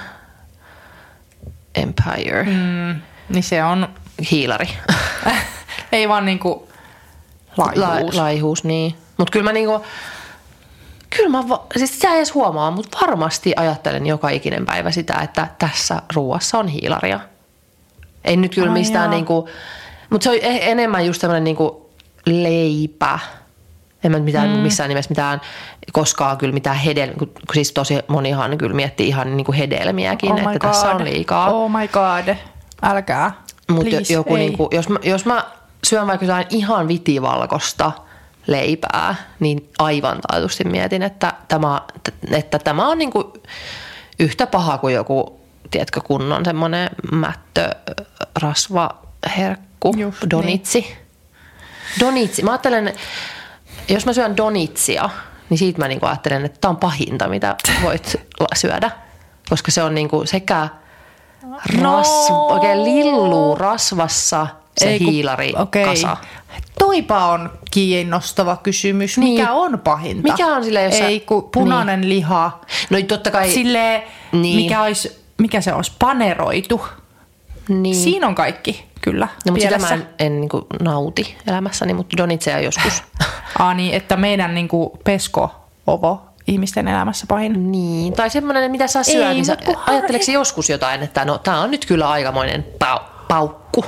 Empire 1.75 2.43
mm. 2.43 3.01
Niin 3.29 3.43
se 3.43 3.65
on, 3.65 3.89
hiilari. 4.31 4.69
ei 5.93 6.09
vaan 6.09 6.25
niinku 6.25 6.69
laihuus. 7.57 8.15
La, 8.15 8.23
laihuus, 8.23 8.65
niin. 8.65 8.95
Mutta 9.17 9.33
kyllä 9.33 9.45
mä 9.45 9.53
niinku, 9.53 9.85
kyllä 11.17 11.29
mä, 11.29 11.49
va- 11.49 11.67
siis 11.77 11.99
sä 12.01 12.15
edes 12.15 12.35
huomaa, 12.35 12.71
mutta 12.71 12.99
varmasti 13.01 13.53
ajattelen 13.57 14.07
joka 14.07 14.29
ikinen 14.29 14.67
päivä 14.67 14.91
sitä, 14.91 15.15
että 15.15 15.49
tässä 15.59 16.03
ruuassa 16.15 16.59
on 16.59 16.69
hiilaria. 16.69 17.21
Ei 18.25 18.37
nyt 18.37 18.55
kyllä 18.55 18.69
Ai 18.69 18.79
mistään 18.79 19.05
jaa. 19.05 19.11
niinku, 19.11 19.49
mutta 20.11 20.25
se 20.25 20.31
on 20.31 20.37
e- 20.43 20.71
enemmän 20.71 21.07
just 21.07 21.21
tämmöinen 21.21 21.45
niinku 21.45 21.91
leipä. 22.27 23.19
En 24.05 24.13
mä 24.13 24.19
mitään, 24.19 24.51
mm. 24.51 24.57
missään 24.57 24.89
nimessä 24.89 25.11
mitään, 25.11 25.41
koskaan 25.93 26.39
kyllä 26.39 26.55
mitään 26.55 26.77
hedelmiä, 26.77 27.17
kun 27.19 27.29
kun 27.29 27.55
siis 27.55 27.73
tosi 27.73 27.99
monihan 28.09 28.59
kyllä 28.59 28.77
miettii 28.77 29.09
ihan 29.09 29.37
niinku 29.37 29.53
hedelmiäkin, 29.53 30.33
Oh 30.33 30.39
että 30.39 30.59
tässä 30.59 30.91
on 30.91 30.97
God. 30.97 31.07
liikaa. 31.07 31.51
Oh 31.51 31.71
my 31.71 31.89
god. 31.89 32.37
Älkää. 32.83 33.33
Mutta 33.71 33.97
joku, 34.13 34.37
ei. 34.37 34.41
niinku, 34.41 34.69
jos, 34.73 34.89
mä, 34.89 34.99
jos 35.03 35.27
mä 35.27 35.45
syön 35.85 36.07
vaikka 36.07 36.27
jotain 36.27 36.47
ihan 36.51 36.89
vitivalkosta 36.89 37.93
leipää, 38.47 39.15
niin 39.41 39.69
aivan 39.79 40.19
taatusti 40.21 40.65
mietin, 40.65 41.03
että 41.03 41.33
tämä, 41.49 41.83
että 42.31 42.59
tämä 42.59 42.89
on 42.89 42.99
niinku 42.99 43.33
yhtä 44.19 44.47
paha 44.47 44.79
kuin 44.79 44.95
joku, 44.95 45.41
tiedätkö, 45.71 46.01
kunnon 46.01 46.45
semmoinen 46.45 46.91
mättö, 47.13 47.71
rasva, 48.43 48.91
herkku, 49.37 49.95
Just 49.97 50.21
niin. 50.21 50.31
donitsi. 50.31 50.97
Donitsi. 52.01 52.43
Mä 52.43 52.51
ajattelen, 52.51 52.95
jos 53.89 54.07
mä 54.07 54.13
syön 54.13 54.37
donitsia, 54.37 55.11
niin 55.51 55.59
siitä 55.59 55.79
mä 55.79 55.89
niinku 55.89 56.07
ajattelen, 56.07 56.45
että 56.45 56.59
tämä 56.61 56.71
on 56.71 56.77
pahinta, 56.77 57.29
mitä 57.29 57.57
voit 57.83 58.17
syödä. 58.55 58.91
Koska 59.49 59.71
se 59.71 59.83
on 59.83 59.95
niinku 59.95 60.23
sekä 60.27 60.69
ras, 61.83 62.29
No. 62.31 62.47
oikein 62.47 62.85
lilluu 62.85 63.55
rasvassa 63.55 64.47
se 64.77 64.89
Ei 64.89 64.99
kun- 64.99 65.09
hiilari 65.09 65.53
okei. 65.59 65.85
kasa. 65.85 66.17
Toipa 66.79 67.27
on 67.27 67.51
kiinnostava 67.71 68.57
kysymys. 68.57 69.19
Niin. 69.19 69.41
Mikä 69.41 69.53
on 69.53 69.79
pahinta? 69.81 70.23
Mikä 70.23 70.47
on 70.47 70.65
silleen, 70.65 70.85
jos 70.91 71.01
Ei 71.01 71.21
kun 71.21 71.49
punainen 71.53 72.01
niin. 72.01 72.09
liha. 72.09 72.61
No 72.91 72.99
totta 73.09 73.31
kai, 73.31 73.51
Silleen, 73.51 74.03
Niin. 74.33 74.57
mikä, 74.57 74.83
olisi, 74.83 75.25
mikä 75.39 75.61
se 75.61 75.73
olisi, 75.75 75.93
paneroitu. 75.99 76.81
Niin. 77.69 77.97
Siinä 77.97 78.27
on 78.27 78.35
kaikki, 78.35 78.87
kyllä, 79.01 79.29
no, 79.47 79.53
mutta 79.53 79.63
sitä 79.63 79.79
mä 79.79 79.89
en, 79.89 80.09
en 80.19 80.41
niinku 80.41 80.67
nauti 80.83 81.37
elämässäni, 81.47 81.95
mutta 81.95 82.17
donitseja 82.17 82.61
joskus. 82.61 83.03
Aa, 83.59 83.75
niin, 83.75 83.95
että 83.95 84.17
meidän 84.17 84.55
niin 84.55 84.69
kuin 84.69 84.91
pesko-ovo 85.05 86.23
ihmisten 86.47 86.89
elämässä 86.89 87.27
pahin. 87.29 87.73
niin, 87.73 88.13
tai 88.13 88.31
semmoinen, 88.31 88.71
mitä 88.71 88.87
sä 88.87 89.03
syöt, 89.03 89.29
Ei, 89.29 89.35
niin 89.35 89.45
sä, 89.45 89.57
ajatteleeko 89.87 90.33
joskus 90.33 90.71
jotain, 90.71 91.03
että 91.03 91.25
no 91.25 91.39
tää 91.39 91.61
on 91.61 91.71
nyt 91.71 91.87
kyllä 91.87 92.11
aikamoinen 92.11 92.67
pau, 92.79 92.99
paukku 93.29 93.85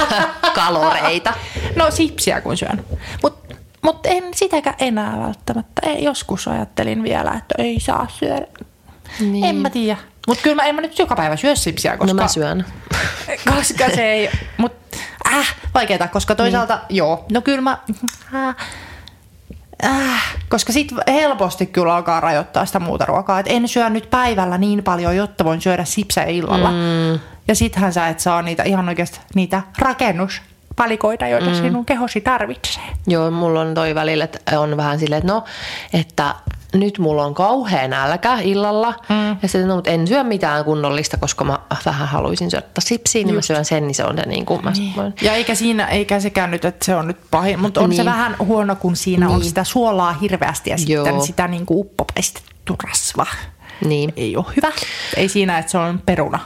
kaloreita. 0.54 1.34
No 1.76 1.90
sipsiä 1.90 2.40
kun 2.40 2.56
syön. 2.56 2.84
Mutta 3.22 3.54
mut 3.82 4.06
en 4.06 4.24
sitäkään 4.34 4.76
enää 4.78 5.18
välttämättä. 5.18 5.82
Ei, 5.86 6.04
joskus 6.04 6.48
ajattelin 6.48 7.02
vielä, 7.02 7.30
että 7.30 7.54
ei 7.58 7.80
saa 7.80 8.06
syödä. 8.08 8.46
Niin. 9.20 9.44
En 9.44 9.56
mä 9.56 9.70
tiedä. 9.70 9.98
Mutta 10.26 10.42
kyllä 10.42 10.56
mä 10.56 10.62
en 10.62 10.74
mä 10.74 10.80
nyt 10.80 10.98
joka 10.98 11.16
päivä 11.16 11.36
syö 11.36 11.56
sipsiä, 11.56 11.96
koska, 11.96 12.14
No 12.14 12.22
mä 12.22 12.28
syön. 12.28 12.64
koska 13.56 13.84
se 13.94 14.12
ei... 14.12 14.30
Mut, 14.56 14.72
äh, 15.32 15.54
vaikeeta, 15.74 16.08
koska 16.08 16.34
toisaalta 16.34 16.74
niin. 16.74 16.96
joo. 16.96 17.24
No 17.32 17.40
kyllä 17.40 17.60
mä... 17.60 17.78
Äh, 18.34 18.56
äh, 19.84 20.36
koska 20.48 20.72
sit 20.72 20.92
helposti 21.08 21.66
kyllä 21.66 21.94
alkaa 21.94 22.20
rajoittaa 22.20 22.66
sitä 22.66 22.80
muuta 22.80 23.04
ruokaa. 23.04 23.40
Et 23.40 23.46
en 23.48 23.68
syö 23.68 23.90
nyt 23.90 24.10
päivällä 24.10 24.58
niin 24.58 24.82
paljon, 24.82 25.16
jotta 25.16 25.44
voin 25.44 25.60
syödä 25.60 25.84
sipsejä 25.84 26.26
illalla. 26.26 26.70
Mm. 26.70 27.20
Ja 27.48 27.54
sittenhän 27.54 27.92
sä 27.92 28.08
et 28.08 28.20
saa 28.20 28.42
niitä 28.42 28.62
ihan 28.62 28.88
oikeasti 28.88 29.20
niitä 29.34 29.62
rakennuspalikoita, 29.78 31.26
joita 31.26 31.50
mm. 31.50 31.54
sinun 31.54 31.86
kehosi 31.86 32.20
tarvitsee. 32.20 32.82
Joo, 33.06 33.30
mulla 33.30 33.60
on 33.60 33.74
toi 33.74 33.94
välillä, 33.94 34.24
että 34.24 34.58
on 34.58 34.76
vähän 34.76 34.98
silleen, 34.98 35.18
että 35.18 35.32
no, 35.32 35.44
että 35.92 36.34
nyt 36.74 36.98
mulla 36.98 37.24
on 37.24 37.34
kauhea 37.34 37.88
nälkä 37.88 38.38
illalla. 38.42 38.94
Mm. 39.08 39.28
Ja 39.42 39.48
sitten, 39.48 39.68
no, 39.68 39.74
mutta 39.74 39.90
en 39.90 40.06
syö 40.08 40.24
mitään 40.24 40.64
kunnollista, 40.64 41.16
koska 41.16 41.44
mä 41.44 41.58
vähän 41.86 42.08
haluaisin 42.08 42.50
syödä 42.50 42.66
sipsiä, 42.78 43.24
niin 43.24 43.34
Just. 43.34 43.48
mä 43.50 43.54
syön 43.54 43.64
sen, 43.64 43.86
niin 43.86 43.94
se 43.94 44.04
on 44.04 44.16
se 44.16 44.22
niin 44.26 44.46
kuin 44.46 44.64
mä 44.64 44.72
voin. 44.96 45.14
Ja 45.22 45.32
eikä 45.34 45.54
siinä, 45.54 45.86
eikä 45.86 46.20
sekään 46.20 46.50
nyt, 46.50 46.64
että 46.64 46.84
se 46.84 46.94
on 46.96 47.06
nyt 47.06 47.16
pahin, 47.30 47.60
mutta 47.60 47.80
on 47.80 47.90
niin. 47.90 47.96
se 47.96 48.02
Niin. 48.02 48.12
vähän 48.12 48.36
huono, 48.38 48.76
kun 48.76 48.96
siinä 48.96 49.26
niin. 49.26 49.34
on 49.34 49.40
Niin. 49.40 49.48
sitä 49.48 49.64
suolaa 49.64 50.12
hirveästi 50.12 50.70
ja 50.70 50.76
Joo. 50.86 51.04
sitten 51.04 51.22
sitä 51.22 51.48
niin 51.48 51.66
kuin 51.66 51.78
uppopaistettu 51.80 52.76
rasva. 52.88 53.26
Niin. 53.84 54.12
Ei 54.16 54.36
ole 54.36 54.44
hyvä. 54.56 54.72
Ei 55.16 55.28
siinä, 55.28 55.58
että 55.58 55.72
se 55.72 55.78
on 55.78 56.02
peruna. 56.06 56.38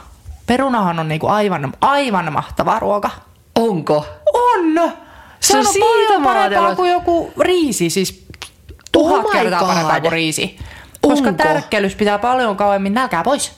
Perunahan 0.47 0.99
on 0.99 1.07
niin 1.07 1.19
kuin 1.19 1.31
aivan, 1.31 1.73
aivan 1.81 2.33
mahtava 2.33 2.79
ruoka. 2.79 3.09
Onko? 3.55 4.05
On! 4.33 4.91
Se, 5.39 5.47
Se 5.51 5.57
on, 5.57 5.67
on 5.67 5.73
siitä 5.73 5.85
paljon 5.89 6.23
parempaa 6.23 6.75
kuin 6.75 6.91
joku 6.91 7.33
riisi, 7.39 7.89
siis 7.89 8.24
tuhat 8.99 9.25
Oh 9.25 9.31
kertaa 9.31 9.59
God. 9.59 9.67
parempaa 9.67 10.01
kuin 10.01 10.11
riisi. 10.11 10.57
Koska 11.01 11.29
Onko? 11.29 11.43
tärkkelys 11.43 11.95
pitää 11.95 12.19
paljon 12.19 12.55
kauemmin 12.57 12.93
nälkää 12.93 13.23
pois. 13.23 13.51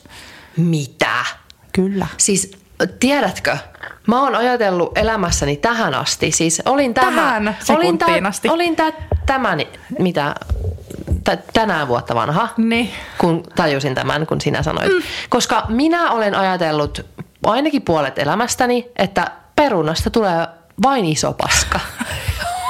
Mitä? 0.56 1.24
Kyllä. 1.72 2.06
Siis 2.16 2.50
tiedätkö, 3.00 3.56
mä 4.06 4.22
oon 4.22 4.34
ajatellut 4.34 4.98
elämässäni 4.98 5.56
tähän 5.56 5.94
asti, 5.94 6.30
siis 6.32 6.62
olin 6.64 6.94
tämä, 6.94 7.10
Tähän 7.10 7.42
olin 7.48 7.56
sekuntiin 7.64 8.26
asti. 8.26 8.48
olin 8.48 8.76
tä, 8.76 8.92
tämän, 9.26 9.58
mitä, 9.98 10.34
tä, 11.24 11.38
tänään 11.52 11.88
vuotta 11.88 12.14
vanha, 12.14 12.48
Niin. 12.56 12.90
kun 13.18 13.42
tajusin 13.56 13.94
tämän, 13.94 14.26
kun 14.26 14.40
sinä 14.40 14.62
sanoit. 14.62 14.92
Mm. 14.92 15.02
Koska 15.28 15.66
minä 15.68 16.10
olen 16.10 16.34
ajatellut 16.34 17.06
ainakin 17.46 17.82
puolet 17.82 18.18
elämästäni, 18.18 18.90
että 18.96 19.30
perunasta 19.56 20.10
tulee 20.10 20.46
vain 20.82 21.04
iso 21.04 21.32
paska. 21.32 21.80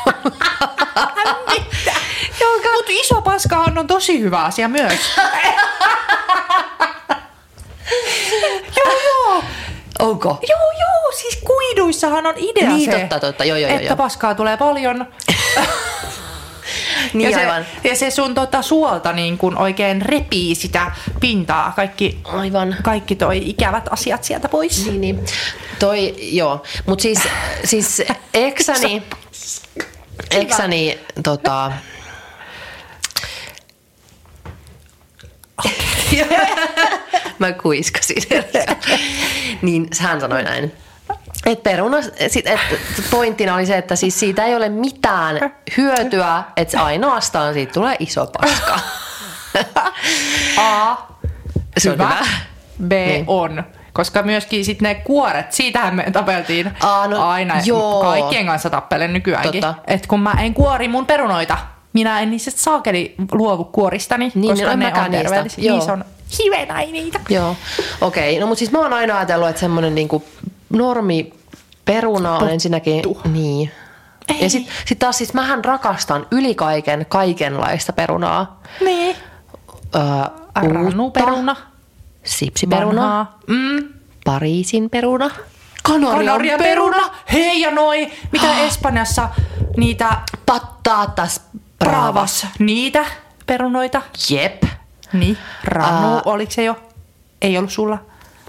Jonka... 2.59 2.77
Mutta 2.77 2.93
iso 2.93 3.23
paskahan 3.23 3.79
on 3.79 3.87
tosi 3.87 4.21
hyvä 4.21 4.43
asia 4.45 4.69
myös. 4.69 5.01
joo, 8.77 8.93
joo. 9.05 9.43
Onko? 9.99 10.39
Joo, 10.49 10.73
joo, 10.81 11.13
siis 11.21 11.39
kuiduissahan 11.45 12.27
on 12.27 12.35
idea 12.37 12.71
Niin, 12.71 12.93
se, 12.93 12.99
totta, 12.99 13.21
totta. 13.21 13.45
Joo, 13.45 13.57
joo, 13.57 13.71
että 13.71 13.83
joo. 13.83 13.97
paskaa 13.97 14.35
tulee 14.35 14.57
paljon. 14.57 15.07
Niin 17.13 17.31
ja, 17.31 17.39
se, 17.39 17.45
aivan. 17.45 17.67
ja 17.85 17.97
se 17.97 18.11
sun 18.11 18.35
tota 18.35 18.63
suolta 18.63 19.13
niin 19.13 19.39
kun 19.39 19.59
oikein 19.59 20.03
repii 20.03 20.55
sitä 20.55 20.93
pintaa, 21.21 21.73
kaikki, 21.77 22.19
Aivan. 22.25 22.77
kaikki 22.83 23.17
toi 23.17 23.43
ikävät 23.45 23.89
asiat 23.91 24.25
sieltä 24.25 24.49
pois. 24.49 24.87
Niin, 24.87 25.01
niin. 25.01 25.25
Toi, 25.79 26.15
joo. 26.19 26.63
Mutta 26.87 27.03
siis, 27.03 27.19
siis 27.65 28.03
eksäni, 28.35 29.03
eksäni 30.31 30.99
tota, 31.23 31.73
mä 37.39 37.53
kuiskasin. 37.53 38.23
niin 39.63 39.89
hän 40.01 40.21
sanoi 40.21 40.43
näin. 40.43 40.73
Et 41.47 41.63
peruna, 41.63 41.97
sit, 42.29 42.47
et 42.47 42.61
pointtina 43.11 43.55
oli 43.55 43.67
se, 43.67 43.79
että 43.79 43.97
siis 43.97 44.21
siitä 44.21 44.45
ei 44.45 44.55
ole 44.57 44.69
mitään 44.69 45.55
hyötyä, 45.77 46.43
että 46.57 46.85
ainoastaan 46.85 47.55
siitä 47.55 47.73
tulee 47.73 47.97
iso 47.99 48.27
paska. 48.27 48.81
A. 50.59 50.97
Se 51.79 51.91
on 51.91 51.95
hyvä. 51.95 52.09
hyvä. 52.09 52.27
B 52.89 52.93
Niin. 52.93 53.25
on. 53.27 53.65
Koska 53.93 54.23
myöskin 54.23 54.65
sit 54.65 54.81
ne 54.81 54.95
kuoret, 54.95 55.53
siitähän 55.53 55.95
me 55.95 56.11
tapeltiin 56.13 56.71
Aa, 56.81 57.07
no, 57.07 57.29
aina. 57.29 57.55
joo. 57.65 58.01
Kaikkien 58.03 58.47
kanssa 58.47 58.71
tappelen 58.71 59.13
nykyäänkin. 59.13 59.61
Totta. 59.61 59.83
Et 59.87 60.07
kun 60.07 60.21
mä 60.21 60.33
en 60.41 60.55
kuori 60.55 60.89
mun 60.89 61.07
perunoita, 61.07 61.59
minä 61.99 62.21
en 62.21 62.31
niistä 62.31 62.51
saakeli 62.51 63.15
luovu 63.33 63.65
kuoristani, 63.65 64.33
Niin, 64.35 64.51
koska 64.51 64.67
no 64.67 64.77
ne 64.77 64.93
on 65.05 65.11
terveellisiä. 65.11 65.65
Joo. 65.65 65.77
Niissä 65.77 65.93
on 65.93 66.05
hivenaineita. 66.39 67.21
Joo, 67.29 67.57
okei. 68.01 68.31
Okay. 68.31 68.41
No 68.41 68.47
mutta 68.47 68.59
siis 68.59 68.73
mä 68.73 68.79
oon 68.79 68.93
aina 68.93 69.17
ajatellut, 69.17 69.49
että 69.49 69.61
semmonen 69.61 69.95
niinku 69.95 70.25
normi 70.71 71.33
peruna 71.85 72.37
on 72.37 72.51
ensinnäkin... 72.51 73.03
Niin. 73.33 73.71
Ei. 74.29 74.43
Ja 74.43 74.51
sit, 74.51 74.69
sit 74.87 74.99
taas 74.99 75.19
siis 75.19 75.35
mähän 75.35 75.65
rakastan 75.65 76.27
yli 76.31 76.55
kaiken 76.55 77.07
kaikenlaista 77.09 77.93
perunaa. 77.93 78.61
Niin. 78.81 79.17
Öö, 79.95 80.03
Ranuperuna. 80.55 81.57
sipsiperuna, 82.25 83.03
Vanhaa. 83.03 83.39
Mm. 83.47 83.89
Pariisin 84.25 84.91
peruna, 84.91 85.31
Kanarian, 85.83 86.27
Kanarian 86.27 86.61
peruna. 86.61 87.11
Hei 87.33 87.61
ja 87.61 87.71
noi. 87.71 88.11
Mitä 88.33 88.61
Espanjassa 88.61 89.29
niitä 89.77 90.21
patatas 90.47 91.41
bravas. 91.79 92.47
Niitä 92.59 93.05
perunoita. 93.47 94.03
Jep. 94.31 94.63
Niin. 95.13 95.39
Ranu, 95.65 96.15
Ää. 96.15 96.23
oliko 96.25 96.53
se 96.53 96.65
jo? 96.65 96.77
Ei 97.43 97.59
ollut 97.59 97.73
sulla. 97.73 97.99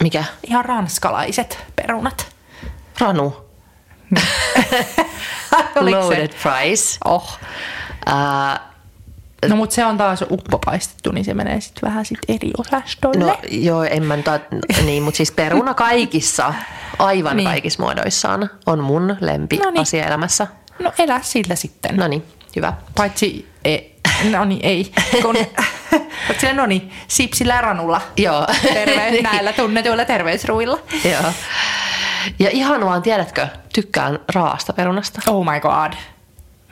Mikä? 0.03 0.23
Ihan 0.47 0.65
ranskalaiset 0.65 1.65
perunat. 1.75 2.27
Ranu. 2.99 3.45
Se? 4.69 4.85
Loaded 5.81 6.33
fries. 6.33 6.97
Oh. 7.05 7.39
Ää, 8.05 8.69
No 9.49 9.55
mutta 9.55 9.75
se 9.75 9.85
on 9.85 9.97
taas 9.97 10.23
uppopaistettu, 10.29 11.11
niin 11.11 11.25
se 11.25 11.33
menee 11.33 11.61
sitten 11.61 11.89
vähän 11.89 12.05
sit 12.05 12.19
eri 12.27 12.51
osastoille. 12.57 13.25
no 13.25 13.37
joo, 13.51 13.83
en 13.83 14.03
mä 14.03 14.15
nyt, 14.17 14.27
a- 14.27 14.39
niin, 14.85 15.03
mutta 15.03 15.17
siis 15.17 15.31
peruna 15.31 15.73
kaikissa, 15.73 16.53
aivan 16.99 17.37
Niin. 17.37 17.49
kaikissa 17.49 17.83
muodoissaan 17.83 18.49
on 18.65 18.79
mun 18.83 19.17
lempi 19.21 19.57
No 19.57 19.71
niin. 19.71 19.81
asia 19.81 20.05
elämässä. 20.05 20.47
no 20.79 20.91
elä 20.97 21.19
sillä 21.23 21.55
sitten. 21.55 21.97
No 21.97 22.07
niin, 22.07 22.23
hyvä. 22.55 22.73
Paitsi, 22.95 23.49
ei, 23.65 23.99
no 24.31 24.45
niin, 24.45 24.59
ei. 24.63 24.91
Kun, 25.21 25.35
sillä, 26.39 26.53
no 26.53 26.65
niin, 26.65 26.91
sipsillä 27.07 27.61
ranulla. 27.61 28.01
Joo. 28.17 28.47
Terve, 28.73 29.11
näillä 29.21 29.53
tunnetuilla 29.53 30.05
terveysruilla. 30.05 30.79
Joo. 31.11 31.31
Ja 32.39 32.49
ihan 32.49 32.85
vaan, 32.85 33.01
tiedätkö, 33.01 33.47
tykkään 33.73 34.19
raasta 34.35 34.73
perunasta. 34.73 35.21
Oh 35.27 35.45
my 35.53 35.59
god. 35.59 35.93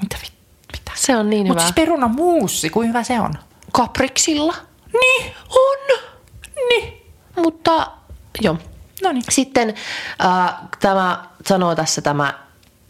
Mitä 0.01 0.17
vi- 0.21 0.37
mitä? 0.71 0.91
Se 0.95 1.15
on 1.15 1.29
niin 1.29 1.47
Mutta 1.47 1.61
hyvä. 1.63 1.67
siis 1.67 1.75
perunamuussi, 1.75 2.69
kuin 2.69 2.87
hyvä 2.89 3.03
se 3.03 3.19
on? 3.19 3.33
Kapriksilla. 3.71 4.53
Niin. 5.01 5.33
On. 5.49 5.97
Niin. 6.69 7.01
Mutta 7.35 7.91
joo. 8.41 8.57
No 9.03 9.11
niin. 9.11 9.23
Sitten 9.29 9.73
äh, 10.25 10.53
tämä 10.79 11.23
sanoo 11.45 11.75
tässä 11.75 12.01
tämä 12.01 12.33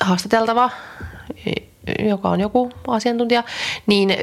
haastateltava, 0.02 0.70
joka 2.10 2.30
on 2.30 2.40
joku 2.40 2.72
asiantuntija, 2.88 3.44
niin 3.88 4.12
äh, 4.12 4.18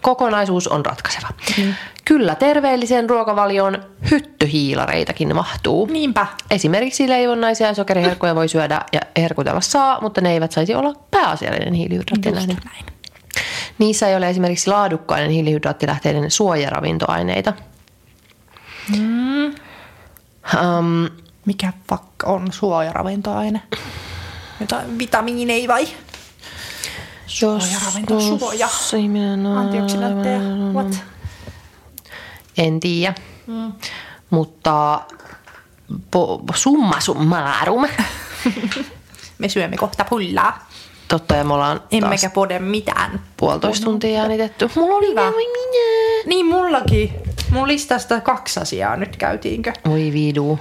kokonaisuus 0.00 0.68
on 0.68 0.86
ratkaiseva. 0.86 1.28
Mm. 1.58 1.74
Kyllä 2.04 2.34
terveelliseen 2.34 3.10
ruokavalioon 3.10 3.84
hyttyhiilareitakin 4.10 5.36
mahtuu. 5.36 5.86
Niinpä. 5.86 6.26
Esimerkiksi 6.50 7.08
leivonnaisia 7.08 7.66
ja 7.66 7.74
sokeriherkkuja 7.74 8.34
voi 8.34 8.48
syödä 8.48 8.80
ja 8.92 9.00
herkutella 9.16 9.60
saa, 9.60 10.00
mutta 10.00 10.20
ne 10.20 10.32
eivät 10.32 10.52
saisi 10.52 10.74
olla 10.74 10.94
pääasiallinen 11.10 11.74
hiilihydraattilähde. 11.74 12.56
Näin. 12.64 12.86
Niissä 13.78 14.08
ei 14.08 14.16
ole 14.16 14.30
esimerkiksi 14.30 14.70
laadukkaiden 14.70 15.30
hiilihydraattilähteiden 15.30 16.30
suojaravintaineita. 16.30 17.52
Mm. 18.98 19.44
Um, 19.44 21.08
Mikä 21.46 21.72
fuck 21.88 22.04
on 22.24 22.52
suojaravintoaine? 22.52 23.62
Jotain 24.60 24.98
vitamiineja 24.98 25.68
vai? 25.68 25.88
Suoja. 27.26 28.68
ihminen 28.98 29.46
on 29.46 29.58
Antioksidantteja. 29.58 30.38
What? 30.72 30.98
En 32.58 32.80
tiedä. 32.80 33.14
Mm. 33.46 33.72
Mutta 34.30 35.00
po, 36.10 36.40
summa 36.54 37.00
summarum. 37.00 37.86
Me 39.38 39.48
syömme 39.48 39.76
kohta 39.76 40.04
pullaa. 40.04 40.68
Totta, 41.08 41.34
ja 41.36 41.44
me 41.44 41.54
ollaan 41.54 41.80
Emmekä 41.92 42.30
pode 42.30 42.58
mitään. 42.58 43.20
puolitoista 43.36 43.84
tuntia 43.84 44.22
äänitetty. 44.22 44.70
Mulla 44.76 44.96
oli 44.96 45.10
Hyvä. 45.10 45.30
minä. 45.30 46.22
Niin 46.26 46.46
mullakin. 46.46 47.12
Mun 47.50 47.68
listasta 47.68 48.20
kaksi 48.20 48.60
asiaa 48.60 48.96
nyt 48.96 49.16
käytiinkö? 49.16 49.72
Voi 49.88 50.10
vidu. 50.12 50.58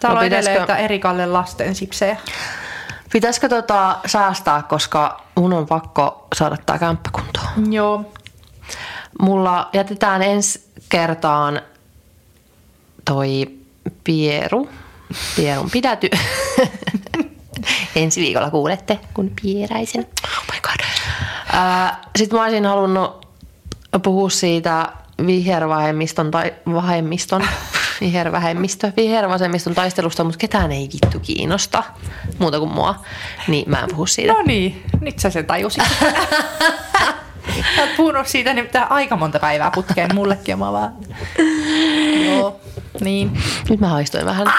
Täällä 0.00 0.14
No 0.14 0.20
on 0.20 0.26
edelleen, 0.26 0.52
pitäisikö- 0.54 0.62
että 0.62 0.76
Erikalle 0.76 1.26
lasten 1.26 1.74
sipsejä. 1.74 2.16
Pitäisikö 3.14 3.48
tota 3.48 3.96
säästää, 4.06 4.62
koska 4.62 5.20
mun 5.34 5.52
on 5.52 5.66
pakko 5.66 6.26
saada 6.34 6.56
tää 6.66 6.78
kämppä 6.78 7.10
kuntoon. 7.12 7.72
Joo. 7.72 8.12
Mulla 9.20 9.68
jätetään 9.72 10.22
ensi 10.22 10.72
kertaan 10.88 11.60
toi 13.04 13.50
Pieru, 14.04 14.68
Pierun 15.36 15.70
pidäty. 15.70 16.10
ensi 17.96 18.20
viikolla 18.20 18.50
kuulette, 18.50 19.00
kun 19.14 19.30
pieräisen. 19.42 20.06
Oh 20.24 20.44
my 20.52 20.60
god. 20.60 20.86
Sitten 22.16 22.38
mä 22.38 22.44
olisin 22.44 22.66
halunnut 22.66 23.26
puhua 24.02 24.30
siitä 24.30 24.92
vihervasemmiston 25.26 26.30
tai 26.30 26.54
vahemmiston, 26.72 27.42
vihervähemmistö, 28.00 28.92
vihervasemmiston 28.96 29.74
taistelusta, 29.74 30.24
mutta 30.24 30.38
ketään 30.38 30.72
ei 30.72 30.88
vittu 30.92 31.20
kiinnosta 31.20 31.82
muuta 32.38 32.58
kuin 32.58 32.72
mua, 32.72 32.94
niin 33.48 33.70
mä 33.70 33.80
en 33.80 33.90
puhu 33.90 34.06
siitä. 34.06 34.32
No 34.32 34.42
niin, 34.42 34.82
nyt 35.00 35.18
sä 35.18 35.30
sen 35.30 35.46
tajusit. 35.46 35.82
Sä 37.76 37.82
oot 37.82 37.96
puhunut 37.96 38.26
siitä 38.26 38.54
nimittäin 38.54 38.90
aika 38.90 39.16
monta 39.16 39.38
päivää 39.38 39.70
putkeen 39.70 40.14
mullekin 40.14 40.52
ja 40.52 40.56
mä 40.56 40.72
vaan... 40.72 40.92
Joo, 42.26 42.60
niin. 43.00 43.42
Nyt 43.68 43.80
mä 43.80 43.88
haistoin 43.88 44.26
vähän 44.26 44.46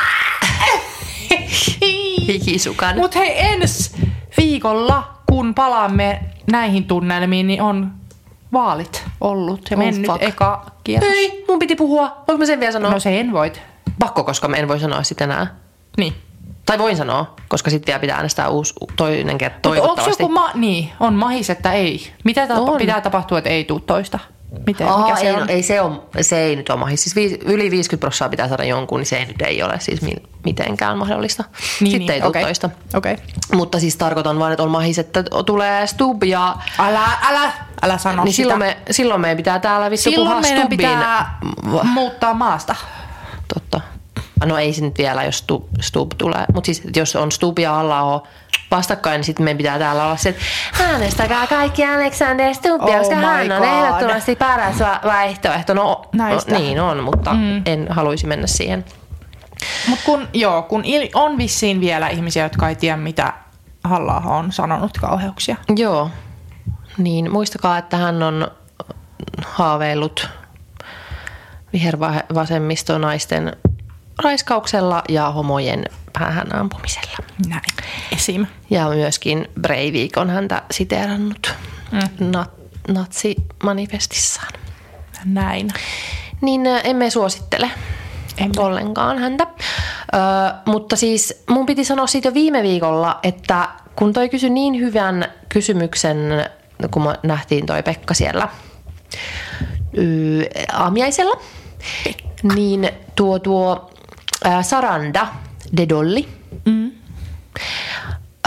hikisukan. 2.27 2.95
Mut 2.95 3.15
hei, 3.15 3.45
ensi 3.45 3.91
viikolla, 4.37 5.13
kun 5.29 5.55
palaamme 5.55 6.19
näihin 6.51 6.85
tunnelmiin, 6.85 7.47
niin 7.47 7.61
on 7.61 7.91
vaalit 8.55 9.03
ollut 9.21 9.61
ja 9.71 9.77
Oh, 9.77 9.83
mennyt 9.83 10.07
fuck. 10.11 10.23
eka 10.23 10.65
kierros. 10.83 11.11
Ei, 11.13 11.45
mun 11.47 11.59
piti 11.59 11.75
puhua. 11.75 12.07
Voinko 12.27 12.37
mä 12.37 12.45
sen 12.45 12.59
vielä 12.59 12.71
sanoa? 12.71 12.91
No 12.91 12.99
sen 12.99 13.31
voit. 13.33 13.61
Pakko, 13.99 14.23
koska 14.23 14.47
mä 14.47 14.55
en 14.55 14.67
voi 14.67 14.79
sanoa 14.79 15.03
sitä 15.03 15.23
enää. 15.23 15.55
Niin. 15.97 16.13
Tai 16.65 16.77
voin 16.79 16.97
sanoa, 16.97 17.35
koska 17.47 17.69
sitten 17.69 17.87
vielä 17.87 17.99
pitää 17.99 18.15
äänestää 18.15 18.49
uusi 18.49 18.73
toinen 18.95 19.37
kerta 19.37 19.69
Onko 19.69 19.81
toivottavasti. 19.81 20.23
joku 20.23 20.33
ma- 20.33 20.51
niin, 20.53 20.89
on 20.99 21.13
mahis, 21.13 21.49
että 21.49 21.73
ei. 21.73 22.11
Mitä 22.23 22.47
tapa- 22.47 22.71
On. 22.71 22.77
pitää 22.77 23.01
tapahtua, 23.01 23.37
että 23.37 23.49
ei 23.49 23.63
tule 23.63 23.81
toista? 23.85 24.19
Miten, 24.67 24.87
Aa, 24.87 25.05
mikä 25.05 25.15
se 25.19 25.25
ei, 25.27 25.33
on? 25.33 25.39
no, 25.39 25.45
ei, 25.49 25.63
se 25.63 25.81
on, 25.81 26.03
se 26.21 26.39
ei 26.39 26.55
nyt 26.55 26.69
ole 26.69 26.79
mahdollista. 26.79 27.03
Siis 27.03 27.15
viis, 27.15 27.33
yli 27.45 27.71
50 27.71 28.01
prosenttia 28.01 28.29
pitää 28.29 28.47
saada 28.47 28.63
jonkun, 28.63 28.99
niin 28.99 29.05
se 29.05 29.25
nyt 29.25 29.41
ei 29.41 29.63
ole 29.63 29.79
siis 29.79 30.01
mi- 30.01 30.23
mitenkään 30.45 30.97
mahdollista. 30.97 31.43
Niin, 31.43 31.91
Sitten 31.91 31.99
niin, 31.99 32.11
ei 32.11 32.19
tule 32.19 32.29
okei. 32.29 32.43
toista. 32.43 32.69
Okay. 32.93 33.15
Mutta 33.53 33.79
siis 33.79 33.95
tarkoitan 33.97 34.39
vaan, 34.39 34.51
että 34.51 34.63
on 34.63 34.71
mahis, 34.71 34.99
että 34.99 35.23
tulee 35.45 35.87
Stub 35.87 36.23
ja... 36.23 36.55
Älä, 36.79 37.05
älä, 37.21 37.51
älä 37.81 37.97
sano 37.97 38.23
niin 38.23 38.33
sitä. 38.33 38.43
silloin, 38.43 38.59
me, 38.59 38.77
silloin 38.91 39.21
meidän 39.21 39.37
pitää 39.37 39.59
täällä 39.59 39.91
vittu 39.91 40.03
Silloin 40.03 40.29
puhua 40.29 40.41
meidän 40.41 40.67
pitää 40.67 41.37
muuttaa 41.83 42.33
maasta. 42.33 42.75
Totta. 43.53 43.81
No 44.45 44.57
ei 44.57 44.73
se 44.73 44.81
nyt 44.81 44.97
vielä, 44.97 45.23
jos 45.23 45.37
Stub, 45.37 45.63
Stub 45.81 46.11
tulee. 46.17 46.45
Mutta 46.53 46.65
siis 46.65 46.83
jos 46.95 47.15
on 47.15 47.31
Stub 47.31 47.59
ja 47.59 47.73
halla 47.73 48.23
vastakkain, 48.71 49.19
niin 49.19 49.23
sitten 49.23 49.43
meidän 49.43 49.57
pitää 49.57 49.79
täällä 49.79 50.05
olla 50.05 50.17
se, 50.17 50.29
että 50.29 50.43
äänestäkää 50.79 51.47
kaikki 51.47 51.85
Alexander 51.85 52.53
Stubbia, 52.53 52.95
Oh 52.95 52.99
koska 52.99 53.15
hän 53.15 53.51
on 53.51 53.57
God. 53.61 53.67
ehdottomasti 53.67 54.35
paras 54.35 54.79
va- 54.79 54.99
vaihtoehto. 55.03 55.73
No, 55.73 56.01
no 56.13 56.25
niin 56.47 56.79
on, 56.81 57.03
mutta 57.03 57.33
mm. 57.33 57.61
en 57.65 57.87
haluaisi 57.89 58.27
mennä 58.27 58.47
siihen. 58.47 58.85
Mutta 59.87 60.05
kun, 60.05 60.27
joo, 60.33 60.61
kun 60.61 60.83
on 61.13 61.37
vissiin 61.37 61.79
vielä 61.79 62.07
ihmisiä, 62.07 62.43
jotka 62.43 62.69
ei 62.69 62.75
tiedä, 62.75 62.97
mitä 62.97 63.33
halla 63.83 64.21
on 64.25 64.51
sanonut 64.51 64.97
kauheuksia. 64.97 65.55
Joo, 65.75 66.09
niin 66.97 67.31
muistakaa, 67.31 67.77
että 67.77 67.97
hän 67.97 68.23
on 68.23 68.47
haaveillut 69.45 70.29
vihervasemmistonaisten 71.73 73.57
raiskauksella 74.23 75.03
ja 75.09 75.29
homojen 75.31 75.85
päähän 76.13 76.55
ampumisella. 76.55 77.17
Näin. 77.47 77.63
Esim. 78.11 78.47
Ja 78.69 78.89
myöskin 78.89 79.47
Breivik 79.61 80.17
on 80.17 80.29
häntä 80.29 80.61
siteerannut 80.71 81.53
mm. 81.91 81.99
na- 82.31 82.45
natsimanifestissaan. 82.87 84.53
Näin. 85.25 85.69
Niin 86.41 86.61
emme 86.83 87.09
suosittele 87.09 87.71
Emme. 88.37 88.51
ollenkaan 88.57 89.17
häntä. 89.19 89.47
Ö, 89.47 90.17
mutta 90.65 90.95
siis 90.95 91.43
mun 91.49 91.65
piti 91.65 91.85
sanoa 91.85 92.07
siitä 92.07 92.27
jo 92.27 92.33
viime 92.33 92.63
viikolla, 92.63 93.19
että 93.23 93.69
kun 93.95 94.13
toi 94.13 94.29
kysyi 94.29 94.49
niin 94.49 94.79
hyvän 94.79 95.25
kysymyksen, 95.49 96.17
kun 96.91 97.03
me 97.03 97.15
nähtiin 97.23 97.65
toi 97.65 97.83
Pekka 97.83 98.13
siellä 98.13 98.49
ö, 99.97 100.01
aamiaisella, 100.73 101.41
niin 102.55 102.89
tuo, 103.15 103.39
tuo 103.39 103.89
ä, 104.45 104.61
Saranda 104.63 105.27
de 105.77 105.89
Dolly, 105.89 106.23
Mm. 106.65 106.91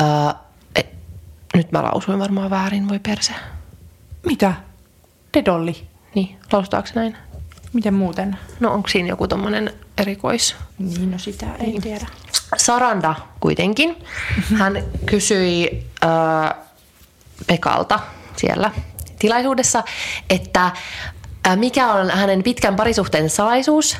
ä, 0.01 0.35
e, 0.77 0.83
nyt 1.55 1.73
mä 1.73 1.83
lausuin 1.83 2.19
varmaan 2.19 2.51
väärin, 2.51 2.89
voi 2.89 2.99
perse. 2.99 3.33
Mitä? 4.27 4.53
Dedolli. 5.35 5.87
Niin, 6.15 6.39
lausutaanko 6.53 6.89
näin? 6.95 7.17
Miten 7.73 7.95
muuten? 7.95 8.39
No 8.61 8.73
onko 8.73 8.89
siinä 8.89 9.09
joku 9.09 9.29
tommonen 9.29 9.73
erikois? 9.99 10.57
Niin, 10.79 11.11
no 11.11 11.19
sitä 11.19 11.47
ei 11.59 11.79
tiedä. 11.83 12.07
Saranda 12.57 13.15
kuitenkin. 13.41 13.97
Hän 14.59 14.85
kysyi 15.07 15.87
äh, 16.05 16.55
Pekalta 17.47 18.01
siellä 18.37 18.71
tilaisuudessa, 19.19 19.85
että 20.31 20.65
äh, 20.65 20.73
mikä 21.57 21.93
on 21.93 22.11
hänen 22.11 22.43
pitkän 22.43 22.77
parisuhteen 22.77 23.31
salaisuus. 23.31 23.97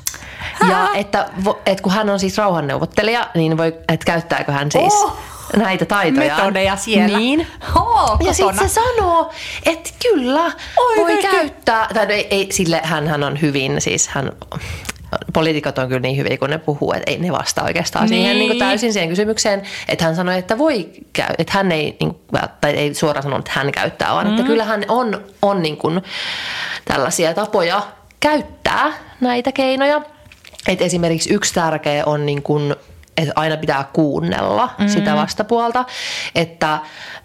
Ja 0.69 0.89
että, 0.95 1.29
että 1.67 1.83
kun 1.83 1.93
hän 1.93 2.11
on 2.11 2.21
siis 2.21 2.39
rauhanneuvottelija, 2.39 3.29
niin 3.35 3.57
voi, 3.57 3.67
että 3.69 4.07
käyttääkö 4.07 4.53
hän 4.53 4.73
siis 4.73 4.93
Oh! 4.95 5.17
näitä 5.57 5.85
taitoja. 5.85 6.37
Metodeja 6.37 6.77
siellä. 6.77 7.19
Niin. 7.19 7.47
Oh, 7.77 8.17
Ja 8.25 8.33
sitten 8.33 8.69
se 8.69 8.75
sanoo, 8.75 9.31
että 9.67 9.91
kyllä 10.11 10.45
Oi, 10.77 10.97
voi 10.97 11.17
käyttää, 11.17 11.89
tai 11.95 12.07
no 12.07 12.13
ei, 12.13 12.27
ei 12.31 12.49
sille 12.53 12.81
hän, 12.85 13.09
hän 13.09 13.25
on 13.25 13.41
hyvin, 13.41 13.81
siis 13.81 14.09
hän 14.09 14.33
poliitikot 15.33 15.79
on 15.79 15.89
kyllä 15.89 16.01
niin 16.01 16.17
hyviä, 16.17 16.39
kun 16.39 16.51
ne 16.51 16.59
puhuu, 16.59 16.93
että 16.93 17.11
ei 17.11 17.19
ne 17.19 17.33
vastaa 17.33 17.65
oikeastaan 17.65 18.09
niin. 18.09 18.23
siihen 18.23 18.37
niin 18.37 18.49
kuin 18.49 18.59
täysin 18.59 18.93
siihen 18.93 19.09
kysymykseen, 19.09 19.63
että 19.89 20.05
hän 20.05 20.17
sanoi, 20.17 20.39
että 20.39 20.59
voi 20.59 20.91
käy, 21.13 21.35
että 21.39 21.53
hän 21.57 21.73
ei, 21.73 21.97
niin 22.01 22.15
kuin, 22.15 22.43
tai 22.61 22.71
ei 22.71 22.95
suoraan 22.95 23.23
sanonut, 23.23 23.49
että 23.49 23.61
hän 23.61 23.73
käyttää, 23.73 24.15
vaan 24.15 24.27
mm. 24.27 24.33
että 24.33 24.47
kyllähän 24.47 24.85
on, 24.89 25.25
on 25.43 25.63
niin 25.63 25.77
kuin 25.77 26.03
tällaisia 26.85 27.35
tapoja 27.35 27.83
käyttää 28.21 28.93
näitä 29.21 29.53
keinoja. 29.53 30.03
Et 30.69 30.83
esimerkiksi 30.83 31.35
yksi 31.35 31.55
tärkeä 31.55 32.05
on 32.05 32.27
niin 32.27 32.43
kuin 32.43 32.75
että 33.17 33.33
aina 33.37 33.57
pitää 33.57 33.89
kuunnella 33.93 34.71
mm. 34.79 34.89
sitä 34.89 35.17
vastapuolta, 35.17 35.85
että 36.35 36.79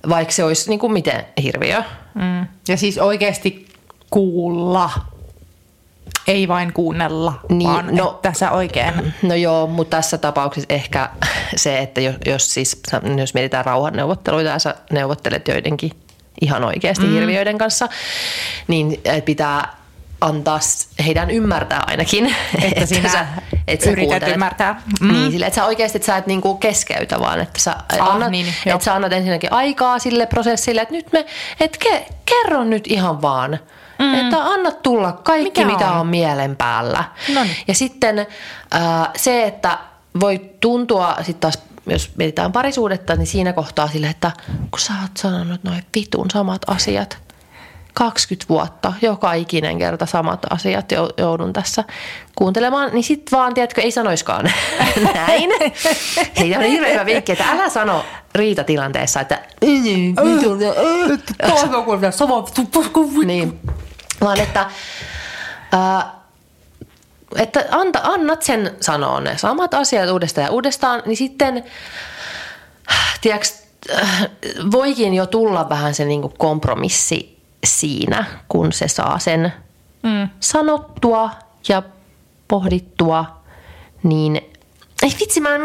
vaikka 0.10 0.34
se 0.34 0.44
olisi 0.44 0.70
niin 0.70 0.80
kuin 0.80 0.94
miten 0.94 1.26
hirviö. 1.44 1.84
Mm. 2.14 2.48
Ja 2.68 2.78
siis 2.78 2.98
oikeasti 2.98 3.66
kuulla, 4.10 4.90
ei 6.28 6.48
vain 6.48 6.74
kuunnella, 6.74 7.34
niin, 7.50 7.70
vaan 7.70 7.96
no, 7.96 8.12
että 8.16 8.34
sä 8.40 8.52
oikein. 8.52 9.14
No 9.22 9.36
joo, 9.36 9.68
mutta 9.68 9.98
tässä 9.98 10.18
tapauksessa 10.18 10.74
ehkä 10.74 11.10
se, 11.56 11.80
että 11.80 12.02
jos, 12.02 12.16
jos, 12.26 12.54
siis, 12.54 12.82
jos 13.18 13.34
mietitään 13.34 13.66
rauhanneuvotteluita 13.66 14.50
ja 14.50 14.60
sä 14.60 14.76
neuvottelet 14.92 15.48
joidenkin 15.48 15.92
ihan 16.42 16.64
oikeasti 16.64 17.06
mm. 17.06 17.14
hirviöiden 17.14 17.58
kanssa, 17.58 17.90
niin 18.68 19.02
pitää 19.26 19.84
antaa 20.22 20.60
heidän 21.06 21.30
ymmärtää 21.30 21.84
ainakin. 21.88 22.26
Että, 22.56 22.68
että 22.68 22.86
sinä 22.86 23.10
sä, 23.10 23.28
että 23.68 23.90
yrität 23.90 24.10
kuuntelet. 24.10 24.34
ymmärtää. 24.34 24.82
Mm. 25.02 25.14
Niin, 25.14 25.32
sille, 25.32 25.46
että 25.46 25.56
sä 25.56 25.66
oikeasti 25.66 25.98
että 25.98 26.06
sä 26.06 26.18
et 26.18 26.28
niinku 26.28 26.56
keskeytä, 26.56 27.20
vaan 27.20 27.40
että 27.40 27.60
sä, 27.60 27.76
ah, 28.00 28.10
annat, 28.10 28.32
niin, 28.32 28.48
että 28.66 28.86
sä 28.86 28.94
annat 28.94 29.14
ensinnäkin 29.14 29.54
aikaa 29.54 30.00
sille 30.00 30.26
prosessille, 30.26 30.82
että 30.82 30.94
nyt 30.94 31.12
me, 31.12 31.26
että 31.60 31.78
ke, 31.82 32.06
kerro 32.26 32.64
nyt 32.64 32.88
ihan 32.88 33.22
vaan. 33.22 33.60
Mm. 34.04 34.14
Että 34.20 34.44
anna 34.44 34.72
tulla 34.72 35.12
kaikki, 35.12 35.66
Mikä 35.66 35.74
mitä 35.74 35.92
on, 35.92 35.98
on 35.98 36.08
mielen 36.08 36.56
päällä. 36.56 37.04
Noniin. 37.34 37.56
Ja 37.68 37.74
sitten 37.74 38.20
äh, 38.20 39.10
se, 39.16 39.44
että 39.44 39.78
voi 40.20 40.42
tuntua 40.60 41.16
sitten 41.22 41.40
taas 41.40 41.64
jos 41.88 42.12
mietitään 42.16 42.52
parisuudetta, 42.52 43.16
niin 43.16 43.28
siinä 43.28 43.54
kohtaa 43.54 43.88
sille, 43.88 44.08
että 44.08 44.32
kun 44.72 44.80
sä 44.80 44.94
oot 45.02 45.18
sanonut 45.18 45.64
noin 45.64 45.84
vitun 45.96 46.32
samat 46.32 46.62
asiat, 46.68 47.18
20 47.94 48.50
vuotta, 48.50 48.94
joka 49.02 49.34
ikinen 49.34 49.78
kerta 49.78 50.06
samat 50.06 50.40
asiat 50.50 50.86
joudun 51.18 51.54
tässä 51.54 51.84
kuuntelemaan, 52.36 52.90
niin 52.94 53.04
sitten 53.04 53.38
vaan, 53.38 53.54
tiedätkö, 53.54 53.82
ei 53.82 53.92
sanoiskaan 53.92 54.52
näin. 55.14 55.50
Hei, 56.40 56.56
on 56.56 56.64
hirveän 56.64 56.94
hyvä 56.94 57.06
vinkki, 57.06 57.32
että 57.32 57.46
älä 57.52 57.70
sano 57.70 58.06
riitatilanteessa, 58.36 59.20
että 59.20 59.40
niin, 63.26 63.66
vaan 64.22 64.40
että, 64.40 64.70
että 67.36 67.66
anta, 67.72 68.00
annat 68.04 68.42
sen 68.42 68.76
sanoa 68.82 69.20
ne 69.20 69.38
samat 69.38 69.74
asiat 69.74 70.10
uudestaan 70.10 70.46
ja 70.46 70.52
uudestaan, 70.52 71.02
niin 71.06 71.18
sitten, 71.18 71.64
tiedätkö, 73.22 73.48
voikin 74.72 75.14
jo 75.14 75.26
tulla 75.26 75.70
vähän 75.70 75.94
se 75.94 76.06
niin 76.06 76.34
kompromissi 76.38 77.40
siinä, 77.66 78.26
kun 78.48 78.74
se 78.74 78.88
saa 78.88 79.20
sen 79.20 79.54
mm. 80.04 80.30
sanottua 80.40 81.30
ja 81.70 81.84
pohdittua, 82.48 83.44
niin 84.04 84.42
ei 85.04 85.16
vitsi, 85.20 85.42
mä 85.42 85.56
en 85.56 85.62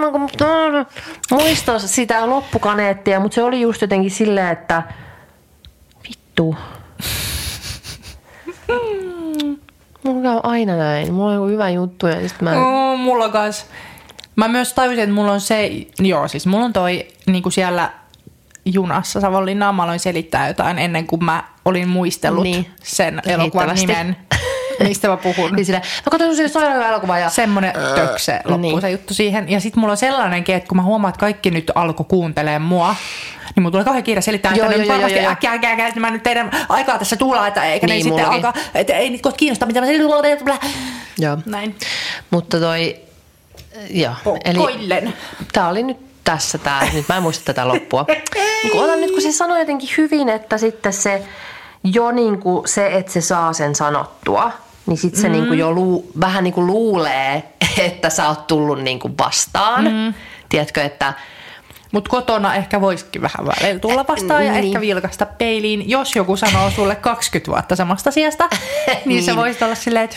muista 1.31 1.79
sitä 1.79 2.31
loppukaneettia, 2.31 3.21
mutta 3.21 3.35
se 3.35 3.43
oli 3.43 3.61
just 3.61 3.81
jotenkin 3.81 4.11
silleen, 4.11 4.49
että 4.49 4.83
vittu. 6.09 6.57
Mulla 10.09 10.33
on 10.33 10.41
aina 10.43 10.77
näin. 10.77 11.15
Mulla 11.15 11.29
on 11.29 11.35
joku 11.35 11.47
hyvä 11.47 11.71
juttu 11.71 12.07
ja 12.07 12.29
sit 12.29 12.41
mä... 12.41 12.51
Oh, 12.51 12.99
mulla 12.99 13.29
kans. 13.29 13.67
Mä 14.37 14.49
myös 14.49 14.73
tajusin, 14.73 15.03
että 15.03 15.15
mulla 15.15 15.33
on 15.33 15.41
se, 15.41 15.71
joo 15.99 16.29
siis 16.29 16.47
mulla 16.47 16.65
on 16.65 16.73
toi 16.73 17.07
niinku 17.27 17.51
siellä 17.51 17.91
junassa 18.65 19.21
Savonlinnaan. 19.21 19.75
Mä 19.75 19.83
aloin 19.83 20.01
selittää 20.01 20.49
jotain 20.49 20.79
ennen 20.79 21.07
kuin 21.07 21.25
mä 21.25 21.45
olin 21.65 21.89
muistellut 21.89 22.43
niin. 22.43 22.67
sen 22.83 23.23
elokuvan 23.27 23.75
nimen. 23.75 24.17
Mistä 24.89 25.09
mä 25.09 25.17
puhun. 25.17 25.53
niin 25.53 25.67
sille, 25.67 25.79
mä 25.79 26.11
katsoin 26.11 26.37
sen 26.37 26.49
sairaan 26.49 26.89
elokuva 26.89 27.19
ja... 27.19 27.31
Semmoinen 27.31 27.73
tökse 27.95 28.41
loppuu 28.45 28.71
niin. 28.71 28.81
se 28.81 28.91
juttu 28.91 29.15
siihen. 29.15 29.51
Ja 29.51 29.61
sitten 29.61 29.81
mulla 29.81 29.93
on 29.93 29.97
sellainenkin, 29.97 30.55
että 30.55 30.69
kun 30.69 30.77
mä 30.77 30.83
huomaan, 30.83 31.09
että 31.09 31.21
kaikki 31.21 31.51
nyt 31.51 31.73
alkoi 31.75 32.07
kuuntelemaan 32.09 32.63
mua, 32.63 32.97
niin 33.55 33.63
mulla 33.63 33.71
tulee 33.71 33.85
kauhean 33.85 34.05
kiire 34.05 34.21
selittää, 34.21 34.55
joo, 34.55 34.67
että 34.67 34.75
joo, 34.75 34.81
nyt 34.81 34.89
varmasti 34.89 35.19
joo, 35.19 35.31
äkkiä, 35.31 35.53
äkkiä, 35.53 35.71
äkkiä, 35.71 35.87
että 35.87 36.01
mä 36.01 36.11
nyt 36.11 36.23
teidän 36.23 36.51
aikaa 36.69 36.99
tässä 36.99 37.17
tulla, 37.17 37.47
että 37.47 37.65
eikä 37.65 37.87
niin, 37.87 37.97
ne 37.97 38.03
sitten 38.03 38.31
alkaa, 38.31 38.55
että 38.75 38.93
ei 38.93 39.11
niitä 39.11 39.23
kohta 39.23 39.37
kiinnosta, 39.37 39.67
mitä 39.67 39.81
mä 39.81 39.87
selitän. 39.87 40.59
Joo. 41.19 41.39
Näin. 41.47 41.75
Mutta 42.31 42.61
toi, 42.61 42.97
joo. 43.91 44.13
Eli, 44.45 45.15
tää 45.53 45.69
oli 45.69 45.83
nyt 45.83 46.09
tässä 46.25 46.59
tämä, 46.59 46.81
nyt 46.93 47.09
mä 47.09 47.17
en 47.17 47.23
muista 47.23 47.45
tätä 47.45 47.69
loppua. 47.69 48.07
Otan 48.75 49.01
nyt, 49.01 49.11
kun 49.11 49.23
se 49.23 49.33
sanoi 49.33 49.59
jotenkin 49.59 49.91
hyvin, 49.99 50.29
että 50.29 50.59
sitten 50.59 50.93
se 50.93 51.23
jo 51.85 52.11
niin 52.11 52.39
kuin 52.39 52.69
se, 52.69 52.87
että 52.87 53.13
se 53.13 53.21
saa 53.21 53.53
sen 53.53 53.75
sanottua, 53.75 54.53
niin 54.89 54.99
sitten 54.99 55.21
se 55.21 55.29
mm. 55.29 55.33
niin 55.33 55.47
kuin 55.47 55.59
jo 55.59 55.73
luu, 55.73 56.13
vähän 56.21 56.45
niin 56.45 56.55
kuin 56.55 56.67
luulee, 56.67 57.43
että 57.79 58.11
sä 58.11 58.29
oot 58.29 58.47
tullut 58.47 58.83
niin 58.83 58.99
kuin 58.99 59.19
vastaan. 59.19 59.85
Mm. 59.85 60.15
Tiedätkö, 60.49 60.83
että 60.83 61.15
mutta 61.93 62.11
kotona 62.11 62.55
ehkä 62.55 62.81
voisikin 62.81 63.23
vähän 63.23 63.47
välillä 63.47 63.81
tulla 63.81 64.05
vastaan 64.09 64.47
ja 64.47 64.53
niin. 64.53 64.65
ehkä 64.65 64.81
vilkasta 64.81 65.27
peiliin. 65.27 65.91
Jos 65.91 66.17
joku 66.17 66.37
sanoo 66.37 66.71
sulle 66.71 66.97
20 66.97 67.51
vuotta 67.51 67.77
samasta 67.77 68.09
asiasta, 68.09 68.49
niin, 68.87 68.99
niin 69.07 69.23
se 69.23 69.37
voisi 69.37 69.65
olla 69.65 69.75
silleen, 69.75 70.05
että 70.05 70.17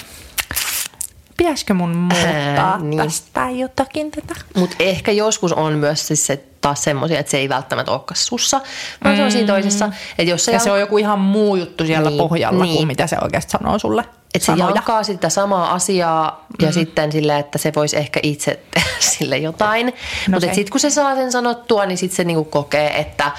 pitäisikö 1.38 1.74
mun 1.74 1.96
muuttaa 1.96 2.76
äh, 2.76 2.82
niin. 2.82 3.04
tästä 3.04 3.50
jotakin 3.50 4.12
tätä? 4.12 4.36
Mutta 4.56 4.76
ehkä 4.80 5.12
joskus 5.12 5.54
on 5.54 5.74
myös 5.74 6.08
siis 6.08 6.26
se 6.26 6.44
taas 6.62 6.84
semmoisia, 6.84 7.20
että 7.20 7.30
se 7.32 7.38
ei 7.38 7.50
välttämättä 7.50 7.92
olekaan 7.92 8.18
sussa, 8.18 8.62
vaan 9.04 9.16
mm. 9.16 9.18
se 9.18 9.24
on 9.24 9.32
siinä 9.32 9.48
toisessa. 9.48 9.90
Että 10.18 10.32
jos 10.32 10.46
se 10.46 10.52
ja 10.52 10.56
jan... 10.56 10.64
se 10.64 10.72
on 10.72 10.80
joku 10.80 10.98
ihan 10.98 11.20
muu 11.20 11.56
juttu 11.56 11.86
siellä 11.86 12.10
niin, 12.10 12.18
pohjalla 12.18 12.64
niin. 12.64 12.76
kuin 12.76 12.88
mitä 12.88 13.08
se 13.08 13.18
oikeasti 13.22 13.52
sanoo 13.52 13.80
sulle. 13.80 14.06
Että 14.34 14.46
se 14.46 14.52
jakaa 14.76 15.04
sitä 15.04 15.30
samaa 15.30 15.74
asiaa 15.74 16.46
ja 16.62 16.68
mm. 16.68 16.74
sitten 16.74 17.12
sille, 17.12 17.40
että 17.40 17.58
se 17.58 17.72
voisi 17.76 17.98
ehkä 17.98 18.20
itse 18.24 18.60
tehdä 18.74 18.90
sille 19.00 19.38
jotain. 19.38 19.86
No 19.86 19.94
Mutta 20.32 20.48
sitten 20.48 20.72
kun 20.72 20.80
se 20.80 20.90
saa 20.90 21.16
sen 21.16 21.32
sanottua, 21.32 21.86
niin 21.86 21.98
sitten 21.98 22.16
se 22.16 22.24
niinku 22.24 22.44
kokee, 22.44 23.00
että 23.00 23.32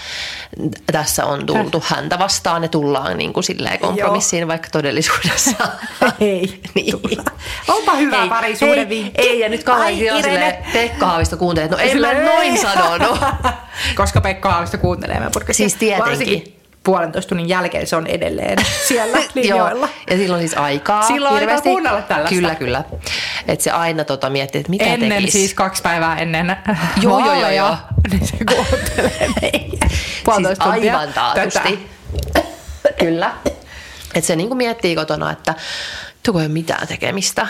tässä 0.92 1.24
on 1.24 1.46
tultu 1.46 1.82
häntä 1.86 2.18
vastaan 2.18 2.62
ja 2.62 2.68
tullaan 2.68 3.18
niinku 3.18 3.42
silleen 3.42 3.78
kompromissiin, 3.78 4.40
Joo. 4.40 4.48
vaikka 4.48 4.68
todellisuudessa 4.72 5.56
ei 6.20 6.60
niin. 6.74 7.00
Tulla. 7.00 7.24
Onpa 7.68 7.92
hyvä 7.92 8.22
ei, 8.22 8.28
parisuuden 8.28 8.88
vinkki. 8.88 9.22
Ei, 9.22 9.40
ja 9.40 9.48
nyt 9.48 9.64
kauhean 9.64 10.22
silleen 10.22 10.56
Pekka 10.72 11.06
Haavisto 11.06 11.36
kuuntelee, 11.36 11.64
että 11.64 11.76
no 11.76 11.82
en 11.82 12.00
mä 12.00 12.12
noin 12.12 12.58
sanonut. 12.58 13.18
Koska 13.94 14.20
Pekka 14.20 14.50
Haavisto 14.50 14.78
kuuntelee 14.78 15.14
meidän 15.14 15.32
podcastia. 15.32 15.68
Siis 15.68 15.78
tietenkin. 15.78 16.04
Varsinkin 16.04 16.61
puolentoista 16.84 17.28
tunnin 17.28 17.48
jälkeen 17.48 17.86
se 17.86 17.96
on 17.96 18.06
edelleen 18.06 18.58
siellä 18.88 19.18
linjoilla. 19.34 19.88
ja 20.10 20.16
silloin 20.16 20.42
siis 20.42 20.54
aikaa 20.58 21.02
Silloin 21.02 21.34
aikaa 21.34 21.60
kuunnella 21.60 22.02
tällaista. 22.02 22.34
Kyllä, 22.34 22.54
kyllä. 22.54 22.84
Että 23.48 23.62
se 23.62 23.70
aina 23.70 24.04
tota 24.04 24.30
miettii, 24.30 24.58
että 24.60 24.70
mitä 24.70 24.84
Ennen 24.84 25.10
tekisi. 25.10 25.38
siis 25.38 25.54
kaksi 25.54 25.82
päivää 25.82 26.18
ennen 26.18 26.56
joo, 27.02 27.18
joo, 27.26 27.34
joo, 27.34 27.50
joo. 27.50 27.76
niin 28.10 28.26
se 28.26 28.36
kuuntelee 28.36 29.28
meidän 29.42 29.90
puolitoista 30.24 30.64
siis 30.64 30.74
tuntia. 30.74 30.98
aivan 30.98 31.12
taatusti. 31.14 31.88
kyllä. 32.98 33.32
Että 34.14 34.26
se 34.26 34.36
niinku 34.36 34.54
miettii 34.54 34.94
kotona, 34.96 35.30
että 35.30 35.54
tuko 36.22 36.38
ei 36.38 36.46
ole 36.46 36.52
mitään 36.52 36.88
tekemistä. 36.88 37.46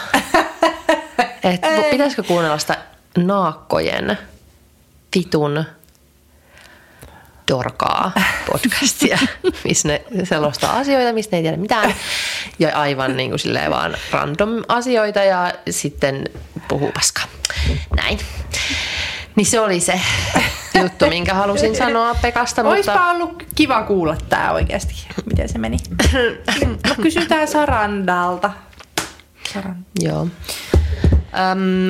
että 1.54 1.68
pitäisikö 1.90 2.22
kuunnella 2.22 2.58
sitä 2.58 2.76
naakkojen 3.18 4.18
vitun 5.16 5.64
dorkaa 7.48 8.12
podcastia, 8.52 9.18
missä 9.64 9.88
ne 9.88 10.04
selostaa 10.24 10.78
asioita, 10.78 11.12
mistä 11.12 11.36
ne 11.36 11.38
ei 11.38 11.42
tiedä 11.42 11.56
mitään. 11.56 11.94
Ja 12.58 12.80
aivan 12.80 13.16
niin 13.16 13.30
kuin 13.30 13.38
silleen 13.38 13.70
vaan 13.70 13.96
random 14.10 14.50
asioita 14.68 15.22
ja 15.22 15.52
sitten 15.70 16.24
puhuu 16.68 16.92
paskaa. 16.92 17.24
Näin. 17.96 18.18
Niin 19.36 19.46
se 19.46 19.60
oli 19.60 19.80
se 19.80 20.00
juttu, 20.82 21.06
minkä 21.08 21.34
halusin 21.34 21.76
sanoa 21.76 22.14
Pekasta. 22.14 22.62
Olisipa 22.62 22.92
mutta... 22.92 23.10
ollut 23.10 23.42
kiva 23.54 23.82
kuulla 23.82 24.16
tämä 24.28 24.52
oikeasti, 24.52 25.06
miten 25.26 25.48
se 25.48 25.58
meni. 25.58 25.76
No, 26.88 26.94
kysytään 27.02 27.48
Sarandalta. 27.48 28.50
Saran. 29.54 29.86
Joo. 30.00 30.28
Öm, 31.52 31.88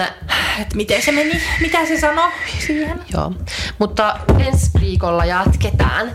että 0.61 0.77
miten 0.77 1.03
se 1.03 1.13
meni, 1.13 1.43
mitä 1.61 1.87
se 1.87 2.01
sanoi 2.01 2.31
siihen. 2.67 3.01
Joo, 3.13 3.33
mutta 3.79 4.19
ensi 4.47 4.71
viikolla 4.81 5.25
jatketaan 5.25 6.13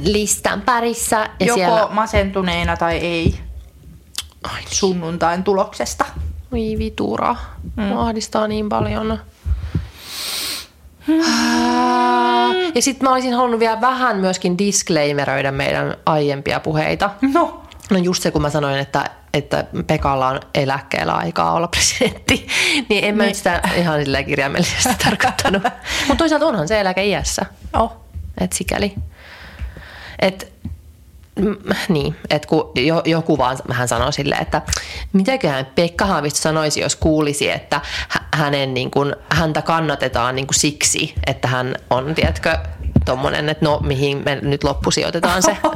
listan 0.00 0.60
parissa. 0.60 1.16
Ja 1.16 1.46
Joko 1.46 1.54
siellä... 1.54 1.88
masentuneena 1.90 2.76
tai 2.76 2.96
ei 2.96 3.38
Ai 4.44 4.62
sunnuntain 4.70 5.44
tuloksesta. 5.44 6.04
Oi 6.52 6.74
vitura, 6.78 7.36
mm. 7.76 7.96
ahdistaa 7.96 8.48
niin 8.48 8.68
paljon. 8.68 9.18
Hmm. 11.06 11.22
Ja 12.74 12.82
sitten 12.82 13.08
mä 13.08 13.12
olisin 13.12 13.34
halunnut 13.34 13.60
vielä 13.60 13.80
vähän 13.80 14.16
myöskin 14.16 14.58
disclaimeröidä 14.58 15.52
meidän 15.52 15.96
aiempia 16.06 16.60
puheita. 16.60 17.10
No. 17.34 17.62
No 17.90 17.98
just 17.98 18.22
se, 18.22 18.30
kun 18.30 18.42
mä 18.42 18.50
sanoin, 18.50 18.78
että 18.78 19.10
että 19.34 19.64
Pekalla 19.86 20.28
on 20.28 20.40
eläkkeellä 20.54 21.12
aikaa 21.12 21.52
olla 21.52 21.68
presidentti, 21.68 22.46
niin 22.88 23.04
en 23.04 23.16
mä 23.16 23.22
Niin. 23.22 23.34
sitä 23.34 23.60
ihan 23.76 24.00
silleen 24.00 24.24
kirjaimellisesti 24.24 24.88
tarkoittanut. 25.04 25.62
Mutta 26.08 26.18
toisaalta 26.18 26.46
onhan 26.46 26.68
se 26.68 26.80
eläkeiässä, 26.80 27.46
Oh. 27.76 27.96
että 28.40 28.56
sikäli. 28.56 28.94
Et, 30.18 30.52
niin, 31.88 32.16
että 32.30 32.48
kun 32.48 32.72
jo, 32.76 33.02
joku 33.04 33.38
vaan 33.38 33.56
hän 33.72 33.88
sanoi 33.88 34.12
silleen, 34.12 34.42
että 34.42 34.62
mitäköhän 35.12 35.66
Pekka 35.74 36.06
Haavisto 36.06 36.38
sanoisi, 36.40 36.80
jos 36.80 36.96
kuulisi, 36.96 37.50
että 37.50 37.80
hä- 38.08 38.24
hänen, 38.34 38.74
niin 38.74 38.90
kuin, 38.90 39.16
häntä 39.32 39.62
kannatetaan 39.62 40.36
niin 40.36 40.46
kuin 40.46 40.58
siksi, 40.58 41.14
että 41.26 41.48
hän 41.48 41.74
on, 41.90 42.14
tiedätkö, 42.14 42.58
tommonen, 43.04 43.48
että 43.48 43.64
no 43.64 43.80
mihin 43.82 44.22
me 44.24 44.38
nyt 44.42 44.64
loppusijoitetaan 44.64 45.42
se. 45.42 45.56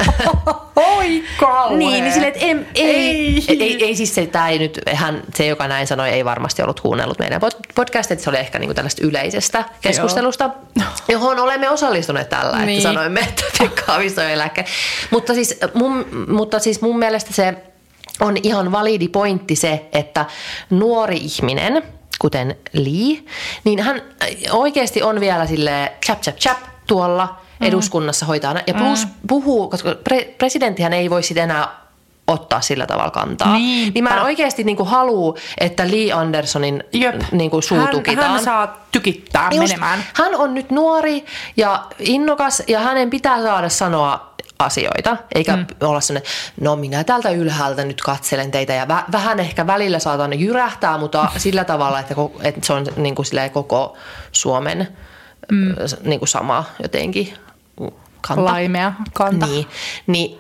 Oi 0.97 1.25
kauhea. 1.41 1.79
Niin, 1.79 2.05
niin 2.05 2.13
silleen, 2.13 2.33
että 2.33 2.45
ei, 2.47 2.57
ei, 2.75 3.45
Ei. 3.49 3.63
ei, 3.63 3.85
ei, 3.85 3.97
siis 3.97 4.15
se, 4.15 4.27
tää 4.27 4.49
ei 4.49 4.59
nyt, 4.59 4.81
hän, 4.95 5.23
se 5.35 5.47
joka 5.47 5.69
näin 5.69 5.87
sanoi, 5.87 6.09
ei 6.09 6.25
varmasti 6.25 6.63
ollut 6.63 6.81
kuunnellut 6.81 7.19
meidän 7.19 7.41
pod- 7.43 7.61
podcastia, 7.75 8.13
että 8.15 8.25
se 8.25 8.31
oli 8.31 8.39
ehkä 8.39 8.59
niinku 8.59 8.75
tällaista 8.75 9.07
yleisestä 9.07 9.65
keskustelusta, 9.81 10.51
johon 11.09 11.39
olemme 11.39 11.71
osallistuneet 11.71 12.29
tällä, 12.29 12.53
että 12.53 12.67
Niin. 12.67 12.83
sanoimme, 12.83 13.21
että 13.21 13.43
Pekka 13.59 13.83
Haavisto 13.87 14.21
on 14.21 14.27
eläke. 14.31 14.65
Mutta 15.11 15.35
siis, 15.35 15.52
mun, 15.75 16.07
mutta 16.29 16.59
siis 16.59 16.81
mun 16.81 16.99
mielestä 16.99 17.33
se 17.33 17.55
on 18.21 18.37
ihan 18.43 18.73
validi 18.73 19.09
pointti 19.09 19.57
se, 19.57 19.89
että 19.93 20.27
nuori 20.71 21.17
ihminen, 21.17 21.83
kuten 22.19 22.57
Lee, 22.73 23.23
niin 23.65 23.83
hän 23.83 24.03
oikeasti 24.51 25.03
on 25.03 25.21
vielä 25.21 25.47
sille 25.47 25.93
chap 26.07 26.21
chap 26.21 26.37
chap 26.37 26.59
tuolla 26.87 27.37
eduskunnassa 27.61 28.27
hoitaa. 28.27 28.55
Ja 28.67 28.75
plus 28.75 29.07
puhuu, 29.29 29.69
koska 29.69 29.93
pre- 29.93 30.29
presidenttihän 30.39 30.93
ei 30.93 31.11
voi 31.11 31.23
sitten 31.23 31.45
enää 31.45 31.83
ottaa 32.27 32.61
sillä 32.61 32.87
tavalla 32.87 33.11
kantaa. 33.11 33.53
Niinpä. 33.53 33.93
Niin 33.95 34.05
mä 34.05 34.17
en 34.17 34.23
oikeasti 34.23 34.65
niinku 34.65 34.85
halua, 34.85 35.35
että 35.59 35.91
Lee 35.91 36.13
Andersonin 36.13 36.85
Jep. 36.93 37.23
niinku 37.33 37.61
suu 37.61 37.79
hän, 37.79 37.89
tukitaan. 37.89 38.31
hän 38.31 38.45
saa 38.45 38.87
tykittää 38.93 39.49
Just, 39.53 39.69
menemään. 39.69 40.05
Hän 40.15 40.35
on 40.35 40.55
nyt 40.55 40.71
nuori 40.71 41.25
ja 41.57 41.87
innokas 41.99 42.63
ja 42.69 42.81
hänen 42.81 43.11
pitää 43.11 43.43
saada 43.43 43.69
sanoa 43.69 44.32
asioita, 44.65 45.17
eikä 45.35 45.57
mm. 45.57 45.67
olla 45.81 46.01
sellainen, 46.01 46.31
no 46.61 46.77
minä 46.77 47.05
täältä 47.05 47.31
ylhäältä 47.31 47.85
nyt 47.85 48.01
katselen 48.01 48.51
teitä 48.51 48.73
ja 48.73 48.85
vä- 48.85 49.13
vähän 49.13 49.41
ehkä 49.41 49.67
välillä 49.67 49.99
saatan 49.99 50.41
jyrähtää, 50.41 50.99
mutta 50.99 51.29
sillä 51.37 51.65
tavalla, 51.65 52.01
että, 52.01 52.15
ko- 52.15 52.41
että 52.43 52.67
se 52.67 52.73
on 52.73 52.87
niin 52.97 53.15
kuin 53.15 53.27
koko 53.53 53.97
Suomen 54.33 54.89
mm. 55.53 55.75
niin 56.03 56.21
kuin 56.21 56.29
sama 56.29 56.65
jotenkin 56.83 57.35
kanta. 58.21 58.45
Laimea 58.45 58.93
kanta. 59.13 59.47
Niin, 59.47 59.67
niin, 60.07 60.39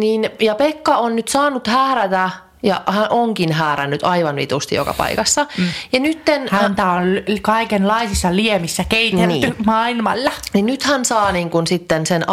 niin, 0.00 0.30
ja 0.40 0.54
Pekka 0.54 0.96
on 0.96 1.16
nyt 1.16 1.28
saanut 1.28 1.66
häärätä 1.66 2.30
ja 2.62 2.82
hän 2.86 3.06
onkin 3.10 3.52
häärännyt 3.52 4.02
aivan 4.02 4.36
vitusti 4.36 4.74
joka 4.74 4.94
paikassa. 4.94 5.46
Mm. 5.58 5.64
Ja 5.92 6.00
nytten 6.00 6.48
Häntä 6.50 6.90
on 6.90 7.02
kaikenlaisissa 7.42 8.36
liemissä 8.36 8.84
keitelty 8.88 9.26
Niin. 9.26 9.54
maailmalla. 9.66 10.32
Niin 10.52 10.66
nyt 10.66 10.82
hän 10.82 11.04
saa 11.04 11.32
niin 11.32 11.50
kuin 11.50 11.66
sitten 11.66 12.06
sen 12.06 12.24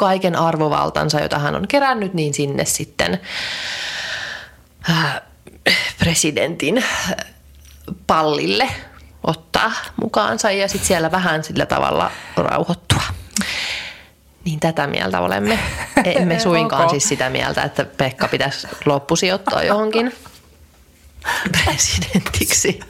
kaiken 0.00 0.36
arvovaltansa, 0.36 1.20
jota 1.20 1.38
hän 1.38 1.56
on 1.56 1.68
kerännyt, 1.68 2.14
niin 2.14 2.34
sinne 2.34 2.64
sitten 2.64 3.20
äh, 4.90 5.20
presidentin 5.98 6.78
äh, 6.78 7.14
pallille 8.06 8.68
ottaa 9.24 9.72
mukaansa 9.96 10.50
ja 10.50 10.68
sitten 10.68 10.86
siellä 10.86 11.10
vähän 11.10 11.44
sillä 11.44 11.66
tavalla 11.66 12.10
rauhoittua. 12.36 13.02
Niin 14.44 14.60
tätä 14.60 14.86
mieltä 14.86 15.20
olemme. 15.20 15.58
Emme 16.04 16.38
suinkaan 16.48 16.90
siis 16.90 17.08
sitä 17.08 17.30
mieltä, 17.30 17.62
että 17.62 17.84
Pekka 17.84 18.28
pitäisi 18.28 18.68
loppusijoittaa 18.84 19.62
johonkin 19.62 20.12
presidentiksi. 21.64 22.80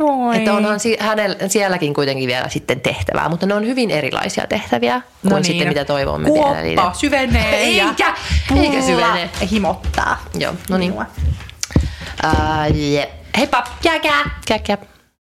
Moi. 0.00 0.36
Että 0.36 0.52
onhan 0.54 0.80
si- 0.80 0.96
hänellä, 1.00 1.36
sielläkin 1.48 1.94
kuitenkin 1.94 2.26
vielä 2.26 2.48
sitten 2.48 2.80
tehtävää, 2.80 3.28
mutta 3.28 3.46
ne 3.46 3.54
on 3.54 3.66
hyvin 3.66 3.90
erilaisia 3.90 4.46
tehtäviä 4.46 5.00
kuin 5.22 5.30
No 5.30 5.36
niin. 5.36 5.44
sitten 5.44 5.68
mitä 5.68 5.84
toivomme 5.84 6.28
vielä 6.28 6.42
Kuoppa 6.82 6.98
syvenee 6.98 7.56
Eikä, 7.56 7.94
ja 7.98 8.14
eikä 8.56 8.82
syvene. 8.82 9.30
himottaa. 9.50 10.18
Joo, 10.38 10.54
no 10.70 10.78
niin. 10.78 10.90
minua. 10.92 11.06
Ää, 12.22 12.66
je. 12.66 13.10
Heippa! 13.38 13.64
Kää, 13.82 13.98
kää. 13.98 14.30
Kää, 14.48 14.58
kää. 14.58 14.76